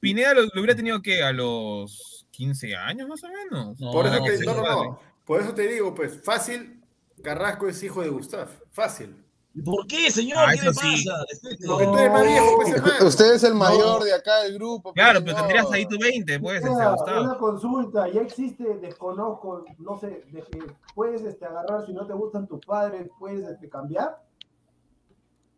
Pineda 0.00 0.34
lo, 0.34 0.42
lo 0.42 0.48
hubiera 0.60 0.74
tenido 0.76 1.00
que 1.02 1.22
a 1.22 1.32
los 1.32 2.15
15 2.36 2.76
años 2.76 3.08
más 3.08 3.24
o 3.24 3.28
menos. 3.28 3.80
No, 3.80 3.92
Por 3.92 4.06
eso 4.06 4.22
que, 4.22 4.36
sí, 4.36 4.44
no, 4.44 4.54
no, 4.54 4.62
padre. 4.62 4.88
no. 4.88 5.00
Por 5.24 5.40
eso 5.40 5.54
te 5.54 5.66
digo, 5.66 5.94
pues, 5.94 6.22
fácil, 6.22 6.82
Carrasco 7.22 7.66
es 7.66 7.82
hijo 7.82 8.02
de 8.02 8.10
Gustav. 8.10 8.48
Fácil. 8.70 9.24
¿Por 9.64 9.86
qué, 9.86 10.10
señor? 10.10 10.38
Ah, 10.38 10.52
¿Qué 10.52 10.66
le 10.66 10.74
sí. 10.74 11.06
pasa? 11.06 11.24
Porque 11.66 11.86
tú 11.86 11.96
eres 11.96 12.12
más 12.12 12.22
viejo, 12.26 12.56
pues. 12.56 13.02
Usted 13.02 13.34
es 13.34 13.44
el 13.44 13.54
mayor 13.54 14.04
de 14.04 14.12
acá 14.12 14.42
del 14.42 14.54
grupo. 14.54 14.92
Claro, 14.92 15.24
pues, 15.24 15.34
pero 15.34 15.38
no. 15.38 15.42
tendrías 15.48 15.72
ahí 15.72 15.86
tu 15.88 15.98
20, 15.98 16.40
pues, 16.40 16.58
ese 16.58 16.68
Pineda, 16.68 16.90
Gustavo. 16.90 17.22
una 17.22 17.38
consulta, 17.38 18.08
ya 18.08 18.20
existe, 18.20 18.64
desconozco, 18.82 19.64
no 19.78 19.98
sé, 19.98 20.26
de 20.30 20.42
que 20.42 20.58
puedes 20.94 21.22
este, 21.22 21.46
agarrar, 21.46 21.86
si 21.86 21.94
no 21.94 22.06
te 22.06 22.12
gustan 22.12 22.46
tus 22.46 22.60
padres, 22.66 23.08
puedes 23.18 23.48
este, 23.48 23.70
cambiar. 23.70 24.22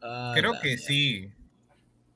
Ah, 0.00 0.30
pues, 0.32 0.42
Creo 0.42 0.60
que 0.62 0.78
sí. 0.78 1.32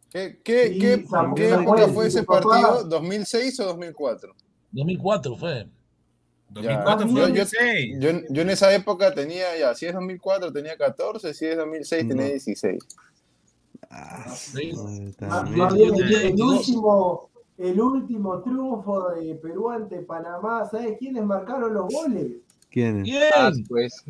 ¿Qué, 0.08 0.40
qué, 0.44 0.68
Sí, 0.68 0.78
qué, 0.78 1.50
época 1.50 1.88
fue 1.88 2.06
ese 2.06 2.22
partido? 2.22 2.88
¿2006 2.88 3.60
o 3.60 3.64
2004? 3.64 4.36
2004 4.72 5.36
fue. 5.36 5.66
2004 6.50 7.08
fue 7.08 7.20
Yo- 7.20 7.28
yo- 7.28 7.34
2006. 7.44 7.96
Yo, 8.00 8.10
yo 8.28 8.42
en 8.42 8.50
esa 8.50 8.74
época 8.74 9.14
tenía, 9.14 9.56
ya, 9.58 9.74
si 9.74 9.86
es 9.86 9.94
2004 9.94 10.52
tenía 10.52 10.76
14, 10.76 11.32
si 11.32 11.46
es 11.46 11.56
2006 11.56 12.06
tenía 12.08 12.24
No. 12.24 12.30
16. 12.30 12.78
Ah, 13.90 14.24
Sí. 14.34 14.72
yo 14.72 14.88
el, 14.88 15.14
tenía 15.16 16.16
el 16.18 16.22
22. 16.22 16.58
último, 16.58 17.30
el 17.58 17.80
último 17.80 18.40
triunfo 18.42 19.10
de 19.10 19.34
Perú 19.36 19.70
ante 19.70 20.00
Panamá, 20.00 20.66
¿sabes 20.70 20.96
quiénes 20.98 21.24
marcaron 21.24 21.72
los 21.74 21.92
goles? 21.92 22.32
¿Quién 22.70 23.04
es? 23.06 23.14
Ah, 23.34 23.50
Bien. 23.50 23.64
pues. 23.68 24.04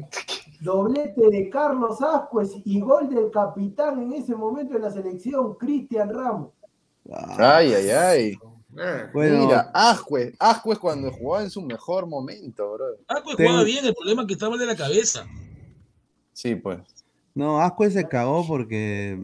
Doblete 0.60 1.28
de 1.28 1.50
Carlos 1.50 2.00
Ascuez 2.00 2.52
y 2.64 2.80
gol 2.80 3.08
del 3.12 3.30
capitán 3.32 4.00
en 4.00 4.12
ese 4.12 4.36
momento 4.36 4.74
de 4.74 4.80
la 4.80 4.90
selección, 4.92 5.54
Cristian 5.56 6.08
Ramos. 6.14 6.50
Ah, 7.12 7.56
Ay, 7.56 7.72
ay, 7.74 7.88
ay. 7.90 8.38
Ah, 8.78 9.10
bueno, 9.12 9.44
Mira, 9.46 9.70
Ascuez, 9.74 10.34
Ascuez 10.38 10.78
cuando 10.78 11.10
jugaba 11.12 11.44
en 11.44 11.50
su 11.50 11.60
mejor 11.62 12.06
momento, 12.06 12.72
bro. 12.72 12.86
Tengo- 13.06 13.36
jugaba 13.36 13.64
bien, 13.64 13.84
el 13.84 13.94
problema 13.94 14.22
es 14.22 14.28
que 14.28 14.34
estaba 14.34 14.50
mal 14.50 14.58
de 14.60 14.66
la 14.66 14.76
cabeza. 14.76 15.26
Sí, 16.32 16.54
pues. 16.54 16.78
no, 17.34 17.60
Ascuez 17.60 17.92
se 17.92 18.08
cagó 18.08 18.46
porque 18.46 19.20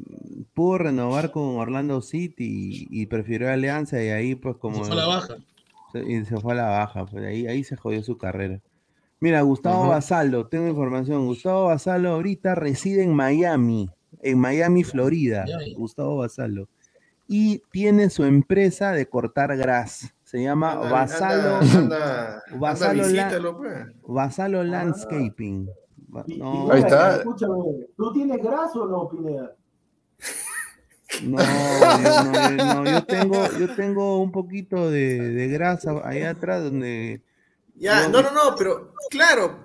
pudo 0.54 0.78
renovar 0.78 1.30
con 1.30 1.56
Orlando 1.56 2.00
City 2.02 2.88
y, 2.90 3.02
y 3.02 3.06
prefirió 3.06 3.50
Alianza 3.50 4.02
y 4.02 4.08
ahí 4.08 4.34
pues 4.34 4.56
como... 4.56 4.84
Se 4.84 4.84
fue 4.84 4.92
a 4.92 4.96
la 4.96 5.06
baja. 5.06 5.36
se- 5.92 6.10
y 6.12 6.24
se 6.24 6.36
fue 6.38 6.52
a 6.52 6.56
la 6.56 6.68
baja, 6.68 7.06
pues 7.06 7.24
ahí, 7.24 7.46
ahí 7.46 7.64
se 7.64 7.76
jodió 7.76 8.02
su 8.02 8.18
carrera. 8.18 8.60
Mira, 9.20 9.40
Gustavo. 9.42 9.88
Basalo, 9.88 10.46
tengo 10.46 10.68
información. 10.68 11.26
Gustavo 11.26 11.64
Basalo 11.66 12.10
ahorita 12.10 12.54
reside 12.54 13.02
en 13.02 13.14
Miami, 13.14 13.90
en 14.22 14.38
Miami, 14.38 14.84
Florida. 14.84 15.44
Miami. 15.44 15.74
Gustavo 15.74 16.18
Basalo. 16.18 16.68
Y 17.30 17.62
tiene 17.70 18.08
su 18.08 18.24
empresa 18.24 18.92
de 18.92 19.06
cortar 19.06 19.54
gras. 19.56 20.12
Se 20.24 20.42
llama 20.42 20.72
anda- 20.72 20.90
Basalo, 20.90 21.56
anda- 21.56 21.58
anda- 21.78 21.78
anda, 21.78 22.42
Basalo 22.58 23.02
la- 23.02 23.06
visítalo, 23.08 23.56
pues. 23.58 23.76
Basalo 24.06 24.64
Landscaping. 24.64 25.68
Ba- 26.08 26.24
Pi- 26.24 26.38
No, 26.38 26.70
Ahí 26.72 26.80
está. 26.80 27.16
Escúchame, 27.16 27.54
¿tú 27.96 28.12
tienes 28.14 28.42
graso 28.42 28.82
o 28.84 28.88
no, 28.88 29.08
Pineda? 29.10 29.54
no, 31.22 31.38
yo, 31.38 32.24
no, 32.24 32.56
yo- 32.56 32.64
no, 32.74 32.84
yo 32.90 33.04
tengo, 33.04 33.52
yo 33.58 33.74
tengo 33.74 34.20
un 34.22 34.30
poquito 34.32 34.90
de, 34.90 35.18
de 35.32 35.48
grasa 35.48 36.00
ahí 36.04 36.22
atrás 36.22 36.62
donde 36.64 37.22
Ya, 37.74 38.08
No, 38.08 38.22
no, 38.22 38.30
no, 38.30 38.50
no, 38.50 38.56
pero 38.56 38.92
claro. 39.10 39.60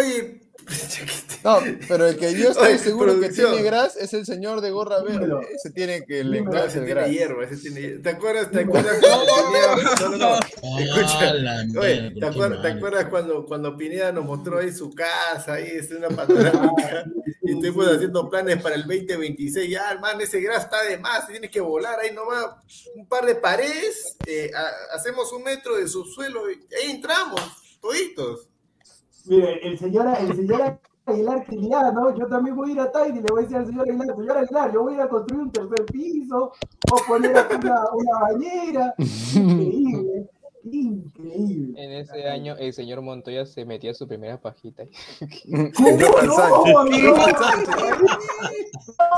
oye, 0.00 0.40
No, 1.44 1.58
pero 1.88 2.06
el 2.06 2.16
que 2.16 2.32
yo 2.32 2.52
estoy 2.52 2.68
Oye, 2.68 2.78
seguro 2.78 3.20
que 3.20 3.28
tiene 3.28 3.60
gras 3.62 3.96
es 3.96 4.14
el 4.14 4.24
señor 4.24 4.62
de 4.62 4.70
gorra 4.70 5.02
Dímelo. 5.02 5.40
verde. 5.40 5.52
Ese 5.54 5.70
tiene 5.72 6.02
que 6.06 6.24
limpiarse 6.24 6.68
ese 6.68 6.78
el 6.78 6.84
tiene 6.86 7.00
gras. 7.36 7.52
ese 7.52 7.60
tiene 7.62 7.80
hierro. 7.82 8.02
¿Te 8.02 8.08
acuerdas, 8.08 8.50
te 8.50 8.60
acuerdas 8.60 8.96
cuando 9.00 10.16
no, 10.16 10.16
no, 10.16 10.16
no. 10.16 10.78
Escucha, 10.78 11.32
Ah, 11.46 11.64
Oye, 11.78 12.12
¿te 12.18 12.26
acuerdas, 12.26 12.62
¿te 12.62 12.68
mal. 12.68 12.76
acuerdas 12.78 13.04
cuando, 13.10 13.44
cuando 13.44 13.76
Pineda 13.76 14.10
nos 14.12 14.24
mostró 14.24 14.58
ahí 14.58 14.72
su 14.72 14.90
casa, 14.94 15.54
ahí 15.54 15.68
es 15.70 15.90
una 15.90 16.08
panorámica, 16.08 17.04
y 17.42 17.50
estuvimos 17.52 17.88
haciendo 17.88 18.30
planes 18.30 18.62
para 18.62 18.76
el 18.76 18.82
2026? 18.86 19.68
Ya, 19.68 19.90
hermano, 19.90 20.20
ese 20.20 20.40
gras 20.40 20.64
está 20.64 20.82
de 20.84 20.96
más, 20.98 21.26
tienes 21.28 21.50
que 21.50 21.60
volar 21.60 22.00
ahí 22.00 22.12
nomás, 22.14 22.54
un 22.94 23.06
par 23.06 23.26
de 23.26 23.34
paredes, 23.34 24.16
eh, 24.26 24.50
ha- 24.54 24.94
hacemos 24.96 25.30
un 25.32 25.42
metro 25.42 25.76
de 25.76 25.86
subsuelo 25.88 26.50
y 26.50 26.54
ahí 26.82 26.90
entramos, 26.92 27.40
toditos. 27.82 28.48
Mire, 29.26 29.66
el 29.66 29.78
señor, 29.78 30.06
el 30.18 30.36
señor 30.36 30.78
Aguilar 31.06 31.44
que 31.44 31.60
ya, 31.60 31.92
¿no? 31.92 32.14
Yo 32.16 32.26
también 32.26 32.56
voy 32.56 32.70
a 32.70 32.72
ir 32.72 32.80
a 32.80 32.90
Tiny 32.90 33.18
y 33.18 33.22
le 33.22 33.30
voy 33.30 33.40
a 33.40 33.42
decir 33.42 33.56
al 33.58 33.66
señor 33.66 33.88
Aguilar, 33.88 34.16
señor 34.16 34.38
Aguilar, 34.38 34.72
yo 34.72 34.82
voy 34.82 34.92
a 34.92 34.96
ir 34.96 35.02
a 35.02 35.08
construir 35.08 35.42
un 35.42 35.52
tercer 35.52 35.84
piso, 35.86 36.52
o 36.90 36.96
poner 37.06 37.36
aquí 37.36 37.56
una, 37.56 37.84
una 37.92 38.18
bañera. 38.20 38.94
Increíble, 38.98 40.30
increíble. 40.64 41.82
En 41.82 41.92
ese 41.92 42.28
año 42.28 42.56
el 42.58 42.72
señor 42.72 43.02
Montoya 43.02 43.44
se 43.44 43.66
metía 43.66 43.92
su 43.92 44.08
primera 44.08 44.40
pajita. 44.40 44.84
Johan 45.76 46.26
no? 46.26 46.86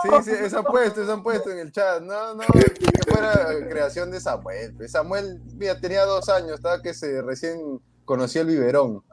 Sí, 0.02 0.10
sí, 0.24 0.30
eso 0.40 0.58
han 0.58 0.64
puesto, 0.64 1.02
eso 1.02 1.12
han 1.12 1.22
puesto 1.22 1.50
en 1.50 1.58
el 1.58 1.70
chat. 1.70 2.02
No, 2.02 2.34
no, 2.34 2.42
que 2.52 3.12
fuera 3.12 3.46
creación 3.68 4.10
de 4.10 4.20
Samuel. 4.20 4.74
Samuel, 4.88 5.40
mira, 5.56 5.80
tenía 5.80 6.04
dos 6.04 6.28
años, 6.28 6.54
estaba 6.54 6.82
que 6.82 6.94
se 6.94 7.22
recién 7.22 7.80
conocía 8.04 8.42
el 8.42 8.48
biberón. 8.48 9.04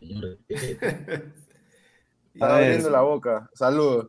Señor, 0.00 0.38
ver. 0.48 1.32
abriendo 2.40 2.90
la 2.90 3.02
boca. 3.02 3.50
Saludos. 3.54 4.08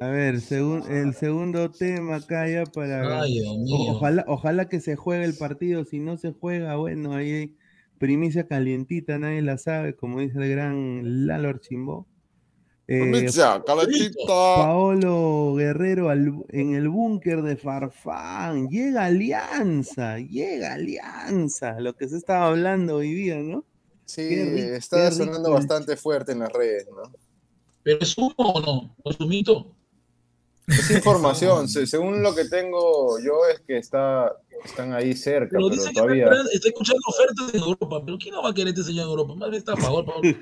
A 0.00 0.08
ver, 0.08 0.40
segun- 0.40 0.88
el 0.88 1.14
segundo 1.14 1.70
tema 1.72 2.16
acá 2.16 2.48
ya 2.48 2.64
para... 2.66 3.22
Ay, 3.22 3.40
Dios 3.40 3.56
mío. 3.58 3.74
O- 3.76 3.90
Ojalá, 3.96 4.24
ojalá 4.28 4.68
que 4.68 4.80
se 4.80 4.94
juegue 4.94 5.24
el 5.24 5.34
partido. 5.36 5.84
Si 5.84 5.98
no 5.98 6.16
se 6.16 6.32
juega, 6.32 6.76
bueno, 6.76 7.14
ahí 7.14 7.32
hay 7.32 7.56
primicia 7.98 8.46
calientita, 8.46 9.18
nadie 9.18 9.42
la 9.42 9.58
sabe, 9.58 9.96
como 9.96 10.20
dice 10.20 10.38
el 10.38 10.50
gran 10.50 11.26
Lalo 11.26 11.48
Archimbó. 11.48 12.06
Eh, 12.86 13.10
Pizza, 13.12 13.60
calentita. 13.66 14.24
Paolo 14.26 15.54
Guerrero 15.56 16.08
al- 16.10 16.44
en 16.50 16.74
el 16.74 16.88
búnker 16.88 17.42
de 17.42 17.56
Farfán. 17.56 18.68
Llega 18.68 19.06
Alianza, 19.06 20.18
llega 20.20 20.74
Alianza. 20.74 21.80
Lo 21.80 21.94
que 21.96 22.08
se 22.08 22.16
estaba 22.16 22.46
hablando 22.46 22.96
hoy 22.96 23.12
día, 23.12 23.38
¿no? 23.40 23.64
Sí, 24.08 24.44
rico, 24.44 24.74
está 24.74 25.10
sonando 25.12 25.38
rico 25.50 25.52
bastante 25.52 25.96
fuerte 25.96 26.32
en 26.32 26.40
las 26.40 26.52
redes, 26.52 26.86
¿no? 26.90 27.12
¿Pero 27.82 27.98
es 28.00 28.16
humo 28.18 28.34
o 28.36 28.60
no? 28.60 28.96
¿O 29.02 29.10
es 29.10 29.20
un 29.20 29.28
mito? 29.28 29.74
Es 30.66 30.90
información, 30.90 31.68
se- 31.68 31.86
según 31.86 32.22
lo 32.22 32.34
que 32.34 32.44
tengo 32.46 33.18
yo 33.20 33.46
es 33.52 33.60
que 33.60 33.78
está, 33.78 34.32
están 34.64 34.92
ahí 34.94 35.14
cerca, 35.14 35.50
Pero 35.52 35.68
pero 35.68 35.74
dice 35.82 35.84
que 35.84 36.00
está, 36.00 36.02
todavía. 36.02 36.32
está 36.52 36.68
escuchando 36.68 37.00
ofertas 37.08 37.54
en 37.54 37.60
Europa. 37.60 38.02
¿Pero 38.04 38.18
quién 38.18 38.34
no 38.34 38.42
va 38.42 38.50
a 38.50 38.54
querer 38.54 38.68
este 38.68 38.82
señor 38.84 39.04
en 39.04 39.10
Europa? 39.10 39.34
Más 39.34 39.50
bien 39.50 39.58
está 39.60 39.74
a 39.74 39.76
favor, 39.76 40.04
Pablo. 40.04 40.22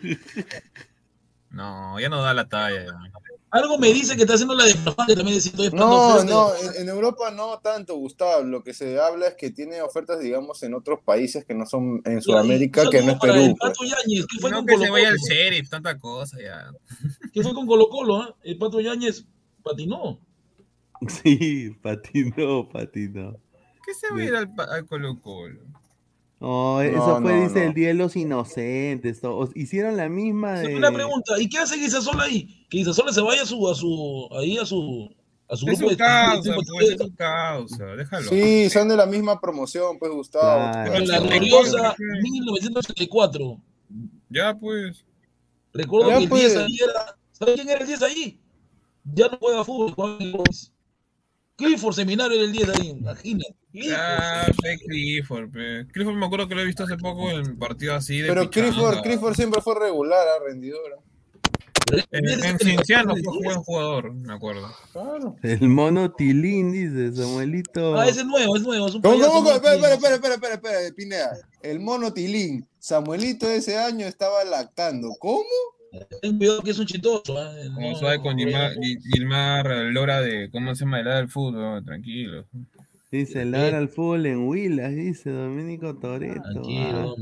No, 1.50 1.98
ya 2.00 2.08
no 2.08 2.22
da 2.22 2.34
la 2.34 2.48
talla. 2.48 2.84
ya. 2.84 3.35
Algo 3.56 3.78
me 3.78 3.92
dice 3.92 4.16
que 4.16 4.22
está 4.22 4.34
haciendo 4.34 4.54
la 4.54 4.64
de 4.64 4.74
Farfán, 4.74 5.06
que 5.06 5.14
también 5.16 5.36
necesito 5.36 5.70
No, 5.76 6.22
no, 6.24 6.54
en, 6.56 6.82
en 6.82 6.88
Europa 6.88 7.30
no 7.30 7.58
tanto, 7.60 7.96
Gustavo. 7.96 8.42
Lo 8.42 8.62
que 8.62 8.74
se 8.74 9.00
habla 9.00 9.28
es 9.28 9.34
que 9.34 9.50
tiene 9.50 9.80
ofertas, 9.82 10.20
digamos, 10.20 10.62
en 10.62 10.74
otros 10.74 11.00
países 11.04 11.44
que 11.44 11.54
no 11.54 11.66
son 11.66 12.02
en 12.04 12.20
Sudamérica, 12.20 12.88
que 12.90 13.02
no 13.02 13.12
es 13.12 13.18
Perú. 13.18 13.34
el 13.34 13.54
pues. 13.56 13.72
Pato 13.72 13.84
Yáñez, 13.84 14.26
¿qué 14.26 14.40
fue 14.40 14.50
No 14.50 14.58
con 14.58 14.66
que 14.66 14.74
Colo 14.74 14.92
vaya 14.92 15.08
al 15.08 15.16
Colo? 15.16 15.34
sheriff, 15.34 15.70
tanta 15.70 15.98
cosa 15.98 16.36
ya. 16.40 16.70
¿Qué 17.32 17.42
fue 17.42 17.54
con 17.54 17.66
Colo 17.66 17.88
Colo? 17.88 18.36
El 18.42 18.58
Pato 18.58 18.80
Yáñez 18.80 19.24
patinó. 19.62 20.20
Sí, 21.08 21.70
patinó, 21.82 22.68
patinó. 22.68 23.38
¿Qué 23.84 23.94
se 23.94 24.12
va 24.12 24.20
a 24.20 24.24
ir 24.24 24.34
al 24.34 24.86
Colo 24.86 25.20
Colo? 25.20 25.60
No, 26.38 26.82
eso 26.82 26.96
No, 26.98 27.20
fue, 27.22 27.32
no, 27.34 27.42
dice, 27.48 27.60
no. 27.60 27.66
el 27.68 27.74
Día 27.74 27.88
de 27.88 27.94
los 27.94 28.14
Inocentes. 28.16 29.20
to- 29.20 29.38
o- 29.38 29.50
Hicieron 29.54 29.96
la 29.96 30.08
misma 30.08 30.60
de... 30.60 30.76
Una 30.76 30.92
pregunta, 30.92 31.34
¿y 31.40 31.48
qué 31.48 31.58
hace 31.58 31.76
Guisasola 31.76 32.24
ahí? 32.24 32.66
Que 32.68 32.78
Guisasola 32.78 33.12
se 33.12 33.22
vaya 33.22 33.42
a 33.42 33.46
su, 33.46 33.66
a 33.68 33.74
su, 33.74 34.28
ahí 34.38 34.58
a 34.58 34.66
su, 34.66 35.10
a 35.48 35.56
su 35.56 35.66
Es 35.66 35.78
grupo 35.78 35.84
su 35.84 35.88
de 35.90 35.96
causa, 35.96 36.54
pues, 36.54 36.90
es 36.90 36.98
su 36.98 37.14
causa. 37.14 37.84
Déjalo. 37.96 38.28
Sí, 38.28 38.68
son 38.68 38.88
de 38.88 38.96
la 38.98 39.06
misma 39.06 39.40
promoción, 39.40 39.98
pues, 39.98 40.12
Gustavo. 40.12 40.72
Claro. 40.72 41.04
La 41.06 41.20
gloriosa 41.20 41.94
1984. 42.22 43.60
Ya, 44.28 44.54
pues. 44.54 45.04
Recuerdo 45.72 46.08
Ya, 46.10 46.18
que 46.18 46.22
el 46.24 46.28
pues. 46.28 46.42
10 46.52 46.56
ahí 46.56 46.78
era. 46.82 47.16
¿Sabes 47.32 47.54
quién 47.54 47.68
era 47.68 47.80
el 47.80 47.86
10 47.86 48.02
ahí? 48.02 48.40
Ya 49.04 49.28
no 49.28 49.38
juega 49.38 49.64
fútbol, 49.64 50.16
el 50.20 50.32
Boys. 50.32 50.72
Clifford 51.56 51.94
Seminario 51.94 52.36
era 52.36 52.44
el 52.44 52.52
10 52.52 52.68
ahí, 52.68 52.88
imagínate. 52.90 53.54
Clifford. 53.72 53.96
Ah, 53.98 54.46
pe 54.62 54.78
Clifford, 54.86 55.50
pe. 55.50 55.86
Clifford 55.92 56.14
me 56.16 56.26
acuerdo 56.26 56.48
que 56.48 56.54
lo 56.54 56.60
he 56.60 56.64
visto 56.66 56.84
hace 56.84 56.96
poco 56.96 57.30
en 57.30 57.50
un 57.50 57.58
partido 57.58 57.94
así 57.94 58.20
de 58.20 58.28
Pero 58.28 58.48
pichanga. 58.50 58.70
Clifford, 58.72 59.02
Clifford 59.02 59.34
siempre 59.34 59.60
fue 59.62 59.74
regular, 59.78 60.26
ah, 60.28 60.42
rendidora. 60.46 60.96
En, 62.10 62.28
en 62.28 62.58
Cienciano 62.58 63.14
fue 63.22 63.38
buen 63.44 63.62
jugador, 63.62 64.12
me 64.12 64.34
acuerdo. 64.34 64.68
Claro. 64.92 65.36
El 65.42 65.68
mono 65.68 66.10
Tilín, 66.10 66.72
dice 66.72 67.16
Samuelito. 67.22 67.96
Ah, 67.96 68.08
ese 68.08 68.20
es 68.20 68.26
nuevo, 68.26 68.56
es 68.56 68.62
nuevo. 68.62 68.88
Es 68.88 68.94
un 68.96 69.02
¿Cómo, 69.02 69.14
payaso 69.14 69.30
cómo, 69.30 69.42
nuevo 69.42 69.56
Espera, 69.56 69.70
que- 69.70 69.94
espera, 69.94 69.94
espera, 69.94 70.34
espera, 70.34 70.54
espera, 70.54 70.74
espera, 70.80 70.94
Pineda. 70.96 71.38
El 71.62 71.78
mono 71.80 72.12
Tilín, 72.12 72.66
Samuelito 72.80 73.48
ese 73.48 73.78
año 73.78 74.04
estaba 74.06 74.44
lactando. 74.44 75.10
¿Cómo? 75.20 75.44
Ten 76.22 76.36
cuidado 76.38 76.62
que 76.62 76.70
es 76.72 76.78
un 76.78 76.86
chitoso. 76.86 77.38
ah, 77.38 77.52
Como 77.74 77.90
no, 77.90 77.96
suave 77.96 78.18
con 78.20 78.32
no, 78.36 78.38
Gilmar, 78.38 78.72
Gil- 78.74 78.98
Gilmar 79.12 79.66
Lora 79.92 80.20
de 80.20 80.50
cómo 80.50 80.74
se 80.74 80.84
llama 80.84 81.00
el 81.00 81.04
del 81.06 81.28
fútbol, 81.28 81.84
tranquilo. 81.84 82.46
Dice, 83.10 83.44
ladra 83.44 83.78
al 83.78 83.88
fútbol 83.88 84.26
en 84.26 84.46
Huilas, 84.48 84.94
dice 84.94 85.30
Dominico 85.30 85.96
Toreto. 85.98 86.42
Tranquilo, 86.42 87.16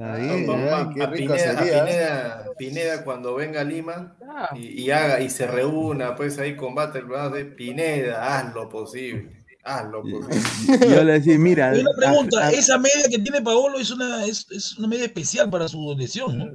Ah, 0.00 0.16
está 0.16 0.16
bien, 0.16 0.50
a- 0.50 0.80
¿eh? 0.82 0.86
qué 0.94 1.02
a 1.02 1.06
rico 1.10 1.34
Pineda, 1.34 1.50
a 1.50 1.64
sería. 1.64 1.84
Pineda- 1.84 2.44
Pineda 2.56 3.04
cuando 3.04 3.34
venga 3.34 3.60
a 3.60 3.64
Lima 3.64 4.16
Ah, 4.30 4.48
y, 4.56 4.82
y 4.84 4.90
haga 4.92 5.20
y 5.20 5.28
se 5.28 5.46
reúna, 5.48 6.14
pues 6.14 6.38
ahí 6.38 6.54
combate 6.54 7.00
el 7.00 7.06
brazo 7.06 7.30
de 7.34 7.44
Pineda, 7.46 8.38
haz 8.38 8.54
lo 8.54 8.68
posible, 8.68 9.44
haz 9.64 9.90
lo 9.90 10.02
posible. 10.02 10.88
Yo 10.88 11.02
le 11.02 11.12
decía, 11.14 11.36
mira. 11.38 11.72
Una 11.74 11.90
pregunta, 11.98 12.44
a- 12.44 12.46
a- 12.48 12.50
esa 12.52 12.78
media 12.78 13.08
que 13.10 13.18
tiene 13.18 13.42
Paolo 13.42 13.78
es 13.80 13.90
una, 13.90 14.24
es, 14.24 14.46
es 14.52 14.78
una 14.78 14.86
media 14.86 15.06
especial 15.06 15.50
para 15.50 15.66
su 15.66 15.94
lesión, 15.98 16.38
¿no? 16.38 16.46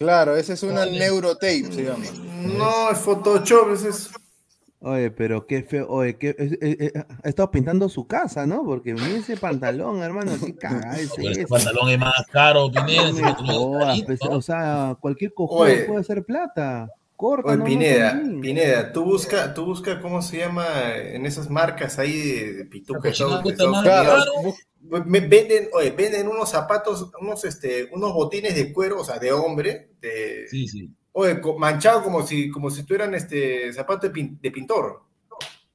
Claro, 0.00 0.34
esa 0.34 0.54
es 0.54 0.62
una 0.62 0.86
neurotape, 0.86 1.70
se 1.70 1.84
llama. 1.84 2.06
No, 2.56 2.90
es 2.90 2.96
Photoshop, 3.00 3.72
ese 3.74 3.90
es. 3.90 4.10
Oye, 4.78 5.10
pero 5.10 5.46
qué 5.46 5.62
feo. 5.62 5.88
Oye, 5.90 6.16
que, 6.16 6.30
eh, 6.30 6.58
eh, 6.62 6.76
eh, 6.80 7.04
ha 7.22 7.28
estado 7.28 7.50
pintando 7.50 7.86
su 7.90 8.06
casa, 8.06 8.46
¿no? 8.46 8.64
Porque 8.64 8.94
mira 8.94 9.08
ese 9.08 9.36
pantalón, 9.36 10.02
hermano, 10.02 10.32
qué 10.42 10.56
cagada 10.56 10.96
ese 10.98 11.32
ese. 11.32 11.46
pantalón 11.46 11.90
es 11.90 11.98
más 11.98 12.26
caro, 12.32 12.70
Pineda. 12.72 13.10
No 13.42 13.92
ese 13.92 14.04
pues, 14.06 14.20
¿no? 14.24 14.30
o 14.38 14.40
sea, 14.40 14.96
cualquier 14.98 15.34
Oye. 15.36 15.84
puede 15.84 16.00
hacer 16.00 16.24
plata. 16.24 16.88
Corta, 17.20 17.48
Oye, 17.50 17.58
no 17.58 17.64
Pineda. 17.66 18.22
Pineda, 18.40 18.92
tú 18.94 19.04
busca, 19.04 19.52
tú 19.52 19.66
busca 19.66 20.00
cómo 20.00 20.22
se 20.22 20.38
llma 20.38 20.96
en 20.96 21.26
esas 21.26 21.50
marcas 21.50 21.98
ahí 21.98 22.18
de, 22.18 22.52
de 22.54 22.64
pituca. 22.64 23.00
Bu- 24.82 25.04
me- 25.04 25.20
Venden, 25.20 25.68
oye, 25.74 25.90
venden 25.90 26.28
unos 26.28 26.48
zapatos, 26.48 27.10
unos 27.20 27.44
este, 27.44 27.90
unos 27.92 28.14
botines 28.14 28.54
de 28.54 28.72
cuero, 28.72 29.00
o 29.00 29.04
sea, 29.04 29.18
de 29.18 29.32
hombre, 29.32 29.90
de, 30.00 30.48
Sí, 30.48 30.66
sí. 30.66 30.88
oye, 31.12 31.38
manchado 31.58 32.02
como 32.02 32.26
si, 32.26 32.48
como 32.50 32.70
si 32.70 32.84
tuvieran 32.84 33.14
este 33.14 33.70
zapato 33.74 34.08
de, 34.08 34.14
pin- 34.14 34.40
de 34.40 34.50
pintor. 34.50 35.02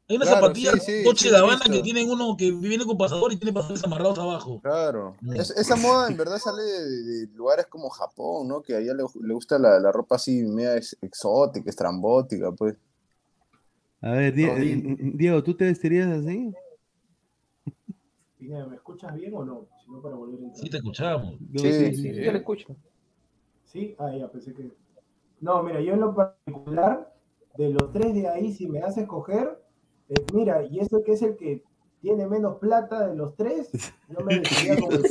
Hay 0.07 0.17
una 0.17 0.25
Claro, 0.25 0.41
zapatilla 0.41 0.71
sí, 0.73 0.79
sí, 0.79 1.03
Dolce 1.03 1.23
sí 1.23 1.29
lo 1.31 1.37
he 1.37 1.41
Gabbana 1.41 1.65
que 1.65 1.81
tienen 1.81 2.09
uno 2.09 2.35
que 2.37 2.51
viene 2.51 2.85
con 2.85 2.95
pasador 2.95 3.33
y 3.33 3.37
tiene 3.37 3.53
pasadores 3.53 3.83
amarrados 3.83 4.19
abajo. 4.19 4.61
Claro. 4.61 5.15
Mm. 5.21 5.33
Es- 5.33 5.49
esa 5.57 5.75
moda 5.75 6.07
en 6.07 6.15
verdad 6.17 6.37
sale 6.37 6.61
de, 6.61 7.03
de 7.03 7.27
lugares 7.33 7.65
como 7.65 7.89
Japón, 7.89 8.47
¿no? 8.47 8.61
Que 8.61 8.75
a 8.75 8.79
ella 8.79 8.93
le, 8.93 9.03
le 9.21 9.33
gusta 9.33 9.57
la, 9.57 9.79
la 9.79 9.91
ropa 9.91 10.17
así 10.17 10.43
media 10.43 10.77
ex- 10.77 10.95
exótica, 11.01 11.69
estrambótica, 11.69 12.51
pues. 12.51 12.75
A 14.01 14.11
ver, 14.11 14.35
Die- 14.35 14.47
No, 14.47 14.55
di- 14.55 14.71
eh, 14.73 15.11
Diego, 15.15 15.43
¿tú 15.43 15.55
te 15.55 15.65
vestirías 15.65 16.07
así? 16.09 16.53
¿me 18.39 18.75
escuchas 18.75 19.15
bien 19.15 19.33
o 19.35 19.43
no? 19.43 19.65
Si 19.83 19.89
no, 19.91 20.01
para 20.03 20.15
volver 20.15 20.39
a 20.39 20.43
entrar. 20.43 20.63
Sí, 20.63 20.69
te 20.69 20.77
escuchamos. 20.77 21.41
No, 21.41 21.59
Sí, 21.61 21.71
sí, 21.73 21.95
sí, 21.95 22.13
sí, 22.13 22.23
yo 22.23 22.31
lo 22.31 22.37
escucho. 22.37 22.75
¿Sí? 23.65 23.95
Ah, 23.97 24.11
ya, 24.15 24.29
pensé 24.29 24.53
que. 24.53 24.71
No, 25.41 25.63
mira, 25.63 25.81
yo 25.81 25.93
en 25.93 25.99
lo 26.01 26.13
particular, 26.13 27.11
de 27.57 27.69
los 27.69 27.91
tres 27.91 28.13
de 28.13 28.27
ahí, 28.29 28.53
si 28.53 28.67
me 28.67 28.79
hace 28.81 29.01
escoger, 29.01 29.64
eh, 30.09 30.15
mira, 30.33 30.63
y 30.63 30.79
eso 30.79 31.03
que 31.03 31.13
es 31.13 31.21
el 31.21 31.35
que 31.35 31.63
tiene 32.01 32.27
menos 32.27 32.57
plata 32.59 33.07
de 33.07 33.15
los 33.15 33.35
tres, 33.35 33.69
yo 34.09 34.23
me 34.25 34.39
vestiría 34.39 34.77
como 34.79 34.91
el. 34.91 35.03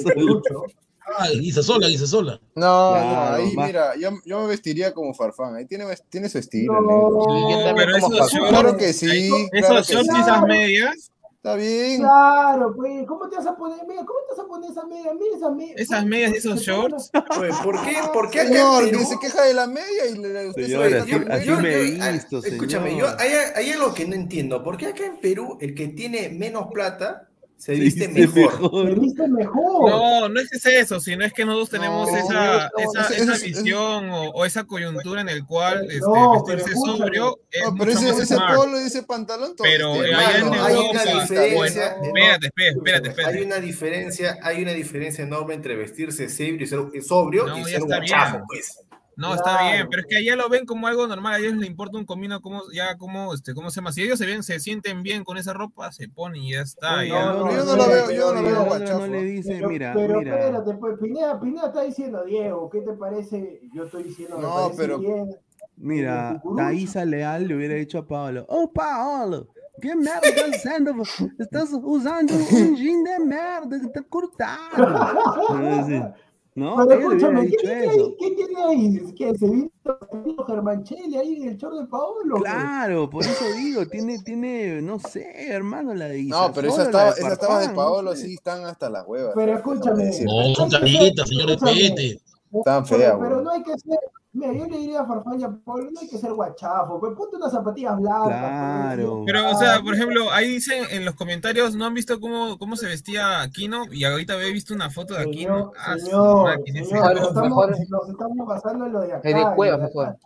Ah, 1.07 1.29
Guisa 1.39 1.62
sola, 1.62 1.87
Guisa 1.89 2.07
sola. 2.07 2.41
No, 2.55 2.93
Claro, 2.93 3.11
no, 3.11 3.35
ahí 3.37 3.55
va. 3.55 3.66
mira, 3.66 3.97
yo, 3.97 4.11
yo 4.25 4.41
me 4.41 4.47
vestiría 4.47 4.95
como 4.95 5.12
Farfán, 5.12 5.55
ahí 5.55 5.66
tiene, 5.66 5.85
tiene 6.09 6.31
su 6.31 6.39
estilo. 6.39 6.81
No. 6.81 7.25
Sí, 7.25 7.41
yo 7.51 7.75
pero 7.77 7.99
como. 8.01 8.49
Claro 8.49 8.77
que 8.77 8.93
sí, 8.93 9.29
claro 9.51 9.81
esas 9.81 10.43
medias, 10.47 11.11
Está 11.45 11.57
bien. 11.57 12.01
Claro, 12.01 12.75
pues, 12.75 13.07
¿cómo 13.07 13.29
te 13.29 13.37
vas 13.37 13.47
a 13.47 13.55
poner, 13.55 13.87
mira, 13.87 14.03
cómo 14.07 14.19
te 14.27 14.35
vas 14.35 14.47
a 14.47 14.49
poner 14.49 14.71
esa 14.71 14.87
media? 14.87 15.12
Mira 15.12 15.37
esa 15.37 15.51
media. 15.51 15.75
esas 15.77 16.07
medias 16.07 16.33
y 16.33 16.37
esos 16.39 16.61
shorts. 16.62 17.11
Oye, 17.39 17.51
¿por 17.62 17.85
qué, 17.85 17.97
por 18.15 18.31
qué 18.31 18.47
Señor, 18.47 18.91
que 18.91 19.05
se 19.05 19.19
queja 19.19 19.43
de 19.43 19.53
la 19.53 19.66
media 19.66 20.07
y 20.07 20.15
le, 20.16 20.49
usted 20.49 20.65
Señor, 20.65 20.89
se 20.89 21.05
media. 21.05 21.57
me 21.61 21.75
he 21.75 22.01
ah, 22.01 22.12
visto, 22.12 22.39
Escúchame, 22.39 22.93
señor. 22.93 23.11
yo 23.11 23.16
hay, 23.19 23.33
hay 23.57 23.71
algo 23.73 23.93
que 23.93 24.07
no 24.07 24.15
entiendo. 24.15 24.65
¿Por 24.65 24.79
qué 24.79 24.87
acá 24.87 25.05
en 25.05 25.21
Perú 25.21 25.59
el 25.61 25.75
que 25.75 25.89
tiene 25.89 26.31
menos 26.31 26.69
plata 26.73 27.29
Se 27.65 27.73
viste 27.73 28.09
viste 28.09 28.39
mejor. 28.41 28.89
Se 28.89 28.95
viste 29.01 29.28
mejor. 29.28 29.91
No, 29.91 30.28
no 30.28 30.41
es 30.41 30.66
eso, 30.66 31.01
sino 31.01 31.24
es 31.24 31.32
que 31.32 31.45
nosotros 31.47 31.70
tenemos 31.70 32.11
No, 32.12 32.19
esa, 32.19 32.70
no, 32.77 33.01
esa, 33.01 33.15
esa 33.15 33.35
ese- 33.35 33.47
visión 33.47 34.11
o, 34.11 34.31
o 34.31 34.45
esa 34.45 34.65
coyuntura 34.65 35.23
en 35.23 35.31
el 35.31 35.47
cual 35.47 35.85
este, 35.85 36.01
No, 36.01 36.43
pero 36.47 36.59
vestirse 36.59 36.73
escúchame. 36.74 36.99
sobrio 36.99 37.39
es 37.51 37.62
No, 37.65 37.74
pero 37.74 37.85
mucho 37.86 37.91
ese, 37.99 38.12
más 38.12 38.20
ese 38.23 38.35
smart. 38.35 38.57
polo 38.57 38.81
y 38.81 38.85
ese 38.85 39.03
pantalón 39.05 39.57
todo 39.57 39.66
Pero 39.66 39.95
este, 39.95 40.11
eh, 40.11 40.15
allá 40.15 40.24
en 40.24 40.35
hay 40.35 40.41
Europa, 40.41 40.91
una 40.91 41.05
bueno, 41.05 41.20
diferencia, 41.23 41.86
espérate, 42.03 42.47
espérate, 42.47 42.77
espérate, 42.78 43.09
espérate. 43.09 43.36
Hay 43.39 43.45
una 43.45 43.57
diferencia, 43.61 44.39
hay 44.43 44.62
una 44.62 44.73
diferencia 44.73 45.24
enorme 45.24 45.55
entre 45.55 45.77
vestirse 45.77 46.28
sobrio 46.28 46.62
y 46.65 46.66
ser, 46.66 46.81
sobrio 47.03 47.47
No, 47.47 47.59
y 47.59 47.65
ser 47.65 47.81
bien. 47.81 48.43
pues. 48.47 48.78
No, 49.16 49.35
está 49.35 49.43
Claro. 49.59 49.73
bien, 49.77 49.86
pero 49.91 50.01
es 50.03 50.07
que 50.09 50.16
allá 50.16 50.35
lo 50.36 50.49
ven 50.49 50.66
como 50.66 50.86
algo 50.86 51.07
normal, 51.07 51.35
a 51.35 51.39
ellos 51.39 51.55
les 51.55 51.69
importa 51.69 51.99
un 51.99 52.05
comino 52.05 52.41
cómo, 52.41 52.62
ya 52.73 52.97
cómo, 52.99 53.32
este, 53.35 53.55
cómo 53.55 53.70
se 53.70 53.77
llama. 53.77 53.93
Si 53.93 54.03
ellos 54.03 54.19
se 54.19 54.27
ven, 54.27 54.43
se 54.43 54.59
sienten 54.61 55.03
bien 55.03 55.23
con 55.24 55.36
esa 55.36 55.53
ropa, 55.53 55.93
se 55.93 56.09
ponen 56.09 56.43
y 56.43 56.53
ya 56.53 56.62
está. 56.62 56.97
No, 56.97 57.05
ya. 57.05 57.32
no, 57.32 57.51
yo 57.53 57.65
no 57.65 57.77
lo 57.77 57.89
veo, 57.89 58.11
yo 58.11 58.35
no 58.35 58.43
lo 58.43 58.49
veo 58.49 58.65
guachafo. 58.65 58.99
no 59.01 59.07
le 59.07 59.23
dice, 59.23 59.53
Pero, 59.55 59.69
mira, 59.69 59.93
pero 59.95 60.19
mira. 60.19 60.39
espérate, 60.41 60.74
pues 60.74 60.99
Pineda, 61.01 61.39
Pineda 61.41 61.66
está 61.69 61.82
diciendo, 61.82 62.24
Diego, 62.24 62.69
¿qué 62.70 62.81
te 62.81 62.93
parece? 62.95 63.61
Yo 63.73 63.85
estoy 63.85 64.03
diciendo, 64.05 64.39
No, 64.39 64.73
pero- 64.77 64.99
bien. 64.99 65.31
Mira. 65.77 66.41
Thaisa 66.57 67.05
Leal 67.05 67.49
le 67.49 67.57
hubiera 67.57 67.74
dicho 67.74 67.99
a 67.99 68.07
Paolo, 68.07 68.47
oh 68.49 68.73
Paolo, 68.73 69.49
¿qué 69.82 69.95
merda 69.97 70.20
estás 70.23 70.51
haciendo? 70.55 70.93
Estás 71.39 71.70
usando 71.82 72.32
un 72.35 72.77
jean 72.77 73.03
de 73.03 73.19
merda 73.24 73.81
que 73.81 73.86
está 73.86 74.03
cortado. 74.03 74.55
No, 76.57 76.77
Pero 76.87 77.01
escúchame, 77.01 77.41
¿qué 77.41 77.47
dicho 77.49 77.61
tiene, 77.63 77.85
eso. 77.87 77.91
ahí? 78.07 78.17
¿qué 78.19 78.31
tiene 78.31 78.63
ahí? 78.65 79.15
¿Qué 79.17 79.35
se 79.39 79.47
vino 79.51 80.45
Germanchelli 80.47 81.17
ahí 81.17 81.37
en 81.43 81.49
el 81.49 81.57
short 81.57 81.81
de 81.81 81.87
Paolo? 81.87 82.37
Claro, 82.37 83.11
por 83.11 83.25
eso 83.25 83.45
digo, 83.57 83.85
tiene, 83.89 84.19
tiene, 84.21 84.81
no 84.81 85.01
sé, 85.01 85.27
hermano, 85.51 85.95
la 85.95 86.07
de 86.07 86.23
No, 86.23 86.53
pero 86.55 86.69
Isasolo, 86.69 86.71
esa 86.71 86.79
la 86.79 86.85
estaba, 86.85 87.05
de 87.15 87.21
esa 87.21 87.33
estaba 87.33 87.59
de 87.59 87.67
Farfán, 87.67 87.75
no 87.75 87.83
Paolo, 87.83 88.15
sé. 88.15 88.27
sí, 88.27 88.35
están 88.35 88.65
hasta 88.67 88.89
las 88.89 89.05
huevas. 89.07 89.33
Pero 89.35 89.55
escúchame. 89.57 90.05
No, 90.25 90.55
son 90.55 90.71
caritas, 90.71 91.29
señor, 91.29 91.49
respete. 91.49 92.21
Tan 92.65 92.85
Pero- 92.85 93.41
no 93.43 93.51
hay 93.51 93.63
que 93.65 93.77
ser, 93.77 93.99
mira, 94.35 94.52
yo 94.52 94.66
le 94.66 94.78
diría 94.78 95.01
a 95.01 95.06
Farfalla, 95.06 95.51
Pablo, 95.65 95.90
no 95.93 96.01
hay 96.01 96.09
que 96.09 96.19
ser 96.19 96.32
guachafo, 96.35 97.01
pues 97.01 97.15
ponte 97.16 97.36
unas 97.36 97.52
zapatillas 97.52 97.97
blancas. 97.98 98.24
pues, 98.28 98.35
Claro. 98.40 99.23
Pero, 99.24 99.51
o 99.51 99.55
sea, 99.59 99.81
por 99.81 99.94
ejemplo, 99.94 100.31
ahí 100.31 100.48
dicen 100.48 100.85
en 100.90 101.05
los 101.05 101.15
comentarios, 101.15 101.74
¿no 101.74 101.86
han 101.86 101.94
visto 101.94 102.20
cómo, 102.20 102.59
cómo 102.59 102.77
se 102.77 102.86
vestía 102.86 103.40
Aquino? 103.40 103.85
Y 103.93 104.05
ahorita 104.05 104.35
había 104.35 104.52
visto 104.52 104.74
una 104.74 104.90
foto 104.90 105.15
de 105.15 105.20
Aquino. 105.23 105.73
Señor, 105.73 105.73
Ah, 105.78 105.97
señor, 105.98 106.86
señor, 106.86 107.05
pero 107.15 107.28
estamos, 107.28 107.48
mejor. 107.48 107.70
nos 107.89 108.09
estamos 108.11 108.47
basando 108.47 108.86
en 108.86 108.93
lo 108.93 109.01
de 109.01 109.12
acá. 109.15 109.28
El 109.28 109.35
de 109.35 109.40
de 109.40 109.78
mejor. 109.78 110.16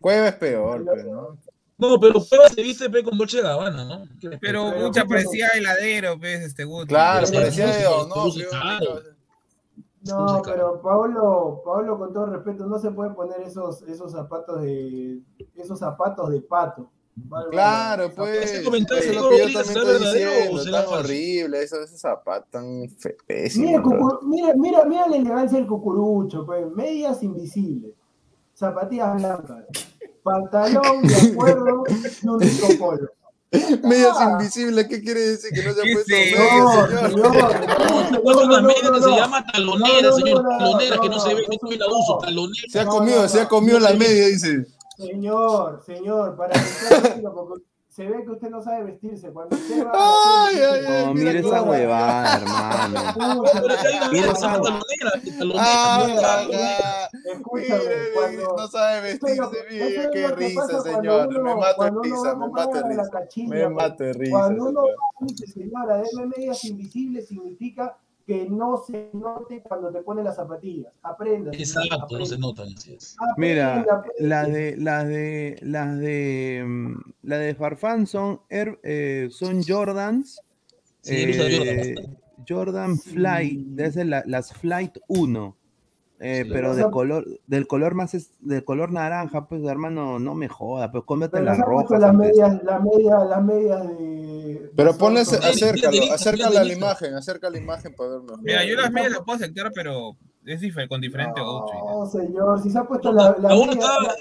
Cueva 0.00 0.28
es 0.28 0.34
peor, 0.36 0.84
pues, 0.84 1.04
¿no? 1.04 1.36
No, 1.80 2.00
pero 2.00 2.14
Cueva 2.28 2.48
se 2.48 2.62
viste 2.62 2.90
pe, 2.90 3.02
con 3.04 3.16
Dolce 3.18 3.40
Gabbana, 3.40 3.84
¿no? 3.84 4.04
¿Qué 4.20 4.28
le- 4.28 4.38
Pero 4.38 4.70
Pero, 4.72 4.86
mucha 4.86 5.04
parecía 5.04 5.48
heladero, 5.54 6.18
pues, 6.18 6.40
este 6.40 6.64
Guti. 6.64 6.88
Claro, 6.88 7.26
Pero 7.28 7.40
parecía 7.40 7.66
de 7.66 7.84
claro. 8.50 9.00
No, 10.08 10.42
pero 10.44 10.80
Pablo, 10.82 11.62
Pablo, 11.64 11.98
con 11.98 12.12
todo 12.12 12.26
respeto, 12.26 12.66
no 12.66 12.78
se 12.78 12.90
puede 12.90 13.10
poner 13.10 13.40
esos, 13.42 13.82
esos 13.82 14.12
zapatos 14.12 14.62
de 14.62 15.20
esos 15.54 15.78
zapatos 15.78 16.30
de 16.30 16.40
pato. 16.40 16.90
Vale, 17.14 17.50
Claro, 17.50 18.02
vale. 18.04 18.14
pues. 18.16 18.52
Ese 18.52 18.64
comentario 18.64 19.10
es 19.10 19.16
lo 19.16 19.28
que 19.28 19.38
yo 19.38 19.62
también 19.62 20.74
horrible, 20.88 21.62
esos, 21.62 21.80
esos 21.80 22.00
zapatos 22.00 22.48
tan 22.50 22.80
Mira, 22.80 22.90
pésimos. 23.26 24.18
mira, 24.22 24.54
mira, 24.54 24.84
mira 24.84 25.08
la 25.08 25.16
elegancia 25.16 25.58
del 25.58 25.66
cucurucho, 25.66 26.46
pues, 26.46 26.66
medias 26.70 27.22
invisibles, 27.22 27.92
zapatillas 28.54 29.16
blancas, 29.16 29.64
pantalón 30.22 31.02
de 31.02 31.14
acuerdo 31.32 31.82
y 32.22 32.28
un 32.28 32.40
rico 32.40 32.68
polo. 32.78 33.08
Medias 33.82 34.16
invisibles, 34.20 34.86
¿qué 34.88 35.02
quiere 35.02 35.20
decir? 35.20 35.50
Que 35.52 35.62
no 35.62 35.72
se 35.72 35.80
ha 35.80 35.84
¿Qué 35.84 35.92
puesto 35.94 36.12
medias, 36.12 36.38
señor. 36.38 37.10
señor, 37.10 38.22
Cuando 38.22 38.44
no, 38.46 38.52
la 38.52 38.60
no, 38.60 38.68
media 38.68 38.90
no, 38.90 39.02
se 39.02 39.10
llama 39.10 39.46
talonera, 39.46 40.12
señor. 40.12 40.44
talonera 40.58 40.98
que 41.00 41.08
no 41.08 41.18
se 41.20 41.34
ve, 41.34 41.42
no, 41.62 41.70
la 41.70 41.86
uso. 41.86 42.18
Talonera. 42.18 42.68
Se 42.70 42.80
ha 42.80 42.86
comido, 42.86 43.28
se 43.28 43.40
ha 43.40 43.48
comido 43.48 43.78
la 43.80 43.94
media, 43.94 44.26
dice. 44.26 44.66
Señor, 44.98 45.82
señor, 45.86 46.36
para 46.36 46.52
que 46.54 46.66
sea 46.66 47.00
porque 47.34 47.67
se 47.98 48.08
ve 48.08 48.22
que 48.24 48.30
usted 48.30 48.48
no 48.50 48.62
sabe 48.62 48.84
vestirse. 48.84 49.32
Cuando 49.32 49.56
usted 49.56 49.84
va 49.84 49.90
Ay, 50.46 50.56
ay, 50.56 50.84
ay. 50.86 51.06
No, 51.06 51.14
mira 51.14 51.32
mira 51.32 51.40
esa 51.40 51.62
huevada, 51.62 52.36
hermano. 52.36 53.42
Media 54.12 54.30
esa- 54.32 54.60
Mire, 57.52 58.12
cuando. 58.14 58.56
no 58.56 58.68
sabe 58.68 59.00
vestirse, 59.00 59.40
mire, 59.70 60.10
qué 60.12 60.28
risa, 60.28 60.80
señor. 60.82 61.28
uno- 61.28 61.42
Me 61.42 61.54
mato 61.56 61.84
de 61.84 61.90
va 61.90 62.02
risa, 62.02 62.30
a 62.30 62.34
me 62.36 62.48
mato 62.48 62.72
de 62.72 62.78
a 62.78 62.88
risa. 62.88 63.48
Me 63.48 63.68
mato 63.68 64.04
de 64.04 64.12
risa, 64.12 64.30
Cuando 64.32 64.64
uno 64.66 64.80
señor. 64.82 64.96
dice, 65.20 65.46
señora, 65.46 65.96
deme 65.96 66.26
medias 66.36 66.64
invisibles, 66.64 67.28
significa 67.28 67.96
que 68.28 68.46
no 68.50 68.76
se 68.76 69.08
note 69.14 69.62
cuando 69.62 69.90
te 69.90 70.02
ponen 70.02 70.22
las 70.26 70.36
zapatillas. 70.36 70.92
Aprenda. 71.02 71.50
Exacto, 71.54 72.18
no 72.18 72.26
se 72.26 72.36
notan, 72.36 72.68
así 72.76 72.92
es. 72.92 73.16
Mira, 73.38 73.86
las 74.18 74.52
de, 74.52 74.76
las 74.76 75.08
de, 75.08 75.58
las 75.62 75.98
de, 75.98 76.62
mm, 76.66 76.94
la 77.22 77.38
de 77.38 77.54
Farfán 77.54 78.06
son, 78.06 78.42
Air- 78.50 78.78
eh, 78.82 79.28
son 79.30 79.62
Jordans, 79.64 80.42
Sí, 81.00 81.14
eh, 81.16 81.94
Jordan 82.46 82.98
Sí. 82.98 83.10
Flight, 83.14 83.60
debe 83.68 83.92
ser 83.92 84.06
la- 84.08 84.24
las 84.26 84.52
Flight 84.52 84.98
1, 85.08 85.56
eh, 86.20 86.42
Sí. 86.44 86.50
pero 86.52 86.74
de 86.74 86.90
color, 86.90 87.26
del 87.46 87.66
color 87.66 87.94
más, 87.94 88.14
es- 88.14 88.32
del 88.40 88.64
color 88.64 88.90
naranja, 88.92 89.46
pues 89.46 89.62
hermano, 89.64 90.18
no 90.18 90.34
me 90.34 90.48
joda, 90.48 90.90
pues 90.90 91.04
cómete 91.04 91.40
las 91.40 91.58
rojas. 91.58 92.00
las 92.00 92.14
medias, 92.14 92.62
medias 93.44 93.88
de. 93.88 94.70
Pero 94.76 94.92
de 94.92 94.98
ponle, 94.98 95.24
Samsung. 95.24 95.44
Ay, 95.44 95.50
acércalo, 95.52 96.12
acércala 96.14 96.60
a 96.60 96.64
la 96.64 96.72
imagen, 96.72 97.14
acerca 97.14 97.50
la 97.50 97.58
imagen 97.58 97.94
para 97.94 98.10
ver 98.10 98.20
mejor. 98.22 98.42
Mira, 98.42 98.64
yo 98.64 98.74
las 98.76 98.90
medias 98.90 99.12
las 99.12 99.20
puedo 99.22 99.36
aceptar, 99.36 99.70
pero 99.74 100.16
es 100.44 100.60
difer- 100.60 100.88
con 100.88 101.00
diferente 101.00 101.40
outfit. 101.40 101.78
No, 101.78 102.06
señor, 102.06 102.62
si 102.62 102.70
se 102.70 102.78
ha 102.78 102.84
puesto 102.84 103.12
la, 103.12 103.36
la 103.38 103.50
Aún 103.50 103.68
media- 103.68 103.80
está, 103.80 104.00
la- 104.02 104.14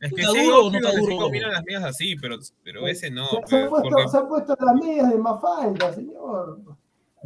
Es 0.00 0.12
que 0.12 0.20
¿Está 0.20 0.32
sí, 0.32 0.44
duro 0.44 0.70
no 0.80 0.90
sí 0.90 1.16
combinan 1.16 1.52
las 1.52 1.64
medias 1.64 1.84
así, 1.84 2.16
pero, 2.16 2.36
pero 2.62 2.86
ese 2.86 3.10
no. 3.10 3.26
se, 3.28 3.36
se 3.46 3.62
ha 3.64 3.68
puesto, 3.68 3.88
porque- 3.90 4.08
se 4.08 4.18
ha 4.18 4.28
puesto 4.28 4.56
las 4.60 4.74
medias 4.74 5.10
de 5.10 5.18
Mafalda, 5.18 5.92
señor. 5.94 6.58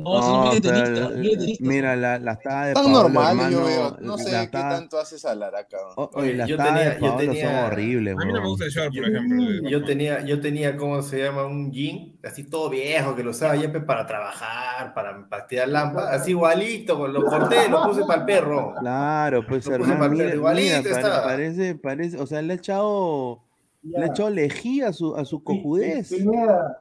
No, 0.02 0.20
no 0.20 0.44
No, 0.46 0.50
pero, 0.50 0.60
tenista, 0.82 1.08
tenista. 1.14 1.64
mira, 1.64 1.96
la, 1.96 2.18
la 2.18 2.32
estada 2.32 2.66
de 2.66 2.74
Tan 2.74 2.84
Paolo, 2.84 3.02
normal, 3.02 3.36
yo 3.36 3.42
hermano, 3.44 3.66
veo. 3.66 3.96
No 4.00 4.18
sé 4.18 4.30
qué 4.30 4.42
estada- 4.42 4.70
tanto 4.76 4.98
haces 4.98 5.24
a 5.24 5.34
Laraca. 5.34 5.76
o- 5.96 6.10
Oye, 6.14 6.34
las 6.34 6.48
yo 6.48 6.56
tadas 6.56 6.74
de 6.74 6.80
tenía- 6.80 6.94
yo 6.94 7.00
Paolo 7.00 7.18
tenía- 7.18 7.62
son 7.62 7.72
horribles, 7.72 8.14
A 8.14 8.24
mí 8.24 8.32
no 8.32 8.40
me 8.42 8.48
gusta 8.48 8.64
el 8.64 8.70
short, 8.70 8.86
por 8.86 8.94
Yo- 8.96 9.04
ejemplo. 9.04 9.44
de- 9.44 9.70
Yo 9.70 9.84
tenía, 9.84 10.20
yo 10.24 10.40
tenía, 10.40 10.76
¿cómo 10.76 11.02
se 11.02 11.22
llama? 11.22 11.44
Un 11.44 11.70
jean, 11.70 12.16
así 12.24 12.44
todo 12.44 12.70
viejo, 12.70 13.14
que 13.14 13.22
lo 13.22 13.30
usaba 13.30 13.56
ya 13.56 13.70
para 13.84 14.06
trabajar, 14.06 14.94
para, 14.94 15.28
para 15.28 15.46
tirar 15.46 15.68
lámparas, 15.68 16.20
así 16.20 16.30
igualito, 16.30 17.06
lo 17.06 17.24
corté, 17.24 17.68
lo 17.68 17.82
puse 17.84 18.04
para 18.04 18.20
el 18.20 18.26
perro. 18.26 18.74
Claro, 18.80 19.44
pues 19.46 19.66
Lo 19.66 19.76
puse 19.78 19.90
hermano, 19.92 20.10
mira, 20.14 20.34
igualito 20.34 20.78
mira, 20.82 20.96
estaba. 20.96 21.24
parece, 21.24 21.74
parece, 21.74 22.16
o 22.18 22.26
sea, 22.26 22.40
le 22.42 22.54
ha 22.54 22.56
echado, 22.56 23.42
le 23.82 23.98
Ya. 24.00 24.06
echado 24.06 24.30
lejía 24.30 24.88
a 24.88 24.92
su, 24.92 25.16
a 25.16 25.24
su 25.24 25.42
cojudez. 25.42 26.12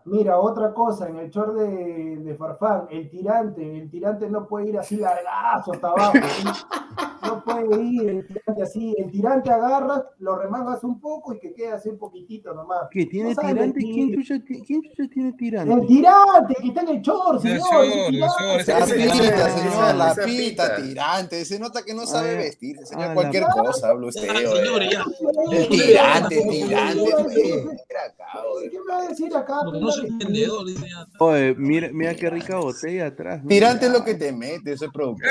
Mira, 0.05 0.37
otra 0.39 0.73
cosa, 0.73 1.07
en 1.07 1.17
el 1.17 1.29
short 1.29 1.55
de, 1.55 2.17
de 2.17 2.35
Farfán, 2.35 2.87
el 2.89 3.09
tirante, 3.09 3.77
el 3.77 3.89
tirante 3.89 4.29
no 4.29 4.47
puede 4.47 4.69
ir 4.69 4.77
así 4.77 4.97
largazo 4.97 5.73
hasta 5.73 5.87
abajo. 5.87 6.13
No 7.21 7.43
puede 7.43 7.83
ir 7.83 8.09
el 8.09 8.27
tirante 8.27 8.63
así. 8.63 8.95
El 8.97 9.11
tirante 9.11 9.49
agarras, 9.51 10.03
lo 10.19 10.37
remangas 10.37 10.83
un 10.83 10.99
poco 10.99 11.33
y 11.33 11.39
que 11.39 11.53
quede 11.53 11.71
así 11.73 11.89
un 11.89 11.97
poquitito 11.97 12.53
nomás. 12.53 12.87
¿Qué 12.91 13.05
tiene 13.05 13.33
No 13.33 13.41
tirante? 13.41 13.63
vestir. 13.79 13.93
¿Quién 13.93 14.13
chucha, 14.15 14.35
quién 14.65 14.81
chucha 14.83 15.03
tiene 15.13 15.33
tirante? 15.33 15.73
El 15.73 15.87
tirante 15.87 16.55
que 16.61 16.67
está 16.69 16.81
en 16.81 16.87
el 16.89 17.01
short, 17.01 17.41
señor. 17.41 18.13
La 18.13 18.85
pita, 18.85 19.49
señor, 19.49 19.95
la 19.95 20.15
pita, 20.25 20.75
tirante. 20.75 21.45
Se 21.45 21.59
nota 21.59 21.83
que 21.83 21.93
no 21.93 22.05
sabe 22.05 22.31
Ah, 22.31 22.37
vestirse, 22.37 22.83
ah, 22.83 22.87
señor. 22.87 23.07
la 23.07 23.13
Cualquier 23.13 23.43
cosa 23.47 23.89
habla 23.89 24.07
usted, 24.07 24.29
Ah. 24.29 25.05
El 25.51 25.69
tirante, 25.69 26.41
tirante. 26.49 26.99
Mira 26.99 28.03
acá, 28.07 28.43
oye. 28.55 28.69
¿Qué 28.69 28.77
me 28.79 28.93
va 28.93 29.01
a 29.01 29.07
decir 29.07 29.35
acá? 29.35 29.55
No, 29.63 29.71
no 29.73 29.91
soy 29.91 30.09
vendedor. 30.11 30.65
Oye, 31.19 31.55
mira, 31.57 31.89
mira 31.91 32.15
qué 32.15 32.29
rica 32.29 32.57
botella 32.57 33.07
atrás. 33.07 33.41
Tirante 33.47 33.85
es 33.87 33.91
lo 33.91 34.03
que 34.03 34.15
te 34.15 34.31
mete, 34.31 34.73
ese 34.73 34.89
productor. 34.89 35.27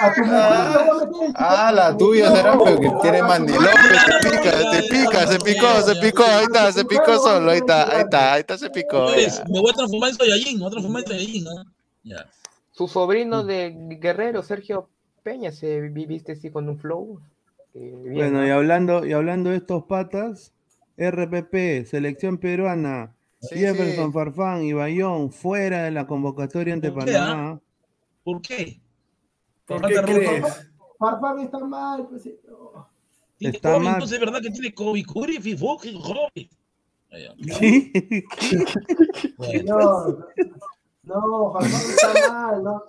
Ah, 0.00 0.12
tirante. 0.14 1.74
la 1.76 1.96
tuya 1.96 2.30
será 2.34 2.58
porque 2.58 2.90
tiene 3.02 3.18
Ah, 3.20 3.26
mandilón, 3.28 3.64
se 3.64 4.28
pica, 4.30 4.58
se 4.72 4.82
pica, 4.88 5.26
se 5.26 5.38
picó, 5.38 5.80
se 5.82 5.94
picó, 5.96 6.24
ahí 6.24 6.44
está, 6.44 6.72
se 6.72 6.84
picó 6.84 7.18
solo, 7.18 7.50
ahí 7.50 7.58
está, 7.58 7.94
ahí 7.94 8.02
está, 8.02 8.32
ahí 8.34 8.40
está, 8.40 8.58
se 8.58 8.70
picó. 8.70 9.06
Me 9.48 9.60
voy 9.60 9.70
a 9.70 9.74
transformar 9.74 10.10
en 10.10 10.16
Saiyajin, 10.16 10.54
me 10.58 10.60
voy 10.64 10.68
a 10.68 10.70
transformar 10.70 11.04
en 11.10 11.46
¿ah? 11.48 11.64
Ya. 12.02 12.26
Su 12.72 12.88
sobrino 12.88 13.44
de 13.44 13.72
Guerrero, 14.00 14.42
Sergio 14.42 14.88
Peña, 15.22 15.52
se 15.52 15.80
vi- 15.80 16.06
viste 16.06 16.32
así 16.32 16.50
con 16.50 16.68
un 16.68 16.78
flow. 16.78 17.20
Bueno, 17.72 18.38
¿no? 18.40 18.46
y 18.46 18.50
hablando, 18.50 19.04
y 19.06 19.12
hablando 19.12 19.50
de 19.50 19.56
estos 19.56 19.84
patas, 19.84 20.52
RPP, 20.96 21.86
selección 21.86 22.38
peruana, 22.38 23.14
Sí, 23.40 23.56
Jefferson 23.58 24.06
sí. 24.06 24.12
Farfán 24.12 24.62
y 24.64 24.72
Bayón 24.72 25.30
fuera 25.30 25.82
de 25.82 25.90
la 25.90 26.06
convocatoria 26.06 26.72
ante 26.72 26.90
¿Por 26.90 27.04
qué, 27.04 27.14
ah? 27.16 27.18
Panamá. 27.26 27.60
¿Por 28.22 28.40
qué? 28.40 28.80
¿Por 29.66 29.86
qué 29.86 29.94
crees? 30.02 30.70
Farfán 30.98 31.38
está 31.40 31.58
mal, 31.58 32.06
pues. 32.08 32.22
Tiene 33.36 33.56
Está 33.56 33.72
COVID, 33.72 33.84
mal. 33.84 33.94
entonces 33.94 34.18
es 34.18 34.24
verdad 34.24 34.40
que 34.40 34.50
tiene 34.50 34.74
COVID. 34.74 35.40
Fifo, 35.40 35.78
que 35.78 35.92
COVID. 35.92 36.48
¿Sí? 37.58 37.92
Bueno, 39.36 39.52
Señor, 39.58 40.28
No, 41.02 41.52
Farfán 41.52 41.80
está 41.90 42.32
mal, 42.32 42.64
¿no? 42.64 42.82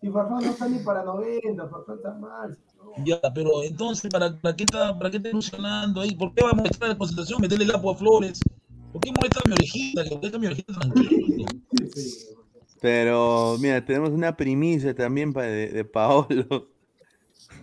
Si 0.00 0.10
Farfán 0.10 0.44
no 0.44 0.50
está 0.50 0.68
ni 0.68 0.78
para 0.80 1.04
90, 1.04 1.68
Farfán 1.68 1.96
está 1.96 2.12
mal. 2.14 2.58
Ya, 3.04 3.20
pero 3.34 3.62
entonces, 3.62 4.10
¿para, 4.10 4.36
para 4.40 4.54
qué 4.56 4.64
está, 4.64 4.98
para 4.98 5.10
qué 5.10 5.16
está 5.18 5.28
ilusionando 5.30 6.00
ahí? 6.00 6.14
¿Por 6.14 6.34
qué 6.34 6.42
va 6.44 6.50
a 6.50 6.54
molestar 6.54 6.88
la 6.88 6.98
concentración, 6.98 7.40
meterle 7.40 7.64
el 7.64 7.70
agua 7.74 7.94
a 7.94 7.96
Flores? 7.96 8.40
¿Por 8.92 9.00
qué 9.00 9.12
molesta 9.12 9.40
a 9.40 9.48
mi 9.48 9.52
orejita? 9.54 10.04
Que 10.04 10.14
molesta 10.16 10.36
a 10.36 10.40
mi 10.40 10.46
orejita 10.46 10.72
tranquilo. 10.74 11.46
Sí. 11.94 12.26
Pero 12.82 13.56
mira, 13.60 13.84
tenemos 13.84 14.10
una 14.10 14.36
primicia 14.36 14.94
también 14.94 15.32
pa- 15.32 15.44
de, 15.44 15.68
de 15.68 15.84
Paolo. 15.84 16.68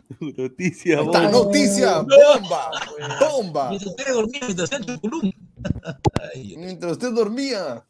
Noticia 0.37 1.01
Esta 1.01 1.03
bomba. 1.03 1.29
noticia, 1.31 1.99
bomba, 2.01 2.71
bomba. 3.19 3.69
Mientras 3.69 3.91
usted 3.91 4.13
dormía, 4.13 4.39
mientras 4.47 4.69
Chuculum. 4.69 5.31
Ay, 6.33 6.55
Mientras 6.57 6.91
usted 6.93 7.11
dormía. 7.13 7.85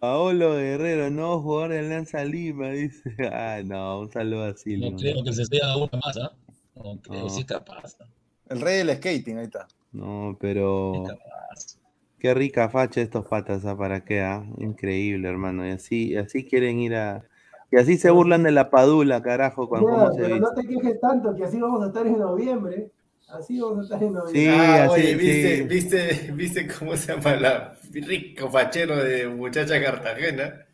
Paolo 0.00 0.54
Guerrero, 0.56 1.10
no 1.10 1.40
jugador 1.42 1.70
de 1.72 1.78
Alianza 1.80 2.24
Lima, 2.24 2.70
dice. 2.70 3.14
Ah, 3.32 3.60
no, 3.64 4.00
un 4.00 4.10
saludo 4.12 4.44
así. 4.44 4.76
no 4.76 4.96
creo 4.96 5.22
que 5.24 5.32
se 5.32 5.44
sea 5.44 5.76
una 5.76 5.90
más, 6.04 6.16
¿ah? 6.16 6.32
No 6.76 6.98
creo, 7.02 7.24
No. 7.24 7.28
sí 7.30 7.40
es 7.40 7.46
capaz. 7.46 7.96
El 8.48 8.60
rey 8.60 8.78
del 8.78 8.96
skating, 8.96 9.38
ahí 9.38 9.44
está. 9.44 9.66
No, 9.92 10.36
pero. 10.40 11.04
Qué 12.18 12.34
rica 12.34 12.68
facha 12.68 13.00
estos 13.00 13.26
patas, 13.26 13.64
¿ah? 13.64 13.76
¿Para 13.76 14.04
qué? 14.04 14.20
ah? 14.20 14.44
Increíble, 14.58 15.28
hermano. 15.28 15.66
Y 15.66 15.70
así, 15.70 16.16
así 16.16 16.44
quieren 16.44 16.78
ir 16.80 16.94
a. 16.94 17.24
Y 17.70 17.76
así 17.76 17.98
se 17.98 18.10
burlan 18.10 18.42
de 18.42 18.50
la 18.50 18.70
padula, 18.70 19.22
carajo, 19.22 19.68
cómo 19.68 20.12
se 20.12 20.22
pero 20.22 20.34
viste. 20.36 20.40
no 20.40 20.52
te 20.54 20.66
quejes 20.66 21.00
tanto, 21.00 21.34
que 21.34 21.44
así 21.44 21.60
vamos 21.60 21.82
a 21.82 21.88
estar 21.88 22.06
en 22.06 22.18
noviembre. 22.18 22.90
Así 23.28 23.60
vamos 23.60 23.80
a 23.80 23.82
estar 23.82 24.02
en 24.02 24.12
noviembre. 24.14 24.40
Sí, 24.40 24.48
ah, 24.48 24.84
así, 24.84 24.92
oye, 24.92 25.14
¿viste, 25.16 25.56
sí. 25.56 25.62
viste, 25.62 26.32
¿viste 26.32 26.68
cómo 26.78 26.96
se 26.96 27.14
llama 27.14 27.36
la 27.36 27.76
rico 27.92 28.50
fachero 28.50 28.96
de 28.96 29.28
muchacha 29.28 29.82
Cartagena? 29.82 30.66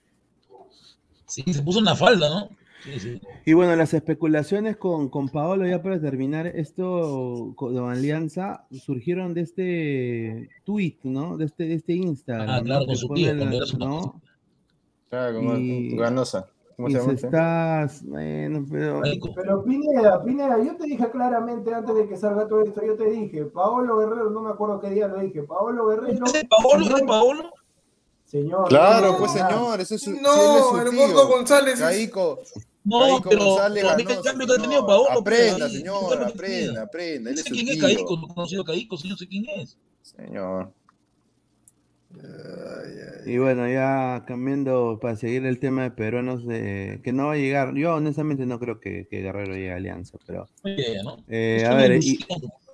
Sí, 1.26 1.42
se 1.52 1.62
puso 1.62 1.80
una 1.80 1.96
falda, 1.96 2.28
¿no? 2.28 2.48
Sí, 2.84 3.00
sí. 3.00 3.20
Y 3.46 3.52
bueno, 3.54 3.74
las 3.76 3.94
especulaciones 3.94 4.76
con, 4.76 5.08
con 5.08 5.28
Paolo, 5.30 5.66
ya 5.66 5.82
para 5.82 6.00
terminar, 6.00 6.46
esto 6.46 7.52
con 7.56 7.76
Alianza 7.88 8.66
surgieron 8.70 9.32
de 9.34 9.40
este 9.40 10.50
tweet, 10.64 10.98
¿no? 11.02 11.36
De 11.38 11.46
este, 11.46 11.64
de 11.64 11.74
este 11.74 11.94
Instagram. 11.94 12.48
Ah, 12.48 12.58
¿no? 12.58 12.64
claro, 12.64 12.86
con 12.86 12.96
su 12.96 13.08
tío, 13.08 13.32
la- 13.34 13.46
¿no? 13.78 14.20
Claro, 15.08 15.36
como 15.36 15.56
Y- 15.56 15.96
Ganosa. 15.96 16.46
¿Cómo 16.76 16.88
Y 16.88 16.92
se 16.92 16.96
se 16.98 17.02
llama? 17.02 17.12
este? 17.14 17.26
está, 17.28 17.88
bueno, 18.04 18.66
pero. 18.68 19.00
Pero 19.36 19.62
Pineda, 19.64 20.24
Pineda, 20.24 20.60
yo 20.62 20.76
te 20.76 20.86
dije 20.86 21.08
claramente 21.08 21.72
antes 21.72 21.94
de 21.94 22.08
que 22.08 22.16
salga 22.16 22.48
todo 22.48 22.62
esto, 22.62 22.84
yo 22.84 22.96
te 22.96 23.08
dije, 23.10 23.44
Paolo 23.44 23.96
Guerrero, 23.98 24.28
no 24.30 24.42
me 24.42 24.50
acuerdo 24.50 24.80
qué 24.80 24.90
día 24.90 25.06
lo 25.06 25.20
dije, 25.20 25.44
Paolo 25.44 25.86
Guerrero. 25.86 26.26
¿Ese 26.26 26.44
Paolo? 26.46 26.84
¿Ese 26.96 27.04
Paolo? 27.06 27.50
Señor. 28.24 28.66
Claro, 28.68 29.12
no, 29.12 29.18
pues 29.18 29.30
señor, 29.30 29.80
ese 29.80 29.94
es 29.94 30.00
su, 30.02 30.10
si 30.10 30.16
él 30.16 30.16
es 30.16 30.22
No, 30.24 30.70
su 30.70 30.78
el 30.80 30.90
tío. 30.90 30.98
Gordo 31.06 31.28
González. 31.28 31.74
es- 31.74 31.80
Caico, 31.80 32.40
No, 32.84 33.00
Caico 33.00 33.28
pero, 33.30 33.40
pero 33.40 33.66
el 33.66 33.74
Ganosa, 33.82 34.22
cambio 34.22 34.46
que 34.46 34.52
ha 34.52 34.62
tenido. 34.62 34.86
Paolo. 34.86 35.22
pues, 35.24 35.40
Aprenda, 35.48 35.66
el 35.66 35.72
señor, 35.72 36.22
aprenda, 36.22 36.82
aprenda. 36.82 37.30
No 37.30 37.36
sé 37.38 37.50
quién 37.50 37.68
es. 37.68 37.80
Caico, 37.80 38.16
no 38.16 38.26
he 38.26 38.34
conocido 38.34 38.62
a 38.62 38.64
Caico, 38.66 38.96
sí, 38.98 39.08
no 39.08 39.16
sé 39.16 39.26
quién 39.26 39.46
es. 39.56 39.76
Señor. 40.02 40.70
Y 43.26 43.38
bueno, 43.38 43.66
ya 43.68 44.24
cambiando 44.26 44.98
para 45.00 45.16
seguir 45.16 45.46
el 45.46 45.58
tema 45.58 45.82
de 45.84 45.90
peruanos, 45.90 46.46
de, 46.46 47.00
que 47.02 47.12
no 47.12 47.28
va 47.28 47.32
a 47.32 47.36
llegar. 47.36 47.74
Yo 47.74 47.94
honestamente 47.94 48.44
no 48.46 48.60
creo 48.60 48.78
que, 48.80 49.06
que 49.08 49.22
Guerrero 49.22 49.54
llegue 49.54 49.72
a 49.72 49.76
Alianza, 49.76 50.18
pero. 50.26 50.46
Oye, 50.62 51.02
¿no? 51.02 51.16
eh, 51.28 51.64
a 51.66 51.74
ver, 51.74 52.02
y- 52.02 52.18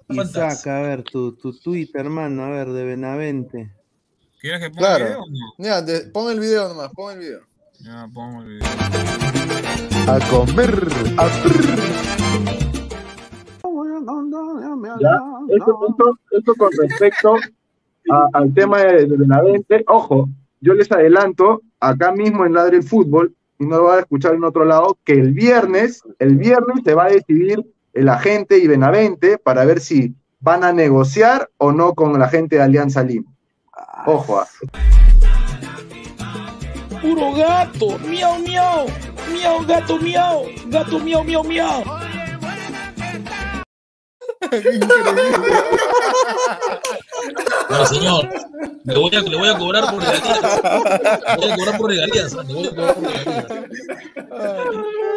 Isaac, 0.09 0.66
a 0.66 0.81
ver, 0.82 1.03
tu, 1.05 1.37
tu 1.37 1.57
tweet, 1.59 1.89
hermano, 1.95 2.45
a 2.45 2.51
ver, 2.51 2.69
de 2.70 2.85
Benavente. 2.85 3.70
¿Quieres 4.41 4.61
que 4.61 4.70
ponga 4.70 4.97
Claro. 4.97 5.05
el 5.05 5.11
video 5.11 5.20
o 5.23 5.81
no? 5.81 5.82
De- 5.87 6.01
pon 6.11 6.32
el 6.32 6.41
video 6.41 6.69
nomás, 6.69 6.91
pon 6.95 7.12
el 7.12 7.19
video. 7.20 7.41
Ya, 7.82 8.07
pongo 8.12 8.43
el 8.43 8.48
video. 8.48 8.69
A 10.07 10.19
comer, 10.31 10.89
a 11.16 11.28
¿ya? 15.01 15.19
Esto, 15.48 15.78
esto, 15.89 16.19
esto 16.32 16.55
con 16.57 16.70
respecto 16.78 17.35
a- 18.11 18.28
al 18.35 18.52
tema 18.55 18.78
de, 18.78 19.07
de 19.07 19.16
Benavente, 19.16 19.85
ojo, 19.89 20.28
yo 20.61 20.74
les 20.74 20.90
adelanto, 20.93 21.62
acá 21.78 22.12
mismo 22.12 22.44
en 22.44 22.55
Ladre 22.55 22.78
el 22.78 22.82
Fútbol, 22.82 23.35
y 23.59 23.66
no 23.66 23.77
lo 23.78 23.85
van 23.85 23.98
a 23.98 24.01
escuchar 24.01 24.35
en 24.35 24.44
otro 24.44 24.65
lado, 24.65 24.97
que 25.05 25.12
el 25.15 25.32
viernes, 25.32 26.02
el 26.19 26.36
viernes 26.36 26.82
se 26.85 26.94
va 26.94 27.05
a 27.07 27.11
decidir 27.11 27.65
el 27.94 28.09
agente 28.09 28.59
y 28.59 28.66
Benavente 28.66 29.39
para 29.39 29.65
ver 29.65 29.81
si 29.81 30.15
van 30.40 30.65
a 30.65 30.73
negociar 30.73 31.48
o 31.59 31.73
no 31.73 31.94
con 31.94 32.19
la 32.19 32.28
gente 32.28 32.57
de 32.57 32.62
Alianza 32.62 33.02
Lima. 33.02 33.31
Ojo, 34.07 34.40
ah. 34.40 34.47
Puro 37.01 37.32
gato, 37.32 37.98
miau, 38.01 38.39
miau, 38.39 38.86
miau, 39.32 39.64
gato, 39.64 39.97
miau, 39.98 40.44
gato, 40.68 40.98
miau, 41.01 41.24
miau, 41.24 41.43
miau. 41.43 41.81
No, 47.70 47.86
señor, 47.86 48.28
le 48.85 48.98
voy 48.98 49.16
a, 49.16 49.20
le 49.20 49.36
voy 49.39 49.48
a 49.48 49.59
cobrar 49.59 49.85
por 49.90 50.02
regalías. 50.02 50.60
Le 51.28 51.36
voy 51.36 51.51
a 51.51 51.56
cobrar 51.56 51.78
por 51.78 51.90
regalías, 51.90 52.32
le 52.35 52.55
voy 52.55 52.66
a 52.66 52.70
cobrar 52.70 52.94
por 52.94 53.05
regalías. 53.05 53.47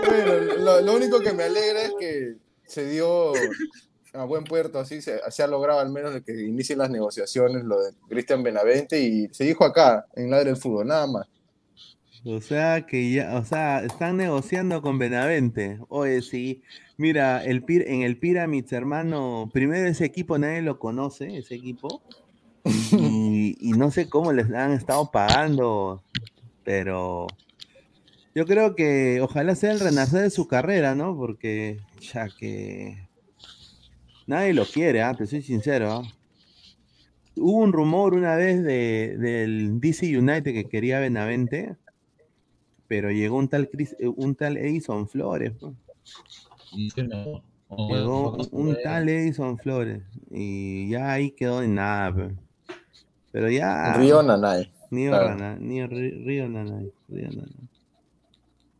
Bueno, 0.08 0.34
lo, 0.60 0.82
lo 0.82 0.94
único 0.94 1.20
que 1.20 1.34
me 1.34 1.44
alegra 1.44 1.82
es 1.84 1.94
que 2.00 2.36
se 2.66 2.86
dio 2.88 3.34
a 4.14 4.24
buen 4.26 4.44
puerto, 4.46 4.80
así 4.80 5.02
se, 5.02 5.20
se 5.30 5.44
ha 5.44 5.48
logrado 5.48 5.80
al 5.80 5.90
menos 5.90 6.14
de 6.14 6.24
que 6.24 6.32
inicien 6.32 6.80
las 6.80 6.90
negociaciones, 6.90 7.64
lo 7.64 7.82
de 7.82 7.92
Cristian 8.08 8.44
Benavente, 8.44 9.00
y 9.00 9.28
se 9.34 9.44
dijo 9.44 9.66
acá, 9.66 10.06
en 10.16 10.30
Ladre 10.30 10.52
el 10.52 10.58
Fútbol, 10.58 10.88
nada 10.88 11.08
más. 11.08 11.28
O 12.26 12.40
sea, 12.40 12.86
que 12.86 13.12
ya, 13.12 13.36
o 13.38 13.44
sea, 13.44 13.84
están 13.84 14.18
negociando 14.18 14.82
con 14.82 14.98
Benavente. 14.98 15.80
Oye, 15.90 16.22
sí. 16.22 16.62
Mira, 16.98 17.44
el 17.44 17.66
Pir- 17.66 17.86
en 17.88 18.04
el 18.04 18.18
Pyramids, 18.18 18.72
hermano, 18.72 19.50
primero 19.52 19.88
ese 19.90 20.06
equipo 20.06 20.38
nadie 20.38 20.62
lo 20.62 20.80
conoce, 20.80 21.38
ese 21.38 21.56
equipo. 21.56 22.02
Y, 22.92 23.74
no 23.78 23.92
sé 23.92 24.08
cómo 24.10 24.32
les 24.32 24.50
han 24.52 24.72
estado 24.72 25.12
pagando, 25.12 26.02
pero 26.64 27.28
yo 28.34 28.46
creo 28.46 28.76
que 28.76 29.20
ojalá 29.22 29.56
sea 29.56 29.72
el 29.74 29.82
renacer 29.82 30.22
de 30.22 30.30
su 30.30 30.48
carrera, 30.48 30.96
¿no? 30.96 31.18
Porque 31.18 31.80
ya 32.00 32.30
que 32.30 33.10
nadie 34.28 34.54
lo 34.54 34.66
quiere, 34.66 35.02
¿ah? 35.02 35.14
Te 35.14 35.28
soy 35.28 35.42
sincero. 35.42 35.92
¿ah? 35.92 36.04
Hubo 37.36 37.58
un 37.58 37.74
rumor 37.74 38.14
una 38.14 38.36
vez 38.36 38.64
de, 38.64 39.18
del 39.18 39.82
DC 39.82 40.18
United 40.18 40.54
que 40.54 40.70
quería 40.70 41.00
Benavente, 41.00 41.76
pero 42.94 43.10
llegó 43.10 43.38
un 43.38 43.48
tal 43.48 43.68
Chris- 43.72 43.96
eh, 43.98 44.08
un 44.08 44.36
tal 44.36 44.56
Edison 44.56 45.08
Flores. 45.08 45.52
pues. 45.60 45.74
Llegó 47.90 48.38
un 48.52 48.78
tal 48.84 49.10
Edison 49.10 49.58
Flores 49.58 50.04
y 50.30 50.90
ya 50.92 51.12
ahí 51.14 51.32
quedó 51.32 51.64
en 51.64 51.74
nada. 51.74 52.14
pe. 52.16 52.36
Pero 53.32 53.50
ya. 53.50 53.94
Río 53.96 54.22
Nanay. 54.22 54.72
Ni 54.92 55.08
claro. 55.08 55.30
Rana- 55.30 55.58
ni 55.60 55.84
Río 55.88 56.48
Nanay. 56.48 56.92
Río 57.10 57.30
Nanay. 57.30 57.70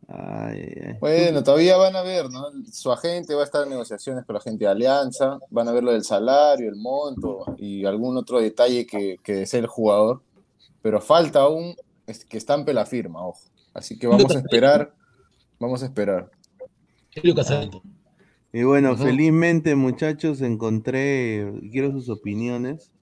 Ay, 0.06 0.60
ay, 0.60 0.82
ay. 0.90 0.96
Bueno, 1.00 1.42
todavía 1.42 1.76
van 1.76 1.96
a 1.96 2.02
ver, 2.02 2.30
¿no? 2.30 2.44
Su 2.70 2.92
agente 2.92 3.34
va 3.34 3.40
a 3.40 3.44
estar 3.46 3.64
en 3.64 3.70
negociaciones 3.70 4.24
con 4.24 4.34
la 4.34 4.40
gente 4.40 4.64
de 4.64 4.70
Alianza, 4.70 5.40
van 5.50 5.66
a 5.66 5.72
ver 5.72 5.82
lo 5.82 5.90
del 5.92 6.04
salario, 6.04 6.68
el 6.68 6.76
monto 6.76 7.44
y 7.58 7.84
algún 7.84 8.16
otro 8.16 8.38
detalle 8.40 8.86
que, 8.86 9.16
que 9.24 9.32
desee 9.34 9.58
el 9.60 9.66
jugador, 9.66 10.22
pero 10.82 11.00
falta 11.00 11.40
aún 11.40 11.74
es 12.06 12.24
que 12.24 12.36
estampe 12.36 12.72
la 12.74 12.84
firma, 12.86 13.26
ojo. 13.26 13.40
Así 13.74 13.98
que 13.98 14.06
vamos 14.06 14.34
a 14.34 14.38
esperar, 14.38 14.94
vamos 15.58 15.82
a 15.82 15.86
esperar. 15.86 16.30
Casareto. 17.34 17.82
Y 18.52 18.62
bueno, 18.62 18.96
felizmente, 18.96 19.74
muchachos, 19.74 20.40
encontré, 20.40 21.52
quiero 21.72 21.90
sus 21.90 22.08
opiniones. 22.08 22.92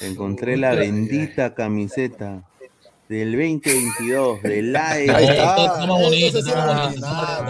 Encontré 0.00 0.56
la 0.56 0.74
bendita 0.74 1.54
camiseta 1.54 2.42
del 3.08 3.32
2022 3.32 4.42
del 4.42 4.74
AE. 4.74 5.10
Ahí 5.10 5.24
está, 5.24 5.86
bonito, 5.86 6.38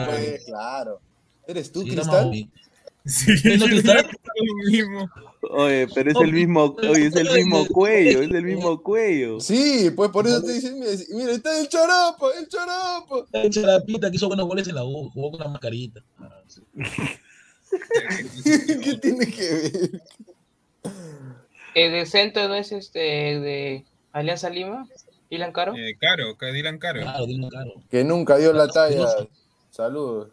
pues, 0.06 0.44
claro. 0.44 1.00
¿Eres 1.46 1.72
tú, 1.72 1.82
Sí, 1.82 1.90
Cristal? 1.90 2.32
Sí, 3.04 3.32
¿Es 3.32 3.60
lo 3.60 3.66
Cristal? 3.66 4.10
lo 4.34 4.70
mismo. 4.70 5.10
Oye, 5.50 5.86
pero 5.94 6.10
es 6.10 6.16
el 6.20 6.32
mismo, 6.32 6.76
oye, 6.88 7.06
es 7.06 7.16
el 7.16 7.30
mismo 7.30 7.66
cuello, 7.66 8.22
es 8.22 8.30
el 8.30 8.44
mismo 8.44 8.82
cuello. 8.82 9.40
Sí, 9.40 9.90
pues 9.94 10.10
por 10.10 10.26
eso 10.26 10.42
te 10.42 10.52
dicen, 10.52 10.78
mira, 10.78 11.32
está 11.32 11.60
el 11.60 11.68
charapa, 11.68 12.26
el 12.38 12.48
charapa. 12.48 13.26
El 13.32 13.50
Charapita 13.50 14.10
que 14.10 14.16
hizo 14.16 14.28
buenos 14.28 14.46
goles 14.46 14.68
en 14.68 14.74
la 14.74 14.84
U, 14.84 15.10
jugó 15.10 15.32
con 15.32 15.40
la 15.40 15.48
mascarita. 15.48 16.00
Ah, 16.18 16.40
sí. 16.46 16.62
¿Qué 18.44 18.98
tiene 18.98 19.26
que 19.26 19.54
ver? 19.54 20.02
¿El 21.74 21.92
de 21.92 22.06
centro 22.06 22.48
no 22.48 22.54
es 22.54 22.72
este 22.72 22.98
de 22.98 23.84
Alianza 24.12 24.48
Lima? 24.48 24.88
¿Ilan 25.28 25.52
Caro? 25.52 25.74
Eh, 25.76 25.96
caro, 26.00 26.38
que 26.38 26.52
Dylan 26.52 26.78
Caro. 26.78 27.02
Claro, 27.02 27.26
dime 27.26 27.48
caro. 27.50 27.72
Que 27.90 28.04
nunca 28.04 28.36
dio 28.36 28.52
la 28.52 28.68
talla. 28.68 29.08
Saludos. 29.70 30.28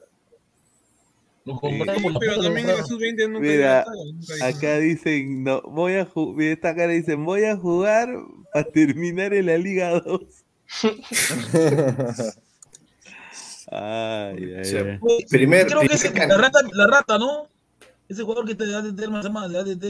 Lo 1.46 1.54
Sí, 1.56 1.60
compraron 1.62 2.02
por 2.04 2.14
la 2.14 2.20
pero 2.20 2.32
puta, 2.36 2.38
lo 2.38 2.44
también 2.44 2.58
en 2.70 2.76
compraron. 2.76 2.88
sus 2.88 3.00
20 3.00 3.28
nunca 3.28 3.40
Mira, 3.42 3.54
dio 3.56 3.64
la 3.68 3.84
talla, 3.84 4.04
nunca 4.14 4.36
hizo 4.36 4.46
Acá 4.46 4.78
dicen, 4.80 5.44
no, 5.44 5.62
voy 5.64 5.94
a 5.96 6.06
jugar, 6.06 6.46
esta 6.48 6.76
cara 6.76 6.92
dicen, 6.94 7.26
voy 7.26 7.44
a 7.46 7.58
jugar 7.58 8.10
para 8.54 8.66
terminar 8.72 9.34
en 9.34 9.46
la 9.48 9.58
Liga 9.58 10.00
2. 10.00 10.22
Ay, 13.72 14.54
ay, 14.58 14.66
Sí. 14.66 14.78
ay. 14.78 15.00
Primer- 15.30 15.68
Creo 15.68 15.82
que 15.82 15.88
es 15.96 16.14
la 16.16 16.38
rata, 16.38 16.60
la 16.72 16.88
rata, 16.88 17.18
¿no? 17.18 17.48
Ese 18.08 18.24
jugador 18.24 18.46
que 18.48 18.56
te 18.56 18.68
da 18.68 18.82
de 18.82 18.92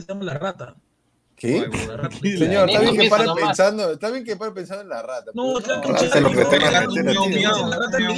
se 0.01 0.07
llama 0.07 0.23
la 0.25 0.33
rata. 0.35 0.75
Rata. 1.43 2.17
Señor, 2.21 2.69
está 2.69 2.81
bien 2.81 2.97
que 2.97 3.09
pare 3.09 3.25
pensando, 3.35 3.91
está 3.91 4.09
bien 4.11 4.23
que 4.23 4.35
pare 4.35 4.51
pensando 4.51 4.83
en 4.83 4.89
la 4.89 5.01
rata. 5.01 5.31
No, 5.33 5.53
pero 5.53 5.59
está 5.59 5.75
no. 5.75 5.81
escuchando, 5.81 6.05
Hace 6.05 6.21
lo 6.21 6.29
que 6.31 6.37
la 6.37 6.49
que 6.49 6.69
rata 6.71 7.97
tío. 7.97 8.13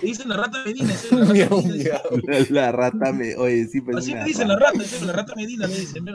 dicen 0.00 0.28
la 0.28 0.36
rata 0.36 0.64
Medina. 0.64 0.94
la 2.50 2.72
rata 2.72 2.72
rata 2.72 2.72
rata 2.72 3.12
me. 3.12 3.36
Oye, 3.36 3.66
sí, 3.66 3.80
pues. 3.80 3.96
Así 3.98 4.14
le 4.14 4.24
dicen 4.24 4.48
la 4.48 4.56
rata. 4.56 4.78
rata, 4.78 5.06
la 5.06 5.12
rata 5.12 5.34
Medina, 5.36 5.66
le 5.66 5.78
dicen. 5.78 6.06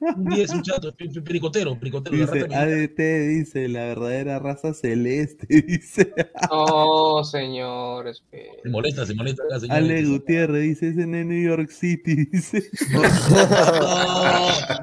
Un 0.00 0.24
10, 0.26 0.50
un 0.50 0.62
chato, 0.62 0.92
pi- 0.94 1.08
pi- 1.08 1.20
pericotero, 1.20 1.76
pericotero, 1.78 2.16
la 2.16 2.26
Dice, 2.26 2.48
Medina. 2.48 2.60
ADT 2.60 3.28
dice, 3.28 3.68
la 3.68 3.80
verdadera 3.86 4.38
raza 4.38 4.72
celeste, 4.72 5.46
dice. 5.66 6.12
Oh, 6.50 7.24
señor, 7.24 8.06
espera. 8.06 8.52
Se 8.62 8.68
molesta, 8.68 9.06
se 9.06 9.14
molesta 9.14 9.42
acá, 9.44 9.58
señor. 9.60 9.76
Ale 9.76 10.04
Gutiérrez 10.04 10.62
dice, 10.62 10.88
ese 10.90 11.02
en 11.02 11.28
New 11.28 11.42
York 11.42 11.70
City, 11.70 12.26
dice. 12.32 12.70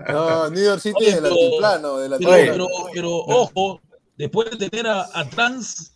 No, 0.10 0.50
New 0.50 0.64
York 0.64 0.80
City 0.82 0.96
Oye, 0.98 1.16
del 1.16 1.26
altiplano, 1.26 1.98
del 1.98 2.12
Pero, 2.20 2.32
altiplano. 2.34 2.54
pero, 2.54 2.68
pero, 2.94 3.16
ojo, 3.18 3.82
después 4.18 4.58
de 4.58 4.70
tener 4.70 4.88
a, 4.88 5.08
a 5.14 5.30
Trans, 5.30 5.95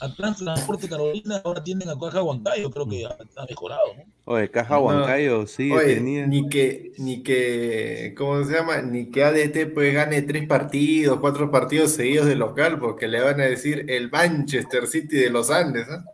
a 0.00 0.14
Trans 0.14 0.38
Transporte 0.38 0.88
Carolina, 0.88 1.40
ahora 1.44 1.62
tienen 1.62 1.88
a 1.88 1.98
Caja 1.98 2.22
Huancayo, 2.22 2.70
creo 2.70 2.88
que 2.88 3.06
ha, 3.06 3.46
mejorado, 3.48 3.94
¿no? 3.96 4.04
Oye, 4.24 4.50
Caja 4.50 4.74
No. 4.74 4.82
Huancayo, 4.82 5.46
sí, 5.46 5.72
Oye, 5.72 5.94
tenía. 5.94 6.26
ni 6.26 6.48
que, 6.48 6.92
ni 6.98 7.22
que, 7.22 8.14
¿cómo 8.16 8.44
se 8.44 8.52
llama? 8.52 8.82
Ni 8.82 9.10
que 9.10 9.24
ADT 9.24 9.72
pues 9.72 9.94
gane 9.94 10.22
tres 10.22 10.46
partidos, 10.46 11.18
cuatro 11.20 11.50
partidos 11.50 11.92
seguidos 11.92 12.26
de 12.26 12.36
local, 12.36 12.78
porque 12.78 13.08
le 13.08 13.20
van 13.20 13.40
a 13.40 13.44
decir 13.44 13.86
el 13.88 14.10
Manchester 14.10 14.86
City 14.86 15.16
de 15.16 15.30
los 15.30 15.50
Andes, 15.50 15.86
¿ah? 15.88 16.04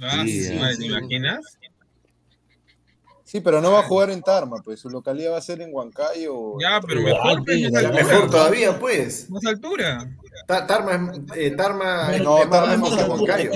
Ah, 0.00 0.22
Sí, 0.24 0.44
sí, 0.44 0.58
¿te 0.78 0.86
imaginas? 0.86 1.58
Sí, 3.24 3.40
pero 3.40 3.62
no 3.62 3.72
va 3.72 3.80
a 3.80 3.84
jugar 3.84 4.10
en 4.10 4.20
Tarma, 4.20 4.58
pues 4.62 4.80
su 4.80 4.90
localidad 4.90 5.32
va 5.32 5.38
a 5.38 5.40
ser 5.40 5.62
en 5.62 5.72
Huancayo. 5.72 6.60
Ya, 6.60 6.80
pero 6.86 7.00
mejor, 7.00 7.42
pues. 7.44 7.72
Mejor 7.72 8.30
todavía, 8.30 8.78
pues. 8.78 9.30
Más 9.30 9.46
altura. 9.46 10.06
Ta- 10.46 10.66
Tarma, 10.66 11.12
es- 11.12 11.36
eh, 11.36 11.50
Tarma 11.56 12.14
es 12.16 12.24
más 12.24 12.50
Tarma 12.50 12.72
es 12.74 12.78
más 12.80 12.96
que 12.96 13.04
Huancayo. 13.10 13.50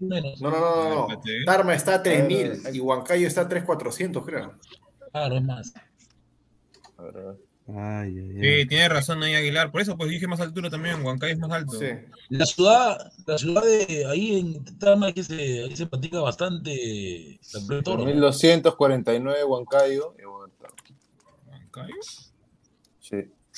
No, 0.00 0.20
no, 0.20 0.20
no, 0.40 0.50
no, 0.50 0.88
no. 0.94 1.06
Cálmate. 1.08 1.44
Tarma 1.44 1.74
está 1.74 1.94
a 1.94 2.02
3000 2.02 2.52
Ah, 2.64 2.70
y 2.72 2.80
Huancayo 2.80 3.26
está 3.26 3.40
a 3.42 3.48
3400, 3.48 4.24
creo. 4.24 4.54
Claro, 5.12 5.36
es 5.36 5.42
más. 5.42 5.72
Ay, 7.70 8.16
ay, 8.18 8.32
Sí, 8.62 8.66
tiene 8.68 8.88
razón 8.88 9.22
ahí 9.22 9.34
Aguilar. 9.34 9.70
Por 9.70 9.82
eso 9.82 9.96
pues 9.96 10.08
dije 10.10 10.26
más 10.26 10.40
altura 10.40 10.70
también. 10.70 11.04
Huancayo 11.04 11.34
es 11.34 11.38
más 11.38 11.50
alto. 11.52 11.78
Sí. 11.78 11.86
La 12.30 12.46
ciudad, 12.46 13.12
la 13.26 13.36
ciudad 13.38 13.62
de 13.62 14.06
ahí 14.06 14.38
en 14.38 14.64
Tama, 14.78 15.12
que 15.12 15.22
se, 15.22 15.34
ahí 15.64 15.76
se 15.76 15.86
practica 15.86 16.20
bastante 16.20 17.38
la 17.52 17.60
pelota 17.60 17.74
de 17.76 17.82
toro, 17.82 17.98
¿no? 17.98 18.04
1249 18.06 19.44
Huancayo. 19.44 20.14
y 20.18 20.24
¿Huancayo? 20.24 21.94
Sí. 23.00 23.16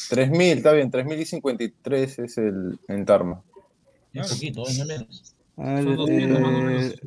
3000, 0.08 0.58
está 0.58 0.72
bien, 0.72 0.90
3053 0.90 2.18
es 2.18 2.38
el 2.38 2.78
en 2.88 3.04
Tarma. 3.04 3.42
Un 4.14 4.22
poquito, 4.22 4.66
es 4.66 4.86
menos. 4.86 5.34
Son 5.56 5.96
200 5.96 6.40
más 6.40 6.48
o 6.48 6.52
menos. 6.52 6.92
eh, 6.92 7.00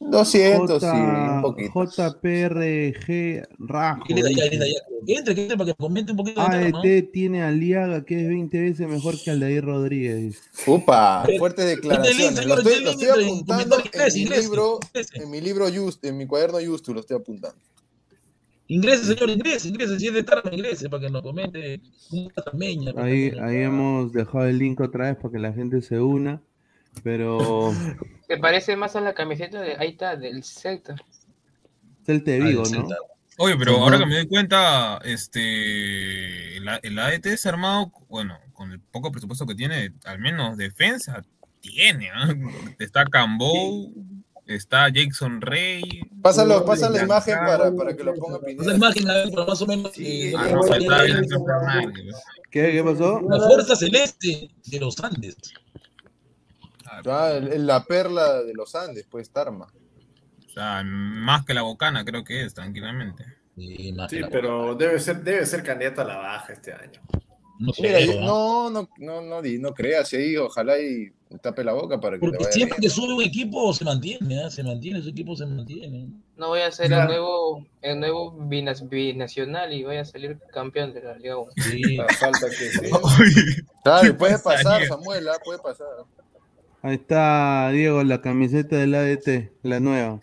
200, 0.00 0.80
sí, 0.80 0.86
un 0.88 1.42
poquito. 1.42 1.84
JPRG 1.84 3.48
Rajo. 3.58 4.04
Que 4.04 4.14
entre, 4.14 4.34
que 5.06 5.14
entre 5.16 5.56
para 5.56 5.64
que 5.66 5.74
comente 5.74 6.12
un 6.12 6.18
poquito 6.18 6.40
de 6.40 6.46
Tama, 6.46 6.68
¿no? 6.70 6.78
ADT 6.78 7.10
tiene 7.12 7.42
a 7.42 7.50
Liaga 7.50 8.04
que 8.04 8.20
es 8.22 8.28
20 8.28 8.60
veces 8.60 8.88
mejor 8.88 9.20
que 9.20 9.30
Aldair 9.30 9.64
Rodríguez. 9.64 10.40
Upa, 10.66 11.24
Eh, 11.28 11.38
fuertes 11.38 11.66
declaraciones. 11.66 12.46
Lo 12.46 12.58
estoy, 12.58 12.80
lo 12.82 12.92
apuntando 12.92 13.76
en 13.92 14.14
mi 14.14 14.24
libro, 14.24 14.78
en 15.14 15.30
mi 15.30 15.40
libro 15.40 15.66
Just, 15.72 16.04
en 16.04 16.16
mi 16.16 16.26
cuaderno 16.26 16.58
Justu, 16.64 16.94
lo 16.94 17.00
estoy 17.00 17.16
apuntando. 17.16 17.58
Ingrese, 18.68 19.04
señor, 19.04 19.30
ingrese, 19.30 19.68
ingrese. 19.68 19.98
Si 19.98 20.06
es 20.08 20.14
de 20.14 20.22
Tarma, 20.22 20.50
ingrese 20.52 20.88
para 20.90 21.06
que 21.06 21.10
nos 21.10 21.22
comente 21.22 21.80
pues, 22.10 22.22
Ahí, 22.96 23.30
también. 23.30 23.44
ahí 23.44 23.56
hemos 23.62 24.12
dejado 24.12 24.46
el 24.46 24.58
link 24.58 24.78
otra 24.80 25.06
vez 25.06 25.16
para 25.16 25.32
que 25.32 25.38
la 25.38 25.52
gente 25.52 25.80
se 25.82 25.98
una. 26.00 26.40
Pero 27.02 27.72
Se 28.26 28.36
parece 28.36 28.76
más 28.76 28.94
a 28.96 29.00
la 29.00 29.14
camiseta 29.14 29.60
de 29.60 29.76
ahí 29.78 29.90
está, 29.90 30.16
del 30.16 30.44
Celta. 30.44 30.96
Celta 32.04 32.30
de 32.30 32.42
Ah, 32.42 32.46
Vigo, 32.46 32.62
¿no? 32.62 32.68
Celta. 32.68 32.96
Oye, 33.38 33.56
pero 33.56 33.76
ahora 33.76 33.98
que 33.98 34.06
me 34.06 34.16
doy 34.16 34.26
cuenta, 34.26 34.98
este, 35.04 36.56
el, 36.56 36.68
el 36.82 36.98
ADT 36.98 37.26
es 37.26 37.46
armado, 37.46 37.92
bueno, 38.08 38.36
con 38.52 38.72
el 38.72 38.80
poco 38.80 39.12
presupuesto 39.12 39.46
que 39.46 39.54
tiene, 39.54 39.94
al 40.04 40.18
menos 40.18 40.56
defensa 40.56 41.22
tiene, 41.60 42.10
¿ah? 42.10 42.34
Está 42.80 43.04
Cambou, 43.04 43.94
está 44.48 44.88
Jackson 44.88 45.40
Rey. 45.40 45.82
Pásalo, 46.22 46.64
pasa 46.64 46.90
la 46.90 47.02
imagen 47.04 47.36
para, 47.38 47.70
para 47.72 47.94
que 47.96 48.02
lo 48.02 48.14
ponga 48.14 48.38
Esa 48.38 48.46
Pineda. 48.46 48.74
imagen, 48.74 49.10
a 49.10 49.14
ver, 49.14 49.28
pero 49.30 49.46
más 49.46 49.62
o 49.62 49.66
menos. 49.66 49.92
Sí, 49.92 50.28
eh, 50.28 50.34
Ah, 50.36 50.48
no, 50.50 50.74
está 50.74 51.02
bien. 51.04 51.22
¿Qué, 52.50 52.72
qué 52.72 52.82
pasó? 52.84 53.20
La 53.28 53.40
fuerza 53.46 53.76
celeste 53.76 54.50
de 54.66 54.80
los 54.80 54.98
Andes. 55.00 55.36
Ah, 57.06 57.32
el- 57.36 57.66
la 57.66 57.84
perla 57.84 58.42
de 58.42 58.54
los 58.54 58.74
Andes, 58.74 59.06
pues 59.08 59.30
Tarma. 59.30 59.66
O 60.46 60.50
sea, 60.50 60.82
más 60.84 61.44
que 61.44 61.54
la 61.54 61.62
Bocana 61.62 62.04
creo 62.04 62.24
que 62.24 62.44
es, 62.44 62.54
tranquilamente. 62.54 63.24
Sí, 63.54 63.92
Sí, 64.08 64.20
la- 64.20 64.28
pero 64.30 64.74
debe 64.74 64.98
ser, 64.98 65.22
debe 65.22 65.44
ser 65.44 65.62
candidato 65.62 66.00
a 66.00 66.04
la 66.04 66.16
baja 66.16 66.52
este 66.52 66.72
año. 66.72 67.00
No 67.58 67.72
no, 68.20 68.70
no, 68.70 68.88
no, 68.98 69.20
no, 69.22 69.42
no 69.42 69.74
creas 69.74 70.12
ahí, 70.12 70.36
ojalá 70.36 70.78
y 70.80 71.10
tape 71.42 71.64
la 71.64 71.72
boca 71.72 72.00
para 72.00 72.16
que 72.16 72.20
Porque 72.20 72.38
vaya 72.38 72.52
siempre 72.52 72.78
bien. 72.78 72.88
que 72.88 72.94
sube 72.94 73.12
un 73.14 73.22
equipo 73.22 73.72
se 73.74 73.84
mantiene, 73.84 74.42
¿ah? 74.44 74.50
se 74.50 74.62
mantiene, 74.62 75.00
ese 75.00 75.10
equipo 75.10 75.34
se 75.36 75.44
mantiene. 75.44 76.06
No 76.36 76.48
voy 76.48 76.60
a 76.60 76.70
ser 76.70 76.86
Claro. 76.86 77.02
el 77.02 77.08
nuevo, 77.08 77.66
el 77.82 78.00
nuevo 78.00 78.32
binas- 78.48 78.88
binacional 78.88 79.72
y 79.72 79.82
voy 79.84 79.96
a 79.96 80.04
salir 80.04 80.38
campeón 80.52 80.94
de 80.94 81.02
la 81.02 81.16
Liga 81.18 81.36
1. 81.36 81.52
Sí. 81.56 81.96
La 81.96 82.06
falta 82.08 82.48
que 82.48 82.54
sí. 82.70 83.62
Claro, 83.82 84.02
¿Qué 84.06 84.14
puede 84.14 84.38
pasar? 84.38 84.84
Samuel, 84.86 85.28
ah, 85.28 85.38
puede 85.44 85.58
pasar. 85.58 85.86
Ahí 86.80 86.94
está, 86.94 87.70
Diego, 87.72 88.04
la 88.04 88.20
camiseta 88.20 88.76
del 88.76 88.94
ADT, 88.94 89.50
la 89.64 89.80
nueva. 89.80 90.20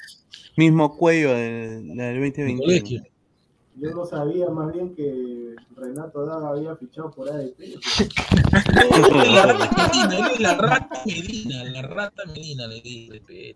Mismo 0.56 0.96
cuello 0.98 1.34
de, 1.34 1.82
la 1.96 2.06
del 2.06 2.16
El 2.24 2.32
2021. 2.32 2.58
colegio. 2.64 3.04
Yo 3.76 3.92
no 3.92 4.06
sabía 4.06 4.48
más 4.50 4.72
bien 4.74 4.96
que 4.96 5.45
Renato 5.76 6.26
Daga 6.26 6.50
había 6.50 6.76
fichado 6.76 7.12
por 7.12 7.30
ADT. 7.30 7.60
la 9.32 9.46
rata 9.46 9.90
Medina, 9.94 10.30
la 10.40 10.56
rata 10.56 11.02
Medina, 11.06 11.64
la 11.66 11.82
rata 11.82 12.24
Medina 12.28 12.68
le 12.68 12.82
dice. 12.82 13.56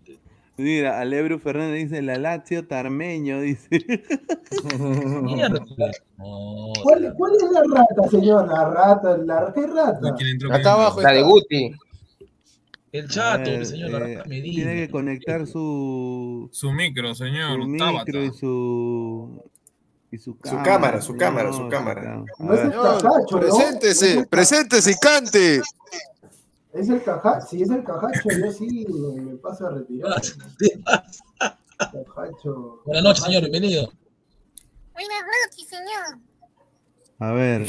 Mira, 0.56 1.00
Alebru 1.00 1.38
Fernández 1.38 1.88
dice, 1.88 2.02
la 2.02 2.18
Lazio 2.18 2.66
Tarmeño, 2.66 3.40
dice. 3.40 3.68
¿Cuál, 6.82 7.14
cuál 7.16 7.32
es 7.36 7.50
la 7.50 7.62
rata, 7.74 8.08
señor? 8.10 8.46
La 8.48 8.70
rata, 8.70 9.16
la 9.16 9.52
¿qué 9.54 9.66
rata? 9.66 10.14
Acá 10.54 10.72
abajo 10.74 11.00
La 11.00 11.12
de. 11.12 11.22
Guti. 11.22 11.70
el 12.92 13.08
chato, 13.08 13.44
ver, 13.50 13.60
el 13.60 13.66
señor, 13.66 13.90
la 13.90 13.98
eh, 14.10 14.16
rata 14.16 14.28
Medina. 14.28 14.54
tiene 14.54 14.74
que 14.86 14.90
conectar 14.90 15.46
su, 15.46 16.48
Su 16.52 16.72
micro, 16.72 17.14
su 17.14 17.24
señor. 17.24 17.66
micro 17.66 18.22
y 18.22 18.30
su... 18.32 19.42
Y 20.12 20.18
su 20.18 20.36
cámara, 20.38 20.64
cámara, 20.64 21.00
su 21.00 21.16
cámara, 21.16 21.52
su 21.52 21.68
cámara. 21.68 22.02
cámara. 22.02 22.24
A 22.38 22.42
No 22.44 22.54
es 22.54 22.60
el 22.60 22.68
ver, 22.70 22.72
Señor, 22.80 23.02
cajacho, 23.02 23.34
¿no? 23.36 23.40
preséntese, 23.40 24.06
Es 24.10 24.16
el 24.16 24.22
ca- 24.24 24.28
preséntese 24.30 24.90
y 24.90 24.94
cante. 24.94 25.60
Es 26.72 26.88
el 26.88 27.02
cajacho, 27.02 27.46
si 27.46 27.62
es 27.62 27.70
el 27.70 27.84
cajacho, 27.84 28.28
yo 28.44 28.52
sí 28.52 28.86
me, 28.88 29.36
paso 29.36 29.66
a 29.66 29.70
retirar. 29.70 30.20
Cajacho. 31.78 32.82
Buenas 32.84 33.02
noches, 33.04 33.24
señor, 33.24 33.40
bienvenido. 33.42 33.90
Buenas 34.92 35.22
noches, 35.22 35.68
señor. 35.68 36.18
A 37.18 37.32
ver. 37.32 37.66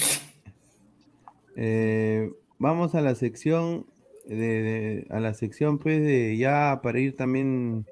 eh, 1.56 2.32
vamos 2.60 2.96
a 2.96 3.02
la 3.02 3.16
sección 3.16 3.86
de, 4.26 4.36
de- 4.36 5.08
a 5.10 5.20
la 5.20 5.34
sección 5.34 5.78
pues 5.80 6.02
de 6.02 6.38
ya 6.38 6.80
para 6.84 7.00
ir 7.00 7.16
también 7.16 7.86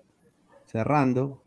cerrando. 0.66 1.42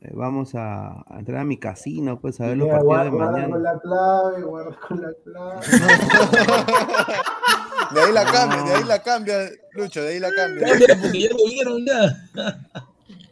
Eh, 0.00 0.12
vamos 0.14 0.54
a, 0.54 1.02
a 1.12 1.18
entrar 1.18 1.40
a 1.40 1.44
mi 1.44 1.56
casino, 1.56 2.20
pues 2.20 2.40
a 2.40 2.46
ver 2.46 2.56
los 2.56 2.68
partidos 2.68 3.04
de 3.04 3.10
guarda 3.10 3.10
con 3.10 3.18
mañana. 3.32 3.58
la 3.58 3.80
clave, 3.80 4.42
guarda 4.42 4.78
con 4.86 5.02
la 5.02 5.12
clave. 5.24 5.60
De 7.94 8.00
ahí 8.02 8.12
la 8.12 8.24
cambia, 8.26 8.62
de 8.64 8.74
ahí 8.74 8.84
la 8.84 9.02
cambia, 9.02 9.34
Lucho, 9.72 10.02
de 10.02 10.08
ahí 10.10 10.20
la 10.20 10.30
cambia. 10.30 10.68
Cámbiala, 10.68 10.94
porque 11.00 11.20
ya 11.22 11.30
lo 11.30 11.36
vieron 11.46 11.86
ya. 11.86 12.14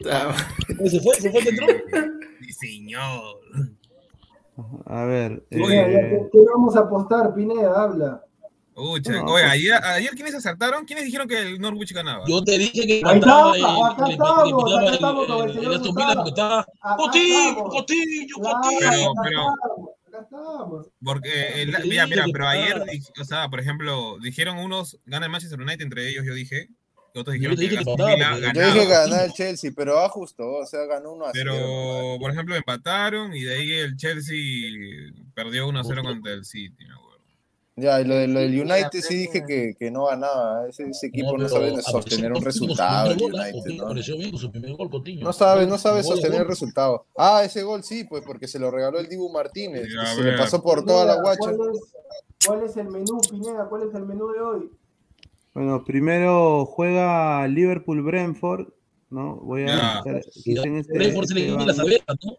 Se 0.89 1.01
fue, 1.01 1.15
se 1.17 1.31
fue 1.31 1.43
que 1.43 1.49
entró. 1.51 1.67
Sí, 2.41 2.53
señor. 2.53 3.37
A 4.87 5.05
ver, 5.05 5.45
eh, 5.51 5.59
¿qué, 5.61 6.29
qué 6.33 6.39
vamos 6.55 6.75
a 6.77 6.81
apostar, 6.81 7.35
Pineda? 7.35 7.83
Habla. 7.83 8.25
Ucha, 8.79 9.11
No, 9.13 9.25
oye, 9.33 9.43
pues- 9.43 9.53
ayer, 9.53 9.75
ayer 9.85 10.11
¿quiénes 10.11 10.35
acertaron? 10.35 10.85
¿Quiénes 10.85 11.07
dijeron 11.07 11.27
que 11.27 11.41
el 11.41 11.59
Norwich 11.59 11.93
ganaba? 11.95 12.25
Yo 12.29 12.45
te 12.45 12.59
dije 12.59 12.87
que 12.87 13.01
Ahí 13.05 13.19
está, 13.19 13.49
acá 13.51 13.57
estamos, 13.57 14.75
acá 14.77 14.93
estamos 14.93 15.27
con 15.27 15.43
el 15.45 15.49
el- 15.51 15.55
señor 15.55 15.75
Acá 15.77 16.67
Cotillo, 16.97 17.49
estamos. 17.49 17.71
Cotillo, 17.71 18.37
Claro, 18.37 18.61
Cotillo. 18.61 18.87
Pero- 18.91 19.11
acá 19.11 19.21
pero- 19.25 20.21
estamos. 20.21 20.87
Porque, 21.03 21.63
el- 21.63 21.73
Porque 21.73 21.89
mira, 21.89 22.07
mira, 22.07 22.25
pero 22.31 22.49
ayer, 22.49 22.85
o 23.21 23.25
sea, 23.25 23.49
por 23.49 23.61
ejemplo, 23.61 24.19
dijeron 24.23 24.59
unos, 24.59 24.99
gana 25.07 25.25
el 25.27 25.33
Manchester 25.33 25.59
United, 25.61 25.81
entre 25.83 26.09
ellos 26.11 26.25
yo 26.27 26.35
dije, 26.35 26.69
otros 27.15 27.27
Yo 27.37 27.49
dijeron 27.51 27.57
dije 27.57 27.71
que 27.71 27.79
que 27.79 27.85
porque- 27.85 28.03
Yo 28.03 28.09
ganaba. 28.19 28.37
dije 28.53 28.87
ganar 28.87 29.25
el 29.25 29.33
Chelsea, 29.33 29.71
pero 29.75 30.01
ajustó, 30.01 30.49
o 30.59 30.67
sea, 30.67 30.85
ganó 30.85 31.13
uno 31.15 31.25
a 31.25 31.33
Pero, 31.33 31.55
cero. 31.55 32.17
por 32.21 32.31
ejemplo, 32.31 32.55
empataron 32.55 33.35
y 33.35 33.41
de 33.43 33.55
ahí 33.55 33.73
el 33.73 33.97
Chelsea 33.97 34.37
perdió 35.35 35.67
1-0 35.67 36.03
contra 36.03 36.33
el 36.33 36.45
City, 36.45 36.85
acuerdo. 36.85 37.06
Ya, 37.79 38.01
y 38.01 38.05
lo, 38.07 38.15
de- 38.15 38.27
lo 38.27 38.41
del 38.41 38.59
United 38.59 39.01
sí, 39.03 39.17
dije 39.19 39.45
que, 39.47 39.75
que 39.79 39.91
no 39.91 40.07
ganaba. 40.07 40.67
Ese, 40.67 40.89
ese 40.89 41.09
equipo 41.09 41.37
no, 41.37 41.47
sabe 41.47 41.81
sostener 41.83 42.33
un 42.33 42.43
resultado, 42.43 43.15
gol, 43.19 43.35
¿ah? 43.39 43.49
United, 43.51 43.75
¿no? 43.75 43.85
apareció 43.85 44.17
bien 44.17 44.31
con 44.31 44.41
su 44.41 44.51
primer 44.51 44.73
gol, 44.77 44.89
Coutinho. 44.89 45.23
No 45.23 45.33
sabe, 45.35 45.67
no 45.67 45.77
sabe 45.77 46.03
sostener 46.03 46.39
el 46.39 46.45
gol. 46.45 46.49
resultado. 46.49 47.07
Ah, 47.19 47.43
ese 47.45 47.63
gol 47.65 47.85
sí, 47.85 48.05
pues 48.05 48.23
porque 48.27 48.49
se 48.49 48.59
lo 48.59 48.71
regaló 48.71 48.99
el 48.99 49.09
Dibu 49.11 49.31
Martínez. 49.31 49.89
Ya, 49.95 50.05
que 50.05 50.09
a 50.11 50.15
se 50.15 50.23
le 50.23 50.39
pasó 50.39 50.63
por 50.63 50.87
toda 50.87 51.05
la 51.05 51.17
Pineda, 51.17 51.23
guacha. 51.37 51.57
¿Cuál 51.57 51.71
es, 51.75 51.93
cuál 52.47 52.63
es 52.65 52.77
el 52.79 52.89
menú, 52.89 53.21
Pineda? 53.31 53.67
¿Cuál 53.69 53.83
es 53.89 53.95
el 53.95 54.07
menú 54.07 54.29
de 54.33 54.41
hoy? 54.41 54.71
Bueno, 55.53 55.85
primero 55.85 56.65
juega 56.65 57.47
Liverpool-Brentford, 57.47 58.69
¿no? 59.11 59.37
Voy 59.37 59.65
a 59.65 59.67
Ya. 59.67 60.03
este- 60.19 60.93
Brentford 60.95 61.27
se 61.27 61.35
le 61.35 61.49
este 61.51 61.67
las 61.67 61.79
abejas, 61.79 62.17
¿no? 62.25 62.39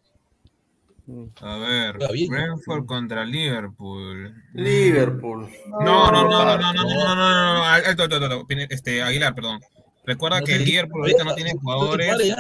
A 1.41 1.57
ver, 1.57 1.97
bien. 2.11 2.29
Brentford 2.29 2.85
contra 2.85 3.23
Liverpool. 3.23 4.34
Liverpool. 4.53 5.47
No, 5.67 6.11
no, 6.11 6.23
no, 6.23 6.29
no, 6.29 6.57
no, 6.57 6.73
no, 6.73 6.84
no, 6.84 7.15
no, 7.15 8.19
no, 8.19 8.29
no. 8.29 8.47
Pine- 8.47 8.67
este, 8.69 9.01
Aguilar, 9.01 9.34
perdón. 9.34 9.59
Recuerda 10.05 10.39
No 10.39 10.45
que 10.45 10.59
Liverpool 10.59 11.01
ahorita 11.01 11.23
no 11.23 11.35
tiene 11.35 11.53
jugadores. 11.53 12.35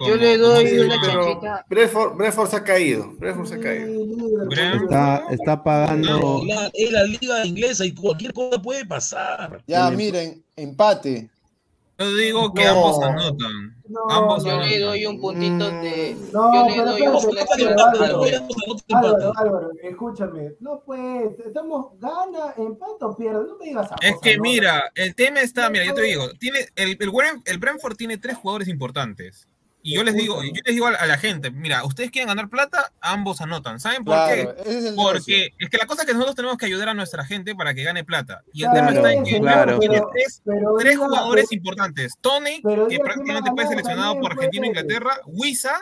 Yo 0.00 0.16
le 0.16 0.38
doy 0.38 0.64
¿cómo 0.64 0.68
se 0.68 0.84
una 0.86 1.00
chanchita. 1.02 1.66
Brentford, 1.68 2.16
Brentford 2.16 2.48
se 2.50 2.56
ha 2.56 2.64
caído. 2.64 3.12
Brentford 3.18 3.46
se 3.48 3.54
ha 3.56 3.60
caído. 3.60 4.04
Está, 4.84 5.24
está 5.30 5.62
pagando. 5.62 6.42
Es 6.72 6.92
la 6.92 7.02
liga 7.02 7.44
inglesa 7.44 7.84
y 7.84 7.92
cualquier 7.94 8.32
cosa 8.32 8.62
puede 8.62 8.86
pasar. 8.86 9.62
Ya, 9.66 9.90
miren, 9.90 10.42
empate. 10.56 11.28
Yo 11.98 12.14
digo 12.14 12.54
que 12.54 12.64
No. 12.64 12.70
ambos 12.70 13.02
anotan. 13.02 13.82
No, 13.88 14.00
Ambos 14.10 14.44
Yo 14.44 14.52
anotan. 14.52 14.70
le 14.70 14.78
doy 14.78 15.06
un 15.06 15.20
puntito 15.20 15.70
de. 15.70 16.16
No, 16.32 16.54
yo 16.54 16.68
le 16.68 16.74
pero 16.74 16.90
doy 16.92 17.02
un 17.02 17.16
espérate, 17.16 17.66
al 17.66 17.78
Álvaro. 19.36 19.70
Escúchame. 19.82 20.52
No, 20.60 20.80
pues, 20.86 21.38
estamos, 21.40 21.98
gana, 21.98 22.54
empate 22.56 23.04
o 23.04 23.16
pierde. 23.16 23.46
No 23.46 23.56
me 23.58 23.64
digas 23.66 23.90
Es 24.00 24.08
ambos 24.10 24.22
que 24.22 24.38
mira, 24.38 24.92
el 24.94 25.14
tema 25.14 25.40
está, 25.40 25.70
mira, 25.70 25.84
yo 25.84 25.94
te 25.94 26.02
digo, 26.02 26.28
tiene 26.38 26.60
el, 26.76 26.96
el 27.44 27.58
Brentford 27.58 27.96
tiene 27.96 28.16
tres 28.18 28.36
jugadores 28.36 28.68
importantes. 28.68 29.48
Y 29.82 29.94
yo 29.94 30.02
les 30.02 30.14
digo, 30.14 30.42
yo 30.42 30.50
les 30.64 30.74
digo 30.74 30.86
a 30.88 31.06
la, 31.06 31.16
gente, 31.18 31.50
mira, 31.50 31.84
ustedes 31.84 32.10
quieren 32.10 32.28
ganar 32.28 32.48
plata, 32.48 32.92
ambos 33.00 33.40
anotan. 33.40 33.78
¿Saben 33.80 34.04
por 34.04 34.14
Claro, 34.14 34.54
qué? 34.64 34.70
es 34.70 34.92
Porque 34.92 35.50
es 35.58 35.70
que 35.70 35.78
la 35.78 35.86
cosa 35.86 36.02
es 36.02 36.06
que 36.08 36.12
nosotros 36.14 36.34
tenemos 36.36 36.58
que 36.58 36.66
ayudar 36.66 36.88
a 36.88 36.94
nuestra 36.94 37.24
gente 37.24 37.54
para 37.54 37.72
que 37.74 37.84
gane 37.84 38.04
plata. 38.04 38.42
Y 38.52 38.64
el 38.64 38.70
Claro, 38.70 38.86
tema 38.88 38.96
está 38.96 39.12
en 39.12 39.24
que 39.24 39.40
claro, 39.40 39.78
tiene 39.78 40.02
tres, 40.12 40.42
pero 40.44 40.74
tres 40.78 40.98
jugadores 40.98 41.46
pero- 41.48 41.56
importantes. 41.58 42.14
Tony, 42.20 42.60
que 42.88 42.98
prácticamente 42.98 43.50
fue 43.54 43.66
seleccionado 43.66 44.18
por 44.20 44.32
Argentina 44.32 44.66
e. 44.66 44.68
Inglaterra, 44.70 45.18
Huiza, 45.26 45.78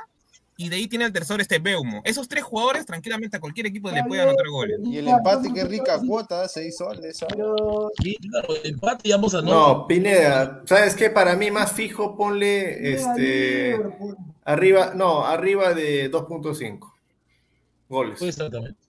y 0.58 0.68
de 0.70 0.76
ahí 0.76 0.88
tiene 0.88 1.04
el 1.04 1.12
tercero 1.12 1.42
este 1.42 1.58
Beumo. 1.58 2.00
Esos 2.04 2.28
tres 2.28 2.42
jugadores 2.42 2.86
tranquilamente 2.86 3.36
a 3.36 3.40
cualquier 3.40 3.66
equipo 3.66 3.90
le 3.90 4.02
puede 4.04 4.22
anotar 4.22 4.48
goles. 4.48 4.78
Y 4.84 4.96
el 4.98 5.04
Ya, 5.04 5.16
empate, 5.16 5.52
qué 5.52 5.64
rica 5.64 6.00
cuota, 6.06 6.48
6 6.48 6.76
soles. 6.76 7.22
¿ah? 7.22 7.26
Sí, 8.02 8.16
claro, 8.16 8.48
empate 8.64 9.08
y 9.08 9.12
ambos 9.12 9.34
anotan. 9.34 9.50
No, 9.54 9.86
Pineda, 9.86 10.62
¿sabes 10.64 10.94
qué? 10.94 11.10
Para 11.10 11.36
mí 11.36 11.50
más 11.50 11.72
fijo, 11.72 12.16
ponle 12.16 12.94
este 12.94 13.78
arriba, 14.44 14.92
no, 14.94 15.26
arriba 15.26 15.74
de 15.74 16.10
2.5 16.10 16.92
goles. 17.88 18.18
Pues 18.18 18.36
exactamente. 18.36 18.80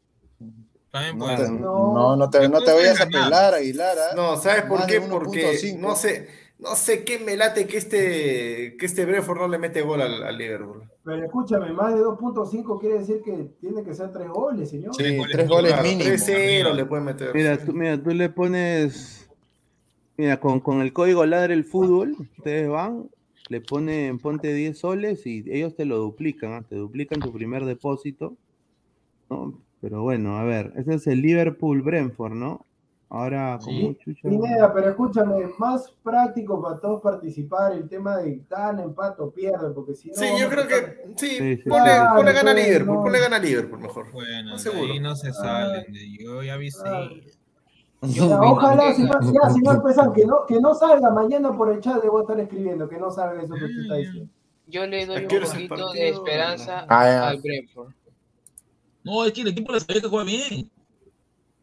También 0.90 1.18
No 1.18 1.36
te, 1.36 1.50
no, 1.50 2.16
no 2.16 2.30
te, 2.30 2.48
no 2.48 2.62
te 2.62 2.72
vayas 2.72 3.02
a 3.02 3.08
pelar, 3.08 3.54
Aguilar. 3.54 3.98
¿ah? 4.00 4.16
No, 4.16 4.38
¿sabes 4.38 4.64
por 4.64 4.80
Más 4.80 4.88
qué? 4.88 5.02
Porque 5.02 5.60
1.5. 5.60 5.78
no 5.80 5.96
sé, 5.98 6.30
no 6.60 6.76
sé 6.78 7.04
qué 7.04 7.20
me 7.20 7.36
late 7.36 7.68
que 7.68 7.78
este, 7.78 8.78
que 8.80 8.86
este 8.86 9.06
Brentford 9.06 9.40
no 9.40 9.48
le 9.50 9.58
mete 9.58 9.82
gol 9.82 10.02
al, 10.02 10.24
al 10.24 10.38
Liverpool. 10.38 10.90
Pero 11.08 11.24
escúchame, 11.24 11.72
más 11.72 11.96
de 11.96 12.02
2.5 12.02 12.80
quiere 12.82 13.00
decir 13.00 13.22
que 13.24 13.50
tiene 13.62 13.82
que 13.82 13.94
ser 13.94 14.12
tres 14.12 14.28
goles, 14.28 14.70
señor. 14.70 14.94
Sí, 14.94 15.16
goles 15.16 15.32
tres 15.32 15.48
goles 15.48 15.72
Claro, 15.72 15.88
mínimo. 15.88 16.10
3-0 16.10 16.76
le 16.76 16.86
pueden 16.86 17.06
meter. 17.06 17.34
Mira, 17.34 17.58
tú, 17.58 17.72
mira, 17.72 18.04
tú 18.04 18.10
le 18.10 18.28
pones. 18.28 19.30
Mira, 20.18 20.38
con, 20.42 20.60
con 20.60 20.82
el 20.82 20.92
código 20.92 21.26
Ladre 21.26 21.54
el 21.54 21.64
Fútbol, 21.64 22.18
ustedes 22.38 22.68
van, 22.68 23.10
le 23.48 23.62
ponen, 23.62 24.20
ponte 24.20 24.54
10 24.54 24.78
soles 24.78 25.26
y 25.26 25.46
ellos 25.50 25.78
te 25.78 25.86
lo 25.86 25.98
duplican, 25.98 26.52
¿ah? 26.52 26.66
te 26.68 26.76
duplican 26.76 27.22
tu 27.22 27.32
primer 27.32 27.64
depósito. 27.64 28.36
¿no? 29.30 29.54
Pero 29.80 30.02
bueno, 30.02 30.38
a 30.38 30.44
ver, 30.44 30.74
ese 30.76 30.96
es 30.96 31.08
el 31.08 31.22
Liverpool-Brentford, 31.22 32.34
¿no? 32.34 32.66
Ahora, 33.10 33.58
como. 33.64 33.96
Pineda, 34.22 34.74
pero 34.74 34.90
escúchame, 34.90 35.50
más 35.58 35.90
práctico 36.04 36.62
para 36.62 36.78
todos 36.80 37.02
participar 37.02 37.72
el 37.72 37.88
tema 37.88 38.18
de 38.18 38.42
gana, 38.50 38.84
empate 38.84 39.22
o 39.22 39.32
pierde, 39.32 39.70
porque 39.74 39.96
si 39.96 40.10
no. 40.10 40.16
Sí, 40.16 40.26
yo 40.38 40.50
creo 40.50 40.68
que 40.68 40.76
sí, 41.16 41.28
Sí, 41.30 41.56
sí, 41.58 41.70
ponle, 41.70 41.84
Claro, 41.86 42.16
ponle 42.18 42.34
gana 42.34 42.52
a 42.52 42.54
Liverpool, 42.54 42.96
no. 42.96 43.04
ponle 43.04 43.20
gana 43.20 43.36
a 43.38 43.40
Liverpool 43.40 43.80
mejor. 43.80 44.12
Bueno, 44.12 44.56
¿Estás 44.58 44.64
de 44.66 44.72
seguro? 44.72 44.94
ahí 44.94 45.00
no 45.00 45.16
se 45.16 45.32
salen. 45.32 45.94
de- 45.94 46.18
Yo 46.22 46.44
ya 46.44 46.56
avisé. 46.56 46.82
Ah. 46.86 47.10
Yo 48.02 48.28
Ya, 48.30 48.38
opino 48.38 48.52
ojalá, 48.52 48.88
que 48.90 48.94
señor, 48.96 49.20
gana. 49.22 49.32
ya, 49.42 49.50
señor 49.52 49.84
Pesán, 49.84 50.14
que 50.14 50.26
no, 50.26 50.46
que 50.46 50.60
no 50.60 50.76
salga 50.76 51.10
mañana 51.10 51.52
por 51.56 51.72
el 51.72 51.80
chat, 51.80 52.04
le 52.04 52.10
voy 52.10 52.20
a 52.20 52.22
estar 52.24 52.40
escribiendo, 52.42 52.90
que 52.90 52.98
no 53.00 53.10
salga 53.10 53.42
eso 53.42 53.56
que 53.56 53.66
usted 53.66 53.82
está 53.84 53.96
diciendo. 53.96 54.30
Yo 54.68 54.86
le 54.86 55.06
doy 55.06 55.16
¿A 55.16 55.20
un 55.22 55.28
poquito 55.28 55.70
partido? 55.70 55.92
de 55.94 56.10
esperanza 56.10 56.86
Ah, 56.90 57.30
al 57.30 57.42
Brentford. 57.42 57.94
No, 59.06 59.24
es 59.24 59.32
que 59.32 59.42
el 59.42 59.48
equipo 59.48 59.72
de 59.72 59.80
las 59.80 59.90
abejas 59.90 60.10
juega 60.10 60.26
bien. 60.26 60.70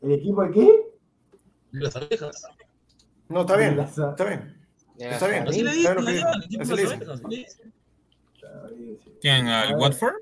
¿El 0.01 0.13
equipo 0.13 0.43
de 0.43 0.51
qué? 0.51 0.84
las 1.81 1.97
abejas. 1.97 2.43
No, 3.29 3.41
está 3.43 3.57
bien, 3.57 3.79
está 3.79 4.25
bien. 4.25 4.55
Está 4.99 5.27
bien. 5.29 5.49
Así 5.49 5.63
le 5.63 5.73
dicen, 5.73 7.01
¿Quién? 9.21 9.49
¿Al 9.49 9.77
Watford? 9.77 10.15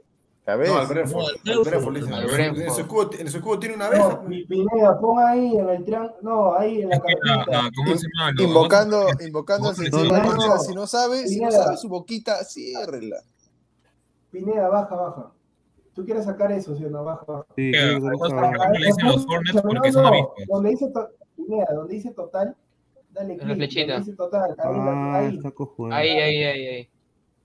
No, 0.44 0.78
al 0.78 0.86
Brentford. 0.88 1.36
En 3.20 3.30
su 3.30 3.36
escudo 3.36 3.58
tiene 3.60 3.76
una 3.76 3.86
abeja. 3.86 4.24
Pineda, 4.24 4.98
pon 4.98 5.18
ahí 5.22 5.56
en 5.56 5.68
el 5.68 5.84
tran... 5.84 6.10
No, 6.20 6.54
ahí 6.54 6.82
en 6.82 6.88
la 6.88 6.98
carpeta. 7.00 7.70
¿Cómo 7.76 7.96
se 7.96 8.08
llama? 8.08 8.32
Invocando, 8.38 9.06
invocando 9.20 9.72
si, 9.74 9.88
no, 9.88 10.86
sabe, 10.86 11.28
si 11.28 11.40
no 11.40 11.50
sabe 11.50 11.76
su 11.76 11.88
boquita, 11.88 12.42
ciérrela. 12.44 13.18
Pineda, 14.32 14.68
baja, 14.68 14.96
baja. 14.96 15.32
Tú 15.94 16.04
quieres 16.04 16.24
sacar 16.24 16.50
eso, 16.50 16.74
si 16.74 16.82
no, 16.84 17.04
baja, 17.04 17.24
baja. 17.24 17.46
Sí, 17.54 17.70
le 17.70 17.98
dicen 17.98 19.06
los 19.06 19.26
Hornets 19.28 19.62
porque 19.62 19.92
son 19.92 20.06
avispas. 20.06 21.08
Pineda, 21.52 21.72
donde 21.74 21.94
dice 21.94 22.10
total, 22.12 22.56
dale 23.12 23.36
clic. 23.36 23.56
flechita. 23.56 23.92
Donde 23.94 24.04
dice 24.06 24.16
total, 24.16 24.50
ahí, 24.50 24.56
Ah, 24.64 25.18
ahí, 25.18 25.36
está 25.36 25.50
cojudo. 25.50 25.92
Ahí, 25.92 26.08
ahí, 26.10 26.44
ahí, 26.44 26.66
ahí. 26.66 26.88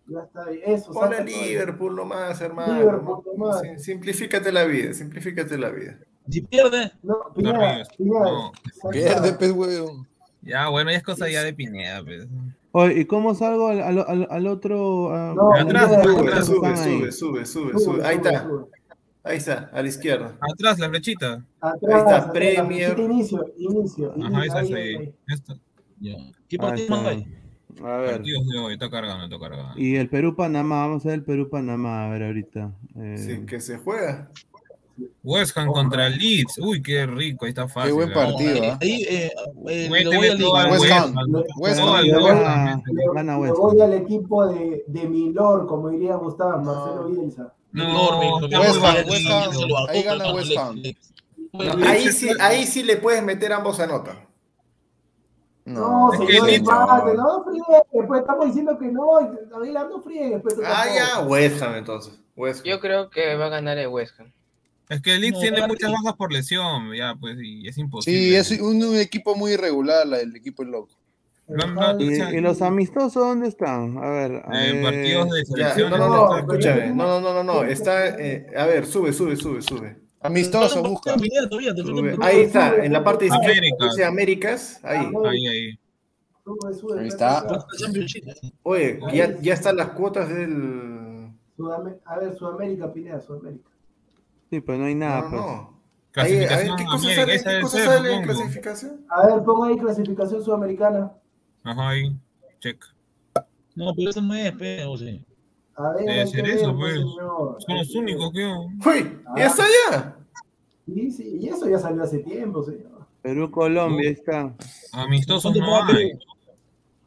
ya 0.07 0.19
está 0.21 0.45
ahí. 0.45 0.61
Eso, 0.65 0.91
Ponle. 0.91 1.23
Liverpool 1.23 1.95
nomás, 1.95 2.39
hermano. 2.41 2.79
Liverpool 2.79 3.23
Simplifícate 3.77 4.51
la 4.51 4.63
vida, 4.65 4.93
simplifícate 4.93 5.57
la 5.57 5.69
vida. 5.69 5.97
Si 6.29 6.41
pierde, 6.41 6.91
No, 7.03 7.15
No 7.27 7.33
Pineda. 7.33 7.83
No. 7.99 8.51
Pierde, 8.91 9.33
pues, 9.33 9.51
weón. 9.51 10.07
Ya, 10.41 10.69
bueno, 10.69 10.91
ya 10.91 10.97
es 10.97 11.03
cosa 11.03 11.27
ya 11.29 11.43
de 11.43 11.53
Pineda, 11.53 12.03
pues. 12.03 12.27
Oye, 12.73 12.99
¿y 12.99 13.05
cómo 13.05 13.33
salgo 13.33 13.67
al, 13.69 13.81
al, 13.81 13.99
al- 14.07 14.27
al 14.29 14.47
otro? 14.47 15.09
No, 15.35 15.53
atrás, 15.53 15.89
Sube, 16.45 16.75
sube, 16.75 17.11
sube, 17.11 17.11
sube, 17.11 17.11
sube, 17.11 17.45
Sube, 17.45 17.79
sube. 17.79 18.05
Ahí 18.05 18.17
está, 18.17 18.43
sube. 18.43 18.65
Ahí 19.27 19.37
está, 19.37 19.69
a 19.73 19.81
la 19.81 19.87
izquierda. 19.87 20.37
Atrás, 20.39 20.79
la 20.79 20.89
flechita. 20.89 21.45
Atrás, 21.59 21.93
Ahí 21.93 21.99
está, 21.99 22.31
Premier. 22.31 22.99
Inicio, 22.99 23.45
inicio. 23.57 24.13
Ajá, 24.23 24.45
esa 24.45 24.59
ahí, 24.59 24.73
es 25.27 25.43
ahí. 25.49 26.33
¿Qué 26.47 26.57
partido 26.57 26.99
hay? 27.07 27.27
A 27.83 27.97
ver. 27.97 28.11
Partidos 28.11 28.47
de 28.47 28.57
hoy, 28.57 28.73
está 28.73 28.89
cargando, 28.89 29.25
está 29.25 29.39
cargando. 29.39 29.79
Y 29.79 29.95
el 29.95 30.09
Perú-Panamá, 30.09 30.87
vamos 30.87 31.05
a 31.05 31.09
ver 31.09 31.19
el 31.19 31.23
Perú-Panamá, 31.25 32.05
a 32.05 32.09
ver 32.09 32.23
ahorita. 32.23 32.71
Eh, 32.95 33.17
Sí, 33.17 33.45
que 33.45 33.59
se 33.59 33.77
juega. 33.77 34.31
West 35.23 35.57
Ham 35.57 35.67
contra 35.71 36.09
Leeds. 36.09 36.57
Uy, 36.59 36.81
qué 36.81 37.05
rico, 37.05 37.45
ahí 37.45 37.49
está 37.49 37.67
fácil. 37.67 37.93
buen 37.93 38.09
¿eh? 38.09 38.13
partido, 38.13 38.53
Ahí, 38.63 38.69
¿ah? 38.69 38.77
ahí, 38.81 39.01
eh, 39.09 39.31
eh, 39.67 39.89
Métele 39.89 40.35
le 40.35 40.45
voy 40.45 40.59
al 40.59 40.71
West 40.71 40.81
West 40.81 40.93
Ham. 40.93 41.15
West 41.57 41.79
Ham. 41.79 42.03
le 42.05 42.13
West 42.17 42.19
voy 42.19 43.47
a- 43.49 43.53
West 43.53 43.81
al 43.81 43.93
equipo 43.93 44.47
de, 44.47 44.83
de 44.87 45.07
Milor, 45.07 45.67
como 45.67 45.89
diría 45.89 46.15
Gustavo, 46.15 46.61
Marcelo 46.61 47.09
Bielsa. 47.09 47.53
No, 47.71 47.93
Norman, 47.93 48.43
está 48.45 48.59
West 48.61 48.83
Ham. 48.83 48.95
West 49.09 49.27
Ham. 49.29 49.85
Ahí 49.89 50.03
gana 50.03 50.33
West 50.33 50.57
Ham. 50.57 50.81
Ahí 51.85 52.11
sí, 52.11 52.29
ahí 52.39 52.65
sí 52.65 52.83
le 52.83 52.97
puedes 52.97 53.23
meter 53.23 53.51
ambos 53.53 53.79
anotan. 53.79 54.25
No, 55.65 56.13
Es 56.13 56.19
que 56.21 56.27
señor, 56.27 56.47
Leeds- 56.47 56.57
empate, 56.59 57.13
no 57.15 57.43
friegue, 57.43 58.07
pues 58.07 58.21
estamos 58.21 58.45
diciendo 58.45 58.77
que 58.79 58.85
no, 58.85 59.17
Aguilar 59.17 59.89
no 59.89 60.01
friegue, 60.01 60.39
pues 60.39 60.55
tú 60.55 60.61
Ah, 60.65 60.85
ya, 60.95 61.19
West 61.27 61.61
Ham 61.61 61.75
entonces. 61.75 62.17
West 62.37 62.61
Ham. 62.61 62.65
Yo 62.67 62.79
creo 62.79 63.09
que 63.09 63.35
va 63.35 63.47
a 63.47 63.49
ganar 63.49 63.77
el 63.77 63.89
West 63.89 64.17
Ham. 64.19 64.31
Es 64.89 65.01
que 65.01 65.17
Leeds 65.17 65.33
No, 65.33 65.39
tiene 65.41 65.67
muchas 65.67 65.91
bajas 65.91 66.13
por 66.15 66.31
lesión, 66.31 66.93
ya, 66.95 67.15
pues, 67.15 67.37
y 67.41 67.67
es 67.67 67.77
imposible. 67.77 68.19
Sí, 68.19 68.35
es 68.35 68.61
un, 68.61 68.81
un 68.81 68.95
equipo 68.95 69.35
muy 69.35 69.51
irregular, 69.53 70.07
la- 70.07 70.19
el 70.21 70.35
equipo 70.35 70.63
es 70.63 70.69
loco. 70.69 70.95
No, 71.47 71.99
¿Y, 72.01 72.41
los 72.41 72.61
amistosos 72.61 73.15
dónde 73.15 73.47
están? 73.47 73.97
A 73.97 74.09
ver. 74.09 74.31
en 74.51 74.77
eh, 74.77 74.83
partidos 74.83 75.29
de 75.29 75.45
selección. 75.45 75.91
no, 75.91 75.97
no, 75.97 76.07
No, 76.09 76.27
no, 76.29 76.37
escúchame. 76.39 76.87
No, 76.87 77.05
no, 77.07 77.21
no, 77.21 77.33
no, 77.33 77.43
no. 77.43 77.63
Está, 77.63 78.07
eh, 78.19 78.47
a 78.55 78.65
ver, 78.65 78.85
sube, 78.85 79.13
sube, 79.13 79.37
sube, 79.37 79.61
sube. 79.61 79.97
Amistoso, 80.19 80.83
busca. 80.83 81.15
Ahí 82.19 82.41
está, 82.41 82.83
en 82.83 82.91
la 82.91 83.01
parte 83.03 83.27
izquierda 83.27 83.57
América. 83.57 83.85
dice 83.85 84.03
Américas. 84.03 84.79
Ahí. 84.83 85.09
Ahí, 85.25 85.47
ahí. 85.47 85.79
Sube, 86.43 86.73
sube, 86.73 86.99
Ahí 86.99 87.07
está. 87.07 87.65
Oye, 88.63 88.99
ya, 89.13 89.39
ya 89.39 89.53
están 89.53 89.77
las 89.77 89.89
cuotas 89.91 90.27
del. 90.27 91.29
A 92.05 92.19
ver, 92.19 92.37
Sudamérica, 92.37 92.91
Pineda, 92.91 93.21
Sudamérica. 93.21 93.69
Sí, 94.49 94.61
pero 94.61 94.77
no 94.77 94.85
hay 94.85 94.95
nada. 94.95 95.21
No, 95.29 95.81
pues. 96.13 96.25
a 96.25 96.57
ver, 96.57 96.69
¿qué 96.77 96.85
cosa 96.85 97.15
sale, 97.15 98.09
¿qué 98.09 98.15
en 98.15 98.23
clasificación? 98.23 99.05
A 99.09 99.27
ver, 99.27 99.43
pongo 99.43 99.65
ahí 99.65 99.77
clasificación 99.77 100.43
sudamericana. 100.43 101.11
Ajá, 101.63 101.89
ahí, 101.89 102.17
check. 102.59 102.83
No, 103.75 103.93
pero 103.95 104.09
eso 104.09 104.21
no 104.21 104.33
es, 104.33 104.51
pero, 104.57 104.97
sí. 104.97 105.23
A 105.75 105.91
ver, 105.91 106.09
eso, 106.09 106.75
pues. 106.75 106.99
pues. 106.99 107.63
Son 107.65 107.77
los 107.77 107.95
únicos 107.95 108.31
que. 108.33 108.45
¡Uy! 108.45 109.21
¿Ya 109.37 109.45
está 109.45 109.63
ya? 109.91 110.17
Sí, 110.85 111.11
sí, 111.11 111.37
y 111.41 111.49
eso 111.49 111.69
ya 111.69 111.77
salió 111.77 112.03
hace 112.03 112.19
tiempo, 112.19 112.63
señor. 112.63 113.05
Perú-Colombia, 113.21 114.09
uh. 114.09 114.13
está. 114.13 114.55
Amistoso 114.93 115.53
no 115.53 115.83
hay. 115.83 116.17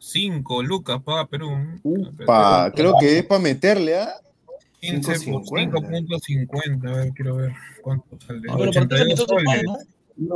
5 0.01 0.63
lucas 0.63 1.03
paga 1.03 1.27
Perú. 1.27 1.51
Upa, 1.83 2.73
creo 2.75 2.95
que 2.99 3.19
es 3.19 3.27
para 3.27 3.41
meterle, 3.41 3.99
¿ah? 3.99 4.15
15.50, 4.81 6.89
a 6.89 6.97
ver, 6.97 7.13
quiero 7.13 7.37
ver 7.37 7.53
cuánto 7.83 8.19
sale. 8.21 8.49
No, 8.49 8.57
pero 8.59 8.73
¿no? 9.65 9.79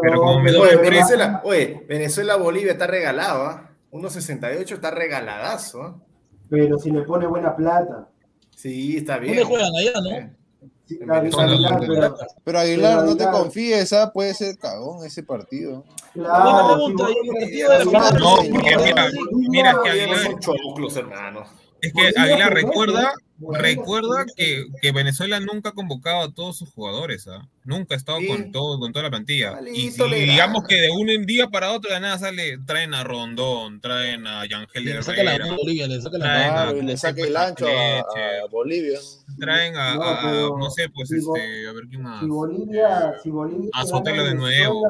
Pero 0.02 0.20
como 0.20 0.40
me 0.40 0.54
oye, 0.56 0.76
Venezuela, 0.76 1.40
oye, 1.44 1.84
Venezuela, 1.88 2.36
Bolivia 2.36 2.72
está 2.72 2.86
regalado, 2.86 3.46
¿ah? 3.46 3.70
¿eh? 3.70 3.74
1.68 3.92 4.72
está 4.72 4.90
regaladazo. 4.90 5.82
¿ah? 5.82 5.96
Pero 6.48 6.78
si 6.78 6.90
le 6.90 7.02
pone 7.02 7.26
buena 7.26 7.54
plata. 7.54 8.08
Sí, 8.56 8.96
está 8.96 9.18
bien. 9.18 9.36
¿Dónde 9.36 9.44
juegan 9.44 9.76
allá, 9.76 9.92
no? 10.00 10.30
Sí, 10.86 10.98
Aguilar, 11.08 11.48
Aguilar, 11.48 11.80
pero, 11.80 12.16
pero, 12.44 12.58
Aguilar, 12.58 13.04
no 13.04 13.16
te 13.16 13.24
confíes, 13.30 13.92
¿ah? 13.94 14.12
puede 14.12 14.34
ser 14.34 14.58
cagón 14.58 15.06
ese 15.06 15.22
partido. 15.22 15.82
Claro, 16.12 16.76
no, 16.76 16.94
porque 16.94 18.76
mira, 18.82 19.08
mira 19.48 19.76
que 19.82 19.90
Aguilar. 19.90 20.18
Son 20.18 20.38
choclos, 20.40 20.94
hermano. 20.96 21.44
Es 21.80 21.92
que 21.92 22.20
Aguilar 22.20 22.52
recuerda 22.52 23.14
recuerda 23.52 24.24
que, 24.36 24.66
que 24.81 24.93
Venezuela 24.93 25.40
nunca 25.40 25.70
ha 25.70 25.73
convocado 25.73 26.23
a 26.23 26.32
todos 26.32 26.56
sus 26.56 26.70
jugadores, 26.73 27.27
¿ah? 27.28 27.48
Nunca 27.65 27.94
ha 27.94 27.98
estado 27.98 28.19
Sí. 28.19 28.28
con 28.28 28.52
todo, 28.52 28.78
con 28.78 28.93
toda 28.93 29.05
la 29.05 29.11
plantilla. 29.11 29.52
Y, 29.52 29.55
Malito 29.55 30.06
y 30.06 30.11
le 30.11 30.16
digamos 30.20 30.65
que 30.65 30.77
de 30.81 30.90
un 30.90 31.27
día 31.27 31.48
para 31.48 31.73
otro 31.73 31.93
de 31.93 32.01
nada 32.01 32.19
sale, 32.19 32.59
traen 32.66 32.94
a 32.94 33.02
Rondón, 33.05 33.81
traen 33.81 34.27
a 34.27 34.47
Yangel 34.47 34.85
Le 34.85 35.02
saca 35.02 35.23
la 35.24 35.35
Herrera, 35.35 35.44
mano 35.47 35.55
a 35.55 35.59
Bolivia, 35.59 35.86
le 35.89 36.01
saca 36.01 36.19
la 36.19 36.27
mano. 36.27 36.73
le 36.82 37.23
el 37.27 37.36
ancho 37.36 37.66
a, 37.66 37.98
a 38.01 38.47
Bolivia. 38.51 38.98
traen 39.39 39.77
a, 39.77 39.94
No, 39.94 40.02
a- 40.02 40.20
pero 40.23 40.59
no 40.59 40.70
sé, 40.70 40.89
pues 40.90 41.09
si 41.09 41.16
este, 41.19 41.66
a 41.69 41.73
ver 41.73 41.85
quién 41.89 42.02
más. 42.02 42.20
Si 42.20 42.27
Bolivia, 42.28 43.15
si 43.23 43.31
Bolivia 43.31 43.70
A 43.73 43.82
le 43.82 43.89
Sotelo 43.89 44.24
de 44.24 44.35
nuevo. 44.35 44.82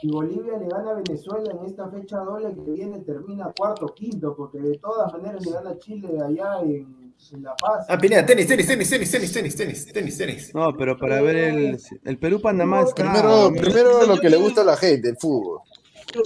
Si 0.00 0.08
Bolivia 0.10 0.58
le 0.58 0.68
gana 0.68 0.90
a 0.90 0.94
Venezuela 0.94 1.50
en 1.58 1.66
esta 1.66 1.88
fecha 1.88 2.18
doble 2.18 2.54
que 2.54 2.70
viene, 2.72 2.98
termina 3.00 3.50
cuarto 3.56 3.86
o 3.86 3.94
quinto, 3.94 4.34
porque 4.36 4.58
de 4.58 4.76
todas 4.78 5.10
maneras 5.14 5.44
le 5.46 5.50
gana 5.52 5.70
a 5.70 5.78
Chile 5.78 6.08
allá 6.22 6.60
en, 6.62 6.94
en 7.00 7.03
La 7.40 7.54
Paz. 7.56 7.86
Ah, 7.88 7.98
Pineda, 7.98 8.24
tenis, 8.24 8.46
tenis, 8.46 8.66
tenis, 8.66 8.88
tenis, 8.88 9.10
tenis, 9.10 9.32
tenis, 9.32 9.56
tenis, 9.56 9.92
tenis, 9.92 10.18
tenis. 10.18 10.54
No, 10.54 10.76
pero 10.76 10.96
para 10.98 11.20
ver 11.20 11.36
el, 11.36 11.80
el 12.04 12.18
Perú-Panamá 12.18 12.82
está. 12.82 12.94
Primero, 12.94 13.52
primero 13.52 14.06
lo 14.06 14.18
que 14.18 14.30
le 14.30 14.36
gusta 14.36 14.60
a 14.60 14.64
la 14.64 14.76
gente, 14.76 15.08
el 15.08 15.16
fútbol. 15.16 15.60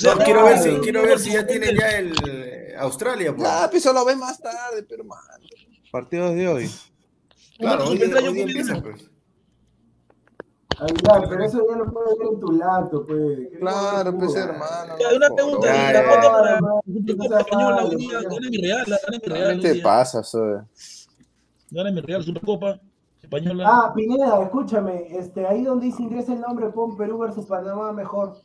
No, 0.05 0.19
quiero 0.25 0.45
ver 0.45 0.59
si, 0.59 0.71
quiero 0.81 1.03
ver 1.03 1.19
si 1.19 1.33
ya 1.33 1.47
tienen 1.47 1.77
ya 1.77 1.99
el 1.99 2.13
eh, 2.29 2.75
Australia, 2.79 3.35
pues. 3.35 3.49
Ya, 3.49 3.69
pues 3.71 3.85
lo 3.85 4.05
ves 4.05 4.17
más 4.17 4.39
tarde, 4.39 4.83
pero 4.83 5.05
man. 5.05 5.19
Partidos 5.91 6.35
de 6.35 6.49
hoy. 6.49 6.71
Claro, 7.59 7.87
hoy, 7.89 8.03
hoy 8.03 8.41
empieza, 8.41 8.77
uno. 8.77 9.18
Aguilar, 10.81 11.29
pero 11.29 11.45
eso 11.45 11.67
ya 11.69 11.77
lo 11.77 11.93
puedes 11.93 12.19
ver 12.19 12.29
en 12.29 12.41
tu 12.41 12.53
laptop, 12.53 13.07
pues. 13.07 13.49
¿Qué 13.51 13.59
Claro, 13.59 14.17
pues 14.17 14.37
hermano. 14.37 14.95
Ya, 14.99 15.17
una 15.17 15.35
pregunta, 15.35 15.67
Ya, 15.67 15.93
la 15.93 16.09
para 16.09 16.61
la 16.61 17.41
Española 17.41 17.71
malo, 17.71 17.89
hoy 17.89 17.97
día, 17.97 18.21
gana 18.21 18.51
mi 18.51 18.57
Real, 18.59 18.87
gana 18.87 19.19
mi 19.23 19.29
Real. 19.29 19.61
¿Qué 19.61 19.75
te 19.75 19.81
pasa, 19.81 20.23
soy? 20.23 20.59
Gana 21.71 21.91
mi 21.91 22.01
Real, 22.01 22.23
Supercopa 22.23 22.81
Española. 23.21 23.65
Ah, 23.67 23.93
Pineda, 23.93 24.43
escúchame, 24.45 25.19
este, 25.19 25.47
ahí 25.47 25.65
donde 25.65 25.87
dice 25.87 26.03
ingresa 26.03 26.33
el 26.33 26.41
nombre, 26.41 26.69
pon 26.71 26.97
Perú 26.97 27.19
versus 27.19 27.47
Panamá 27.47 27.93
mejor. 27.93 28.37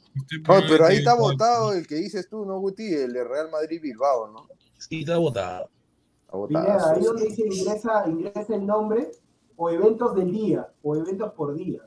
Oh, 0.50 0.60
pero 0.68 0.86
ahí 0.86 0.98
está 0.98 1.14
votado 1.14 1.74
el 1.74 1.86
que 1.86 1.96
dices 1.96 2.28
tú, 2.28 2.46
¿no, 2.46 2.60
Guti? 2.60 2.94
El 2.94 3.14
de 3.14 3.24
Real 3.24 3.52
Madrid 3.52 3.80
Bilbao, 3.80 4.28
¿no? 4.32 4.48
Sí, 4.78 5.02
está 5.02 5.18
votado. 5.18 5.70
Está 6.26 6.48
Pineda, 6.48 6.74
votado. 6.74 6.96
ahí 6.96 7.04
donde 7.04 7.26
dice 7.26 7.46
ingresa, 7.46 8.04
ingresa 8.08 8.56
el 8.56 8.66
nombre 8.66 9.12
o 9.56 9.70
eventos 9.70 10.16
del 10.16 10.32
día 10.32 10.68
o 10.82 10.96
eventos 10.96 11.32
por 11.34 11.54
día. 11.54 11.82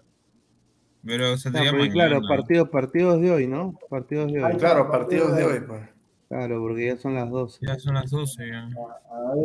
Pero 1.06 1.30
No, 1.30 1.36
saldría 1.36 1.70
porque 1.70 1.88
mañana. 1.88 2.08
claro, 2.08 2.28
partidos, 2.28 2.68
partidos 2.68 3.20
de 3.20 3.30
hoy, 3.30 3.46
¿no? 3.46 3.78
Partidos 3.88 4.32
de 4.32 4.42
hoy. 4.42 4.50
Ahí 4.50 4.58
Claro, 4.58 4.90
partidos 4.90 5.36
de 5.36 5.44
hoy, 5.44 5.60
pues. 5.60 5.82
Claro, 6.28 6.60
porque 6.60 6.86
ya 6.86 6.96
son 6.96 7.14
las 7.14 7.30
12. 7.30 7.60
Ya 7.64 7.78
son 7.78 7.94
las 7.94 8.10
12 8.10 8.48
ya. 8.48 8.68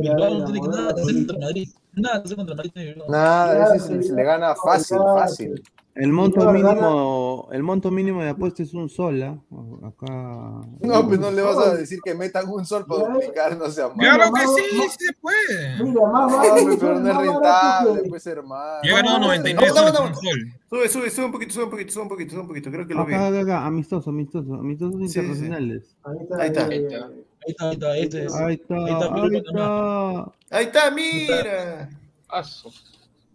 Bilbao 0.02 0.40
no 0.40 0.46
tiene 0.46 0.62
que 0.62 0.68
nada 0.68 0.96
que 0.96 1.02
hacer 1.02 1.16
contra 1.16 1.38
Madrid. 1.38 1.70
Nada 1.94 2.20
que 2.20 2.26
hacer 2.26 2.38
contra 2.38 2.56
Madrid. 2.56 2.72
Nada, 3.08 3.76
ese 3.76 4.02
se, 4.02 4.14
le 4.14 4.24
gana 4.24 4.56
fácil, 4.56 4.98
fácil. 4.98 5.64
El 5.94 6.14
monto 6.14 6.50
mínimo, 6.54 7.50
el 7.52 7.64
monto 7.64 7.92
mínimo 7.92 8.22
de 8.24 8.30
apuesta 8.30 8.64
es 8.64 8.74
un 8.74 8.90
sol, 8.90 9.22
¿ah? 9.24 9.38
Acá. 9.86 10.62
No, 10.80 11.06
pues 11.06 11.20
no 11.20 11.30
le 11.32 11.42
vas 11.42 11.58
a 11.58 11.76
decir 11.76 12.00
que 12.02 12.16
metan 12.16 12.48
un 12.50 12.66
sol 12.66 12.86
para 12.88 13.10
duplicar, 13.10 13.58
no 13.58 13.70
sea 13.70 13.90
malo. 13.90 14.00
Claro 14.00 14.32
que 14.34 14.40
sí, 14.42 14.78
más- 14.78 14.94
sí 14.98 15.06
se 15.06 15.14
puede. 15.20 15.84
Mira, 15.84 16.08
más 16.08 16.32
No, 16.32 16.38
vale 16.38 16.62
pues, 16.64 16.78
pero 16.80 17.00
no 17.00 17.10
es 17.10 17.18
rentable, 17.18 18.04
pues 18.08 18.26
hermano. 18.28 18.80
Yo 18.84 18.92
he 18.92 18.96
ganado 18.96 19.20
No, 19.20 19.26
99 19.28 19.68
no, 19.68 19.76
soles 19.76 19.94
no, 19.94 20.00
con 20.00 20.12
no. 20.12 20.18
un 20.18 20.24
sol. 20.24 20.54
Sube, 20.70 20.88
sube, 20.90 21.10
sube 21.10 21.26
un 21.26 21.32
poquito, 21.34 21.54
sube 21.54 21.64
un 21.66 21.70
poquito, 21.70 21.92
sube 21.94 22.04
un 22.04 22.10
poquito, 22.10 22.32
sube 22.32 22.42
un 22.42 22.48
poquito, 22.48 22.72
creo 22.72 22.88
que 22.88 22.94
lo 22.94 23.02
Acá, 23.02 23.10
vi. 23.30 23.38
acá, 23.38 23.40
acá, 23.42 23.66
amistoso, 23.66 24.10
amistoso, 24.12 24.54
amistosos 24.54 24.96
sí, 25.02 25.10
sí. 25.10 25.20
internacionales. 25.20 25.96
Ahí 26.04 26.18
está. 26.22 26.38
Ahí 26.42 26.48
está. 26.48 26.68
eh, 26.74 27.12
Ahí 27.44 27.52
está, 27.52 27.66
ahí 27.92 28.02
está, 28.04 28.20
es. 28.20 28.34
Ahí 28.36 28.54
está, 28.54 28.76
Ahí 28.76 28.94
está, 28.94 29.06
ahí 29.14 29.36
está. 29.36 30.32
Ahí 30.52 30.64
está, 30.66 30.92
mira. 30.92 31.90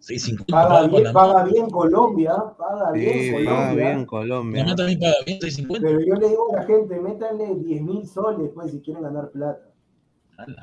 50 0.07 0.45
Paga 0.51 0.69
paga 0.69 0.87
bien, 0.87 1.13
paga 1.13 1.43
bien 1.43 1.69
Colombia, 1.69 2.33
paga 2.57 2.91
Sí, 2.93 2.99
bien 2.99 3.45
paga 3.45 3.55
Colombia. 3.57 3.85
bien 3.87 4.05
Colombia. 4.05 4.61
Panamá 4.63 4.75
también 4.75 4.99
paga 4.99 5.15
bien, 5.25 5.41
650. 5.41 5.87
Pero 5.87 5.99
yo 5.99 6.15
le 6.15 6.29
digo 6.29 6.47
a 6.53 6.55
la 6.57 6.63
gente, 6.63 6.99
métanle 6.99 7.55
10 7.55 7.81
mil 7.81 8.07
soles, 8.07 8.51
pues, 8.53 8.71
si 8.71 8.79
quieren 8.81 9.03
ganar 9.03 9.29
plata. 9.31 9.63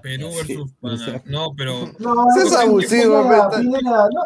Perú 0.03 0.29
versus. 0.37 0.73
Panamá. 0.81 1.23
No, 1.27 1.53
pero 1.57 1.73
No, 1.99 2.15
no, 2.15 2.59
abusivo, 2.59 3.25
pues, 3.27 3.67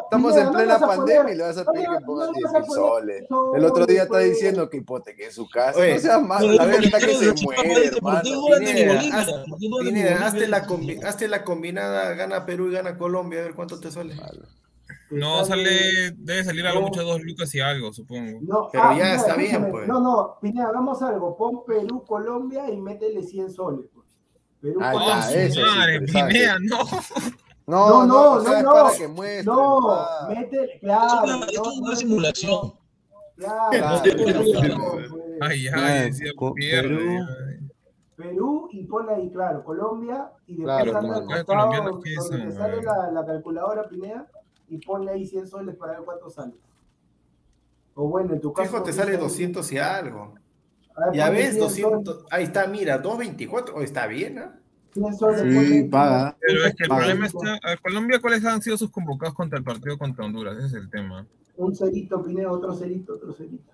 Estamos 0.05 0.37
en 0.37 0.51
plena 0.53 0.79
pandemia 0.79 1.33
y 1.33 1.37
le 1.39 1.43
vas 1.43 1.57
a 1.57 1.65
pedir 1.65 1.87
que 1.87 1.93
le 1.93 1.99
10 2.05 2.07
vas 2.07 2.55
a 2.55 2.59
mil 2.61 2.71
soles. 2.71 3.25
El 3.57 3.65
otro 3.65 3.87
día 3.87 4.03
está 4.03 4.17
soles, 4.17 4.31
diciendo 4.31 4.69
que 4.69 4.77
hipoteque 4.77 5.25
en 5.25 5.33
su 5.33 5.49
casa. 5.49 5.81
Oye, 5.81 5.95
no 5.95 6.01
seas 6.01 6.23
malo, 6.23 6.53
la 6.53 6.65
¿por 6.65 6.71
qué 6.73 6.81
verdad 6.81 6.99
que 7.01 7.07
no 7.07 7.19
se 7.37 7.45
muere, 7.45 7.81
dicen, 7.81 7.99
¿por 8.01 8.23
qué 8.23 8.83
hermano. 10.03 11.07
hazte 11.09 11.29
la 11.29 11.45
combinada, 11.45 12.13
gana 12.13 12.45
Perú 12.45 12.69
y 12.69 12.73
gana 12.73 12.99
Colombia, 12.99 13.41
a 13.41 13.45
ver 13.45 13.55
cuánto 13.55 13.81
te 13.81 13.91
sale. 13.91 14.15
No 15.11 15.45
Sale- 15.45 15.65
sale, 15.65 16.15
debe 16.19 16.45
salir 16.45 16.67
a 16.67 16.75
lo 16.75 16.83
mucho 16.83 17.03
dos 17.03 17.23
lucas 17.23 17.55
y 17.55 17.61
algo, 17.61 17.93
supongo. 17.93 18.39
No, 18.43 18.69
Pero 18.71 18.85
ah, 18.85 18.91
ya 18.93 18.95
Pineda, 18.99 19.15
está 19.15 19.37
bien, 19.37 19.71
pues. 19.71 19.89
No, 19.89 20.01
no, 20.01 20.37
Pineda, 20.41 20.69
hagamos 20.69 21.01
algo. 21.03 21.37
Pon 21.37 21.65
Perú, 21.67 22.05
Colombia 22.07 22.71
y 22.71 22.77
métele 22.81 23.23
100 23.23 23.51
soles. 23.51 23.87
Pues. 23.95 24.07
Perú, 24.61 24.81
Ahí 24.83 24.93
Colombia. 24.99 25.45
está, 25.45 25.55
sí, 25.55 25.61
Madre, 25.79 25.95
exacto. 25.97 26.29
Pinea, 26.29 26.57
no. 26.61 26.79
No, 27.67 27.89
No, 27.91 28.07
no, 28.07 28.07
no, 28.07 28.33
o 28.33 28.41
sea, 28.41 28.59
es 28.59 28.65
no, 28.65 28.73
para 28.73 28.89
no. 28.91 28.97
que 28.97 29.09
muestre. 29.09 29.45
No, 29.45 29.81
nomás. 29.81 30.29
métele, 30.29 30.73
Es 30.75 30.81
claro. 30.81 31.23
una, 31.25 31.47
es 31.47 31.55
no, 31.55 31.63
una 31.63 31.91
no, 31.91 31.97
simulación. 31.97 32.73
Claro, 33.37 33.71
Claro, 33.71 34.01
pues. 34.03 35.11
Ay, 35.41 35.69
Ah, 35.69 35.77
ay, 35.85 36.03
decía, 36.11 36.33
co- 36.37 36.55
pierde. 36.55 36.97
Perú. 36.97 37.27
Perú 38.17 38.69
y 38.73 38.85
ponle 38.85 39.15
ahí, 39.15 39.31
claro, 39.31 39.63
Colombia 39.63 40.33
y 40.47 40.57
después 40.57 40.75
Claro, 40.83 40.99
anda 40.99 41.01
claro. 41.01 41.15
al 41.21 41.27
costado 41.27 41.47
colombianos, 41.47 42.01
¿qué 42.03 42.15
donde 42.17 42.53
sale 42.53 42.83
la, 42.83 43.11
la 43.13 43.25
calculadora 43.27 43.89
Pineda 43.89 44.27
y 44.69 44.79
ponle 44.79 45.13
ahí 45.13 45.27
100 45.27 45.47
soles 45.49 45.77
para 45.77 45.95
ver 45.95 46.03
cuánto 46.05 46.31
sale. 46.31 46.55
O 47.95 48.09
bueno, 48.09 48.35
en 48.35 48.41
tu 48.41 48.53
caso. 48.53 48.71
Fijo, 48.71 48.83
te 48.83 48.93
sale 48.93 49.13
sé, 49.13 49.19
200 49.19 49.73
y 49.73 49.79
algo. 49.79 50.35
a 50.97 51.07
ver, 51.07 51.15
Ya 51.15 51.31
ves, 51.31 51.51
100 51.55 51.61
200. 51.61 52.25
Ahí 52.31 52.45
está, 52.45 52.67
mira, 52.67 52.99
224. 52.99 53.75
Oh, 53.75 53.83
está 53.83 54.07
bien, 54.07 54.39
¿ah? 54.39 54.59
100 54.93 55.17
soles, 55.17 55.69
Sí, 55.69 55.85
paga. 55.85 56.37
Pero 56.41 56.65
es 56.65 56.75
que 56.75 56.85
el 56.85 56.89
Paga. 56.89 57.01
problema 57.05 57.27
está. 57.27 57.55
A 57.63 57.77
Colombia, 57.77 58.21
¿cuáles 58.21 58.45
han 58.45 58.63
sido 58.63 58.77
sus 58.77 58.91
convocados 58.91 59.35
contra 59.35 59.59
el 59.59 59.65
partido 59.65 59.99
contra 59.99 60.25
Honduras? 60.25 60.57
Ese 60.59 60.67
es 60.67 60.75
el 60.75 60.91
tema. 60.91 61.27
Un 61.57 61.75
cerito, 61.75 62.23
Pineda, 62.25 62.53
otro 62.53 62.73
cerito, 62.75 63.15
otro 63.15 63.33
cerito. 63.33 63.73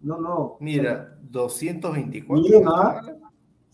No, 0.00 0.18
no. 0.20 0.56
Mira, 0.60 1.16
224. 1.30 2.42
Bien, 2.42 2.64
¿ah? 2.66 3.00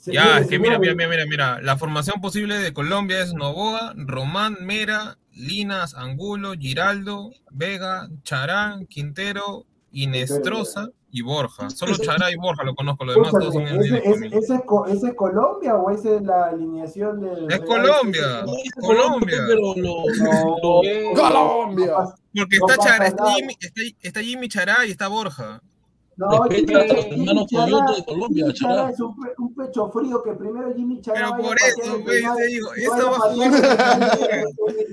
Ya, 0.07 0.39
es 0.39 0.47
que 0.49 0.59
mira, 0.59 0.79
mira, 0.79 0.95
mira, 0.95 1.09
mira, 1.09 1.25
mira. 1.27 1.61
La 1.63 1.77
formación 1.77 2.21
posible 2.21 2.59
de 2.59 2.73
Colombia 2.73 3.21
es 3.21 3.35
Novoa, 3.35 3.93
Román, 3.97 4.57
Mera, 4.63 5.19
Linas, 5.33 5.95
Angulo, 5.95 6.53
Giraldo, 6.59 7.31
Vega, 7.51 8.09
Charán, 8.23 8.87
Quintero, 8.87 9.67
Inestrosa 9.93 10.89
y 11.13 11.23
Borja. 11.23 11.69
Solo 11.71 11.97
Chará 11.97 12.31
y 12.31 12.37
Borja 12.37 12.63
lo 12.65 12.75
conozco, 12.75 13.05
los 13.05 13.17
demás 13.17 13.33
todos 13.33 13.53
son 13.55 13.67
en 13.67 13.81
¿ese, 13.81 13.99
ese, 14.09 14.27
ese 14.27 14.55
es, 14.55 14.61
Co- 14.65 14.87
ese 14.87 15.09
es 15.09 15.15
Colombia 15.15 15.75
o 15.75 15.91
esa 15.91 16.15
es 16.17 16.23
la 16.23 16.47
alineación 16.47 17.21
del 17.21 17.51
Es 17.51 17.59
Real? 17.59 17.65
Colombia, 17.65 18.43
No, 18.47 18.53
es 18.65 18.73
Colombia. 18.81 19.39
Pero 19.49 19.75
No, 19.77 20.57
lo- 20.63 21.15
Colombia. 21.21 21.95
Porque 22.35 22.59
No 22.59 22.67
está, 22.69 22.77
Chara- 22.85 23.07
está. 23.09 23.27
Jimmy, 23.33 23.57
está, 23.59 23.81
está 24.01 24.21
Jimmy 24.23 24.49
Chará 24.49 24.87
y 24.87 24.91
está 24.93 25.09
Borja. 25.09 25.61
No, 26.21 26.45
Respeta 26.45 26.81
Jimmy, 26.85 26.91
a 26.91 26.95
los 26.95 27.07
hermanos 27.07 27.47
Chará, 27.51 27.65
Coyote 27.65 27.95
de 27.97 28.05
Colombia, 28.05 28.53
Chará. 28.53 28.91
es 28.91 29.01
un, 29.01 29.15
un 29.39 29.55
pecho 29.55 29.91
frío 29.91 30.23
que 30.23 30.33
primero 30.33 30.75
Jimmy 30.77 31.01
Chará 31.01 31.33
Pero 31.35 31.43
por 31.49 31.57
eso, 31.57 32.01
güey, 32.03 32.23
digo, 32.49 32.69
y 32.77 32.83
eso 32.83 33.11
va 33.11 33.17
a 33.27 33.33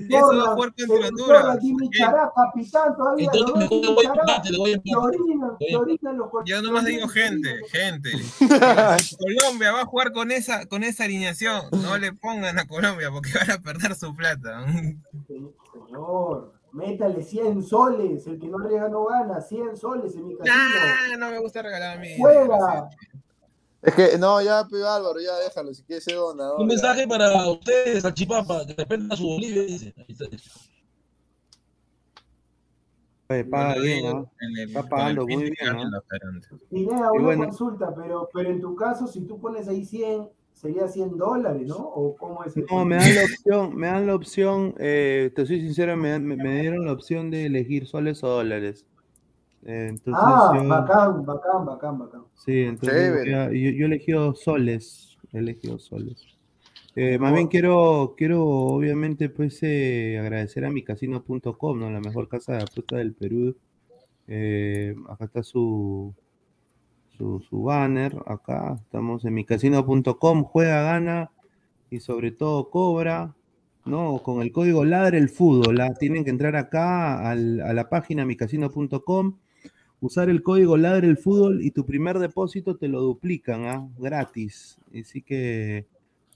Eso 0.08 0.36
va 0.36 0.54
jugar 0.54 0.72
en 0.78 0.90
Honduras. 0.90 1.58
Jimmy. 1.60 1.90
Chará, 1.90 2.32
capitán 2.34 2.96
todavía, 2.96 3.30
Entonces 3.32 3.68
Jimmy 3.68 3.94
voy 3.94 4.06
a 4.06 4.08
empate, 4.10 4.50
le 4.50 4.58
voy 4.58 4.70
a 4.70 4.74
empate. 4.74 4.96
orinan, 4.96 5.50
que 5.58 5.76
orinan 5.76 6.16
los 6.16 6.30
Yo 6.46 6.62
nomás 6.62 6.84
digo 6.86 7.08
gente, 7.08 7.56
gente. 7.70 8.10
Colombia 9.18 9.72
va 9.72 9.82
a 9.82 9.86
jugar 9.86 10.12
con 10.12 10.30
esa, 10.32 10.64
con 10.66 10.82
esa 10.82 11.04
alineación. 11.04 11.62
No 11.82 11.98
le 11.98 12.12
pongan 12.14 12.58
a 12.58 12.66
Colombia 12.66 13.10
porque 13.10 13.30
van 13.38 13.50
a 13.50 13.58
perder 13.58 13.94
su 13.96 14.14
plata. 14.14 14.64
Señor, 15.26 16.52
métale 16.72 17.22
100 17.22 17.62
soles, 17.62 18.26
el 18.26 18.38
que 18.38 18.48
no 18.48 18.58
riega 18.58 18.88
no 18.88 19.04
gana, 19.06 19.40
100 19.40 19.76
soles 19.76 20.14
en 20.16 20.26
mi 20.28 20.36
casino. 20.36 20.54
Nah, 20.56 21.16
no 21.18 21.30
me 21.30 21.38
gusta 21.38 21.62
regalar 21.62 21.98
a 21.98 22.00
mí. 22.00 22.08
Juega. 22.18 22.88
Es 23.80 23.94
que, 23.94 24.18
no, 24.18 24.42
ya, 24.42 24.66
pe, 24.68 24.76
Álvaro, 24.84 25.20
ya 25.20 25.36
déjalo, 25.36 25.72
si 25.72 25.84
quieres 25.84 26.04
ser 26.04 26.16
donador. 26.16 26.60
Un 26.60 26.68
ya. 26.68 26.74
mensaje 26.74 27.06
para 27.06 27.48
ustedes, 27.48 28.02
Salchipapa, 28.02 28.66
que 28.66 28.74
respeten 28.74 29.10
a 29.12 29.16
su 29.16 29.24
Bolivia, 29.26 29.62
dice. 29.62 29.94
Ahí 29.96 30.06
está. 30.08 30.24
Oye, 33.30 33.44
paga 33.44 33.74
Bueno, 33.74 33.82
bien, 33.82 34.04
¿no? 34.06 34.30
el- 34.40 34.58
Está 34.68 34.82
pagando 34.88 35.26
muy 35.26 35.42
bien, 35.42 35.54
que 35.58 35.64
¿no? 35.66 35.80
Y 36.70 36.84
una 36.86 37.10
bueno. 37.20 37.44
consulta, 37.44 37.94
pero, 37.94 38.28
pero 38.32 38.50
en 38.50 38.60
tu 38.60 38.74
caso, 38.74 39.06
si 39.06 39.20
tú 39.26 39.38
pones 39.38 39.68
ahí 39.68 39.84
100, 39.84 40.28
sería 40.60 40.88
100 40.88 41.16
dólares, 41.16 41.66
¿no? 41.66 41.76
¿O 41.76 42.16
cómo 42.16 42.44
es 42.44 42.56
el 42.56 42.66
No, 42.70 42.84
me 42.84 42.96
dan 42.96 43.14
la 43.14 43.22
opción, 43.24 43.76
me 43.76 43.86
dan 43.86 44.06
la 44.06 44.14
opción, 44.14 44.74
eh, 44.78 45.30
te 45.34 45.46
soy 45.46 45.60
sincero, 45.60 45.96
me, 45.96 46.10
dan- 46.10 46.24
me- 46.24 46.36
me 46.36 46.60
dieron 46.60 46.84
la 46.84 46.92
opción 46.92 47.30
de 47.30 47.46
elegir 47.46 47.86
soles 47.86 48.22
o 48.24 48.28
dólares. 48.28 48.84
Eh, 49.64 49.86
entonces 49.90 50.24
Ah, 50.24 50.52
yo, 50.54 50.68
bacán, 50.68 51.24
bacán, 51.24 51.64
bacán, 51.66 51.98
bacán. 51.98 52.22
sí, 52.34 52.60
entonces 52.62 53.24
yo, 53.26 53.50
yo 53.52 53.84
he 53.84 53.86
elegido 53.86 54.34
soles, 54.34 55.16
he 55.32 55.38
elegido 55.38 55.78
soles. 55.78 56.24
Eh, 56.96 57.18
más 57.18 57.32
bien 57.32 57.46
quiero, 57.46 58.14
quiero 58.16 58.44
obviamente 58.44 59.28
pues 59.28 59.60
eh, 59.62 60.18
agradecer 60.20 60.64
a 60.64 60.70
micasino.com, 60.70 61.78
¿no? 61.78 61.90
La 61.90 62.00
mejor 62.00 62.28
casa 62.28 62.54
de 62.54 62.62
apuestas 62.64 62.98
del 62.98 63.14
Perú. 63.14 63.56
Eh, 64.26 64.94
acá 65.08 65.26
está 65.26 65.42
su, 65.42 66.12
su, 67.18 67.62
banner, 67.62 68.16
acá 68.26 68.78
estamos 68.80 69.24
en 69.24 69.34
micasino.com, 69.34 70.44
juega, 70.44 70.82
gana 70.82 71.30
y 71.90 72.00
sobre 72.00 72.30
todo 72.30 72.70
cobra, 72.70 73.34
¿no? 73.84 74.18
Con 74.22 74.42
el 74.42 74.52
código 74.52 74.84
Ladre 74.84 75.18
el 75.18 75.28
Fútbol, 75.28 75.80
¿ah? 75.80 75.94
tienen 75.98 76.24
que 76.24 76.30
entrar 76.30 76.54
acá 76.56 77.28
al- 77.30 77.60
a 77.60 77.72
la 77.72 77.88
página 77.88 78.24
micasino.com, 78.24 79.34
usar 80.00 80.28
el 80.30 80.42
código 80.42 80.76
Ladre 80.76 81.08
el 81.08 81.16
Fútbol 81.16 81.62
y 81.62 81.70
tu 81.72 81.84
primer 81.84 82.18
depósito 82.18 82.76
te 82.76 82.88
lo 82.88 83.00
duplican, 83.00 83.64
¿ah? 83.66 83.88
Gratis. 83.98 84.78
Así 84.98 85.22
que 85.22 85.86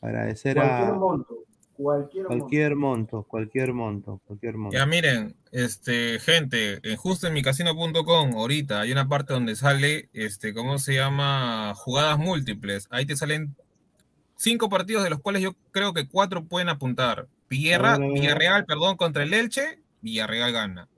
agradecer 0.01 0.59
a 0.59 0.93
monto, 0.95 1.42
cualquier, 1.83 2.27
cualquier 2.27 2.77
monto, 2.77 3.23
cualquier 3.25 3.73
monto, 3.73 4.21
cualquier 4.27 4.57
monto. 4.57 4.77
Ya 4.77 4.87
miren, 4.87 5.35
este, 5.51 6.19
gente, 6.21 6.81
en 6.89 6.97
justo 6.97 7.27
en 7.27 7.35
micasino.com, 7.35 8.33
ahorita 8.37 8.81
hay 8.81 8.93
una 8.93 9.09
parte 9.09 9.33
donde 9.35 9.57
sale, 9.57 10.09
este, 10.13 10.55
¿cómo 10.55 10.79
se 10.79 10.95
llama? 10.95 11.73
Jugadas 11.77 12.19
múltiples. 12.19 12.87
Ahí 12.91 13.07
te 13.07 13.17
salen 13.17 13.55
cinco 14.37 14.69
partidos 14.69 15.05
de 15.05 15.11
los 15.11 15.21
cuales 15.21 15.43
yo 15.43 15.55
creo 15.71 15.93
que 15.93 16.09
cuatro 16.09 16.45
pueden 16.45 16.69
apuntar. 16.69 17.27
Villarra- 17.51 17.95
A 17.95 17.99
ver, 17.99 18.07
a 18.07 18.11
ver. 18.13 18.21
Villarreal, 18.21 18.65
perdón, 18.65 18.97
contra 18.97 19.23
el 19.23 19.35
Elche, 19.35 19.79
Villarreal 20.01 20.53
gana. 20.53 20.89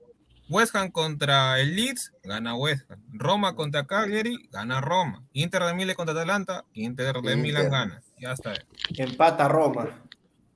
West 0.47 0.75
Ham 0.75 0.91
contra 0.91 1.59
el 1.59 1.75
Leeds, 1.75 2.13
gana 2.23 2.55
West 2.55 2.89
Ham. 2.91 2.99
Roma 3.13 3.55
contra 3.55 3.87
Cagliari, 3.87 4.47
gana 4.51 4.79
Roma. 4.79 5.23
Inter 5.33 5.63
de 5.63 5.73
Milán 5.73 5.95
contra 5.95 6.13
Atalanta, 6.13 6.65
Inter 6.73 7.13
de 7.15 7.19
Inter. 7.19 7.37
Milán 7.37 7.69
gana. 7.71 8.01
Ya 8.19 8.31
está. 8.33 8.53
Empata 8.95 9.47
Roma. 9.47 9.89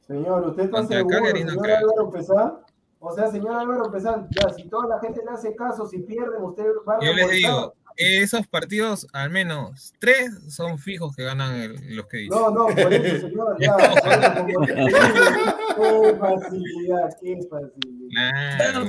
Señor, 0.09 0.47
¿usted 0.47 0.63
está 0.63 0.77
Contra 0.77 0.97
seguro, 0.97 1.15
Cagliari 1.17 1.43
no 1.45 1.49
señor. 1.51 1.69
Álvaro 1.71 2.09
Pesán? 2.11 2.53
O 2.99 3.13
sea, 3.15 3.27
señor 3.31 3.55
Álvaro 3.55 3.91
Pesán, 3.91 4.27
ya, 4.31 4.49
si 4.53 4.67
toda 4.67 4.87
la 4.87 4.99
gente 4.99 5.21
le 5.23 5.31
hace 5.31 5.55
caso, 5.55 5.87
si 5.87 5.99
pierden, 5.99 6.41
usted 6.43 6.65
va 6.85 6.95
a 6.95 6.99
Yo 7.05 7.13
les 7.13 7.29
digo, 7.31 7.73
esos 7.95 8.47
partidos, 8.47 9.07
al 9.13 9.29
menos 9.29 9.93
tres 9.99 10.31
son 10.53 10.77
fijos 10.79 11.15
que 11.15 11.23
ganan 11.23 11.55
el- 11.55 11.95
los 11.95 12.07
que 12.07 12.17
dicen. 12.17 12.37
No, 12.39 12.49
no, 12.51 12.65
por 12.67 12.91
eso, 12.93 13.27
señor, 13.27 13.55
ya. 13.59 13.75
Qué 15.79 16.15
facilidad, 16.19 17.17
qué 17.21 17.39
facilidad. 17.49 18.57
Claro, 18.57 18.85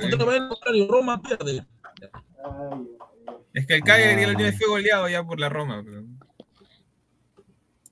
Roma 0.89 1.21
pierde. 1.23 1.67
Es 3.53 3.67
que 3.67 3.75
el 3.75 3.83
Cagliari 3.85 4.23
el 4.23 4.31
último 4.31 4.51
fue 4.59 4.69
goleado 4.69 5.09
ya 5.09 5.23
por 5.25 5.39
la 5.39 5.49
Roma. 5.49 5.83
pero- 5.85 6.03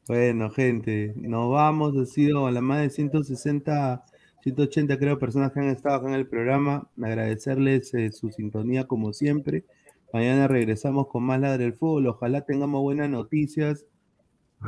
Bueno, 0.09 0.51
gente, 0.51 1.13
nos 1.17 1.51
vamos. 1.51 1.95
Ha 1.97 2.07
sido 2.07 2.47
a 2.47 2.51
la 2.51 2.61
más 2.63 2.81
de 2.81 2.91
160, 2.91 4.05
180, 4.43 4.99
creo, 4.99 5.19
personas 5.19 5.53
que 5.53 5.61
han 5.61 5.69
estado 5.69 5.97
acá 5.97 6.09
en 6.09 6.15
el 6.15 6.27
programa. 6.27 6.89
Agradecerles 7.01 7.93
eh, 7.95 8.11
su 8.11 8.31
sintonía, 8.31 8.87
como 8.87 9.13
siempre. 9.13 9.65
Mañana 10.13 10.49
regresamos 10.49 11.09
con 11.09 11.25
más 11.25 11.41
Ladre 11.41 11.65
del 11.65 11.75
Fútbol. 11.75 12.07
Ojalá 12.07 12.41
tengamos 12.43 12.81
buenas 12.83 13.11
noticias. 13.11 13.85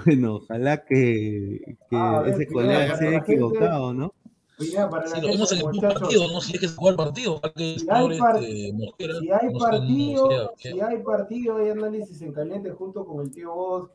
Bueno, 0.07 0.37
ojalá 0.37 0.85
que, 0.85 1.59
que 1.91 1.97
Ah, 1.97 2.21
ver, 2.25 2.35
ese 2.35 2.47
colega 2.47 2.79
para 2.87 2.97
se 2.97 3.09
haya 3.09 3.17
gente- 3.23 3.33
equivocado, 3.33 3.93
¿no? 3.93 4.15
Mira, 4.61 4.89
para 4.89 5.07
Si 5.09 5.17
la 5.17 5.23
lo 5.23 5.29
vemos 5.33 5.51
en 5.51 5.59
gente, 5.59 5.69
el 5.71 5.75
muchachos, 5.75 6.01
partido, 6.01 6.29
no 6.33 6.41
si 6.41 6.53
es 6.55 6.61
que 6.61 6.69
se 6.69 6.77
juega 6.77 6.91
el 6.91 6.97
partido. 6.97 7.41
que 7.57 7.77
Si 7.81 7.87
hay, 7.91 8.19
par- 8.21 8.37
este, 8.37 8.73
Mosquera, 8.73 9.15
si 9.19 9.31
hay 9.33 9.47
no 9.47 9.53
no 9.53 9.59
partido, 9.59 10.29
sea- 10.59 10.73
si 10.73 10.81
hay 10.81 10.99
partido, 11.03 11.57
hay 11.57 11.71
análisis 11.71 12.23
en 12.23 12.33
caliente 12.33 12.71
junto 12.71 13.05
con 13.05 13.25
el 13.25 13.33
tío 13.33 13.53
Voz. 13.53 13.91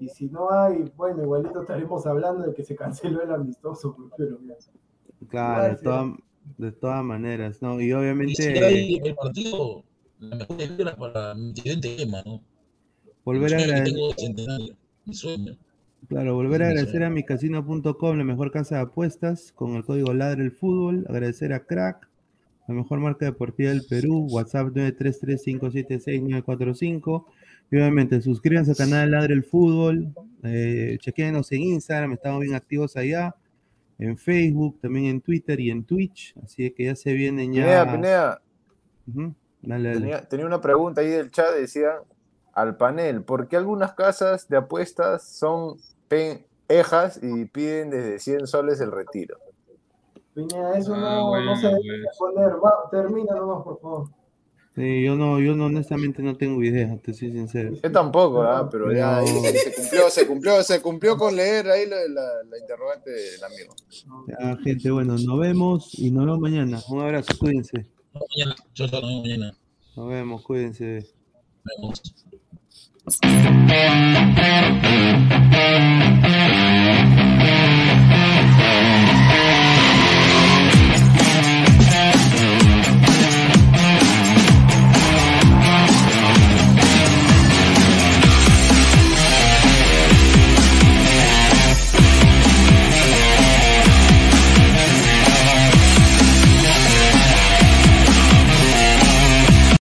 Y 0.00 0.08
si 0.08 0.26
no 0.26 0.50
hay, 0.50 0.90
bueno, 0.96 1.22
igualito 1.22 1.60
estaremos 1.60 2.06
hablando 2.06 2.44
de 2.44 2.54
que 2.54 2.64
se 2.64 2.74
canceló 2.74 3.22
el 3.22 3.30
amistoso, 3.30 3.94
pero. 4.16 4.38
Claro, 5.28 5.74
de 5.74 5.82
todas, 5.82 6.12
de 6.56 6.72
todas 6.72 7.04
maneras, 7.04 7.60
¿no? 7.60 7.78
Y 7.80 7.84
Y 7.84 7.88
si 7.88 7.92
obviamente 7.92 8.64
hay 8.64 9.00
el 9.04 9.14
partido, 9.14 9.84
la 10.18 10.36
mejor 10.36 10.56
vibra 10.56 10.96
para 10.96 11.34
mi 11.34 11.54
siguiente 11.54 11.96
tema, 11.96 12.22
¿no? 12.24 12.40
volver 13.24 13.54
a 13.54 13.58
agradecer. 13.58 13.96
mi 15.04 15.14
sueño. 15.14 15.56
Claro, 16.08 16.34
volver 16.34 16.62
a 16.62 16.68
agradecer 16.68 17.04
a 17.04 17.10
micasino.com, 17.10 18.16
la 18.16 18.24
mejor 18.24 18.50
casa 18.50 18.76
de 18.76 18.80
apuestas, 18.82 19.52
con 19.52 19.76
el 19.76 19.84
código 19.84 20.14
Ladre 20.14 20.44
el 20.44 20.52
Fútbol. 20.52 21.04
Agradecer 21.08 21.52
a 21.52 21.66
Crack, 21.66 22.08
la 22.66 22.74
mejor 22.74 23.00
marca 23.00 23.26
deportiva 23.26 23.68
del 23.70 23.84
Perú. 23.84 24.26
WhatsApp 24.30 24.68
933-576-945. 24.68 27.26
Y 27.70 27.76
obviamente, 27.76 28.20
suscríbanse 28.20 28.72
al 28.72 28.76
canal 28.76 29.10
Ladre 29.10 29.34
el 29.34 29.44
Fútbol. 29.44 30.12
Eh, 30.42 30.96
chequéenos 31.00 31.50
en 31.52 31.62
Instagram, 31.62 32.12
estamos 32.12 32.40
bien 32.40 32.54
activos 32.54 32.96
allá. 32.96 33.34
En 33.98 34.16
Facebook, 34.16 34.80
también 34.80 35.06
en 35.06 35.20
Twitter 35.20 35.60
y 35.60 35.70
en 35.70 35.84
Twitch. 35.84 36.34
Así 36.42 36.70
que 36.72 36.84
ya 36.86 36.96
se 36.96 37.12
vienen 37.12 37.52
ya. 37.52 37.62
Pineda, 37.62 37.92
Pineda, 37.92 38.42
Ujú, 39.08 39.34
Dale, 39.62 39.88
dale. 39.90 40.00
tenía, 40.00 40.22
tenía 40.28 40.46
una 40.46 40.60
pregunta 40.60 41.00
ahí 41.02 41.08
del 41.08 41.30
chat, 41.30 41.54
decía 41.54 41.90
al 42.54 42.76
panel, 42.76 43.22
¿por 43.22 43.46
qué 43.46 43.56
algunas 43.56 43.92
casas 43.92 44.48
de 44.48 44.56
apuestas 44.56 45.28
son 45.28 45.76
pendejas 46.08 47.20
y 47.22 47.44
piden 47.44 47.90
desde 47.90 48.18
100 48.18 48.46
soles 48.46 48.80
el 48.80 48.90
retiro? 48.90 49.36
Pineda, 50.34 50.78
eso 50.78 50.94
Ah, 50.94 50.98
no, 51.00 51.28
bueno, 51.28 51.46
no 51.46 51.56
se 51.56 51.66
debe 51.66 51.78
pues. 51.80 52.00
responder. 52.08 52.52
Va, 52.64 52.72
termina 52.90 53.34
nomás, 53.34 53.62
por 53.64 53.80
favor. 53.80 54.08
Sí, 54.74 55.02
yo 55.04 55.16
no, 55.16 55.40
yo 55.40 55.56
no, 55.56 55.66
honestamente 55.66 56.22
no 56.22 56.36
tengo 56.36 56.62
idea, 56.62 56.96
te 57.02 57.12
soy 57.12 57.32
sincero. 57.32 57.72
Yo 57.82 57.90
tampoco, 57.90 58.40
¿ah? 58.42 58.68
pero 58.70 58.92
ya 58.92 59.18
ahí 59.18 59.26
se 59.26 59.72
cumplió, 59.74 60.10
se 60.10 60.26
cumplió, 60.28 60.62
se 60.62 60.80
cumplió 60.80 61.16
con 61.16 61.34
leer 61.34 61.68
ahí 61.68 61.88
la, 61.88 61.96
la- 62.08 62.42
la 62.48 62.58
interrogante 62.58 63.10
del 63.10 63.42
amigo. 63.44 63.74
Ya, 64.28 64.56
gente, 64.62 64.90
bueno, 64.92 65.16
nos 65.18 65.38
vemos 65.40 65.98
y 65.98 66.10
nos 66.12 66.24
vemos 66.24 66.38
mañana. 66.40 66.80
Un 66.88 67.00
abrazo, 67.00 67.32
cuídense. 67.38 67.86
No, 68.14 68.20
mañana, 68.36 68.56
chao, 68.74 68.86
chao, 68.88 69.00
nos 69.00 69.10
vemos 69.10 69.22
mañana. 69.22 69.54
Nos 69.96 70.08
vemos, 70.08 70.42
cuídense. 70.42 71.06
Nos 71.64 71.76
vemos. 71.76 72.02